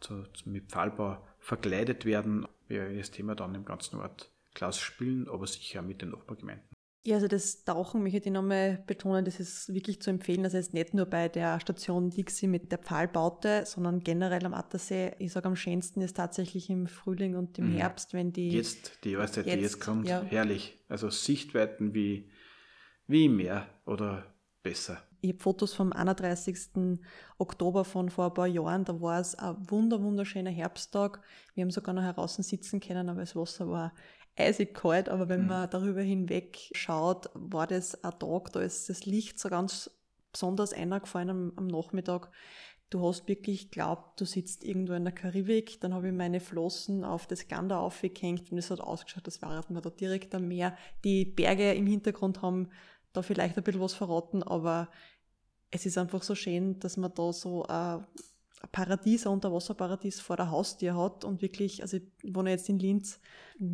zu, 0.00 0.24
mit 0.44 0.70
Pfahlbau 0.70 1.26
verkleidet 1.40 2.04
werden. 2.04 2.46
Wir 2.68 2.96
das 2.96 3.10
Thema 3.10 3.34
dann 3.34 3.54
im 3.54 3.64
ganzen 3.64 3.98
Ort 3.98 4.30
Klaus 4.54 4.78
spielen, 4.78 5.28
aber 5.28 5.46
sicher 5.46 5.82
mit 5.82 6.02
den 6.02 6.10
Nachbargemeinden. 6.10 6.67
Ja, 7.04 7.14
also 7.14 7.28
das 7.28 7.64
Tauchen 7.64 8.02
möchte 8.02 8.18
ich 8.18 8.30
nochmal 8.30 8.82
betonen, 8.86 9.24
das 9.24 9.40
ist 9.40 9.72
wirklich 9.72 10.02
zu 10.02 10.10
empfehlen. 10.10 10.42
Das 10.42 10.52
heißt 10.52 10.74
nicht 10.74 10.94
nur 10.94 11.06
bei 11.06 11.28
der 11.28 11.60
Station 11.60 12.10
Dixie 12.10 12.48
mit 12.48 12.70
der 12.70 12.78
Pfahlbaute, 12.78 13.64
sondern 13.66 14.00
generell 14.00 14.44
am 14.44 14.52
Attersee. 14.52 15.12
Ich 15.18 15.32
sage 15.32 15.46
am 15.46 15.56
schönsten 15.56 16.00
ist 16.00 16.16
tatsächlich 16.16 16.68
im 16.70 16.86
Frühling 16.86 17.36
und 17.36 17.58
im 17.58 17.72
mhm. 17.72 17.76
Herbst, 17.76 18.14
wenn 18.14 18.32
die. 18.32 18.50
Jetzt, 18.50 19.04
die 19.04 19.12
Jahreszeit, 19.12 19.46
jetzt, 19.46 19.56
die 19.56 19.62
jetzt 19.62 19.80
kommt, 19.80 20.08
ja. 20.08 20.22
herrlich. 20.22 20.80
Also 20.88 21.08
Sichtweiten 21.08 21.94
wie, 21.94 22.30
wie 23.06 23.26
im 23.26 23.36
Meer 23.36 23.68
oder 23.86 24.24
besser. 24.62 25.02
Ich 25.20 25.30
habe 25.30 25.42
Fotos 25.42 25.74
vom 25.74 25.92
31. 25.92 27.00
Oktober 27.38 27.84
von 27.84 28.08
vor 28.08 28.26
ein 28.26 28.34
paar 28.34 28.46
Jahren. 28.46 28.84
Da 28.84 29.00
war 29.00 29.20
es 29.20 29.34
ein 29.34 29.56
wunder, 29.68 30.00
wunderschöner 30.00 30.50
Herbsttag. 30.50 31.20
Wir 31.54 31.62
haben 31.62 31.70
sogar 31.70 31.92
noch 31.92 32.02
heraus 32.02 32.36
sitzen 32.36 32.78
können, 32.78 33.08
aber 33.08 33.20
das 33.20 33.34
Wasser 33.34 33.68
war 33.68 33.92
eisig 34.38 34.74
kalt, 34.74 35.08
aber 35.08 35.28
wenn 35.28 35.42
mhm. 35.42 35.48
man 35.48 35.70
darüber 35.70 36.02
hinweg 36.02 36.70
schaut, 36.72 37.30
war 37.34 37.66
das 37.66 38.02
ein 38.04 38.18
Tag, 38.18 38.52
da 38.52 38.60
ist 38.60 38.88
das 38.88 39.06
Licht 39.06 39.38
so 39.38 39.48
ganz 39.48 39.90
besonders 40.32 40.72
eingefallen 40.72 41.30
am, 41.30 41.52
am 41.56 41.66
Nachmittag. 41.66 42.30
Du 42.90 43.06
hast 43.06 43.28
wirklich 43.28 43.70
glaubt, 43.70 44.18
du 44.18 44.24
sitzt 44.24 44.64
irgendwo 44.64 44.94
in 44.94 45.04
der 45.04 45.12
Karibik. 45.12 45.78
Dann 45.80 45.92
habe 45.92 46.08
ich 46.08 46.14
meine 46.14 46.40
Flossen 46.40 47.04
auf 47.04 47.26
das 47.26 47.46
Gander 47.46 47.80
aufgehängt 47.80 48.50
und 48.50 48.56
es 48.56 48.70
hat 48.70 48.80
ausgeschaut, 48.80 49.26
das 49.26 49.42
war 49.42 49.62
man 49.68 49.82
da 49.82 49.90
direkt 49.90 50.34
am 50.34 50.48
Meer. 50.48 50.74
Die 51.04 51.26
Berge 51.26 51.74
im 51.74 51.86
Hintergrund 51.86 52.40
haben 52.40 52.70
da 53.12 53.20
vielleicht 53.20 53.58
ein 53.58 53.64
bisschen 53.64 53.82
was 53.82 53.92
verraten, 53.92 54.42
aber 54.42 54.88
es 55.70 55.84
ist 55.84 55.98
einfach 55.98 56.22
so 56.22 56.34
schön, 56.34 56.78
dass 56.80 56.96
man 56.96 57.12
da 57.14 57.32
so 57.32 57.64
ein 57.64 58.06
Paradies, 58.72 59.26
ein 59.26 59.32
Unterwasserparadies 59.32 60.20
vor 60.20 60.36
der 60.36 60.50
Haustür 60.50 60.96
hat 60.96 61.24
und 61.24 61.42
wirklich, 61.42 61.82
also 61.82 61.96
ich 61.96 62.34
wohne 62.34 62.50
jetzt 62.50 62.68
in 62.68 62.78
Linz, 62.78 63.20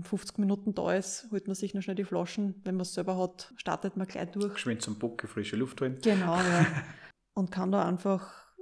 50 0.02 0.38
Minuten 0.38 0.74
da 0.74 0.94
ist, 0.94 1.28
holt 1.30 1.46
man 1.46 1.54
sich 1.54 1.74
noch 1.74 1.82
schnell 1.82 1.96
die 1.96 2.04
Flaschen. 2.04 2.60
Wenn 2.64 2.76
man 2.76 2.82
es 2.82 2.94
selber 2.94 3.16
hat, 3.18 3.52
startet 3.56 3.96
man 3.96 4.06
gleich 4.06 4.30
durch. 4.30 4.54
Geschwind 4.54 4.82
zum 4.82 4.98
Bocke, 4.98 5.26
frische 5.26 5.56
Luft 5.56 5.80
holen. 5.80 5.98
Genau, 6.02 6.36
ja. 6.36 6.66
Und 7.34 7.50
kann 7.50 7.72
da 7.72 7.84
einfach, 7.84 8.54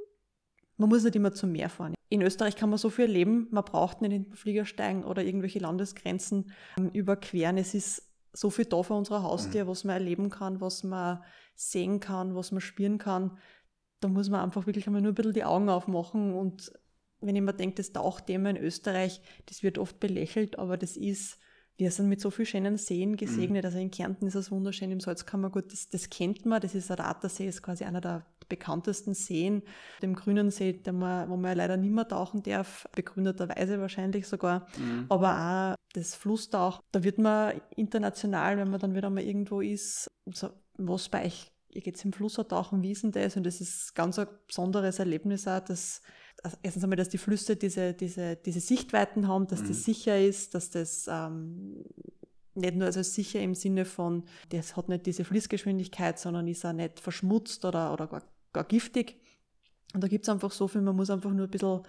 man 0.77 0.89
muss 0.89 1.05
nicht 1.05 1.17
immer 1.17 1.33
zum 1.33 1.53
Meer 1.53 1.69
fahren. 1.69 1.95
In 2.09 2.23
Österreich 2.23 2.57
kann 2.57 2.71
man 2.71 2.79
so 2.79 2.91
viel 2.91 3.07
erleben, 3.07 3.49
man 3.51 3.65
braucht 3.65 4.01
nicht 4.01 4.13
in 4.13 4.25
den 4.25 4.35
Flieger 4.35 4.65
steigen 4.65 5.05
oder 5.05 5.23
irgendwelche 5.23 5.59
Landesgrenzen 5.59 6.53
ähm, 6.79 6.91
überqueren. 6.91 7.59
Es 7.59 7.75
ist 7.75 8.09
so 8.33 8.51
viel 8.51 8.65
da 8.65 8.83
vor 8.83 8.97
unserer 8.97 9.23
Haustür, 9.23 9.65
mhm. 9.65 9.69
was 9.69 9.85
man 9.85 9.95
erleben 9.95 10.31
kann, 10.31 10.61
was 10.61 10.85
man 10.85 11.23
sehen 11.55 12.01
kann, 12.01 12.35
was 12.35 12.51
man 12.51 12.61
spüren 12.61 12.99
kann. 12.99 13.39
Da 14.03 14.09
muss 14.09 14.29
man 14.29 14.41
einfach 14.41 14.67
wirklich 14.67 14.87
einmal 14.87 15.01
nur 15.01 15.13
ein 15.13 15.15
bisschen 15.15 15.33
die 15.33 15.45
Augen 15.45 15.69
aufmachen 15.69 16.35
und 16.35 16.73
wenn 17.23 17.37
ich 17.37 17.43
mir 17.43 17.53
denke, 17.53 17.77
das 17.77 17.93
Tauchthema 17.93 18.51
in 18.51 18.57
Österreich, 18.57 19.21
das 19.47 19.63
wird 19.63 19.79
oft 19.79 20.01
belächelt, 20.01 20.59
aber 20.59 20.77
das 20.77 20.97
ist, 20.97 21.39
wir 21.77 21.91
sind 21.91 22.09
mit 22.09 22.21
so 22.21 22.31
vielen 22.31 22.47
schönen 22.47 22.77
Seen 22.79 23.17
gesegnet. 23.17 23.63
Mhm. 23.63 23.67
Also 23.67 23.79
in 23.79 23.91
Kärnten 23.91 24.27
ist 24.27 24.35
es 24.35 24.51
wunderschön, 24.51 24.91
im 24.91 25.01
Salzkammergut, 25.01 25.73
das, 25.73 25.89
das 25.89 26.11
kennt 26.11 26.45
man, 26.45 26.61
das 26.61 26.75
ist 26.75 26.91
der 26.91 26.99
Rattersee, 26.99 27.47
ist 27.47 27.63
quasi 27.63 27.85
einer 27.85 28.01
der 28.01 28.27
bekanntesten 28.49 29.15
Seen. 29.15 29.63
Dem 30.03 30.15
grünen 30.15 30.51
See, 30.51 30.79
man, 30.93 31.31
wo 31.31 31.37
man 31.37 31.57
leider 31.57 31.77
nicht 31.77 31.93
mehr 31.93 32.09
tauchen 32.09 32.43
darf, 32.43 32.89
begründeterweise 32.95 33.81
wahrscheinlich 33.81 34.27
sogar, 34.27 34.67
mhm. 34.77 35.07
aber 35.09 35.75
auch 35.75 35.77
das 35.95 36.15
Flusstauch, 36.15 36.83
da 36.91 37.05
wird 37.05 37.19
man 37.19 37.61
international, 37.77 38.57
wenn 38.57 38.71
man 38.71 38.81
dann 38.81 38.95
wieder 38.95 39.11
mal 39.11 39.23
irgendwo 39.23 39.61
ist, 39.61 40.11
so, 40.27 40.51
was 40.77 41.09
bei 41.09 41.27
euch, 41.27 41.52
ihr 41.73 41.83
geht 41.83 42.05
im 42.05 42.13
Fluss 42.13 42.35
tauchen, 42.35 42.83
wie 42.83 42.93
ist 42.93 43.03
denn 43.03 43.13
das? 43.13 43.37
Und 43.37 43.45
das 43.45 43.61
ist 43.61 43.95
ganz 43.95 44.19
ein 44.19 44.29
besonderes 44.47 44.99
Erlebnis 44.99 45.47
auch, 45.49 45.61
dass 45.61 46.03
also 46.43 46.57
erstens 46.63 46.85
einmal, 46.85 46.97
dass 46.97 47.09
die 47.09 47.19
Flüsse 47.19 47.57
diese, 47.57 47.95
diese, 47.95 48.37
diese 48.37 48.61
Sichtweiten 48.61 49.29
haben, 49.29 49.47
dass 49.47 49.63
mhm. 49.63 49.69
das 49.69 49.85
sicher 49.85 50.19
ist, 50.21 50.55
dass 50.55 50.71
das 50.71 51.07
ähm, 51.09 51.85
nicht 52.55 52.75
nur 52.75 52.87
also 52.87 53.03
sicher 53.03 53.41
im 53.41 53.55
Sinne 53.55 53.85
von, 53.85 54.25
das 54.51 54.77
hat 54.77 54.89
nicht 54.89 55.07
diese 55.07 55.25
Fließgeschwindigkeit, 55.25 56.19
sondern 56.19 56.49
ist 56.49 56.65
auch 56.65 56.73
nicht 56.73 57.01
verschmutzt 57.01 57.65
oder, 57.65 57.93
oder 57.93 58.07
gar, 58.07 58.23
gar 58.53 58.65
giftig. 58.65 59.21
Und 59.95 60.03
da 60.03 60.09
gibt 60.09 60.25
es 60.25 60.29
einfach 60.29 60.51
so 60.51 60.69
viel, 60.69 60.81
man 60.81 60.97
muss 60.97 61.11
einfach 61.11 61.31
nur 61.31 61.47
ein 61.47 61.51
bisschen 61.51 61.83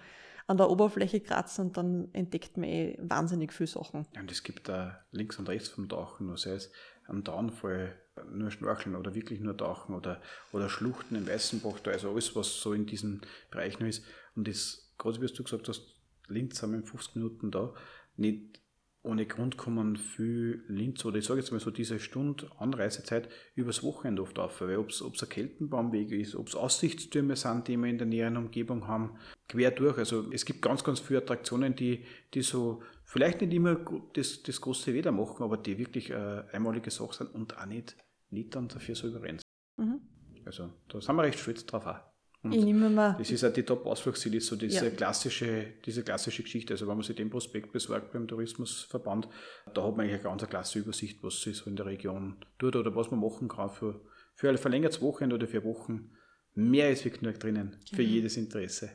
an 0.48 0.58
der 0.58 0.70
Oberfläche 0.70 1.22
kratzen 1.22 1.68
und 1.68 1.78
dann 1.78 2.14
entdeckt 2.14 2.58
man 2.58 2.70
eh 2.70 2.98
wahnsinnig 3.02 3.54
viele 3.54 3.68
Sachen. 3.68 4.06
Ja, 4.14 4.22
und 4.22 4.32
es 4.32 4.44
gibt 4.44 4.68
da 4.68 5.06
links 5.12 5.40
und 5.40 5.48
rechts 5.48 5.70
vom 5.70 5.88
Tauchen, 5.88 6.28
nur 6.28 6.38
sei 6.38 6.52
es 6.52 6.72
am 7.08 7.24
Downfall 7.24 7.96
nur 8.32 8.52
Schnorcheln 8.52 8.96
oder 8.96 9.16
wirklich 9.16 9.40
nur 9.40 9.58
Tauchen 9.58 9.96
oder, 9.96 10.22
oder 10.52 10.70
Schluchten 10.70 11.16
im 11.16 11.28
Weißenbach, 11.28 11.86
also 11.86 12.12
alles, 12.12 12.36
was 12.36 12.60
so 12.62 12.74
in 12.74 12.86
diesem 12.86 13.22
Bereich 13.52 13.80
noch 13.80 13.88
ist. 13.88 14.04
Und 14.36 14.48
das, 14.48 14.94
gerade 14.98 15.22
wie 15.22 15.28
du 15.28 15.44
gesagt 15.44 15.68
hast, 15.68 15.82
Linz 16.28 16.62
haben 16.62 16.72
wir 16.72 16.80
in 16.80 16.86
50 16.86 17.16
Minuten 17.16 17.52
da, 17.52 17.74
nicht 18.16 18.64
ohne 19.04 19.26
Grund 19.26 19.58
kommen 19.58 19.98
viel 19.98 20.64
Linz 20.70 21.04
oder 21.04 21.18
ich 21.18 21.26
sage 21.26 21.42
jetzt 21.42 21.52
mal 21.52 21.60
so 21.60 21.72
diese 21.72 22.00
Stunde 22.00 22.50
Anreisezeit 22.58 23.28
übers 23.54 23.84
Wochenende 23.84 24.22
oft 24.22 24.40
auf, 24.40 24.62
weil 24.62 24.78
ob 24.78 24.90
es 24.90 25.02
ein 25.02 25.30
Keltenbaumweg 25.30 26.12
ist, 26.12 26.36
ob 26.36 26.48
es 26.48 26.56
Aussichtstürme 26.56 27.36
sind, 27.36 27.68
die 27.68 27.76
wir 27.76 27.90
in 27.90 27.98
der 27.98 28.08
näheren 28.08 28.38
Umgebung 28.38 28.88
haben, 28.88 29.18
quer 29.50 29.72
durch. 29.72 29.98
Also 29.98 30.32
es 30.32 30.46
gibt 30.46 30.62
ganz, 30.62 30.86
ganz 30.86 31.02
viele 31.02 31.20
Attraktionen, 31.20 31.76
die, 31.76 32.06
die 32.34 32.42
so 32.42 32.82
vielleicht 33.04 33.42
nicht 33.42 33.54
immer 33.54 33.78
das, 34.14 34.42
das 34.42 34.62
große 34.62 34.94
Weder 34.94 35.12
machen, 35.12 35.44
aber 35.44 35.58
die 35.58 35.78
wirklich 35.78 36.14
eine 36.14 36.48
einmalige 36.54 36.90
Sache 36.90 37.14
sind 37.14 37.36
und 37.36 37.58
auch 37.58 37.66
nicht, 37.66 37.98
nicht 38.34 38.56
dann 38.56 38.68
dafür 38.68 38.96
so 38.96 39.08
überrennen. 39.08 39.42
Mhm. 39.78 40.02
Also 40.46 40.72
da 40.90 41.02
sind 41.02 41.16
wir 41.16 41.24
recht 41.24 41.40
stolz 41.40 41.66
drauf 41.66 41.86
auch. 41.86 42.00
Und 42.44 42.52
ich 42.52 42.66
nehme 42.66 42.90
mal. 42.90 43.16
Das 43.18 43.32
ist 43.32 43.46
auch 43.46 43.54
die 43.54 43.64
Top-Ausflugsziel, 43.64 44.36
ist 44.36 44.48
so 44.48 44.58
diese, 44.58 44.86
ja. 44.86 44.92
klassische, 44.92 45.76
diese 45.86 46.04
klassische 46.04 46.44
Geschichte. 46.44 46.74
Also 46.74 46.88
wenn 46.88 46.98
man 46.98 47.04
sich 47.04 47.16
den 47.16 47.30
Prospekt 47.30 47.72
besorgt 47.72 48.12
beim 48.12 48.28
Tourismusverband, 48.28 49.30
da 49.74 49.84
hat 49.84 49.92
man 49.96 50.02
eigentlich 50.02 50.16
eine 50.16 50.24
ganz 50.24 50.50
klasse 50.50 50.80
Übersicht, 50.80 51.24
was 51.24 51.42
sich 51.42 51.56
so 51.56 51.70
in 51.70 51.78
der 51.78 51.86
Region 51.86 52.36
tut 52.60 52.76
oder 52.76 52.94
was 52.96 53.12
man 53.12 53.22
machen 53.22 53.48
kann 53.48 53.70
für, 53.70 54.02
für 54.36 54.50
ein 54.50 54.58
verlängertes 54.58 55.02
Wochenende 55.02 55.38
oder 55.38 55.48
vier 55.48 55.64
Wochen. 55.64 56.12
Mehr 56.54 56.92
ist 56.92 57.04
genug 57.04 57.40
drinnen 57.40 57.78
für 57.94 58.04
mhm. 58.04 58.10
jedes 58.10 58.36
Interesse. 58.36 58.92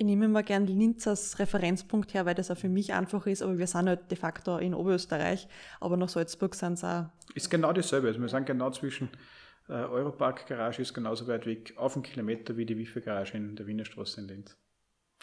Ich 0.00 0.06
nehme 0.06 0.28
mal 0.28 0.42
gern 0.42 0.66
Linz 0.66 1.06
als 1.06 1.38
Referenzpunkt 1.38 2.14
her, 2.14 2.24
weil 2.24 2.34
das 2.34 2.50
auch 2.50 2.56
für 2.56 2.70
mich 2.70 2.94
einfach 2.94 3.26
ist, 3.26 3.42
aber 3.42 3.58
wir 3.58 3.66
sind 3.66 3.86
halt 3.86 4.10
de 4.10 4.16
facto 4.16 4.56
in 4.56 4.72
Oberösterreich, 4.72 5.46
aber 5.78 5.98
nach 5.98 6.08
Salzburg 6.08 6.54
sind 6.54 6.72
es 6.72 6.84
auch. 6.84 7.10
Ist 7.34 7.50
genau 7.50 7.70
dasselbe. 7.74 8.08
Also 8.08 8.18
wir 8.18 8.30
sind 8.30 8.46
genau 8.46 8.70
zwischen 8.70 9.10
äh, 9.68 9.74
Europark-Garage 9.74 10.80
ist 10.80 10.94
genauso 10.94 11.28
weit 11.28 11.44
weg, 11.44 11.74
auf 11.76 11.96
einen 11.96 12.02
Kilometer 12.02 12.56
wie 12.56 12.64
die 12.64 12.78
Wifi-Garage 12.78 13.36
in 13.36 13.56
der 13.56 13.66
Wiener 13.66 13.84
Straße 13.84 14.22
in 14.22 14.28
Linz. 14.28 14.56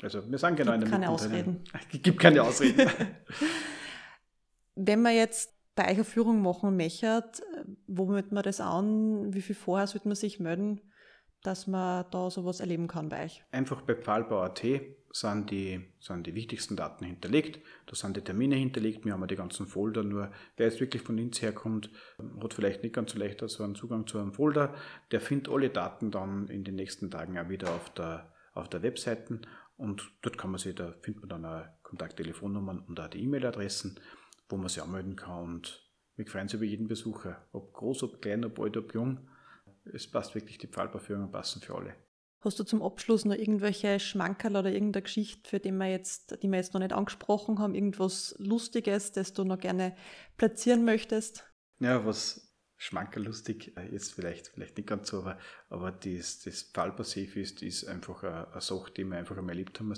Also 0.04 0.30
wir 0.30 0.38
sind 0.38 0.58
genau 0.58 0.74
Gibt 0.74 0.84
in 0.84 0.92
der 0.92 1.00
keine 1.00 1.12
Mitte. 1.12 1.12
Ausreden. 1.12 1.64
Es 1.74 2.02
gibt 2.04 2.20
keine 2.20 2.44
Ausreden. 2.44 2.88
Wenn 4.76 5.02
man 5.02 5.16
jetzt 5.16 5.56
bei 5.74 5.86
eine 5.86 6.04
Führung 6.04 6.44
machen 6.44 6.78
möchte, 6.78 7.24
womit 7.88 8.32
man 8.32 8.44
das 8.44 8.62
an? 8.62 9.34
Wie 9.34 9.42
viel 9.42 9.56
vorher 9.56 9.88
sollte 9.88 10.08
man 10.08 10.16
sich 10.16 10.40
melden, 10.40 10.82
dass 11.44 11.68
man 11.68 12.06
da 12.12 12.30
sowas 12.30 12.60
erleben 12.60 12.88
kann 12.88 13.10
bei 13.10 13.26
euch? 13.26 13.44
Einfach 13.52 13.82
bei 13.82 13.96
Pfahlbau.at 13.96 14.64
sind 15.12 15.50
die, 15.50 15.82
sind 16.00 16.28
die 16.28 16.36
wichtigsten 16.36 16.76
Daten 16.76 17.06
hinterlegt. 17.06 17.60
Da 17.88 17.96
sind 17.96 18.18
die 18.18 18.22
Termine 18.22 18.56
hinterlegt. 18.56 19.06
Wir 19.06 19.14
haben 19.14 19.28
die 19.28 19.36
ganzen 19.36 19.66
Folder. 19.66 20.04
Nur 20.04 20.32
wer 20.58 20.68
jetzt 20.68 20.80
wirklich 20.80 21.02
von 21.02 21.18
Linz 21.18 21.42
herkommt, 21.42 21.90
hat 22.42 22.54
vielleicht 22.54 22.84
nicht 22.84 22.94
ganz 22.94 23.14
so 23.14 23.20
leicht 23.20 23.42
so 23.48 23.64
einen 23.64 23.76
Zugang 23.76 24.06
zu 24.08 24.20
einem 24.20 24.34
Folder. 24.34 24.76
Der 25.12 25.22
findet 25.22 25.50
alle 25.50 25.70
Daten 25.70 26.12
dann 26.12 26.48
in 26.48 26.64
den 26.64 26.76
nächsten 26.76 27.10
Tagen 27.10 27.38
auch 27.38 27.50
wieder 27.50 27.74
auf 27.74 27.90
der, 27.92 28.32
auf 28.54 28.70
der 28.70 28.84
Webseite. 28.84 29.42
Und 29.78 30.12
dort 30.22 30.38
kann 30.38 30.52
man 30.52 30.60
sich, 30.60 30.76
da 30.76 30.94
findet 31.02 31.22
man 31.22 31.30
dann 31.30 31.46
auch 31.46 31.66
Kontakttelefonnummern 31.84 32.80
und 32.80 33.00
auch 33.00 33.08
die 33.08 33.24
E-Mail-Adressen, 33.24 34.00
wo 34.50 34.58
man 34.58 34.70
sich 34.70 34.82
anmelden 34.82 35.16
kann. 35.16 35.44
Und 35.44 35.88
wir 36.16 36.26
freuen 36.26 36.44
uns 36.44 36.54
über 36.54 36.66
jeden 36.66 36.88
Besucher. 36.88 37.48
Ob 37.52 37.74
groß, 37.74 38.04
ob 38.04 38.22
klein, 38.22 38.44
ob 38.44 38.60
alt, 38.60 38.76
ob 38.78 38.94
jung. 38.94 39.30
Es 39.94 40.10
passt 40.10 40.36
wirklich, 40.36 40.58
die 40.58 40.68
Pfahlbauführungen 40.68 41.32
passen 41.32 41.62
für 41.62 41.76
alle. 41.76 41.96
Hast 42.42 42.60
du 42.60 42.64
zum 42.64 42.84
Abschluss 42.84 43.26
noch 43.26 43.36
irgendwelche 43.36 44.00
Schmankerl 44.00 44.56
oder 44.56 44.72
irgendeine 44.72 45.04
Geschichte, 45.04 45.50
für 45.50 45.60
die 45.60 45.72
wir 45.72 45.90
jetzt, 45.90 46.42
die 46.44 46.48
wir 46.48 46.58
jetzt 46.58 46.74
noch 46.74 46.82
nicht 46.82 46.94
angesprochen 46.94 47.60
haben, 47.60 47.74
irgendwas 47.74 48.36
Lustiges, 48.38 49.12
das 49.12 49.34
du 49.34 49.44
noch 49.44 49.60
gerne 49.60 49.96
platzieren 50.38 50.86
möchtest? 50.86 51.52
Ja, 51.80 52.06
was 52.06 52.56
Schmankerl 52.78 53.26
lustig, 53.26 53.76
äh, 53.76 53.92
jetzt 53.92 54.14
vielleicht, 54.14 54.50
vielleicht 54.50 54.78
nicht 54.78 54.88
ganz 54.88 55.10
so, 55.10 55.20
aber, 55.20 55.40
aber 55.70 55.92
das, 55.92 56.40
das 56.40 56.62
Fallpassiv 56.74 57.36
ist, 57.36 57.64
ist 57.64 57.86
einfach 57.88 58.24
eine, 58.24 58.52
eine 58.52 58.62
Sache, 58.62 58.92
die 58.92 59.04
wir 59.04 59.18
einfach 59.18 59.36
einmal 59.36 59.56
erlebt 59.56 59.80
haben. 59.80 59.94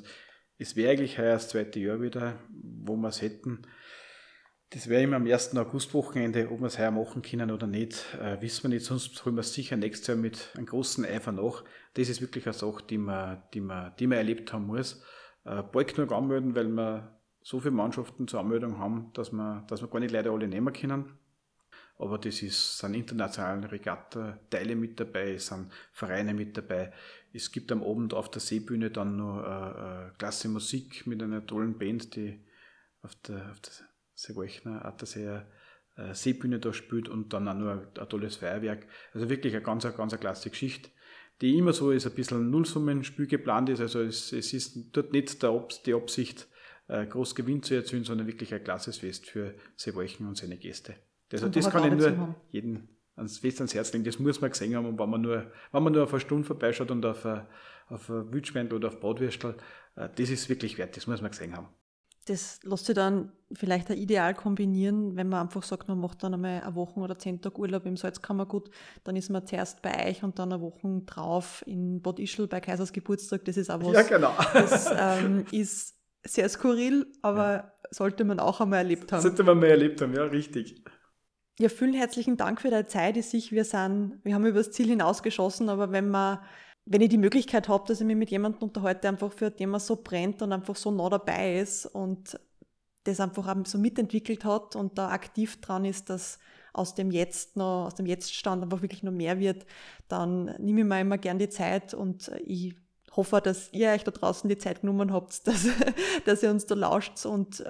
Es 0.58 0.76
wäre 0.76 0.92
eigentlich 0.92 1.18
heuer 1.18 1.34
das 1.34 1.50
zweite 1.50 1.80
Jahr 1.80 2.02
wieder, 2.02 2.40
wo 2.50 2.96
wir 2.96 3.10
es 3.10 3.22
hätten. 3.22 3.64
Das 4.72 4.88
wäre 4.88 5.02
immer 5.02 5.16
am 5.16 5.26
1. 5.26 5.58
August-Wochenende, 5.58 6.52
ob 6.52 6.60
wir 6.60 6.68
es 6.68 6.78
heuer 6.78 6.92
machen 6.92 7.24
können 7.24 7.50
oder 7.50 7.66
nicht, 7.66 8.06
äh, 8.22 8.40
wissen 8.40 8.64
wir 8.64 8.70
nicht. 8.70 8.86
Sonst 8.86 9.26
holen 9.26 9.36
wir 9.36 9.42
es 9.42 9.54
sicher 9.54 9.78
nächstes 9.78 10.08
Jahr 10.08 10.18
mit 10.18 10.52
einem 10.56 10.68
großen 10.68 11.06
Eifer 11.06 11.32
nach. 11.32 11.64
Das 11.96 12.08
ist 12.08 12.22
wirklich 12.22 12.46
eine 12.46 12.54
Sache, 12.54 12.84
die 12.88 13.00
man, 13.00 13.42
die 13.56 13.62
man, 13.62 13.94
die 13.98 14.06
man 14.06 14.20
erlebt 14.20 14.54
haben 14.54 14.68
muss. 14.68 15.02
Äh, 15.44 15.64
bald 15.64 15.96
genug 15.96 16.12
anmelden, 16.12 16.54
weil 16.54 16.68
wir 16.68 17.20
so 17.42 17.60
viele 17.60 17.72
Mannschaften 17.72 18.28
zur 18.28 18.42
Anmeldung 18.42 18.78
haben, 18.78 19.12
dass 19.14 19.32
wir, 19.32 19.66
dass 19.68 19.82
wir 19.82 19.88
gar 19.88 20.02
nicht 20.02 20.12
leider 20.12 20.32
alle 20.32 20.48
nehmen 20.48 20.72
können. 20.72 21.18
Aber 21.98 22.20
das 22.20 22.44
ist, 22.44 22.78
sind 22.78 22.94
internationale 22.94 23.72
Regatta-Teile 23.72 24.76
mit 24.76 25.00
dabei, 25.00 25.34
es 25.34 25.48
sind 25.48 25.72
Vereine 25.92 26.36
mit 26.36 26.56
dabei. 26.56 26.94
Es 27.34 27.52
gibt 27.52 27.72
am 27.72 27.82
Abend 27.82 28.14
auf 28.14 28.30
der 28.30 28.40
Seebühne 28.40 28.92
dann 28.92 29.18
noch 29.18 29.44
äh, 29.44 30.10
äh, 30.10 30.12
klasse 30.20 30.48
Musik 30.48 31.08
mit 31.08 31.24
einer 31.24 31.44
tollen 31.46 31.80
Band, 31.80 32.16
die 32.16 32.40
auf 33.02 33.16
der, 33.16 33.50
auf 33.52 33.60
der 33.62 33.89
Seewalchner 34.20 34.86
Attersee 34.86 35.42
äh, 35.96 36.14
Seebühne 36.14 36.60
da 36.60 36.74
spielt 36.74 37.10
und 37.10 37.34
dann 37.34 37.48
auch 37.48 37.56
nur 37.56 37.72
ein, 37.72 37.88
ein 37.98 38.10
tolles 38.10 38.38
Feuerwerk. 38.38 38.86
Also 39.14 39.30
wirklich 39.30 39.54
eine 39.54 39.64
ganz, 39.64 39.84
ganz 39.84 40.14
eine 40.14 40.20
klasse 40.20 40.50
Geschichte, 40.50 40.90
die 41.42 41.58
immer 41.58 41.74
so 41.74 41.92
ist, 41.92 42.06
ein 42.06 42.14
bisschen 42.14 42.50
Nullsummenspiel 42.50 43.28
geplant 43.28 43.70
ist. 43.70 43.80
Also 43.80 44.02
es, 44.02 44.34
es 44.34 44.54
ist 44.54 44.78
dort 44.92 45.14
nicht 45.14 45.42
der, 45.42 45.68
die 45.86 45.94
Absicht, 45.94 46.48
äh, 46.88 47.06
groß 47.06 47.36
Gewinn 47.36 47.64
zu 47.64 47.76
erzielen, 47.76 48.04
sondern 48.04 48.28
wirklich 48.28 48.54
ein 48.54 48.64
klasses 48.64 48.98
Fest 48.98 49.28
für 49.28 49.56
Seewalchen 49.76 50.28
und 50.28 50.38
seine 50.38 50.58
Gäste. 50.58 50.96
Also 51.32 51.46
und 51.46 51.56
das 51.56 51.70
kann 51.70 51.86
ich 51.86 51.98
nur 51.98 52.36
jeden 52.52 52.90
ans 53.16 53.40
Fest 53.40 53.60
ans 53.60 53.74
Herz 53.74 53.94
legen. 53.94 54.04
Das 54.04 54.20
muss 54.20 54.42
man 54.42 54.50
gesehen 54.50 54.76
haben. 54.76 54.88
Und 54.88 55.00
wenn 55.00 55.10
man 55.10 55.22
nur, 55.22 55.52
wenn 55.72 55.84
man 55.84 55.94
nur 55.94 56.04
auf 56.04 56.14
eine 56.14 56.20
Stunde 56.20 56.46
vorbeischaut 56.46 56.92
und 56.92 57.06
auf 57.06 57.26
ein, 57.26 57.46
auf 57.88 58.10
ein 58.10 58.34
Wildschwein 58.34 58.72
oder 58.72 58.88
auf 58.90 59.00
Bratwürstel, 59.00 59.56
äh, 59.96 60.10
das 60.16 60.30
ist 60.30 60.50
wirklich 60.50 60.78
wert. 60.78 60.98
Das 60.98 61.08
muss 61.08 61.22
man 61.22 61.32
gesehen 61.32 61.56
haben 61.56 61.68
das 62.30 62.60
lässt 62.64 62.86
sich 62.86 62.96
dann 62.96 63.32
vielleicht 63.52 63.90
ein 63.90 63.98
ideal 63.98 64.36
kombinieren, 64.36 65.16
wenn 65.16 65.30
man 65.30 65.42
einfach 65.48 65.64
sagt, 65.64 65.88
man 65.88 66.00
macht 66.00 66.22
dann 66.24 66.36
einmal 66.36 66.62
eine 66.62 66.76
Woche 66.76 67.00
oder 67.00 67.18
zehn 67.18 67.42
Tage 67.42 67.58
Urlaub 67.60 67.86
im 67.86 67.98
Salzkammergut, 67.98 68.70
dann 69.04 69.16
ist 69.16 69.30
man 69.30 69.46
zuerst 69.48 69.82
bei 69.82 70.10
euch 70.10 70.24
und 70.24 70.38
dann 70.38 70.54
eine 70.54 70.62
Woche 70.62 71.02
drauf 71.06 71.64
in 71.66 72.02
Bad 72.02 72.20
Ischl 72.20 72.48
bei 72.48 72.60
Kaisers 72.60 72.94
Geburtstag. 72.94 73.46
Das 73.46 73.58
ist 73.58 73.72
auch 73.72 73.84
was. 73.84 73.94
Ja, 73.94 74.02
genau. 74.04 74.34
Das 74.54 74.90
ähm, 74.96 75.46
ist 75.52 75.96
sehr 76.24 76.48
skurril, 76.50 77.08
aber 77.22 77.54
ja. 77.54 77.74
sollte 77.90 78.24
man 78.24 78.40
auch 78.40 78.62
einmal 78.62 78.80
erlebt 78.80 79.12
haben. 79.12 79.22
Sollte 79.22 79.44
man 79.44 79.60
mal 79.60 79.68
erlebt 79.70 80.02
haben, 80.02 80.14
ja, 80.14 80.24
richtig. 80.24 80.84
Ja, 81.60 81.68
vielen 81.68 81.94
herzlichen 81.94 82.38
Dank 82.38 82.62
für 82.62 82.70
deine 82.70 82.86
Zeit. 82.86 83.18
Ich 83.18 83.26
sehe, 83.26 83.42
wir 83.50 83.66
sind, 83.66 84.20
wir 84.24 84.36
haben 84.36 84.46
über 84.46 84.60
das 84.60 84.72
Ziel 84.72 84.88
hinausgeschossen, 84.88 85.70
aber 85.70 85.92
wenn 85.92 86.10
man 86.10 86.40
wenn 86.92 87.02
ich 87.02 87.10
die 87.10 87.20
Möglichkeit 87.20 87.70
habe, 87.70 87.86
dass 87.88 88.02
ich 88.02 88.08
mich 88.08 88.16
mit 88.16 88.32
jemandem 88.32 88.64
unterhalte, 88.64 89.02
der 89.02 89.12
einfach 89.12 89.32
für 89.32 89.48
ein 89.48 89.56
Thema 89.56 89.80
so 89.80 89.96
brennt 89.96 90.42
und 90.42 90.52
einfach 90.52 90.76
so 90.76 90.90
nah 90.90 91.08
dabei 91.08 91.60
ist 91.60 91.86
und 91.86 92.40
das 93.04 93.20
einfach 93.20 93.56
so 93.66 93.78
mitentwickelt 93.78 94.44
hat 94.44 94.76
und 94.76 94.98
da 94.98 95.10
aktiv 95.10 95.62
dran 95.62 95.86
ist, 95.86 96.10
dass 96.10 96.40
aus 96.74 96.96
dem 96.96 97.12
Jetzt 97.12 97.58
noch, 97.58 97.86
aus 97.86 97.96
dem 97.96 98.08
Jetztstand 98.08 98.64
einfach 98.64 98.82
wirklich 98.82 99.04
noch 99.04 99.12
mehr 99.12 99.40
wird, 99.40 99.68
dann 100.08 100.46
nehme 100.58 100.82
ich 100.82 100.88
mir 100.88 101.00
immer 101.00 101.20
gern 101.20 101.38
die 101.38 101.50
Zeit 101.50 101.94
und 101.94 102.32
ich 102.44 102.76
hoffe, 103.16 103.40
dass 103.40 103.72
ihr 103.72 103.90
euch 103.92 104.04
da 104.04 104.12
draußen 104.12 104.50
die 104.50 104.58
Zeit 104.58 104.82
genommen 104.82 105.14
habt, 105.14 105.48
dass, 105.48 105.68
dass 106.26 106.42
ihr 106.42 106.50
uns 106.50 106.66
da 106.66 106.74
lauscht 106.74 107.24
und 107.24 107.64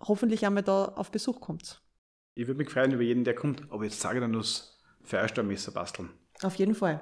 hoffentlich 0.00 0.44
einmal 0.44 0.64
da 0.64 0.86
auf 0.86 1.12
Besuch 1.12 1.40
kommt. 1.40 1.80
Ich 2.34 2.48
würde 2.48 2.58
mich 2.58 2.70
freuen 2.70 2.90
über 2.90 3.04
jeden, 3.04 3.22
der 3.22 3.36
kommt, 3.36 3.70
aber 3.70 3.84
jetzt 3.84 4.00
sage 4.00 4.18
ich 4.18 4.20
dann 4.20 4.32
nur 4.32 4.40
das 4.40 4.80
Feuerstammesser 5.02 5.70
basteln. 5.70 6.10
Auf 6.42 6.56
jeden 6.56 6.74
Fall. 6.74 7.00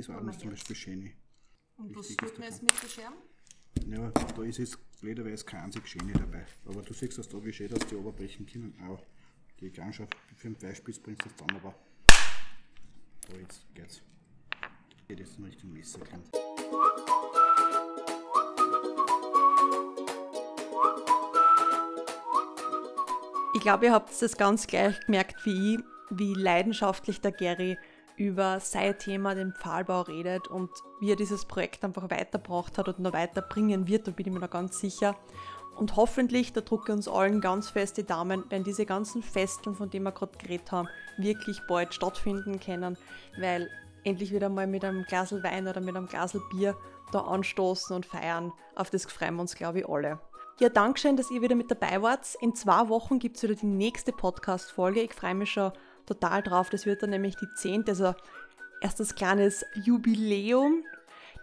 Das 0.00 0.08
war 0.08 0.22
uns 0.22 0.38
zum 0.38 0.48
Beispiel 0.48 0.76
schön. 0.76 1.12
Und 1.76 1.94
was 1.94 2.08
tut 2.16 2.38
man 2.38 2.48
jetzt 2.48 2.62
mit 2.62 2.72
der 2.82 2.88
Scherben? 2.88 3.18
Ja, 3.86 4.10
da 4.10 4.42
ist 4.44 4.56
jetzt 4.56 4.78
blöderweise 4.98 5.44
kein 5.44 5.64
einzig 5.64 5.86
Schöne 5.86 6.14
dabei. 6.14 6.46
Aber 6.64 6.80
du 6.80 6.94
siehst 6.94 7.18
das 7.18 7.28
da, 7.28 7.44
wie 7.44 7.52
schön, 7.52 7.68
dass 7.68 7.86
die 7.86 7.96
oberbrechen 7.96 8.46
können. 8.46 8.74
Auch 8.88 9.04
die 9.60 9.70
Gangschaft 9.70 10.16
für 10.36 10.48
den 10.48 10.56
Fleischspitz 10.56 10.98
bringst 10.98 11.22
du 11.22 11.28
das 11.28 11.36
dann 11.36 11.54
aber. 11.54 11.74
So, 13.28 13.36
jetzt 13.36 13.66
geht's. 13.74 14.00
Geht 15.06 15.20
jetzt 15.20 15.36
in 15.36 15.44
Richtung 15.44 15.70
Messer. 15.74 16.00
Ich 23.52 23.60
glaube, 23.60 23.84
ihr 23.84 23.92
habt 23.92 24.22
es 24.22 24.36
ganz 24.38 24.66
gleich 24.66 24.98
gemerkt 25.00 25.44
wie 25.44 25.74
ich, 25.74 25.80
wie 26.08 26.32
leidenschaftlich 26.32 27.20
der 27.20 27.32
Gary 27.32 27.76
über 28.20 28.60
sein 28.60 28.98
Thema, 28.98 29.34
den 29.34 29.54
Pfahlbau, 29.54 30.02
redet 30.02 30.46
und 30.46 30.70
wie 31.00 31.10
er 31.10 31.16
dieses 31.16 31.46
Projekt 31.46 31.82
einfach 31.82 32.10
weitergebracht 32.10 32.76
hat 32.76 32.86
und 32.86 32.98
noch 32.98 33.14
weiterbringen 33.14 33.88
wird, 33.88 34.06
da 34.06 34.10
bin 34.10 34.26
ich 34.26 34.32
mir 34.32 34.40
noch 34.40 34.50
ganz 34.50 34.78
sicher. 34.78 35.16
Und 35.74 35.96
hoffentlich, 35.96 36.52
da 36.52 36.60
drücke 36.60 36.92
uns 36.92 37.08
allen 37.08 37.40
ganz 37.40 37.70
fest 37.70 37.96
die 37.96 38.04
Daumen, 38.04 38.44
wenn 38.50 38.62
diese 38.62 38.84
ganzen 38.84 39.22
Festeln, 39.22 39.74
von 39.74 39.88
denen 39.88 40.04
wir 40.04 40.12
gerade 40.12 40.36
geredet 40.36 40.70
haben, 40.70 40.88
wirklich 41.16 41.62
bald 41.66 41.94
stattfinden 41.94 42.60
können, 42.60 42.98
weil 43.38 43.70
endlich 44.04 44.34
wieder 44.34 44.50
mal 44.50 44.66
mit 44.66 44.84
einem 44.84 45.04
Glas 45.04 45.32
Wein 45.42 45.66
oder 45.66 45.80
mit 45.80 45.96
einem 45.96 46.06
Glas 46.06 46.36
Bier 46.50 46.76
da 47.12 47.20
anstoßen 47.20 47.96
und 47.96 48.04
feiern. 48.04 48.52
Auf 48.76 48.90
das 48.90 49.06
freuen 49.06 49.36
wir 49.36 49.40
uns, 49.40 49.54
glaube 49.54 49.80
ich, 49.80 49.88
alle. 49.88 50.20
Ja, 50.58 50.68
Dankeschön, 50.68 51.16
dass 51.16 51.30
ihr 51.30 51.40
wieder 51.40 51.54
mit 51.54 51.70
dabei 51.70 52.02
wart. 52.02 52.34
In 52.42 52.54
zwei 52.54 52.90
Wochen 52.90 53.18
gibt 53.18 53.38
es 53.38 53.42
wieder 53.42 53.54
die 53.54 53.64
nächste 53.64 54.12
Podcast-Folge. 54.12 55.00
Ich 55.00 55.14
freue 55.14 55.34
mich 55.34 55.52
schon 55.52 55.72
total 56.10 56.42
drauf. 56.42 56.68
Das 56.70 56.86
wird 56.86 57.02
dann 57.02 57.10
nämlich 57.10 57.36
die 57.36 57.52
zehnte, 57.54 57.92
also 57.92 58.14
erstes 58.80 59.14
kleines 59.14 59.64
Jubiläum. 59.84 60.82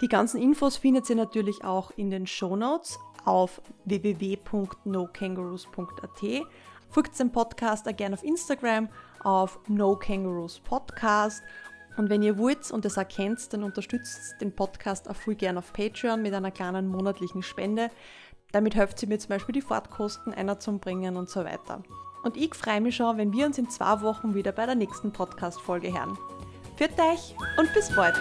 Die 0.01 0.09
ganzen 0.09 0.41
Infos 0.41 0.75
findet 0.77 1.07
ihr 1.09 1.15
natürlich 1.15 1.63
auch 1.63 1.91
in 1.91 2.09
den 2.09 2.27
Shownotes 2.27 2.99
auf 3.25 3.61
www.nokangaroos.at. 3.85 6.47
Folgt 6.89 7.19
dem 7.19 7.31
Podcast 7.31 7.87
auch 7.87 7.95
gerne 7.95 8.15
auf 8.15 8.23
Instagram 8.23 8.89
auf 9.23 9.59
NoKangaroosPodcast. 9.67 11.43
Und 11.97 12.09
wenn 12.09 12.21
ihr 12.21 12.37
wollt 12.37 12.69
und 12.71 12.85
es 12.85 12.97
erkennt, 12.97 13.51
dann 13.53 13.63
unterstützt 13.63 14.35
den 14.39 14.55
Podcast 14.55 15.09
auch 15.09 15.15
viel 15.15 15.35
gerne 15.35 15.59
auf 15.59 15.73
Patreon 15.73 16.21
mit 16.21 16.33
einer 16.33 16.51
kleinen 16.51 16.87
monatlichen 16.87 17.41
Spende. 17.41 17.89
Damit 18.51 18.75
hilft 18.75 18.99
sie 18.99 19.07
mir 19.07 19.19
zum 19.19 19.29
Beispiel 19.29 19.53
die 19.53 19.61
Fahrtkosten 19.61 20.33
einer 20.33 20.59
zum 20.59 20.79
Bringen 20.79 21.17
und 21.17 21.29
so 21.29 21.43
weiter. 21.43 21.83
Und 22.23 22.37
ich 22.37 22.53
freue 22.55 22.81
mich 22.81 22.95
schon, 22.95 23.17
wenn 23.17 23.33
wir 23.33 23.45
uns 23.45 23.57
in 23.57 23.69
zwei 23.69 24.01
Wochen 24.01 24.33
wieder 24.33 24.51
bei 24.51 24.65
der 24.65 24.75
nächsten 24.75 25.11
Podcast-Folge 25.11 25.93
hören. 25.93 26.17
Für 26.75 26.85
euch 26.85 27.35
und 27.57 27.73
bis 27.73 27.93
bald! 27.95 28.15